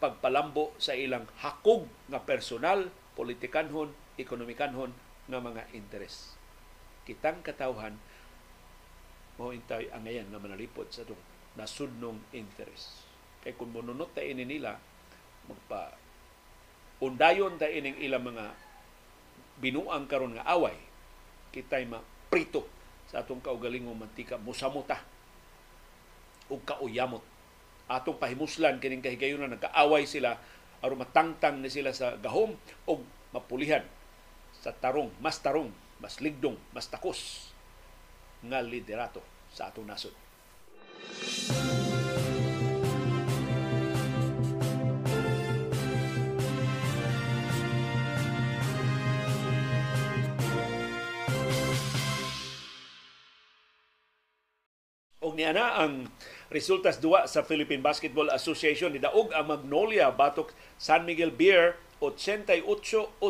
pagpalambo 0.00 0.72
sa 0.80 0.96
ilang 0.96 1.28
hakog 1.44 1.86
nga 2.10 2.18
personal, 2.24 2.88
politikanhon, 3.14 3.92
ekonomikanhon 4.18 4.90
nga 5.28 5.38
mga 5.38 5.68
interes. 5.76 6.34
Kitang 7.06 7.44
katawhan 7.44 7.94
mo 9.36 9.52
intay 9.52 9.92
ang 9.92 10.02
ngayon 10.08 10.26
nga 10.32 10.42
manalipod 10.42 10.88
sa 10.90 11.04
itong 11.04 11.31
nasudnong 11.58 12.18
interes. 12.32 13.04
Kay 13.42 13.58
kung 13.58 13.74
mununot 13.74 14.14
ta 14.14 14.22
ini 14.22 14.46
nila, 14.46 14.78
magpa 15.46 15.98
undayon 17.02 17.58
ta 17.58 17.66
ining 17.66 17.98
ilang 17.98 18.22
mga 18.22 18.54
binuang 19.58 20.06
karon 20.06 20.38
nga 20.38 20.46
away, 20.54 20.78
kitay 21.50 21.84
maprito 21.84 22.64
sa 23.10 23.20
atong 23.20 23.42
kaugalingong 23.42 23.98
mantika, 23.98 24.38
musamuta 24.38 25.02
o 26.48 26.56
kauyamot 26.62 27.22
atong 27.90 28.16
pahimuslan 28.16 28.80
kining 28.80 29.04
kahigayon 29.04 29.44
na 29.44 29.58
nagkaaway 29.58 30.08
sila 30.08 30.38
aron 30.80 31.02
matangtang 31.02 31.60
ni 31.60 31.68
sila 31.68 31.92
sa 31.92 32.16
gahom 32.16 32.56
o 32.88 32.92
mapulihan 33.34 33.84
sa 34.62 34.70
tarong, 34.70 35.10
mas 35.18 35.42
tarong, 35.42 35.70
mas 35.98 36.22
ligdong, 36.22 36.54
mas 36.70 36.86
takos 36.86 37.50
nga 38.46 38.62
liderato 38.62 39.22
sa 39.50 39.70
atong 39.70 39.86
nasod. 39.86 40.14
Og 55.22 55.38
niana 55.38 55.78
ang 55.78 56.10
resultas 56.50 56.98
duwa 56.98 57.30
sa 57.30 57.46
Philippine 57.46 57.80
Basketball 57.80 58.28
Association 58.34 58.90
ni 58.90 58.98
daog 58.98 59.30
ang 59.30 59.48
Magnolia 59.48 60.10
batok 60.10 60.50
San 60.76 61.06
Miguel 61.06 61.30
Beer 61.32 61.78
88-80. 62.02 63.22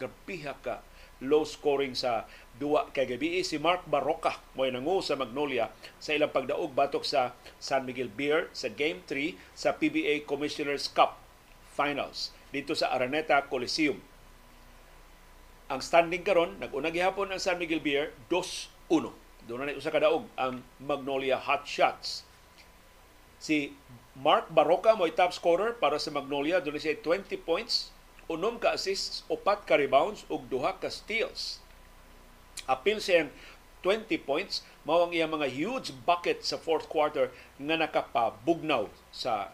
Grabiha 0.00 0.56
ka 0.64 0.80
low 1.22 1.46
scoring 1.46 1.94
sa 1.94 2.26
duwa 2.58 2.90
kay 2.90 3.06
gabi 3.06 3.40
si 3.46 3.56
Mark 3.56 3.86
Barroca 3.88 4.42
mo 4.58 4.66
nangu 4.66 5.00
sa 5.00 5.14
Magnolia 5.14 5.70
sa 6.02 6.12
ilang 6.12 6.34
pagdaog 6.34 6.74
batok 6.74 7.06
sa 7.06 7.32
San 7.62 7.86
Miguel 7.86 8.10
Beer 8.10 8.50
sa 8.52 8.68
Game 8.68 9.00
3 9.06 9.38
sa 9.54 9.78
PBA 9.78 10.26
Commissioners 10.26 10.90
Cup 10.90 11.16
Finals 11.72 12.34
dito 12.52 12.76
sa 12.76 12.92
Araneta 12.92 13.40
Coliseum. 13.48 13.96
Ang 15.72 15.80
standing 15.80 16.20
karon 16.20 16.60
nag-una 16.60 16.92
gihapon 16.92 17.32
ang 17.32 17.40
San 17.40 17.56
Miguel 17.56 17.80
Beer 17.80 18.12
2-1 18.28 19.22
doon 19.46 19.66
na 19.66 19.74
usa 19.74 19.90
ka 19.90 20.02
daog 20.02 20.28
ang 20.38 20.62
Magnolia 20.78 21.38
Hot 21.38 21.66
Shots. 21.66 22.26
Si 23.42 23.74
Mark 24.12 24.52
Baroka 24.52 24.92
mo 24.92 25.08
top 25.08 25.32
scorer 25.32 25.72
para 25.80 25.96
sa 25.96 26.12
Magnolia. 26.12 26.60
Doon 26.60 26.76
siya 26.76 27.00
20 27.00 27.32
points, 27.48 27.88
unom 28.30 28.58
ka 28.58 28.74
assists, 28.74 29.26
upat 29.26 29.64
ka 29.66 29.78
rebounds, 29.78 30.26
ug 30.28 30.46
duha 30.46 30.76
ka 30.78 30.90
steals. 30.90 31.58
Apil 32.68 33.02
siyang 33.02 33.30
20 33.82 34.06
points, 34.22 34.62
mao 34.86 35.06
ang 35.06 35.12
iyang 35.14 35.34
mga 35.34 35.50
huge 35.50 35.90
bucket 36.06 36.46
sa 36.46 36.58
fourth 36.60 36.86
quarter 36.86 37.34
nga 37.58 37.76
nakapabugnaw 37.78 38.86
sa 39.10 39.50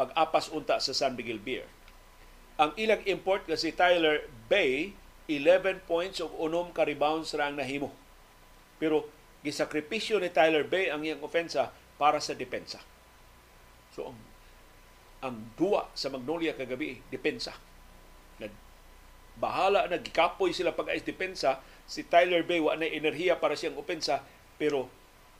pag-apas 0.00 0.48
unta 0.50 0.80
sa 0.80 0.96
San 0.96 1.14
Miguel 1.18 1.40
Beer. 1.40 1.68
Ang 2.56 2.72
ilang 2.80 3.02
import 3.04 3.44
nga 3.44 3.58
si 3.58 3.74
Tyler 3.74 4.30
Bay, 4.48 4.96
11 5.28 5.84
points 5.84 6.20
ug 6.20 6.32
unom 6.36 6.72
ka 6.72 6.84
rebounds 6.84 7.32
ra 7.36 7.48
ang 7.48 7.56
nahimo 7.56 7.92
pero 8.78 9.06
gisakripisyo 9.44 10.18
ni 10.18 10.28
Tyler 10.28 10.66
Bay 10.66 10.90
ang 10.90 11.04
iyang 11.04 11.22
ofensa 11.22 11.70
para 11.96 12.18
sa 12.18 12.34
depensa. 12.34 12.82
So 13.94 14.10
ang 14.12 14.18
ang 15.24 15.56
duwa 15.56 15.88
sa 15.96 16.12
Magnolia 16.12 16.52
kagabi 16.52 17.00
depensa. 17.08 17.56
Bahala 19.34 19.90
na 19.90 19.98
gikapoy 19.98 20.54
sila 20.54 20.76
pag 20.76 20.94
depensa 21.02 21.58
si 21.90 22.06
Tyler 22.06 22.46
Bay 22.46 22.62
wa 22.62 22.78
na 22.78 22.86
enerhiya 22.86 23.34
para 23.40 23.58
siyang 23.58 23.74
opensa 23.74 24.22
pero 24.54 24.86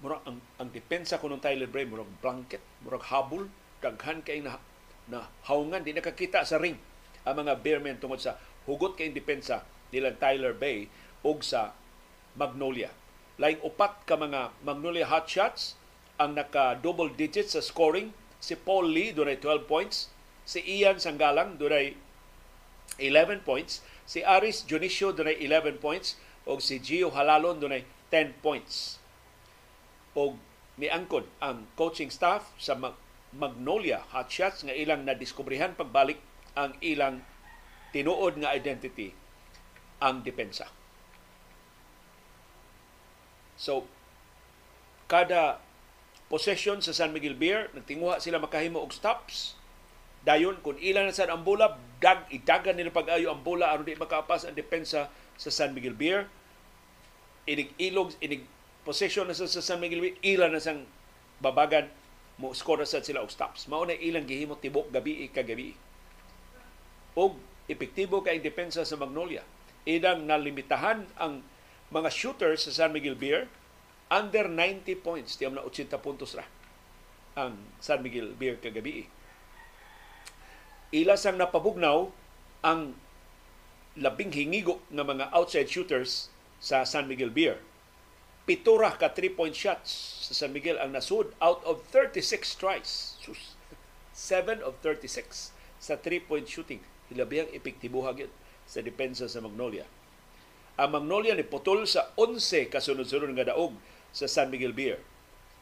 murag 0.03 0.27
ang, 0.27 0.43
ang 0.59 0.69
depensa 0.75 1.23
kuno 1.23 1.39
Tyler 1.39 1.71
Bay 1.71 1.87
murag 1.87 2.11
blanket, 2.19 2.59
murag 2.83 3.07
habol, 3.07 3.47
daghan 3.79 4.19
kay 4.27 4.43
na, 4.43 4.59
na 5.07 5.31
haungan 5.47 5.87
di 5.87 5.95
nakakita 5.95 6.43
sa 6.43 6.59
ring 6.59 6.75
ang 7.23 7.39
mga 7.39 7.63
Bearmen 7.63 8.03
tungod 8.03 8.19
sa 8.19 8.35
hugot 8.67 8.99
kay 8.99 9.15
depensa 9.15 9.63
nila 9.95 10.11
Tyler 10.19 10.59
Bay 10.59 10.91
ug 11.23 11.47
sa 11.47 11.71
Magnolia 12.35 12.91
laing 13.35 13.59
upat 13.67 14.07
ka 14.07 14.15
mga 14.15 14.55
Magnolia 14.63 15.11
Hotshots 15.11 15.75
ang 16.23 16.39
naka 16.39 16.79
double 16.79 17.11
digits 17.11 17.59
sa 17.59 17.63
scoring. 17.63 18.15
Si 18.45 18.53
Paul 18.61 18.93
Lee 18.93 19.17
dunay 19.17 19.41
12 19.41 19.65
points, 19.65 20.13
si 20.45 20.61
Ian 20.61 21.01
Sanggalang 21.01 21.57
dunay 21.57 21.97
11 23.01 23.41
points, 23.41 23.81
si 24.05 24.21
Aris 24.21 24.69
Junicio 24.69 25.17
dunay 25.17 25.41
11 25.41 25.81
points 25.81 26.21
ug 26.45 26.61
si 26.61 26.77
Gio 26.77 27.09
Halalon 27.17 27.57
dunay 27.57 27.89
10 28.13 28.37
points. 28.45 29.01
Og 30.13 30.37
miangkod 30.77 31.25
ang 31.41 31.65
coaching 31.73 32.13
staff 32.13 32.53
sa 32.61 32.77
Magnolia 33.33 34.05
Hotshots 34.13 34.69
nga 34.69 34.77
ilang 34.77 35.09
nadiskubrihan 35.09 35.73
pagbalik 35.73 36.21
ang 36.53 36.77
ilang 36.85 37.25
tinuod 37.97 38.39
nga 38.45 38.53
identity 38.53 39.11
ang 40.05 40.21
depensa. 40.21 40.69
So, 43.57 43.89
kada 45.09 45.63
possession 46.35 46.83
sa 46.83 46.91
San 46.91 47.15
Miguel 47.15 47.39
Beer, 47.39 47.71
nagtinguha 47.79 48.19
sila 48.19 48.43
makahimo 48.43 48.83
og 48.83 48.91
stops. 48.91 49.55
Dayon, 50.27 50.59
kung 50.67 50.75
ilan 50.83 51.07
na 51.07 51.15
sa 51.15 51.31
ang 51.31 51.47
bola, 51.47 51.79
dag, 52.03 52.27
idagan 52.35 52.75
nila 52.75 52.91
pag-ayo 52.91 53.31
ang 53.31 53.47
bola 53.47 53.71
aron 53.71 53.87
di 53.87 53.95
makapas 53.95 54.43
ang 54.43 54.59
depensa 54.59 55.15
sa 55.39 55.51
San 55.55 55.79
Miguel 55.79 55.95
Beer. 55.95 56.27
Inig 57.47 57.71
ilog, 57.79 58.19
inig 58.19 58.43
possession 58.83 59.31
na 59.31 59.37
sa, 59.39 59.47
sa 59.47 59.63
San 59.63 59.79
Miguel 59.79 60.03
Beer, 60.03 60.19
ilan 60.27 60.51
na 60.51 60.59
sang 60.59 60.83
babagan 61.39 61.87
mo 62.43 62.51
score 62.51 62.83
na 62.83 62.89
sila 62.91 63.23
og 63.23 63.31
stops. 63.31 63.71
Mao 63.71 63.87
na 63.87 63.95
ilang 63.95 64.27
gihimo 64.27 64.59
tibok 64.59 64.91
gabi 64.91 65.31
kagabi. 65.31 65.79
Og 67.15 67.39
epektibo 67.71 68.27
kay 68.27 68.43
depensa 68.43 68.83
sa 68.83 68.99
Magnolia. 68.99 69.47
Idang 69.87 70.27
nalimitahan 70.27 71.07
ang 71.15 71.47
mga 71.95 72.11
shooters 72.11 72.67
sa 72.67 72.75
San 72.75 72.91
Miguel 72.91 73.15
Beer, 73.15 73.47
under 74.11 74.49
90 74.49 75.01
points, 75.01 75.37
tiyam 75.37 75.57
na 75.57 75.65
80 75.65 75.97
puntos 76.01 76.37
ra 76.37 76.45
ang 77.35 77.59
San 77.83 77.99
Miguel 78.03 78.31
Beer 78.39 78.63
kagabi. 78.63 79.11
Ila 80.95 81.19
sang 81.19 81.35
napabugnaw 81.35 82.07
ang 82.63 82.95
labing 83.99 84.31
hingigo 84.31 84.79
ng 84.95 85.03
mga 85.03 85.35
outside 85.35 85.67
shooters 85.67 86.31
sa 86.63 86.87
San 86.87 87.11
Miguel 87.11 87.35
Beer. 87.35 87.59
Pitura 88.47 88.95
ka 88.95 89.11
3-point 89.11 89.57
shots 89.57 89.91
sa 90.31 90.47
San 90.47 90.55
Miguel 90.55 90.79
ang 90.79 90.95
nasud 90.95 91.35
out 91.43 91.65
of 91.67 91.83
36 91.91 92.23
tries. 92.55 93.19
Sus, 93.19 93.59
7 94.15 94.63
of 94.63 94.79
36 94.79 95.51
sa 95.83 95.99
3-point 95.99 96.47
shooting. 96.47 96.79
Hilabihang 97.11 97.51
epektibuha 97.51 98.15
sa 98.65 98.79
depensa 98.79 99.27
sa 99.27 99.43
Magnolia 99.43 99.85
ang 100.75 100.91
Magnolia 100.91 101.39
ni 101.39 101.47
putol 101.47 101.87
sa 101.87 102.11
11 102.19 102.67
kasunod-sunod 102.67 103.31
nga 103.39 103.55
daog 103.55 103.79
sa 104.15 104.31
San 104.31 104.49
Miguel 104.49 104.71
Beer. 104.71 105.03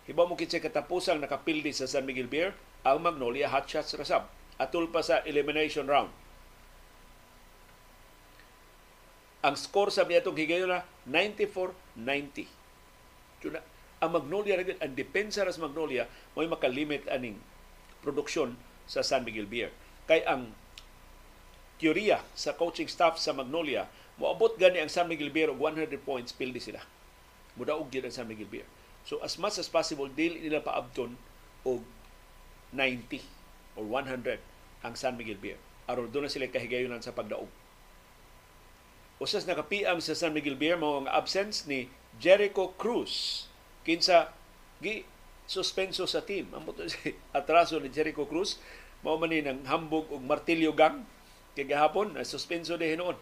Hibaw 0.05 0.29
mo 0.29 0.37
kitsa 0.37 0.61
katapusang 0.61 1.25
nakapildi 1.25 1.73
sa 1.73 1.89
San 1.89 2.05
Miguel 2.05 2.29
Beer 2.29 2.53
ang 2.85 3.01
Magnolia 3.01 3.49
Hot 3.49 3.65
Shots 3.65 3.97
Rasab. 3.97 4.29
Atul 4.61 4.93
pa 4.93 5.01
sa 5.01 5.25
elimination 5.25 5.89
round. 5.89 6.13
Ang 9.43 9.59
score 9.59 9.91
sa 9.91 10.07
niya 10.07 10.23
itong 10.23 10.39
higayon 10.39 10.71
na 10.71 10.87
94-90. 11.09 12.47
So, 13.43 13.51
na, 13.51 13.59
ang 13.99 14.15
Magnolia, 14.15 14.59
ang 14.79 14.95
depensa 14.95 15.43
sa 15.43 15.63
Magnolia, 15.63 16.07
may 16.39 16.47
makalimit 16.47 17.07
aning 17.11 17.39
produksyon 18.03 18.55
sa 18.87 19.03
San 19.03 19.27
Miguel 19.27 19.47
Beer. 19.47 19.71
Kay 20.07 20.23
ang 20.27 20.55
teorya 21.79 22.23
sa 22.35 22.55
coaching 22.55 22.91
staff 22.91 23.19
sa 23.19 23.35
Magnolia, 23.35 23.91
moabot 24.19 24.55
gani 24.59 24.79
ang 24.79 24.91
San 24.91 25.11
Miguel 25.11 25.35
Beer 25.35 25.51
og 25.51 25.59
100 25.59 25.91
points, 26.03 26.35
pildi 26.35 26.63
sila. 26.63 26.83
Mudaog 27.59 27.93
gyud 27.93 28.09
ang 28.09 28.15
San 28.15 28.29
Miguel 28.29 28.49
Beer. 28.49 28.69
So 29.03 29.19
as 29.21 29.37
much 29.37 29.59
as 29.59 29.67
possible, 29.67 30.07
dili 30.09 30.41
nila 30.41 30.63
paabton 30.63 31.19
og 31.67 31.83
90 32.73 33.21
or 33.77 33.85
100 33.85 34.41
ang 34.83 34.95
San 34.97 35.19
Miguel 35.19 35.39
Beer. 35.39 35.59
Aron 35.91 36.09
doon 36.09 36.27
na 36.27 36.33
sila 36.33 36.49
kahigayonan 36.49 37.03
sa 37.03 37.15
pagdaog. 37.15 37.51
Usas 39.23 39.47
nakapiam 39.47 40.03
sa 40.03 40.19
San 40.19 40.35
Miguel 40.35 40.59
Beer 40.59 40.75
mao 40.75 40.99
ang 40.99 41.11
absence 41.11 41.67
ni 41.69 41.87
Jericho 42.19 42.75
Cruz. 42.75 43.47
Kinsa 43.87 44.35
gi 44.83 45.07
suspenso 45.47 46.07
sa 46.07 46.23
team. 46.23 46.51
Ang 46.55 46.71
atraso 47.39 47.79
ni 47.79 47.91
Jericho 47.91 48.27
Cruz 48.27 48.59
mao 49.03 49.19
man 49.19 49.31
ni 49.31 49.43
ng 49.43 49.67
hambog 49.67 50.11
og 50.11 50.23
martilyo 50.23 50.71
gang 50.75 51.07
kay 51.59 51.67
gahapon 51.67 52.15
na 52.15 52.25
suspenso 52.25 52.79
hinuon. 52.79 53.19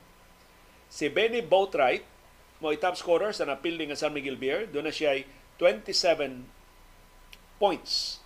Si 0.90 1.08
Benny 1.08 1.42
Boatwright 1.42 2.04
mo 2.60 2.72
top 2.76 2.96
scorer 2.96 3.32
sa 3.32 3.48
napildi 3.48 3.88
nga 3.88 3.98
San 3.98 4.12
Miguel 4.12 4.36
Beer. 4.36 4.68
Doon 4.68 4.88
na 4.88 4.94
siya 4.94 5.16
ay 5.16 5.24
27 5.58 6.44
points. 7.56 8.20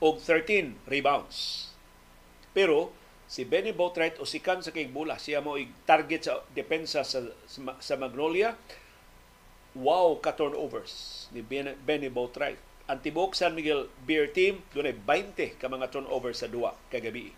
Og 0.00 0.20
13 0.20 0.76
rebounds. 0.88 1.68
Pero 2.52 2.92
si 3.26 3.42
Benny 3.48 3.72
Boatwright 3.72 4.20
usikan 4.22 4.60
sa 4.60 4.70
kay 4.70 4.86
bola 4.86 5.18
siya 5.18 5.42
mo 5.42 5.58
target 5.88 6.28
sa 6.28 6.44
depensa 6.52 7.02
sa 7.02 7.24
sa 7.80 7.94
Magnolia. 7.96 8.54
Wow 9.76 10.20
ka 10.24 10.32
turnovers 10.32 11.26
ni 11.32 11.44
Benny 11.44 12.08
Boatwright 12.08 12.60
ang 12.86 13.02
tibok 13.02 13.34
San 13.34 13.58
Miguel 13.58 13.90
Beer 14.06 14.30
team 14.30 14.62
dunay 14.70 14.94
20 14.94 15.58
ka 15.58 15.66
mga 15.66 15.90
turnovers 15.90 16.38
sa 16.38 16.46
duwa 16.46 16.70
kagabi. 16.86 17.34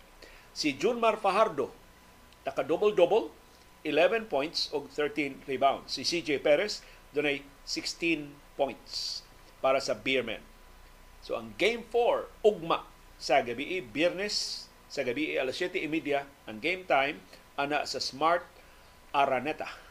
Si 0.53 0.77
Junmar 0.77 1.17
Fajardo 1.17 1.73
naka 2.45 2.61
double 2.61 2.93
double 2.93 3.33
11 3.83 4.27
points 4.27 4.67
og 4.75 4.91
13 4.91 5.47
rebounds. 5.47 5.95
Si 5.95 6.03
CJ 6.03 6.43
Perez 6.43 6.83
dunay 7.15 7.43
16 7.65 8.29
points 8.59 9.23
para 9.63 9.79
sa 9.79 9.95
Beermen. 9.95 10.43
So 11.23 11.35
ang 11.35 11.55
game 11.59 11.83
4 11.87 12.27
ugma. 12.43 12.87
Sa 13.19 13.43
gabi 13.43 13.83
Biyernes 13.83 14.67
sa 14.87 15.03
gabi 15.03 15.35
alas 15.35 15.59
7.30 15.59 16.23
ang 16.47 16.57
game 16.63 16.87
time 16.87 17.19
ana 17.59 17.83
sa 17.83 17.99
Smart 17.99 18.47
Araneta. 19.11 19.88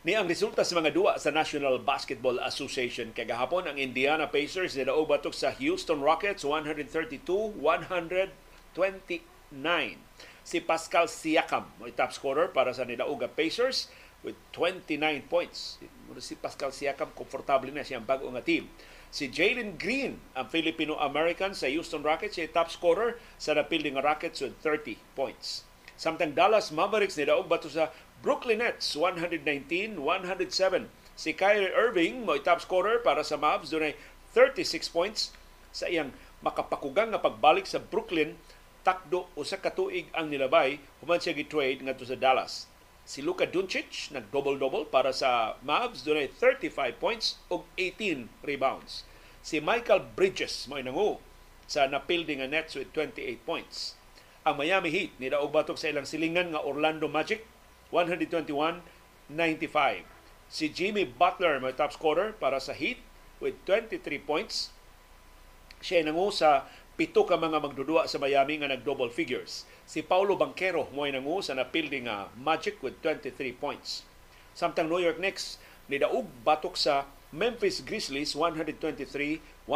Ni 0.00 0.16
ang 0.16 0.24
resulta 0.24 0.64
sa 0.64 0.80
mga 0.80 0.96
duwa 0.96 1.20
sa 1.20 1.28
National 1.28 1.76
Basketball 1.76 2.40
Association 2.40 3.12
kay 3.12 3.28
gahapon 3.28 3.68
ang 3.68 3.76
Indiana 3.76 4.32
Pacers 4.32 4.72
nidaog 4.72 5.04
batok 5.04 5.36
sa 5.36 5.52
Houston 5.60 6.00
Rockets 6.00 6.40
132-129 6.40 7.60
si 10.40 10.58
Pascal 10.64 11.04
Siakam, 11.04 11.68
mo 11.76 11.84
top 11.92 12.16
scorer 12.16 12.48
para 12.48 12.72
sa 12.72 12.88
Nidauga 12.88 13.28
Pacers 13.28 13.92
with 14.24 14.40
29 14.56 14.96
points. 15.28 15.76
Si 16.16 16.32
Pascal 16.32 16.72
Siakam, 16.72 17.12
komportable 17.12 17.68
na 17.68 17.84
siyang 17.84 18.08
bago 18.08 18.24
nga 18.32 18.40
team. 18.40 18.72
Si 19.12 19.28
Jalen 19.28 19.76
Green, 19.76 20.16
ang 20.32 20.48
Filipino-American 20.48 21.52
sa 21.52 21.68
Houston 21.68 22.00
Rockets, 22.00 22.40
siya 22.40 22.48
top 22.48 22.72
scorer 22.72 23.20
sa 23.36 23.52
napilding 23.52 24.00
Rockets 24.00 24.40
with 24.40 24.56
30 24.64 24.96
points. 25.12 25.68
Samtang 26.00 26.32
Dallas 26.32 26.72
Mavericks 26.72 27.20
nidaog 27.20 27.44
bato 27.44 27.68
sa 27.68 27.92
Brooklyn 28.20 28.60
Nets 28.60 28.92
119-107. 29.00 29.96
Si 31.16 31.32
Kyrie 31.32 31.72
Irving 31.72 32.28
mo 32.28 32.36
top 32.36 32.60
scorer 32.60 33.00
para 33.00 33.24
sa 33.24 33.40
Mavs 33.40 33.72
dunay 33.72 33.96
36 34.36 34.92
points 34.92 35.32
sa 35.72 35.88
iyang 35.88 36.12
makapakugang 36.44 37.16
nga 37.16 37.24
pagbalik 37.24 37.64
sa 37.64 37.80
Brooklyn 37.80 38.36
takdo 38.84 39.24
usa 39.40 39.56
ka 39.56 39.72
tuig 39.72 40.12
ang 40.12 40.28
nilabay 40.28 40.80
human 41.00 41.16
siya 41.16 41.32
gi-trade 41.32 41.80
ngadto 41.80 42.04
sa 42.04 42.20
Dallas. 42.20 42.68
Si 43.08 43.24
Luka 43.24 43.48
Doncic 43.48 44.12
nag 44.12 44.28
double-double 44.28 44.92
para 44.92 45.16
sa 45.16 45.56
Mavs 45.64 46.04
dunay 46.04 46.28
35 46.28 47.00
points 47.00 47.40
ug 47.48 47.64
18 47.80 48.28
rebounds. 48.44 49.08
Si 49.40 49.64
Michael 49.64 50.12
Bridges 50.12 50.68
mo 50.68 50.76
nangu 50.76 51.24
sa 51.64 51.88
napildi 51.88 52.36
nga 52.36 52.44
Nets 52.44 52.76
with 52.76 52.92
28 52.92 53.48
points. 53.48 53.96
Ang 54.44 54.60
Miami 54.60 54.92
Heat 54.92 55.16
ni 55.16 55.32
daog 55.32 55.56
batok 55.56 55.80
sa 55.80 55.88
ilang 55.88 56.04
silingan 56.04 56.52
nga 56.52 56.60
Orlando 56.60 57.08
Magic 57.08 57.48
121-95. 57.92 60.02
Si 60.50 60.66
Jimmy 60.66 61.06
Butler 61.06 61.62
may 61.62 61.70
top 61.70 61.94
scorer 61.94 62.34
para 62.34 62.58
sa 62.58 62.74
Heat 62.74 62.98
with 63.38 63.54
23 63.66 64.18
points. 64.18 64.74
Siya 65.78 66.02
nangu 66.02 66.34
sa 66.34 66.66
pito 66.98 67.24
ka 67.24 67.38
mga 67.38 67.62
magdudua 67.62 68.10
sa 68.10 68.20
Miami 68.20 68.60
nga 68.60 68.68
nag 68.68 68.82
double 68.82 69.08
figures. 69.08 69.64
Si 69.86 70.02
Paulo 70.02 70.36
Banquero 70.36 70.90
mo 70.92 71.06
nangu 71.06 71.40
sa 71.40 71.56
napildi 71.56 72.04
nga 72.04 72.28
Magic 72.36 72.82
with 72.84 72.98
23 73.00 73.32
points. 73.56 74.04
Samtang 74.52 74.90
New 74.90 75.00
York 75.00 75.22
Knicks 75.22 75.62
ni 75.86 75.96
daug 75.96 76.26
batok 76.42 76.74
sa 76.74 77.06
Memphis 77.30 77.86
Grizzlies 77.86 78.34
123-113. 78.34 79.70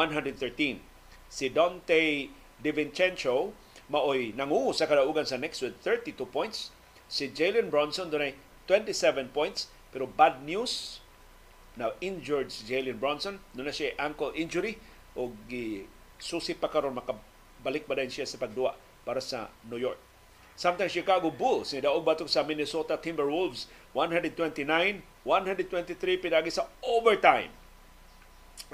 Si 1.31 1.47
Dante 1.55 2.28
DiVincenzo 2.59 3.55
maoy 3.86 4.35
nangu 4.35 4.74
sa 4.74 4.91
kadaugan 4.91 5.24
sa 5.24 5.39
Knicks 5.39 5.62
with 5.62 5.78
32 5.86 6.27
points. 6.27 6.74
Si 7.15 7.31
Jalen 7.31 7.70
Bronson 7.70 8.11
dunay 8.11 8.35
27 8.66 9.31
points 9.31 9.70
pero 9.95 10.11
bad 10.11 10.43
news 10.43 10.99
now 11.78 11.95
injured 12.03 12.51
si 12.51 12.66
Jalen 12.66 12.99
Bronson 12.99 13.39
na 13.55 13.70
siya 13.70 13.95
ankle 14.03 14.35
injury 14.35 14.82
o 15.15 15.31
susi 16.19 16.59
pa 16.59 16.66
karon 16.66 16.99
makabalik 16.99 17.86
ba 17.86 17.95
din 17.95 18.11
siya 18.11 18.27
sa 18.27 18.35
pagduwa 18.35 18.74
para 19.07 19.23
sa 19.23 19.47
New 19.70 19.78
York. 19.78 19.95
Samtang 20.59 20.91
Chicago 20.91 21.31
Bulls 21.31 21.70
ni 21.70 21.86
daog 21.86 22.03
batok 22.03 22.27
sa 22.27 22.43
Minnesota 22.43 22.99
Timberwolves 22.99 23.70
129-123 23.95 26.19
pinagi 26.19 26.51
sa 26.51 26.66
overtime. 26.82 27.55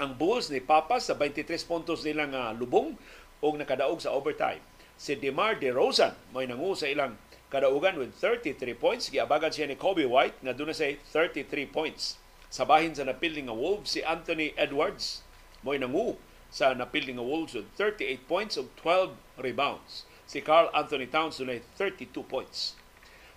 Ang 0.01 0.17
Bulls 0.17 0.49
ni 0.49 0.65
Papa 0.65 0.97
sa 0.97 1.13
23 1.13 1.45
puntos 1.69 2.01
nilang 2.01 2.33
uh, 2.33 2.49
lubong 2.57 2.97
o 3.37 3.53
nakadaog 3.53 4.01
sa 4.01 4.17
overtime. 4.17 4.65
Si 4.97 5.13
DeMar 5.13 5.61
DeRozan 5.61 6.17
may 6.33 6.49
nangu 6.49 6.73
sa 6.73 6.89
ilang 6.89 7.13
kadaugan 7.51 7.99
with 7.99 8.15
33 8.15 8.73
points. 8.79 9.11
Giabagan 9.11 9.51
siya 9.51 9.67
ni 9.67 9.75
Kobe 9.75 10.07
White 10.07 10.39
na 10.39 10.55
doon 10.55 10.71
sa 10.71 10.87
33 10.87 11.67
points. 11.67 12.15
Sa 12.47 12.63
bahin 12.63 12.95
sa 12.95 13.03
napiling 13.03 13.51
nga 13.51 13.55
Wolves, 13.55 13.95
si 13.95 13.99
Anthony 14.01 14.55
Edwards 14.55 15.21
may 15.61 15.77
nangu 15.77 16.17
sa 16.51 16.75
napilding 16.75 17.15
nga 17.15 17.23
Wolves 17.23 17.55
with 17.55 17.67
38 17.79 18.27
points 18.27 18.55
of 18.59 18.67
12 18.79 19.15
rebounds. 19.39 20.03
Si 20.27 20.43
Carl 20.43 20.67
Anthony 20.75 21.07
Towns 21.07 21.39
dunay 21.39 21.63
32 21.79 22.11
points. 22.27 22.75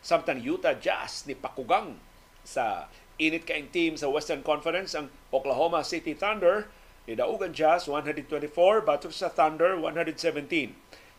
Samtang 0.03 0.43
Utah 0.43 0.75
Jazz 0.75 1.27
ni 1.27 1.39
pakugang 1.39 1.99
sa 2.43 2.91
init 3.17 3.47
kaing 3.47 3.71
team 3.71 3.95
sa 3.95 4.11
Western 4.11 4.43
Conference 4.43 4.99
ang 4.99 5.11
Oklahoma 5.31 5.87
City 5.87 6.13
Thunder 6.13 6.67
ni 7.07 7.15
Daugan 7.15 7.55
Jazz 7.55 7.87
124 7.87 8.83
batok 8.83 9.15
sa 9.15 9.31
Thunder 9.31 9.79
117. 9.79 10.75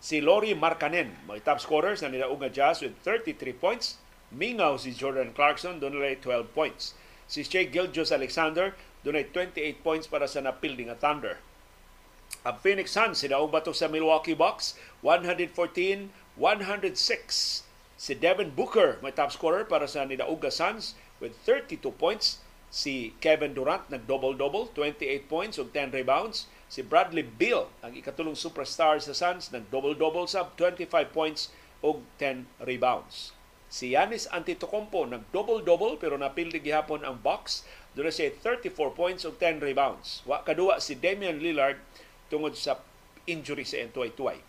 Si 0.06 0.22
Lori 0.22 0.54
Marcanen, 0.54 1.18
may 1.26 1.42
top 1.42 1.58
scorer 1.58 1.98
sa 1.98 2.06
Nidaugan 2.06 2.54
Jazz 2.54 2.86
with 2.86 2.94
33 3.02 3.58
points. 3.58 3.98
Mingaw 4.30 4.78
si 4.78 4.94
Jordan 4.94 5.34
Clarkson, 5.34 5.82
doon 5.82 5.98
12 5.98 6.22
points. 6.54 6.94
Si 7.26 7.42
Shea 7.42 7.66
Gilgeous 7.66 8.14
Alexander, 8.14 8.78
doon 9.02 9.26
28 9.34 9.82
points 9.82 10.06
para 10.06 10.30
sa 10.30 10.46
napilding 10.46 10.94
nga 10.94 11.02
Thunder. 11.02 11.42
Ang 12.46 12.54
Phoenix 12.62 12.94
Suns 12.94 13.18
sinaong 13.18 13.50
bato 13.50 13.74
sa 13.74 13.90
Milwaukee 13.90 14.38
Bucks 14.38 14.78
114-106. 15.02 17.66
Si 17.98 18.14
Devin 18.14 18.54
Booker 18.54 19.02
may 19.02 19.10
top 19.10 19.34
scorer 19.34 19.66
para 19.66 19.90
sa 19.90 20.06
Nidauga 20.06 20.54
Suns 20.54 20.94
with 21.18 21.34
32 21.50 21.82
points. 21.98 22.46
Si 22.70 23.18
Kevin 23.26 23.58
Durant 23.58 23.90
nag-double-double, 23.90 24.70
28 24.78 25.26
points 25.26 25.58
ug 25.58 25.74
10 25.74 25.98
rebounds. 25.98 26.46
Si 26.66 26.82
Bradley 26.82 27.22
Beal, 27.22 27.70
ang 27.86 27.94
ikatulong 27.94 28.34
superstar 28.34 28.98
sa 28.98 29.14
Suns, 29.14 29.54
nag-double-double 29.54 30.26
sa 30.26 30.50
25 30.58 30.90
points 31.14 31.54
ug 31.86 32.02
10 32.18 32.50
rebounds. 32.66 33.38
Si 33.70 33.94
Yanis 33.94 34.30
Antetokounmpo 34.30 35.10
nag-double-double 35.10 36.00
pero 36.00 36.16
napildi 36.16 36.62
gihapon 36.62 37.04
ang 37.04 37.20
Bucks. 37.20 37.66
Doon 37.94 38.10
siya 38.14 38.32
34 38.32 38.72
points 38.96 39.28
ug 39.28 39.36
10 39.38 39.62
rebounds. 39.62 40.26
Wa 40.26 40.42
kadua 40.42 40.82
si 40.82 40.98
Damian 40.98 41.42
Lillard 41.42 41.82
tungod 42.30 42.56
sa 42.58 42.80
injury 43.26 43.66
sa 43.66 43.82
Entuay-Tuay. 43.82 44.40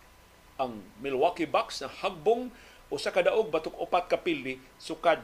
Ang 0.57 0.81
Milwaukee 1.01 1.49
Bucks 1.49 1.81
na 1.83 1.89
hagbong 1.91 2.49
usa 2.87 3.11
ka 3.11 3.21
daog 3.21 3.51
batok 3.51 3.77
upat 3.77 4.07
ka 4.07 4.17
pildi 4.21 4.57
sukad 4.79 5.19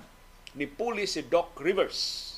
ni 0.53 0.67
puli 0.69 1.07
si 1.09 1.25
Doc 1.25 1.57
Rivers. 1.57 2.29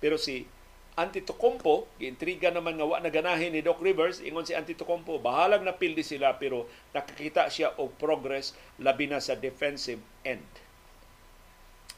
Pero 0.00 0.16
si 0.16 0.48
Antetokounmpo, 0.92 1.88
giintriga 1.96 2.52
naman 2.52 2.76
nga 2.76 2.84
wa 2.84 3.00
na 3.00 3.08
ganahin 3.08 3.56
ni 3.56 3.64
Doc 3.64 3.80
Rivers, 3.80 4.20
ingon 4.20 4.44
si 4.44 4.52
Antetokounmpo, 4.52 5.24
bahalag 5.24 5.64
na 5.64 5.72
pildi 5.72 6.04
sila 6.04 6.36
pero 6.36 6.68
nakakita 6.92 7.48
siya 7.48 7.72
og 7.80 7.96
progress 7.96 8.52
labi 8.76 9.08
na 9.08 9.16
sa 9.16 9.32
defensive 9.32 10.04
end. 10.20 10.61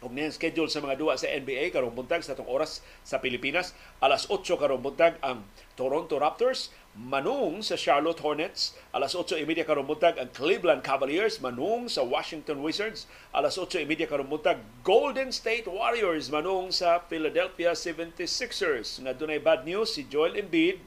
Og 0.04 0.12
niyan 0.12 0.36
schedule 0.36 0.68
sa 0.68 0.84
mga 0.84 1.00
duwa 1.00 1.16
sa 1.16 1.32
NBA 1.32 1.72
karong 1.72 1.96
buntag 1.96 2.20
sa 2.20 2.36
tong 2.36 2.44
oras 2.44 2.84
sa 3.00 3.24
Pilipinas, 3.24 3.72
alas 4.04 4.28
8 4.28 4.44
karong 4.44 4.84
buntag 4.84 5.16
ang 5.24 5.48
Toronto 5.80 6.20
Raptors 6.20 6.68
manung 6.92 7.64
sa 7.64 7.74
Charlotte 7.74 8.20
Hornets, 8.20 8.76
alas 8.92 9.16
8:30 9.16 9.64
karong 9.64 9.88
buntag 9.88 10.20
ang 10.20 10.28
Cleveland 10.30 10.84
Cavaliers 10.84 11.40
manung 11.40 11.88
sa 11.88 12.04
Washington 12.04 12.60
Wizards, 12.60 13.08
alas 13.32 13.56
8:30 13.56 14.04
karong 14.04 14.28
buntag 14.28 14.60
Golden 14.84 15.32
State 15.32 15.64
Warriors 15.64 16.28
manung 16.28 16.68
sa 16.68 17.00
Philadelphia 17.08 17.72
76ers. 17.72 19.00
Nga 19.00 19.16
dunay 19.16 19.40
bad 19.40 19.64
news 19.64 19.96
si 19.96 20.04
Joel 20.04 20.36
Embiid 20.36 20.78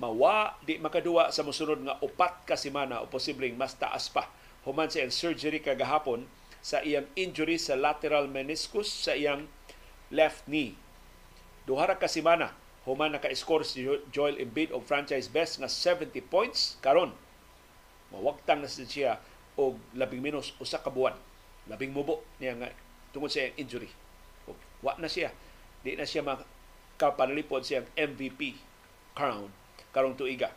mawa 0.00 0.56
di 0.64 0.80
makaduwa 0.80 1.28
sa 1.28 1.44
mosunod 1.44 1.82
nga 1.84 2.00
upat 2.00 2.48
ka 2.48 2.56
semana 2.56 3.04
o 3.04 3.10
posibleng 3.10 3.52
mas 3.60 3.76
taas 3.76 4.08
pa 4.08 4.24
human 4.64 4.88
sa 4.88 5.04
surgery 5.12 5.60
kagahapon 5.60 6.24
sa 6.60 6.84
iyang 6.84 7.08
injury 7.16 7.56
sa 7.56 7.76
lateral 7.76 8.28
meniscus 8.28 8.88
sa 8.88 9.16
iyang 9.16 9.48
left 10.12 10.44
knee. 10.44 10.76
Duha 11.64 11.88
ra 11.88 11.96
ka 11.96 12.08
semana 12.08 12.52
human 12.84 13.12
naka-score 13.12 13.64
si 13.64 13.84
Joel 14.12 14.40
Embiid 14.40 14.72
og 14.72 14.84
franchise 14.84 15.28
best 15.28 15.60
nga 15.60 15.68
70 15.68 16.20
points 16.28 16.80
karon. 16.84 17.12
Mawagtang 18.12 18.64
na 18.64 18.68
siya 18.68 19.20
og 19.56 19.80
labing 19.96 20.20
minus 20.20 20.52
usa 20.60 20.80
ka 20.80 20.92
buwan. 20.92 21.16
Labing 21.68 21.92
mubo 21.92 22.24
niya 22.40 22.56
nga 22.56 22.68
tungod 23.12 23.32
sa 23.32 23.44
iyang 23.44 23.56
injury. 23.60 23.90
Og 24.48 24.56
wa 24.84 24.96
na 25.00 25.08
siya. 25.08 25.32
Di 25.80 25.96
na 25.96 26.04
siya 26.04 26.24
makapanalipod 26.24 27.64
siyang 27.64 27.88
MVP 27.96 28.56
crown 29.16 29.48
karong 29.96 30.16
tuiga. 30.16 30.52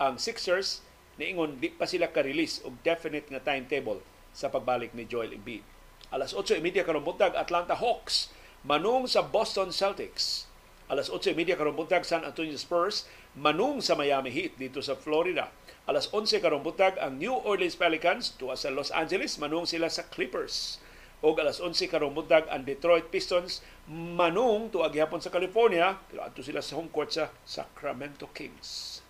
Ang 0.00 0.20
Sixers 0.20 0.84
niingon 1.16 1.62
di 1.62 1.70
pa 1.70 1.86
sila 1.86 2.10
ka-release 2.10 2.64
og 2.66 2.74
definite 2.82 3.30
nga 3.30 3.40
timetable 3.40 4.02
sa 4.34 4.50
pagbalik 4.50 4.92
ni 4.92 5.06
Joel 5.06 5.32
Embiid. 5.32 5.62
Alas 6.10 6.34
8.30 6.34 6.82
karong 6.82 7.06
buntag 7.06 7.38
Atlanta 7.38 7.78
Hawks 7.78 8.34
manung 8.66 9.06
sa 9.06 9.22
Boston 9.22 9.70
Celtics. 9.70 10.50
Alas 10.90 11.08
8.30 11.08 11.56
karong 11.56 11.78
buntag 11.78 12.04
San 12.04 12.26
Antonio 12.26 12.58
Spurs 12.58 13.08
manung 13.32 13.80
sa 13.80 13.96
Miami 13.96 14.28
Heat 14.28 14.60
dito 14.60 14.84
sa 14.84 14.98
Florida. 14.98 15.48
Alas 15.84 16.08
11 16.12 16.40
karong 16.40 16.64
buntag 16.64 16.96
ang 16.96 17.20
New 17.20 17.32
Orleans 17.32 17.76
Pelicans 17.76 18.32
tuwa 18.40 18.56
sa 18.56 18.72
Los 18.72 18.88
Angeles 18.88 19.36
manung 19.36 19.68
sila 19.68 19.92
sa 19.92 20.04
Clippers. 20.08 20.80
O 21.24 21.32
alas 21.36 21.56
11 21.60 21.88
karong 21.88 22.12
buntag 22.12 22.44
ang 22.52 22.68
Detroit 22.68 23.08
Pistons 23.08 23.64
manung 23.88 24.68
tuwa 24.68 24.92
gihapon 24.92 25.24
sa 25.24 25.32
California 25.32 25.96
pero 26.08 26.20
adto 26.20 26.44
sila 26.44 26.60
sa 26.60 26.76
home 26.76 26.92
court 26.92 27.16
sa 27.16 27.32
Sacramento 27.48 28.28
Kings. 28.32 29.00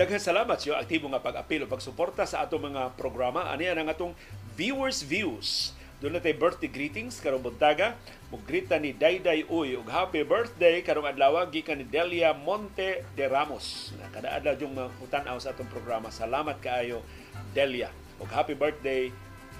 Daghang 0.00 0.16
salamat 0.16 0.56
sa 0.56 0.80
aktibo 0.80 1.12
nga 1.12 1.20
pag-apil 1.20 1.60
o 1.60 1.68
pagsuporta 1.68 2.24
sa 2.24 2.40
ato 2.40 2.56
mga 2.56 2.96
programa. 2.96 3.52
Ani 3.52 3.68
ang 3.68 3.84
atong 3.84 4.16
viewers 4.56 5.04
views. 5.04 5.76
Doon 6.00 6.16
natin 6.16 6.40
birthday 6.40 6.72
greetings 6.72 7.20
karong 7.20 7.44
buntaga. 7.44 8.00
Mugrita 8.32 8.80
ni 8.80 8.96
Dayday 8.96 9.44
Uy 9.52 9.76
ug 9.76 9.84
happy 9.92 10.24
birthday 10.24 10.80
karong 10.80 11.04
adlaw 11.04 11.44
gikan 11.52 11.76
ni 11.76 11.84
Delia 11.84 12.32
Monte 12.32 13.04
de 13.12 13.28
Ramos. 13.28 13.92
Kada 14.08 14.40
adlaw 14.40 14.56
yung 14.56 14.72
mahutan-aw 14.72 15.36
sa 15.36 15.52
atong 15.52 15.68
programa. 15.68 16.08
Salamat 16.08 16.56
kaayo 16.64 17.04
Delia. 17.52 17.92
Ug 18.16 18.32
happy 18.32 18.56
birthday 18.56 19.12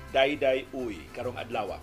Dayday 0.08 0.64
Uy 0.72 1.04
karong 1.12 1.36
adlaw. 1.36 1.76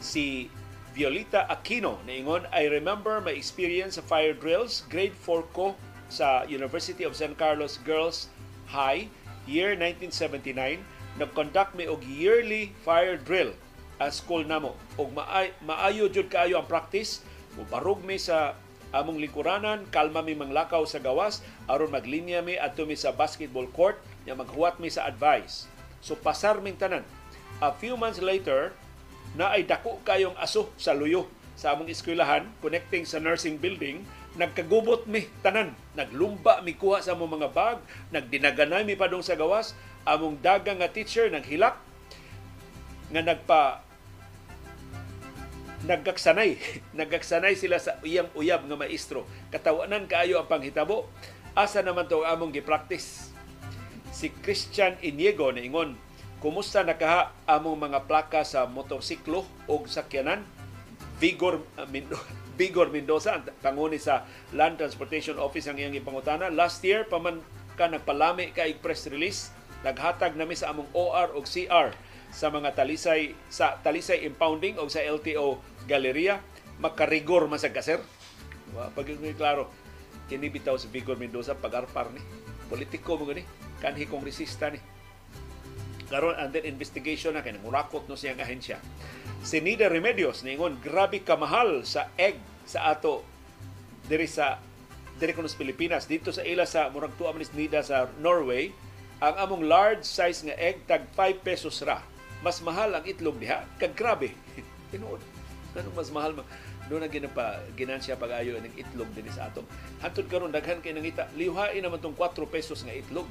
Si 0.00 0.48
Violeta 0.96 1.44
Aquino 1.52 2.00
niingon, 2.08 2.48
I 2.48 2.64
remember 2.64 3.20
my 3.20 3.36
experience 3.36 4.00
sa 4.00 4.02
fire 4.08 4.32
drills. 4.32 4.88
Grade 4.88 5.12
4 5.12 5.52
ko 5.52 5.76
sa 6.10 6.44
University 6.50 7.06
of 7.06 7.16
San 7.16 7.38
Carlos 7.38 7.78
Girls 7.86 8.28
High, 8.68 9.08
year 9.46 9.78
1979, 9.78 10.82
nag-conduct 11.16 11.72
mi 11.78 11.86
og 11.86 12.02
yearly 12.06 12.74
fire 12.82 13.16
drill 13.16 13.54
at 14.02 14.14
school 14.14 14.42
namo. 14.42 14.74
Og 14.98 15.10
maay, 15.14 15.54
maayo 15.62 16.10
jud 16.10 16.26
kaayo 16.28 16.58
ang 16.58 16.68
practice. 16.68 17.22
Mubarog 17.54 18.02
mi 18.02 18.18
sa 18.18 18.54
among 18.90 19.22
lingkuranan, 19.22 19.86
kalma 19.94 20.22
mi 20.22 20.34
manglakaw 20.34 20.82
sa 20.86 20.98
gawas, 20.98 21.42
aron 21.70 21.94
maglinya 21.94 22.42
mi 22.42 22.58
adto 22.58 22.86
mi 22.86 22.98
sa 22.98 23.14
basketball 23.14 23.70
court, 23.70 23.98
nya 24.26 24.34
maghuwat 24.34 24.82
mi 24.82 24.90
sa 24.90 25.06
advice. 25.06 25.70
So 26.02 26.18
pasar 26.18 26.58
ming 26.58 26.78
tanan. 26.78 27.06
A 27.60 27.70
few 27.70 27.94
months 27.94 28.18
later, 28.18 28.74
na 29.38 29.54
ay 29.54 29.62
dako 29.62 30.02
kayong 30.02 30.34
aso 30.40 30.72
sa 30.74 30.90
luyo 30.90 31.30
sa 31.54 31.76
among 31.76 31.92
eskwelahan 31.92 32.48
connecting 32.64 33.04
sa 33.04 33.20
nursing 33.20 33.60
building 33.60 34.02
nagkagubot 34.38 35.10
mi 35.10 35.26
tanan 35.42 35.74
naglumba 35.98 36.62
mi 36.62 36.78
kuha 36.78 37.02
sa 37.02 37.18
among 37.18 37.40
mga 37.42 37.50
bag 37.50 37.78
nagdinaganay 38.14 38.86
mi 38.86 38.94
padung 38.94 39.26
sa 39.26 39.34
gawas 39.34 39.74
among 40.06 40.38
dagang 40.38 40.78
nga 40.78 40.90
teacher 40.90 41.26
naghilak 41.26 41.74
nga 43.10 43.22
nagpa 43.26 43.82
nagkaksanay 45.84 46.60
nagkaksanay 46.98 47.56
sila 47.56 47.80
sa 47.80 47.96
uyab-uyab 48.04 48.68
nga 48.68 48.76
maestro. 48.76 49.24
Katawanan 49.48 50.06
kaayo 50.06 50.40
ang 50.40 50.48
panghitabo. 50.48 51.08
Asa 51.56 51.82
naman 51.82 52.06
to 52.06 52.22
among 52.22 52.54
gipractice? 52.54 53.34
Si 54.14 54.30
Christian 54.42 54.94
Iniego 55.02 55.50
ingon 55.50 55.98
kumusta 56.40 56.80
nakaha 56.86 57.34
among 57.44 57.90
mga 57.90 58.06
plaka 58.06 58.46
sa 58.46 58.64
motorsiklo 58.64 59.44
o 59.66 59.74
sakyanan? 59.84 60.46
Vigor 61.20 61.60
uh, 61.76 61.84
Vigor 62.60 62.92
Mendoza, 62.92 63.40
ang 63.40 63.48
panguni 63.64 63.96
sa 63.96 64.28
Land 64.52 64.84
Transportation 64.84 65.40
Office 65.40 65.64
ang 65.64 65.80
iyang 65.80 65.96
ipangutana. 65.96 66.52
Last 66.52 66.84
year, 66.84 67.08
paman 67.08 67.40
ka 67.72 67.88
nagpalami 67.88 68.52
ka 68.52 68.68
press 68.84 69.08
release, 69.08 69.48
naghatag 69.80 70.36
nami 70.36 70.52
sa 70.52 70.68
among 70.68 70.84
OR 70.92 71.32
o 71.32 71.40
CR 71.40 71.96
sa 72.28 72.52
mga 72.52 72.76
talisay 72.76 73.32
sa 73.48 73.80
talisay 73.80 74.28
impounding 74.28 74.76
o 74.76 74.84
sa 74.92 75.00
LTO 75.00 75.56
Galeria. 75.88 76.44
Makarigor 76.84 77.48
man 77.48 77.56
sa 77.56 77.72
kaser. 77.72 78.04
Pag 78.76 79.08
klaro, 79.40 79.72
kini 80.28 80.52
bitaw 80.52 80.76
si 80.76 80.92
Vigor 80.92 81.16
Mendoza 81.16 81.56
pagarpar 81.56 82.12
ni. 82.12 82.20
Politiko 82.68 83.16
mo 83.16 83.24
gani. 83.24 83.40
Kanhi 83.80 84.04
kongresista 84.04 84.68
ni. 84.68 84.80
Karon 86.12 86.36
under 86.36 86.60
investigation 86.68 87.32
na 87.32 87.40
kay 87.40 87.56
nangurakot 87.56 88.04
no 88.04 88.20
siyang 88.20 88.36
ahensya. 88.36 88.76
Si 89.40 89.64
Nida 89.64 89.88
Remedios 89.88 90.44
ningon 90.44 90.76
grabe 90.84 91.24
kamahal 91.24 91.88
sa 91.88 92.12
egg 92.20 92.49
sa 92.70 92.94
ato 92.94 93.26
diri 94.06 94.30
sa 94.30 94.62
diri 95.18 95.34
kuno 95.34 95.50
Pilipinas. 95.50 96.06
Dito 96.06 96.30
sa 96.30 96.46
ila 96.46 96.62
sa 96.62 96.86
murag 96.94 97.18
tuwa 97.18 97.34
Nida 97.34 97.82
sa 97.82 98.06
Norway 98.22 98.70
ang 99.20 99.36
among 99.36 99.68
large 99.68 100.06
size 100.06 100.46
nga 100.48 100.56
egg 100.56 100.86
tag 100.86 101.04
5 101.12 101.44
pesos 101.44 101.82
ra. 101.82 102.00
Mas 102.40 102.62
mahal 102.64 102.96
ang 102.96 103.04
itlog 103.04 103.36
diha. 103.36 103.68
Kag 103.76 103.92
grabe. 103.92 104.32
Tinuod. 104.94 105.20
Anong 105.76 105.96
mas 105.98 106.08
mahal 106.08 106.32
man 106.38 106.46
doon 106.90 107.06
na 107.06 107.12
ginapa 107.12 107.62
ginansya 107.78 108.18
pag-ayo 108.18 108.58
ng 108.58 108.74
itlog 108.74 109.06
din 109.14 109.28
sa 109.30 109.46
ato. 109.46 109.62
Hantod 110.02 110.26
karon 110.26 110.50
daghan 110.50 110.82
kay 110.82 110.90
nangita 110.90 111.30
liwhain 111.38 111.84
naman 111.84 112.00
tong 112.02 112.16
4 112.16 112.34
pesos 112.48 112.80
nga 112.82 112.96
itlog. 112.96 113.28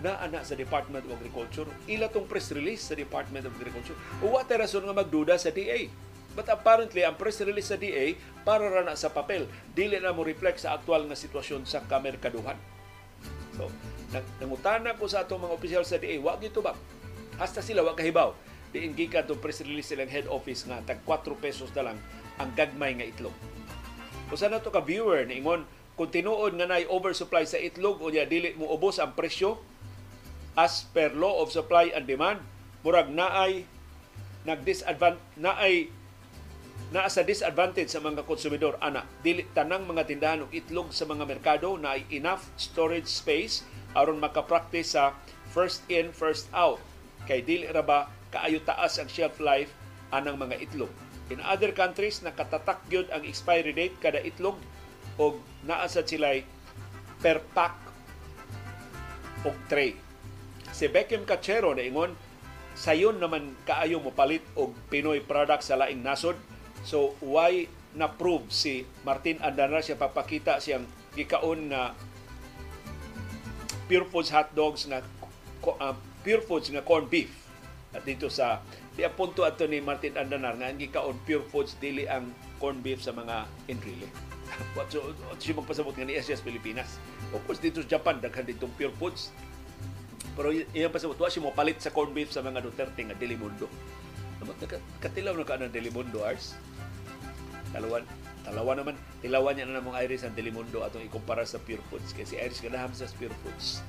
Na 0.00 0.16
ana 0.20 0.40
sa 0.44 0.56
Department 0.56 1.04
of 1.04 1.14
Agriculture. 1.20 1.68
Ila 1.88 2.08
tong 2.08 2.24
press 2.24 2.52
release 2.52 2.84
sa 2.88 2.96
Department 2.96 3.44
of 3.48 3.52
Agriculture. 3.60 3.96
O 4.24 4.32
what 4.32 4.48
rason 4.48 4.84
nga 4.88 4.96
magduda 4.96 5.36
sa 5.36 5.52
DA? 5.52 5.88
But 6.36 6.52
apparently, 6.52 7.00
ang 7.00 7.16
press 7.16 7.40
release 7.40 7.72
sa 7.72 7.80
DA 7.80 8.12
para 8.44 8.68
ra 8.68 8.84
na 8.84 8.92
sa 8.92 9.08
papel. 9.08 9.48
Dili 9.72 9.96
na 9.96 10.12
mo 10.12 10.20
reflect 10.20 10.60
sa 10.60 10.76
aktual 10.76 11.08
nga 11.08 11.16
sitwasyon 11.16 11.64
sa 11.64 11.80
kamerkaduhan. 11.88 12.60
So, 13.56 13.72
nangutana 14.36 14.94
ko 15.00 15.08
sa 15.08 15.24
atong 15.24 15.48
mga 15.48 15.56
opisyal 15.56 15.84
sa 15.88 15.96
DA, 15.96 16.20
wag 16.20 16.44
ito 16.44 16.60
ba? 16.60 16.76
Hasta 17.40 17.64
sila 17.64 17.80
wag 17.80 17.96
kahibaw. 17.96 18.36
Diin 18.68 18.92
gikan 18.92 19.24
itong 19.24 19.40
press 19.40 19.64
release 19.64 19.88
silang 19.88 20.12
head 20.12 20.28
office 20.28 20.68
nga 20.68 20.84
tag 20.84 21.00
4 21.08 21.24
pesos 21.40 21.72
na 21.72 21.90
lang 21.90 21.98
ang 22.36 22.52
gagmay 22.52 22.92
nga 23.00 23.08
itlog. 23.08 23.32
Kung 24.28 24.36
saan 24.36 24.60
to 24.60 24.68
ka 24.68 24.84
viewer, 24.84 25.24
niingon, 25.24 25.64
kung 25.96 26.12
tinuod 26.12 26.60
nga 26.60 26.68
na 26.68 26.84
oversupply 26.84 27.48
sa 27.48 27.56
itlog 27.56 28.04
o 28.04 28.12
dili 28.12 28.52
mo 28.60 28.68
ubos 28.68 29.00
ang 29.00 29.16
presyo, 29.16 29.56
as 30.56 30.88
per 30.92 31.12
law 31.12 31.40
of 31.44 31.52
supply 31.52 31.92
and 31.92 32.08
demand 32.08 32.40
murag 32.80 33.12
naay 33.12 33.68
nagdisadvantage 34.48 35.20
naay 35.36 35.92
naa 36.94 37.10
sa 37.10 37.26
disadvantage 37.26 37.90
sa 37.90 37.98
mga 37.98 38.22
konsumidor 38.22 38.78
ana 38.78 39.02
dili 39.18 39.42
tanang 39.50 39.90
mga 39.90 40.06
tindahan 40.06 40.46
og 40.46 40.54
itlog 40.54 40.94
sa 40.94 41.02
mga 41.02 41.26
merkado 41.26 41.74
na 41.74 41.98
ay 41.98 42.06
enough 42.14 42.46
storage 42.54 43.10
space 43.10 43.66
aron 43.98 44.22
makapractice 44.22 44.94
sa 44.94 45.18
first 45.50 45.82
in 45.90 46.14
first 46.14 46.46
out. 46.54 46.78
Kay 47.26 47.42
dili 47.42 47.66
ra 47.66 47.82
ba 47.82 48.06
kaayo 48.30 48.62
taas 48.62 49.02
ang 49.02 49.10
shelf 49.10 49.42
life 49.42 49.74
anang 50.14 50.38
mga 50.38 50.62
itlog. 50.62 50.92
In 51.26 51.42
other 51.42 51.74
countries 51.74 52.22
nakatatak 52.22 52.86
gyud 52.86 53.10
ang 53.10 53.26
expiry 53.26 53.74
date 53.74 53.98
kada 53.98 54.22
itlog 54.22 54.54
og 55.18 55.42
naa 55.66 55.90
sa 55.90 56.06
sila'y 56.06 56.46
per 57.18 57.42
pack 57.50 57.74
og 59.42 59.58
tray. 59.66 59.98
Si 60.70 60.86
Beckham 60.86 61.26
Cachero 61.26 61.74
na 61.74 61.82
ingon 61.82 62.14
sayon 62.78 63.18
naman 63.18 63.58
kaayo 63.66 63.98
mo 63.98 64.14
palit 64.14 64.44
og 64.54 64.70
Pinoy 64.86 65.18
product 65.24 65.66
sa 65.66 65.74
laing 65.74 66.04
nasod 66.04 66.38
So 66.86 67.18
why 67.18 67.66
na 67.98 68.06
prove 68.06 68.46
si 68.54 68.86
Martin 69.02 69.42
Andanar 69.42 69.82
siya 69.82 69.98
papakita 69.98 70.62
siyang 70.62 70.86
gikaon 71.18 71.74
nga 71.74 71.98
pure 73.90 74.06
foods 74.06 74.30
hot 74.30 74.54
dogs 74.54 74.86
nga 74.86 75.02
uh, 75.66 75.96
pure 76.22 76.44
foods 76.46 76.70
nga 76.70 76.86
corn 76.86 77.10
beef 77.10 77.32
at 77.90 78.06
dito 78.06 78.30
sa 78.30 78.62
di 78.94 79.02
punto 79.12 79.42
ato 79.42 79.66
ni 79.66 79.82
Martin 79.82 80.14
Andanar 80.14 80.54
nga 80.54 80.70
ang 80.70 80.78
gikaon 80.78 81.18
pure 81.26 81.42
foods 81.42 81.74
dili 81.82 82.06
ang 82.06 82.30
corn 82.62 82.78
beef 82.78 83.02
sa 83.02 83.10
mga 83.10 83.50
Enrile. 83.66 84.06
What 84.78 84.94
so, 84.94 85.10
siya 85.42 85.58
magpasabot 85.58 85.92
ni 85.98 86.14
SGS 86.16 86.46
Pilipinas. 86.46 87.02
Of 87.34 87.42
course 87.50 87.58
dito 87.58 87.82
sa 87.82 87.98
Japan 87.98 88.22
daghan 88.22 88.46
ditong 88.46 88.70
pure 88.78 88.94
foods. 88.94 89.34
Pero 90.36 90.52
iyang 90.52 90.92
pasabot 90.92 91.18
wa 91.18 91.26
siya 91.26 91.42
mo 91.42 91.50
palit 91.50 91.82
sa 91.82 91.90
corn 91.90 92.14
beef 92.14 92.30
sa 92.30 92.44
mga 92.46 92.62
Duterte 92.62 93.02
nga 93.02 93.16
dili 93.16 93.34
mundo. 93.34 93.66
Katilaw 95.00 95.34
na 95.36 95.44
ka 95.46 95.56
ng 95.56 95.72
Delimundo 95.72 96.22
Ars 96.22 96.56
Talawan, 97.76 98.08
talawa 98.46 98.72
naman, 98.72 98.94
tilawan 99.20 99.52
niya 99.52 99.68
na 99.68 99.82
namang 99.82 100.00
Iris 100.00 100.22
ang 100.22 100.32
Delimundo 100.32 100.80
atong 100.80 101.04
ikumpara 101.04 101.44
sa 101.44 101.60
Pure 101.60 101.82
Foods. 101.92 102.16
Kasi 102.16 102.40
Iris 102.40 102.64
ganaham 102.64 102.88
sa 102.96 103.04
Pure 103.20 103.36
Foods. 103.44 103.84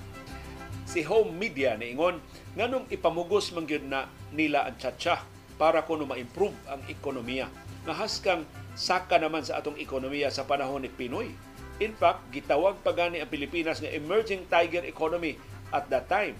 Si 0.88 1.03
Home 1.07 1.36
Media 1.36 1.80
niingon, 1.80 2.19
nganong 2.60 2.91
ipamugos 2.91 3.56
man 3.56 3.64
na 3.88 4.11
nila 4.36 4.68
ang 4.68 4.76
tsatsa 4.76 5.24
para 5.56 5.84
kuno 5.88 6.03
ma-improve 6.03 6.56
ang 6.68 6.84
ekonomiya. 6.91 7.48
Nahaskang 7.88 8.44
saka 8.76 9.15
naman 9.15 9.48
sa 9.48 9.64
atong 9.64 9.80
ekonomiya 9.80 10.32
sa 10.36 10.44
panahon 10.44 10.84
ni 10.84 10.91
Pinoy. 10.91 11.32
In 11.80 11.94
fact, 11.94 12.28
gitawag 12.34 12.82
pa 12.82 12.91
gani 12.91 13.22
ang 13.22 13.30
Pilipinas 13.30 13.80
nga 13.80 13.94
emerging 13.94 14.49
tiger 14.49 14.84
economy 14.84 15.38
at 15.69 15.86
that 15.88 16.10
time. 16.10 16.34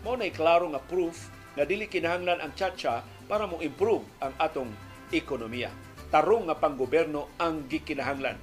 Mao 0.00 0.14
na 0.14 0.30
klaro 0.30 0.70
nga 0.70 0.80
proof 0.80 1.28
na 1.58 1.66
dili 1.66 1.90
kinahanglan 1.90 2.38
ang 2.38 2.52
tsatsa 2.54 3.02
para 3.26 3.46
mo 3.46 3.58
improve 3.62 4.06
ang 4.22 4.32
atong 4.38 4.70
ekonomiya 5.10 5.70
tarong 6.10 6.46
nga 6.50 6.56
panggoberno 6.58 7.30
ang 7.38 7.66
gikinahanglan. 7.66 8.38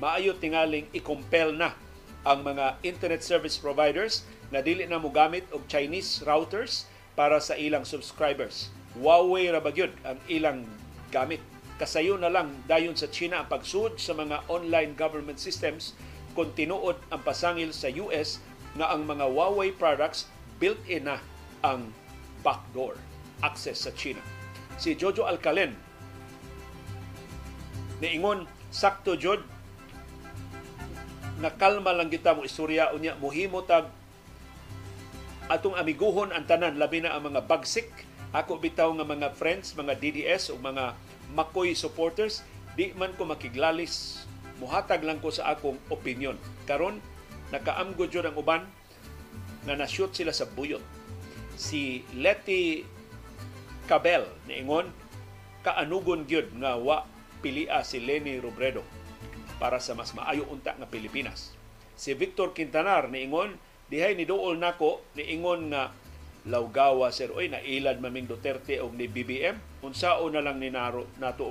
Maayo 0.00 0.36
tingaling 0.36 0.88
i-compel 0.92 1.52
na 1.56 1.72
ang 2.26 2.42
mga 2.42 2.80
internet 2.82 3.22
service 3.22 3.56
providers 3.60 4.26
na 4.50 4.64
dili 4.64 4.84
na 4.88 5.00
mo 5.00 5.12
gamit 5.12 5.46
og 5.52 5.64
Chinese 5.70 6.24
routers 6.24 6.88
para 7.16 7.40
sa 7.40 7.56
ilang 7.56 7.84
subscribers. 7.86 8.72
Huawei 8.96 9.48
ra 9.52 9.60
bagyod 9.60 9.92
ang 10.04 10.18
ilang 10.28 10.64
gamit. 11.12 11.40
Kasayo 11.76 12.16
na 12.16 12.32
lang 12.32 12.50
dayon 12.64 12.96
sa 12.96 13.08
China 13.12 13.44
ang 13.44 13.48
pagsud 13.52 14.00
sa 14.00 14.16
mga 14.16 14.48
online 14.48 14.96
government 14.96 15.36
systems 15.36 15.92
kung 16.32 16.52
tinuod 16.56 16.96
ang 17.12 17.20
pasangil 17.20 17.72
sa 17.72 17.92
US 18.02 18.40
na 18.76 18.88
ang 18.88 19.04
mga 19.04 19.28
Huawei 19.28 19.72
products 19.72 20.28
built-in 20.56 21.08
na 21.08 21.20
ang 21.60 21.92
backdoor 22.40 22.96
access 23.44 23.84
sa 23.84 23.92
China. 23.92 24.20
Si 24.76 24.92
Jojo 24.96 25.24
Alcalen, 25.24 25.72
niingon 28.00 28.44
sakto 28.68 29.16
jud 29.16 29.40
nakalma 31.40 31.92
lang 31.92 32.12
kita 32.12 32.36
mo 32.36 32.44
istorya. 32.44 32.92
Unya 32.92 33.16
mohimo 33.16 33.64
tag 33.64 33.88
atong 35.46 35.76
amiguhon 35.78 36.34
ang 36.34 36.44
tanan 36.44 36.80
labi 36.80 37.04
na 37.04 37.16
ang 37.16 37.32
mga 37.32 37.44
bagsik. 37.44 37.88
Ako 38.36 38.60
bitaw 38.60 38.92
nga 38.92 39.06
mga 39.06 39.32
friends 39.32 39.72
mga 39.72 39.96
DDS 39.96 40.52
o 40.52 40.60
mga 40.60 40.96
Makoy 41.32 41.74
supporters 41.74 42.44
di 42.78 42.92
man 42.94 43.12
ko 43.16 43.24
makiglalis. 43.24 44.24
Muhatag 44.60 45.04
lang 45.04 45.20
ko 45.20 45.28
sa 45.28 45.52
akong 45.52 45.76
opinion. 45.92 46.36
Karon 46.64 47.00
nakaamgo 47.52 48.08
jud 48.08 48.24
ang 48.24 48.36
uban 48.36 48.64
nga 49.66 49.74
na-shoot 49.74 50.10
sila 50.14 50.30
sa 50.34 50.46
buyot 50.46 50.82
si 51.56 52.04
Letty 52.14 52.84
Cabel 53.86 54.26
niingon 54.50 54.90
kaanugon 55.62 56.26
gyud 56.26 56.50
nga 56.58 56.74
wa 56.74 57.06
pilia 57.38 57.86
si 57.86 58.02
Lenny 58.02 58.42
Robredo 58.42 58.82
para 59.62 59.78
sa 59.78 59.94
mas 59.94 60.10
maayo 60.10 60.42
unta 60.50 60.74
nga 60.74 60.90
Pilipinas. 60.90 61.54
Si 61.94 62.12
Victor 62.18 62.50
Quintanar 62.50 63.06
niingon 63.06 63.54
dihay 63.86 64.18
ni 64.18 64.26
duol 64.26 64.58
nako 64.58 65.06
niingon 65.14 65.70
nga 65.70 65.94
lawgawa 66.50 67.14
sir 67.14 67.30
oy 67.30 67.46
nailad 67.46 68.02
maming 68.02 68.26
Duterte 68.26 68.82
og 68.82 68.98
ni 68.98 69.06
BBM 69.06 69.58
unsao 69.86 70.26
na 70.34 70.42
lang 70.42 70.58
ni 70.58 70.70
naro 70.70 71.06
nato 71.22 71.46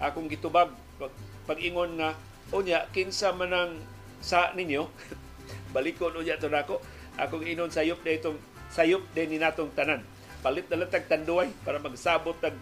akong 0.00 0.32
gitubag 0.32 0.72
pag, 0.96 1.12
pag-ingon 1.44 2.00
nga 2.00 2.16
unya 2.56 2.88
kinsa 2.88 3.36
man 3.36 3.52
ang 3.52 3.72
sa 4.24 4.52
ninyo? 4.56 4.88
Balikon 5.76 6.16
unya 6.16 6.40
to 6.40 6.48
nako. 6.48 6.80
Akong 7.20 7.44
inon 7.44 7.68
sayop 7.68 8.00
na 8.00 8.16
itong 8.16 8.40
sayop 8.72 9.04
din 9.12 9.28
ni 9.28 9.38
natong 9.40 9.72
tanan 9.76 10.00
palit 10.40 10.66
na 10.68 10.82
lang 10.82 10.90
tanduay 10.90 11.48
para 11.62 11.78
magsabot 11.78 12.36
tag 12.40 12.56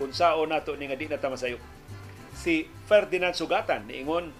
unsao 0.00 0.48
nato 0.48 0.72
ni 0.74 0.88
nga 0.88 0.96
di 0.96 1.06
na 1.06 1.20
ta 1.20 1.28
masayop 1.28 1.60
si 2.32 2.66
Ferdinand 2.88 3.36
Sugatan 3.36 3.84
niingon 3.84 4.32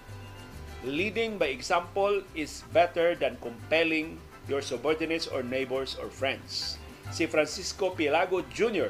leading 0.81 1.37
by 1.37 1.53
example 1.53 2.25
is 2.33 2.65
better 2.73 3.13
than 3.13 3.37
compelling 3.37 4.17
your 4.49 4.65
subordinates 4.65 5.29
or 5.29 5.45
neighbors 5.45 5.93
or 6.01 6.09
friends. 6.09 6.81
Si 7.13 7.29
Francisco 7.29 7.93
Pilago 7.93 8.41
Jr. 8.49 8.89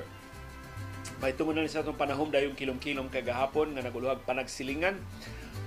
may 1.20 1.36
tungo 1.36 1.54
na 1.54 1.68
sa 1.68 1.84
itong 1.84 2.00
panahon 2.00 2.32
dayong 2.32 2.58
kilom-kilom 2.58 3.12
kagahapon 3.12 3.76
nga 3.76 3.86
naguluhag 3.86 4.24
panagsilingan 4.26 4.98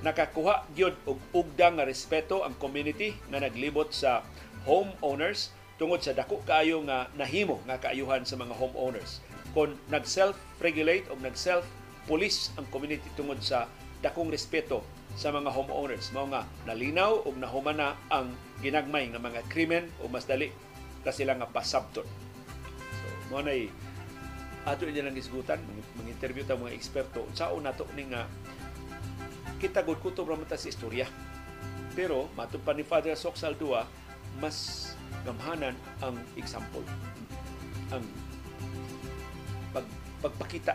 nakakuha 0.02 0.66
gyud 0.74 0.94
og 1.06 1.18
ugdang 1.30 1.78
nga 1.78 1.86
respeto 1.86 2.42
ang 2.42 2.58
community 2.58 3.14
nga 3.30 3.38
naglibot 3.38 3.90
sa 3.94 4.26
homeowners 4.66 5.54
tungod 5.76 6.00
sa 6.02 6.14
dako 6.14 6.42
kaayo 6.46 6.82
nga 6.86 7.10
nahimo 7.18 7.58
nga 7.66 7.80
kaayuhan 7.80 8.22
sa 8.22 8.38
mga 8.38 8.54
homeowners. 8.54 9.18
Kung 9.54 9.74
nag-self-regulate 9.90 11.10
o 11.10 11.18
nag-self 11.18 11.66
pulis 12.04 12.52
ang 12.60 12.66
community 12.68 13.06
tungod 13.18 13.40
sa 13.40 13.66
dakong 14.04 14.28
respeto 14.28 14.84
sa 15.14 15.30
mga 15.30 15.50
homeowners. 15.50 16.10
Mao 16.12 16.26
nga 16.28 16.44
nalinaw 16.68 17.24
ug 17.24 17.38
nahuman 17.38 17.78
na 17.78 17.96
ang 18.10 18.34
ginagmay 18.60 19.08
nga 19.10 19.22
mga 19.22 19.40
krimen 19.48 19.86
o 20.02 20.10
mas 20.10 20.26
dali 20.26 20.50
ka 21.06 21.14
sila 21.14 21.38
nga 21.38 21.48
pasabton. 21.48 22.06
So 23.00 23.06
mo 23.32 23.40
nay 23.40 23.70
ato 24.64 24.88
niya 24.88 25.04
lang 25.04 25.16
isgutan 25.16 25.60
mga 26.00 26.10
interview 26.10 26.44
ta 26.44 26.56
mga 26.56 26.72
eksperto 26.72 27.28
sao 27.36 27.56
nato 27.60 27.84
ni 27.92 28.08
nga 28.08 28.24
kita 29.60 29.84
gud 29.84 30.00
kutob 30.02 30.28
ra 30.28 30.36
sa 30.56 30.68
istorya. 30.68 31.08
Pero 31.94 32.26
matupan 32.34 32.74
ni 32.74 32.84
Father 32.84 33.14
Sok 33.14 33.38
Saldua 33.38 33.86
mas 34.42 34.90
gamhanan 35.22 35.74
ang 36.02 36.18
example. 36.34 36.82
Ang 37.94 38.02
pag, 39.70 39.86
pagpakita. 40.22 40.74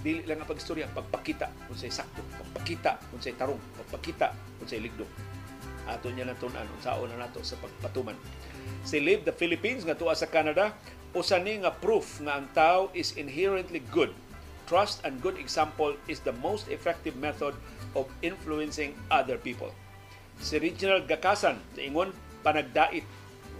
Dili 0.00 0.24
lang 0.24 0.40
ang 0.40 0.48
pagstorya 0.48 0.88
pagpakita 0.96 1.52
kung 1.68 1.76
say 1.76 1.92
sakto 1.92 2.24
pagpakita 2.40 2.96
kung 3.12 3.20
say 3.20 3.36
tarong 3.36 3.60
pagpakita 3.76 4.32
kung 4.56 4.68
say 4.70 4.80
ligdo. 4.80 5.04
Ato 5.84 6.08
niya 6.08 6.24
na 6.24 6.38
tunan 6.38 6.64
unsaon 6.80 7.12
na 7.12 7.26
nato 7.26 7.44
sa 7.44 7.60
pagpatuman. 7.60 8.16
Si 8.80 8.96
Live 8.96 9.28
the 9.28 9.34
Philippines 9.34 9.84
nga 9.84 9.96
tuwa 9.98 10.16
sa 10.16 10.28
Canada 10.28 10.72
usa 11.10 11.42
ni 11.42 11.58
nga 11.58 11.74
proof 11.74 12.22
nga 12.22 12.38
ang 12.38 12.46
tao 12.54 12.88
is 12.94 13.18
inherently 13.18 13.82
good. 13.90 14.14
Trust 14.70 15.02
and 15.02 15.18
good 15.18 15.34
example 15.34 15.98
is 16.06 16.22
the 16.22 16.32
most 16.38 16.70
effective 16.70 17.18
method 17.18 17.58
of 17.98 18.06
influencing 18.22 18.94
other 19.10 19.34
people. 19.34 19.74
Si 20.38 20.56
Reginald 20.62 21.10
Gakasan 21.10 21.58
sa 21.74 21.80
ingon 21.82 22.14
panagdait 22.46 23.02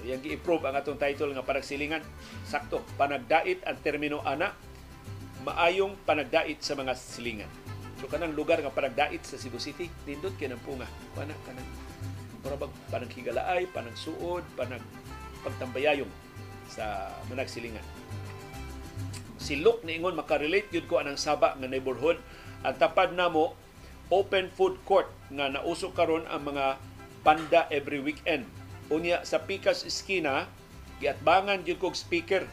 yang 0.04 0.20
gi-improve 0.20 0.64
ang 0.64 0.76
atong 0.76 0.96
title 0.96 1.32
nga 1.36 1.44
panagsilingan 1.44 2.00
sakto 2.44 2.80
panagdait 2.96 3.60
ang 3.68 3.76
termino 3.84 4.24
ana 4.24 4.52
maayong 5.44 5.96
panagdait 6.04 6.60
sa 6.60 6.76
mga 6.76 6.92
silingan. 6.96 7.48
So 8.00 8.08
kanang 8.08 8.36
lugar 8.36 8.60
nga 8.60 8.72
panagdait 8.72 9.20
sa 9.24 9.36
Cebu 9.36 9.60
City, 9.60 9.88
nindot 10.08 10.32
kay 10.36 10.48
nang 10.48 10.60
punga. 10.64 10.88
Pana 11.12 11.36
kanang 11.44 11.68
parabag 12.40 12.72
pananghigalaay, 12.88 13.68
panagsuod, 13.72 14.44
panag 14.56 14.80
pagtambayayong 15.44 16.08
sa 16.68 17.12
managsilingan. 17.28 17.84
Si 19.40 19.60
Luke 19.60 19.84
niingon 19.84 20.16
makarelate 20.16 20.68
yun 20.72 20.84
ko 20.84 21.00
anang 21.00 21.20
saba 21.20 21.56
nga 21.56 21.68
neighborhood. 21.68 22.20
Ang 22.60 22.76
tapad 22.76 23.16
namo 23.16 23.56
open 24.12 24.52
food 24.52 24.76
court 24.84 25.08
nga 25.32 25.48
nauso 25.48 25.92
karon 25.96 26.28
ang 26.28 26.44
mga 26.44 26.76
panda 27.24 27.68
every 27.72 28.00
weekend. 28.00 28.44
Unya 28.90 29.22
sa 29.22 29.38
Pikas 29.38 29.86
Esquina, 29.86 30.50
giatbangan 30.98 31.62
jud 31.62 31.78
kog 31.78 31.94
speaker 31.94 32.44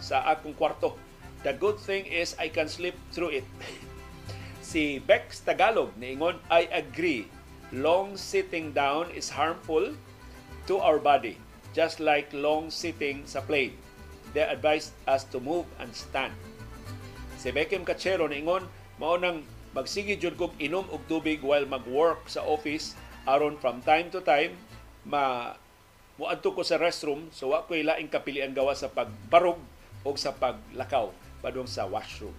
sa 0.00 0.24
akong 0.26 0.56
kwarto 0.56 0.96
The 1.42 1.58
good 1.58 1.82
thing 1.82 2.06
is 2.06 2.38
I 2.38 2.46
can 2.48 2.70
sleep 2.70 2.94
through 3.10 3.42
it. 3.42 3.46
Si 4.62 5.02
Bex 5.02 5.42
Tagalog 5.42 5.90
niingon, 5.98 6.38
I 6.46 6.70
agree. 6.70 7.26
Long 7.74 8.14
sitting 8.14 8.70
down 8.70 9.10
is 9.10 9.26
harmful 9.26 9.90
to 10.70 10.74
our 10.78 11.02
body, 11.02 11.36
just 11.74 11.98
like 11.98 12.30
long 12.30 12.70
sitting 12.70 13.26
sa 13.26 13.42
plane. 13.42 13.74
They 14.32 14.46
advise 14.46 14.94
us 15.10 15.26
to 15.34 15.42
move 15.42 15.66
and 15.82 15.90
stand. 15.90 16.32
Si 17.42 17.50
Beckham 17.50 17.82
Cachero 17.82 18.30
niingon, 18.30 18.70
mao 19.02 19.18
nang 19.18 19.42
magsige 19.74 20.14
jud 20.14 20.38
kog 20.38 20.54
inom 20.62 20.86
og 20.94 21.02
tubig 21.10 21.42
while 21.42 21.66
mag-work 21.66 22.30
sa 22.30 22.46
office 22.46 22.94
aron 23.26 23.58
from 23.58 23.82
time 23.82 24.14
to 24.14 24.22
time 24.22 24.54
ma 25.02 25.56
muadto 26.22 26.54
ko 26.54 26.62
sa 26.62 26.78
restroom 26.78 27.26
so 27.34 27.50
wa 27.50 27.66
ko'y 27.66 27.82
laing 27.82 28.06
kapilian 28.06 28.54
gawa 28.54 28.78
sa 28.78 28.86
pagbarog 28.86 29.58
o 30.06 30.14
sa 30.14 30.30
paglakaw 30.30 31.10
padung 31.42 31.66
sa 31.66 31.82
washroom. 31.90 32.34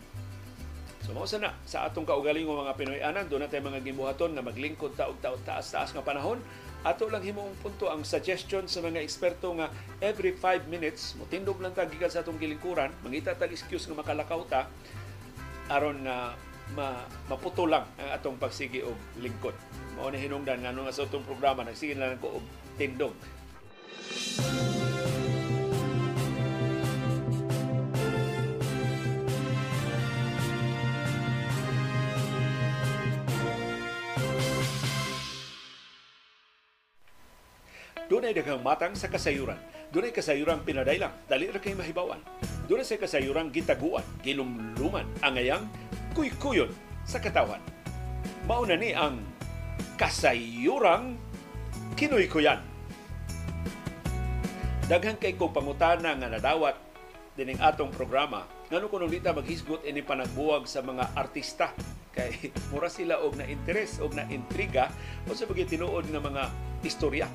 So 1.04 1.12
mao 1.12 1.28
sana 1.28 1.52
sa 1.68 1.84
atong 1.84 2.08
kaugalingong 2.08 2.64
mga 2.64 2.80
Pinoy 2.80 3.04
anan 3.04 3.28
do 3.28 3.36
na 3.36 3.52
tay 3.52 3.60
mga 3.60 3.84
gibuhaton 3.84 4.32
nga 4.32 4.40
maglingkod 4.40 4.96
ta 4.96 5.12
og 5.12 5.20
taas-taas 5.20 5.92
nga 5.92 6.00
panahon 6.00 6.40
ato 6.88 7.12
lang 7.12 7.28
himong 7.28 7.60
punto 7.60 7.92
ang 7.92 8.08
suggestion 8.08 8.72
sa 8.72 8.80
mga 8.80 9.04
eksperto 9.04 9.52
nga 9.60 9.68
every 10.00 10.32
5 10.32 10.72
minutes 10.72 11.20
motindog 11.20 11.60
lang 11.60 11.76
ta 11.76 11.84
gikan 11.84 12.08
sa 12.08 12.24
atong 12.24 12.40
gilingkuran 12.40 12.88
mangita 13.04 13.36
tag 13.36 13.52
excuse 13.52 13.84
nga 13.84 14.00
makalakaw 14.00 14.48
ta 14.48 14.72
aron 15.68 16.08
nga 16.08 16.40
ma, 16.72 17.04
maputo 17.28 17.68
lang 17.68 17.84
ang 18.00 18.16
atong 18.16 18.40
pagsigi 18.40 18.80
og 18.80 18.96
lingkod. 19.20 19.56
Mao 20.00 20.08
ni 20.08 20.24
hinungdan 20.24 20.64
ngano 20.64 20.88
nga 20.88 20.96
sa 20.96 21.04
atong 21.04 21.28
programa 21.28 21.68
nagsige 21.68 22.00
lang 22.00 22.16
ko 22.24 22.40
og 22.40 22.46
tindog. 22.80 23.12
Doon 38.14 38.30
ay 38.30 38.38
daghang 38.38 38.62
matang 38.62 38.94
sa 38.94 39.10
kasayuran. 39.10 39.58
Doon 39.90 40.06
ay 40.06 40.14
kasayuran 40.14 40.62
pinadailang, 40.62 41.12
dali 41.26 41.50
ra 41.50 41.58
kay 41.58 41.74
mahibawan. 41.74 42.22
Doon 42.70 42.84
ay 42.84 42.88
sa 42.88 43.02
kasayuran 43.02 43.50
gitaguan, 43.50 44.06
gilumluman, 44.22 45.08
angayang 45.26 45.66
kuy-kuyon 46.14 46.70
sa 47.10 47.18
katawan. 47.18 47.58
Mauna 48.46 48.78
ni 48.78 48.94
ang 48.94 49.18
kasayurang 49.98 51.18
kinoy-kuyan. 51.98 52.73
Daghang 54.84 55.16
kay 55.16 55.40
ko 55.40 55.48
pangutana 55.48 56.12
nga 56.12 56.28
nadawat 56.28 56.76
dining 57.40 57.56
atong 57.64 57.96
programa. 57.96 58.44
Ngano 58.68 58.92
kuno 58.92 59.08
dita 59.08 59.32
maghisgot 59.32 59.88
ini 59.88 60.04
panagbuwag 60.04 60.68
sa 60.68 60.84
mga 60.84 61.16
artista? 61.16 61.72
Kay 62.12 62.52
mura 62.70 62.92
sila 62.92 63.24
og 63.24 63.40
na 63.40 63.48
interes 63.48 64.04
og 64.04 64.12
na 64.12 64.28
intriga. 64.28 64.92
O 65.24 65.32
sa 65.32 65.48
bagay 65.48 65.72
tinuod 65.72 66.12
nga 66.12 66.20
mga 66.20 66.44
istorya. 66.84 67.32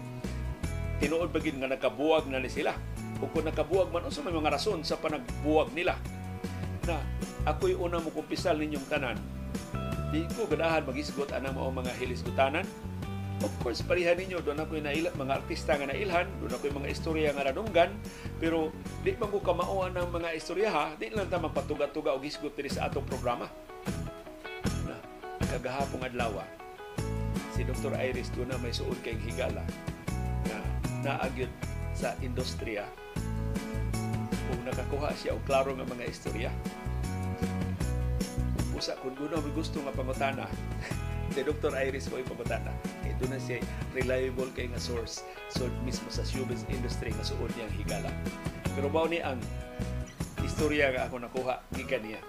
Tinuod 1.01 1.33
bagid 1.33 1.57
nga 1.57 1.73
nakabuwag 1.73 2.29
na 2.29 2.37
ni 2.37 2.53
sila. 2.53 2.77
O 3.25 3.33
kung 3.33 3.49
nakabuwag 3.49 3.89
man 3.97 4.05
unsa 4.05 4.21
may 4.21 4.37
mga 4.37 4.53
rason 4.53 4.85
sa 4.85 5.01
panagbuwag 5.01 5.73
nila. 5.73 5.97
Na 6.85 7.01
ako'y 7.49 7.81
una 7.81 7.97
mo 7.97 8.13
kumpisal 8.13 8.61
ninyong 8.61 8.87
tanan. 8.93 9.17
Di 10.13 10.29
ko 10.37 10.45
ganahan 10.45 10.85
magisgot 10.85 11.33
anang 11.33 11.57
mao 11.57 11.73
mga 11.73 11.97
hilisgutanan 11.97 12.69
Of 13.39 13.55
course, 13.63 13.87
parihan 13.87 14.19
ninyo, 14.19 14.43
doon 14.43 14.59
ako'y 14.67 14.83
naila, 14.83 15.15
mga 15.15 15.33
artista 15.39 15.79
nga 15.79 15.87
nailhan, 15.87 16.27
doon 16.43 16.59
ako'y 16.59 16.75
mga 16.75 16.91
istorya 16.91 17.31
nga 17.31 17.47
nadunggan, 17.47 17.95
pero 18.43 18.75
di 19.07 19.15
man 19.15 19.31
ko 19.31 19.39
kamauan 19.39 19.95
ng 19.95 20.11
mga 20.11 20.35
istorya 20.35 20.69
ha, 20.75 20.87
di 20.99 21.15
lang 21.15 21.31
ta 21.31 21.39
magpatuga-tuga 21.39 22.19
o 22.19 22.19
gisgot 22.19 22.59
diri 22.59 22.67
sa 22.67 22.91
atong 22.91 23.07
programa. 23.07 23.47
Na, 24.91 24.99
kagahapong 25.55 26.03
adlaw, 26.03 26.43
si 27.55 27.63
Dr. 27.63 27.95
Iris 27.95 28.35
doon 28.35 28.51
na 28.51 28.59
may 28.59 28.75
suod 28.75 28.99
kay 29.07 29.15
higala 29.23 29.63
na 30.51 30.59
naagyod 31.03 31.51
sa 31.95 32.19
industriya 32.19 32.87
kung 34.51 34.63
nakakuha 34.67 35.15
siya 35.15 35.39
og 35.39 35.43
klaro 35.47 35.79
nga 35.79 35.87
mga 35.87 36.11
istorya. 36.11 36.51
Usa 38.75 38.99
kung 38.99 39.15
gusto 39.55 39.79
nga 39.83 39.95
pangutana, 39.95 40.47
si 41.35 41.43
Dr. 41.43 41.75
Iris 41.87 42.11
ko 42.11 42.19
ipamutana. 42.19 42.98
Doon 43.19 43.35
na 43.35 43.41
siya 43.43 43.59
reliable 43.95 44.51
kay 44.55 44.71
nga 44.71 44.79
source 44.79 45.27
so 45.51 45.67
mismo 45.83 46.07
sa 46.09 46.23
showbiz 46.23 46.63
industry 46.71 47.11
nga 47.11 47.27
suod 47.27 47.51
niyang 47.59 47.75
higala. 47.75 48.11
Pero 48.79 48.87
bao 48.89 49.11
ni 49.11 49.19
ang 49.19 49.43
istorya 50.47 50.95
nga 50.95 51.11
ako 51.11 51.27
nakuha 51.27 51.63
gikan 51.75 52.03
niya. 52.07 52.23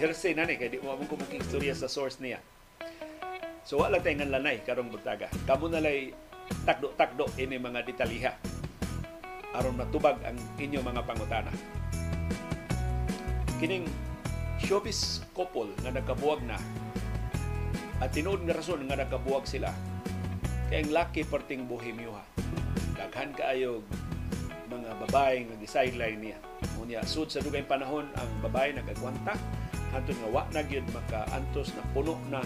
Hearsay 0.00 0.32
na 0.32 0.48
ni 0.48 0.56
kay 0.56 0.72
di 0.72 0.80
mo 0.80 0.96
among 0.96 1.08
kumuking 1.08 1.44
istorya 1.44 1.76
sa 1.76 1.86
source 1.86 2.16
niya. 2.18 2.40
So 3.62 3.78
wala 3.84 4.00
tayo 4.00 4.18
nga 4.18 4.32
lanay 4.32 4.64
karong 4.64 4.88
butaga. 4.88 5.28
Kamo 5.44 5.68
na 5.68 5.84
lay 5.84 6.16
takdo-takdo 6.64 7.28
ini 7.38 7.56
mga 7.60 7.84
detalyiha 7.86 8.32
aron 9.52 9.76
matubag 9.76 10.16
ang 10.24 10.36
inyo 10.56 10.80
mga 10.80 11.04
pangutana. 11.04 11.52
Kining 13.60 13.86
showbiz 14.58 15.22
couple 15.36 15.70
nga 15.84 15.92
nagkabuwag 15.92 16.40
na 16.42 16.56
at 18.02 18.10
tinuod 18.10 18.42
nga 18.42 18.58
rason 18.58 18.82
nga 18.88 18.98
nagkabuwag 18.98 19.46
sila 19.46 19.70
kay 20.72 20.88
ang 20.88 20.96
laki 20.96 21.20
perting 21.28 21.68
bohemyo 21.68 22.16
ha. 22.16 22.24
Daghan 22.96 23.36
kaayo 23.36 23.84
mga 24.72 25.04
babae 25.04 25.44
nga 25.44 25.56
gi-sideline 25.60 26.16
niya. 26.16 26.38
Unya 26.80 27.04
sud 27.04 27.28
sa 27.28 27.44
dugay 27.44 27.60
panahon 27.60 28.08
ang 28.16 28.30
babae 28.40 28.72
nagagwanta 28.72 29.36
hantod 29.92 30.16
nga 30.16 30.32
wa 30.32 30.48
na 30.48 30.64
gyud 30.64 30.88
makaantos 30.96 31.76
na 31.76 31.84
puno 31.92 32.16
na 32.32 32.40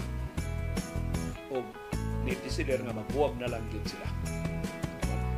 og 1.55 1.63
ni 2.27 2.35
decider 2.43 2.83
nga 2.83 2.91
magbuwag 2.91 3.31
na 3.39 3.47
lang 3.47 3.63
gyud 3.71 3.87
sila. 3.87 4.07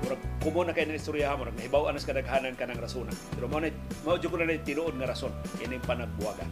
Murag 0.02 0.22
kumo 0.42 0.66
na 0.66 0.74
kay 0.74 0.90
na 0.90 0.98
istorya 0.98 1.38
mo 1.38 1.46
nahibaw 1.46 1.94
anas 1.94 2.10
kadaghanan 2.10 2.58
kanang 2.58 2.82
rasona. 2.82 3.14
Pero 3.38 3.46
mo 3.46 3.62
na 3.62 3.70
mo 4.02 4.18
jud 4.18 4.34
ko 4.34 4.42
na 4.42 4.50
tinuod 4.66 4.98
nga 4.98 5.14
rason 5.14 5.30
ining 5.62 5.86
panagbuwaga. 5.86 6.50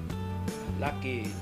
Laki 0.78 1.34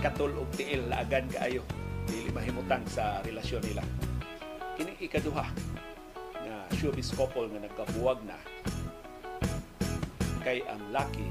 katol 0.00 0.32
og 0.40 0.48
tiil 0.56 0.88
laagan 0.88 1.28
kaayo 1.28 1.60
dili 2.06 2.30
mahimutang 2.30 2.82
sa 2.86 3.20
relasyon 3.22 3.62
nila. 3.66 3.82
Kini 4.78 4.94
ikaduha 5.02 5.46
na 6.46 6.66
showbiz 6.78 7.10
couple 7.12 7.50
nga 7.50 7.60
nagkabuwag 7.66 8.22
na 8.24 8.38
kay 10.46 10.62
ang 10.70 10.78
laki 10.94 11.26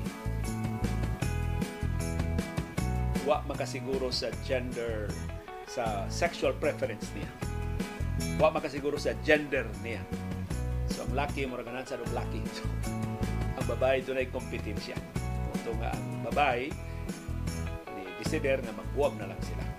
wa 3.23 3.39
makasiguro 3.47 4.11
sa 4.11 4.29
gender 4.43 5.07
sa 5.65 6.05
sexual 6.11 6.53
preference 6.59 7.09
niya. 7.17 7.29
Wa 8.37 8.53
makasiguro 8.53 9.01
sa 9.01 9.17
gender 9.25 9.65
niya. 9.81 10.03
So 10.91 11.07
ang 11.07 11.17
laki 11.17 11.49
mo 11.49 11.57
raganan 11.57 11.87
sa 11.87 11.97
laki. 12.13 12.41
So, 12.55 12.63
ang 13.55 13.67
babae 13.71 14.03
doon 14.03 14.19
ay 14.19 14.27
kompetensya. 14.29 14.99
Ito 15.55 15.71
nga 15.79 15.95
ang 15.95 16.27
babae 16.27 16.67
ni 17.95 18.03
decider 18.19 18.59
na 18.61 18.75
magbuwag 18.75 19.15
na 19.15 19.31
lang 19.31 19.41
sila. 19.41 19.74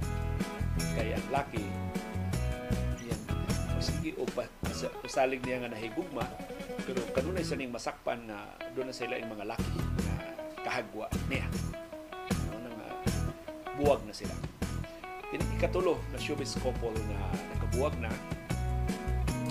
Kaya 0.96 1.16
ang 1.16 1.30
laki 1.32 1.64
yan, 3.06 3.20
sige 3.80 4.16
o 4.18 4.24
pa, 4.28 4.44
usalig 5.04 5.40
niya 5.44 5.64
nga 5.64 5.72
nahigugma 5.72 6.26
pero 6.86 7.02
kanunay 7.16 7.42
sa 7.42 7.58
ning 7.58 7.72
masakpan 7.72 8.20
na 8.28 8.54
doon 8.76 8.90
na 8.90 8.94
sila 8.94 9.18
yung 9.18 9.32
mga 9.32 9.56
laki 9.56 9.78
na 10.04 10.14
kahagwa 10.62 11.06
niya 11.26 11.46
buwag 13.76 14.00
na 14.08 14.14
sila. 14.16 14.32
Kini 15.28 15.44
ikatulo 15.60 16.00
na 16.12 16.18
showbiz 16.18 16.56
couple 16.64 16.96
na 17.12 17.18
nakabuwag 17.54 17.92
na 18.00 18.10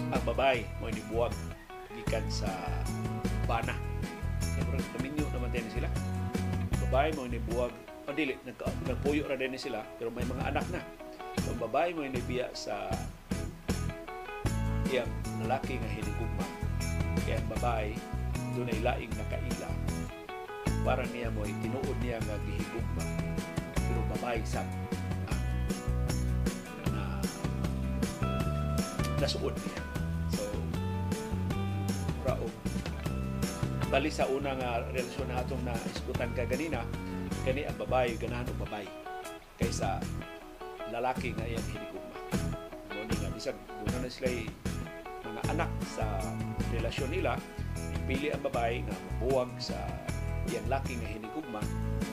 ang 0.09 0.23
babae 0.25 0.65
mo 0.81 0.89
ni 0.89 1.01
buwag 1.13 1.33
gikan 1.93 2.25
sa 2.29 2.49
bana. 3.45 3.77
Siyempre, 4.41 4.81
kaminyo 4.97 5.25
naman 5.29 5.53
din 5.53 5.67
sila. 5.69 5.89
Babae 6.89 7.13
mo 7.13 7.29
ni 7.29 7.37
buwag 7.53 7.71
o 8.05 8.13
dili, 8.13 8.37
nag, 8.45 8.57
nagpuyo 8.85 9.25
ra 9.25 9.37
din 9.37 9.57
sila 9.57 9.81
pero 9.97 10.09
may 10.09 10.25
mga 10.25 10.43
anak 10.49 10.65
na. 10.73 10.81
Ang 11.55 11.71
babae 11.71 11.95
mo 11.95 12.03
ni 12.03 12.19
biya 12.27 12.51
sa 12.51 12.91
iyang 14.91 15.07
lalaki 15.39 15.79
nga 15.79 15.87
hinigugma. 15.87 16.43
Kaya 17.23 17.39
ang 17.39 17.47
babae 17.47 17.95
doon 18.59 18.75
ay 18.75 18.83
laing 18.83 19.13
nakaila. 19.15 19.71
Para 20.83 21.07
niya 21.15 21.31
mo 21.31 21.47
tinuod 21.47 21.95
niya 22.03 22.19
nga 22.27 22.35
gihigugma 22.43 23.07
pero 23.71 24.03
babae 24.19 24.43
sa 24.43 24.67
na 26.91 27.23
nasuod 29.23 29.55
niya. 29.55 29.81
So, 30.35 30.43
raog 32.27 32.51
bali 33.87 34.11
sa 34.11 34.27
una 34.27 34.59
nga 34.59 34.83
relasyon 34.91 35.31
na 35.31 35.39
atong 35.39 35.63
na 35.63 35.71
isgutan 35.87 36.35
ka 36.35 36.43
ganina, 36.43 36.83
kani 37.47 37.63
ang 37.63 37.79
babae 37.79 38.19
ganahan 38.19 38.43
og 38.51 38.59
babae 38.67 38.87
kaysa 39.55 40.03
lalaki 40.93 41.33
nga 41.33 41.45
iyang 41.47 41.67
hinigugma. 41.71 42.17
Mo 42.93 43.01
nga 43.05 43.29
bisag 43.33 43.57
doon 43.85 44.01
na 44.01 44.09
sila 44.09 44.29
mga 45.25 45.41
anak 45.57 45.71
sa 45.89 46.05
relasyon 46.69 47.09
nila, 47.09 47.37
ipili 48.05 48.29
ang 48.29 48.43
babae 48.45 48.85
nga 48.85 48.93
mabuwag 48.93 49.49
sa 49.57 49.77
iyang 50.45 50.67
laki 50.69 50.93
nga 51.01 51.09
hinigugma 51.09 51.61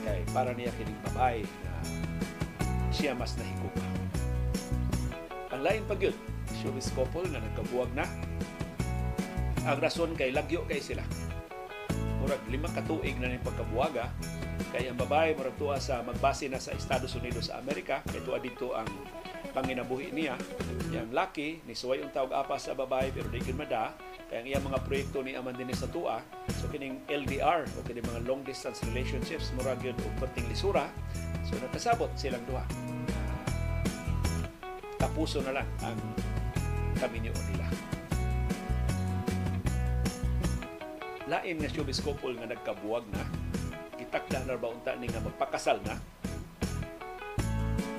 kay 0.01 0.25
para 0.33 0.51
niya 0.57 0.73
kining 0.75 0.97
babae 1.13 1.45
na 1.45 1.71
siya 2.89 3.13
mas 3.13 3.37
nahigugma. 3.37 3.85
Ang 5.53 5.61
lain 5.61 5.83
pa 5.85 5.93
gyud, 5.93 6.17
showbiz 6.61 6.89
couple 6.97 7.29
nga 7.29 7.41
nagkabuwag 7.41 7.93
na. 7.93 8.09
Ang 9.69 9.79
rason 9.79 10.11
kay 10.17 10.33
lagyo 10.33 10.65
kay 10.65 10.81
sila. 10.81 11.05
Murag 12.19 12.41
lima 12.49 12.67
ka 12.73 12.81
tuig 12.83 13.15
na 13.21 13.29
ning 13.29 13.43
pagkabuwaga 13.45 14.09
kay 14.71 14.87
ang 14.87 14.95
babae 14.95 15.35
murag 15.35 15.57
tuwa 15.59 15.81
sa 15.81 15.99
magbase 16.05 16.47
na 16.47 16.61
sa 16.61 16.71
Estados 16.71 17.11
Unidos 17.17 17.49
sa 17.51 17.59
Amerika 17.59 17.99
kay 18.07 18.23
tuwa 18.23 18.39
dito 18.39 18.71
ang 18.77 18.87
panginabuhi 19.51 20.15
niya. 20.15 20.39
Yang 20.93 21.09
laki 21.11 21.49
ni 21.67 21.73
suway 21.75 21.99
ang 21.99 22.13
tawag 22.13 22.31
apa 22.31 22.55
sa 22.55 22.77
babae 22.77 23.11
pero 23.11 23.27
di 23.27 23.43
gyud 23.43 23.59
mada 23.59 23.91
kay 24.31 24.41
ang 24.41 24.47
iyang 24.47 24.65
mga 24.65 24.79
proyekto 24.87 25.19
ni 25.21 25.35
aman 25.35 25.57
din 25.57 25.73
sa 25.75 25.89
tuwa. 25.89 26.23
So 26.61 26.69
kining 26.71 27.03
LDR 27.11 27.67
o 27.67 27.83
kining 27.83 28.05
mga 28.07 28.23
long 28.29 28.41
distance 28.45 28.79
relationships 28.87 29.51
murag 29.59 29.81
gyud 29.83 29.97
og 29.97 30.13
perting 30.21 30.47
lisura. 30.47 30.87
So 31.43 31.59
nakasabot 31.59 32.09
silang 32.15 32.45
duha. 32.47 32.63
Kapuso 35.01 35.43
na 35.43 35.61
lang 35.61 35.67
ang 35.83 35.99
kaminyo 36.97 37.35
nila. 37.51 37.67
Lain 41.23 41.55
nga 41.55 41.71
showbiz 41.71 42.03
couple 42.03 42.35
nga 42.35 42.51
nagkabuwag 42.51 43.07
na, 43.15 43.23
gitakda 44.13 44.45
na 44.45 44.61
ba 44.61 44.69
unta 44.69 44.93
ni 45.01 45.09
nga 45.09 45.17
magpakasal 45.25 45.81
na, 45.89 45.97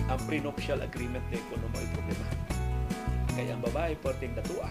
ang 0.07 0.21
prenuptial 0.31 0.79
agreement 0.79 1.27
na 1.27 1.43
kuno 1.51 1.67
mo 1.67 1.79
problema. 1.91 2.27
Kaya 3.35 3.59
ang 3.59 3.63
babae 3.67 3.99
perting 3.99 4.31
datua, 4.31 4.71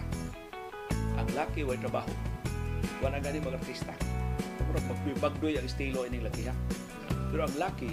ang 1.20 1.28
laki 1.36 1.68
way 1.68 1.76
trabaho. 1.76 2.08
Wala 3.04 3.20
gani 3.20 3.44
mga 3.44 3.60
artista. 3.60 3.92
Murag 4.64 4.88
magbibagdoy 4.88 5.60
ang 5.60 5.68
estilo 5.68 6.08
ining 6.08 6.24
lakiha. 6.24 6.56
Pero 7.28 7.44
ang 7.44 7.56
laki, 7.60 7.92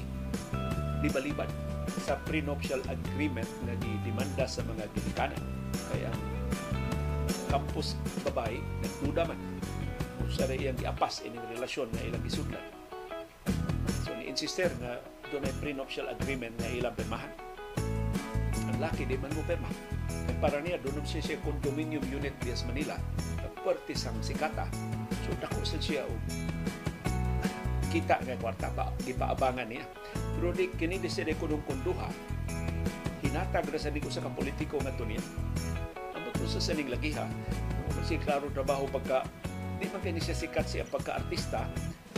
libalibad 1.04 1.52
sa 2.08 2.16
prenuptial 2.24 2.80
agreement 2.88 3.52
na 3.68 3.76
gidemanda 3.84 4.48
sa 4.48 4.64
mga 4.64 4.88
ginikanan. 4.96 5.44
Kaya 5.92 6.08
ang 6.08 6.24
campus 7.52 8.00
babae 8.24 8.64
nagduda 8.80 9.28
man 9.28 9.40
kung 10.24 10.32
sa 10.32 10.48
iyang 10.48 10.80
giapas 10.80 11.20
ining 11.28 11.44
relasyon 11.52 11.92
na 11.92 12.08
ilang 12.08 12.24
gisudlan. 12.24 12.81
Insister 14.26 14.70
nga 14.82 15.02
doon 15.32 15.48
ay 15.48 15.56
prenuptial 15.64 16.12
agreement 16.12 16.52
na 16.60 16.68
ilang 16.74 16.96
pirmahan. 16.98 17.32
Ang 18.68 18.78
laki 18.84 19.08
di 19.08 19.16
man 19.16 19.32
mo 19.32 19.42
pirma. 19.48 19.72
Kaya 20.28 20.38
para 20.44 20.58
niya 20.60 20.78
doon 20.84 21.02
siya 21.08 21.24
siya 21.24 21.38
condominium 21.42 22.04
unit 22.12 22.36
Diaz 22.44 22.68
Manila 22.68 23.00
na 23.40 23.48
puwerte 23.62 23.96
sang 23.96 24.20
sikata. 24.20 24.68
So 25.24 25.32
dako 25.40 25.64
sa 25.64 25.80
siya 25.80 26.04
og 26.04 26.20
kita 27.92 28.20
nga 28.24 28.40
kwarta 28.40 28.68
pa 28.76 28.92
gipaabangan 29.08 29.68
niya. 29.72 29.86
Pero 30.36 30.52
di 30.52 30.68
kini 30.76 31.00
di 31.00 31.08
siya 31.08 31.32
kunong 31.40 31.64
kunduha. 31.64 32.10
Hinatag 33.24 33.72
na 33.72 33.80
sa 33.80 33.94
di 33.94 34.04
ko 34.04 34.12
sa 34.12 34.26
kapolitiko 34.26 34.82
nga 34.84 34.92
to 35.00 35.08
niya. 35.08 35.24
Ambot 36.18 36.36
mo 36.36 36.46
sa 36.46 36.60
saning 36.60 36.92
lagiha. 36.92 37.24
Kung 37.92 38.04
si 38.04 38.20
klaro 38.20 38.52
trabaho 38.52 38.84
pagka 38.92 39.24
di 39.80 39.88
man 39.90 40.04
kini 40.04 40.20
siya 40.20 40.36
sikat 40.36 40.68
siya 40.68 40.84
pagka-artista 40.92 41.66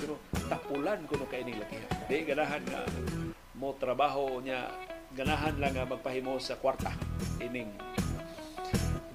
pero 0.04 0.20
tapulan 0.52 1.00
kuno 1.08 1.24
kay 1.32 1.48
ning 1.48 1.56
lakiha. 1.56 1.88
Di 2.12 2.28
ganahan 2.28 2.60
nga 2.68 2.84
mo 3.56 3.72
trabaho 3.80 4.44
niya 4.44 4.68
ganahan 5.16 5.56
lang 5.64 5.80
nga 5.80 5.88
magpahimo 5.88 6.36
sa 6.44 6.60
kwarta 6.60 6.92
ining 7.40 7.72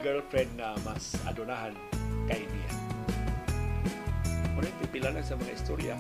girlfriend 0.00 0.48
nga 0.56 0.72
mas 0.88 1.12
adonahan 1.28 1.76
kay 2.24 2.40
niya. 2.40 2.72
Muna 4.56 4.72
pipila 4.80 5.12
lang 5.12 5.20
sa 5.20 5.36
mga 5.36 5.52
istorya 5.52 5.94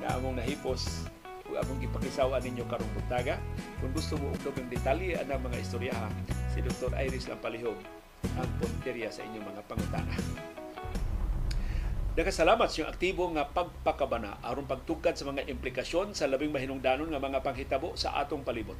na 0.00 0.16
among 0.16 0.40
nahipos 0.40 1.04
ug 1.44 1.60
among 1.60 1.84
gipakisawa 1.84 2.40
ninyo 2.40 2.64
karong 2.64 2.88
buntaga. 2.96 3.36
Kung 3.84 3.92
gusto 3.92 4.16
mo 4.16 4.32
ugtog 4.32 4.56
ng 4.56 4.72
detalye 4.72 5.20
ana 5.20 5.36
mga 5.36 5.60
istorya 5.60 5.92
ha, 5.92 6.08
si 6.48 6.64
Dr. 6.64 6.96
Iris 6.96 7.28
Lampalihog 7.28 7.76
ang 8.40 8.48
punteriya 8.56 9.12
sa 9.12 9.20
inyong 9.20 9.44
mga 9.52 9.62
pangutana. 9.68 10.16
Nagkasalamat 12.20 12.68
sa 12.68 12.92
aktibo 12.92 13.32
nga 13.32 13.48
pagpakabana 13.48 14.44
aron 14.44 14.68
pagtugkad 14.68 15.16
sa 15.16 15.24
mga 15.24 15.48
implikasyon 15.56 16.12
sa 16.12 16.28
labing 16.28 16.52
mahinungdanon 16.52 17.08
nga 17.08 17.16
mga 17.16 17.40
panghitabo 17.40 17.96
sa 17.96 18.12
atong 18.20 18.44
palibot. 18.44 18.76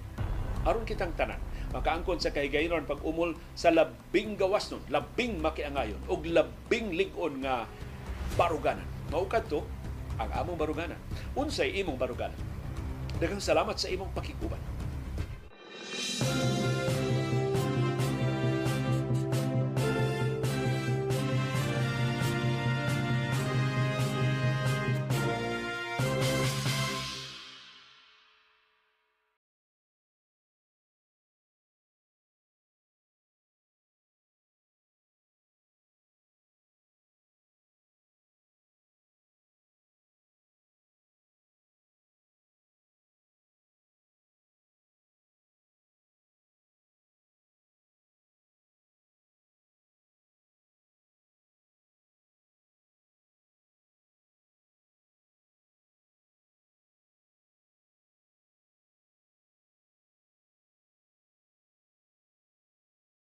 Aron 0.68 0.84
kitang 0.84 1.16
tanan, 1.16 1.40
makaangkon 1.72 2.20
sa 2.20 2.36
kahigayonon 2.36 2.84
pag 2.84 3.00
umol 3.00 3.32
sa 3.56 3.72
labing 3.72 4.36
gawas 4.36 4.68
nun, 4.68 4.84
labing 4.92 5.40
makiangayon, 5.40 5.96
ug 6.12 6.20
labing 6.20 6.92
ligon 6.92 7.40
nga 7.40 7.64
baruganan. 8.36 8.84
Maukad 9.08 9.48
to, 9.48 9.64
ang 10.20 10.28
among 10.36 10.60
baruganan. 10.60 11.00
Unsay 11.32 11.80
imong 11.80 11.96
baruganan. 11.96 12.36
Daghang 13.24 13.40
salamat 13.40 13.80
sa 13.80 13.88
imong 13.88 14.12
pakikuban. 14.12 14.60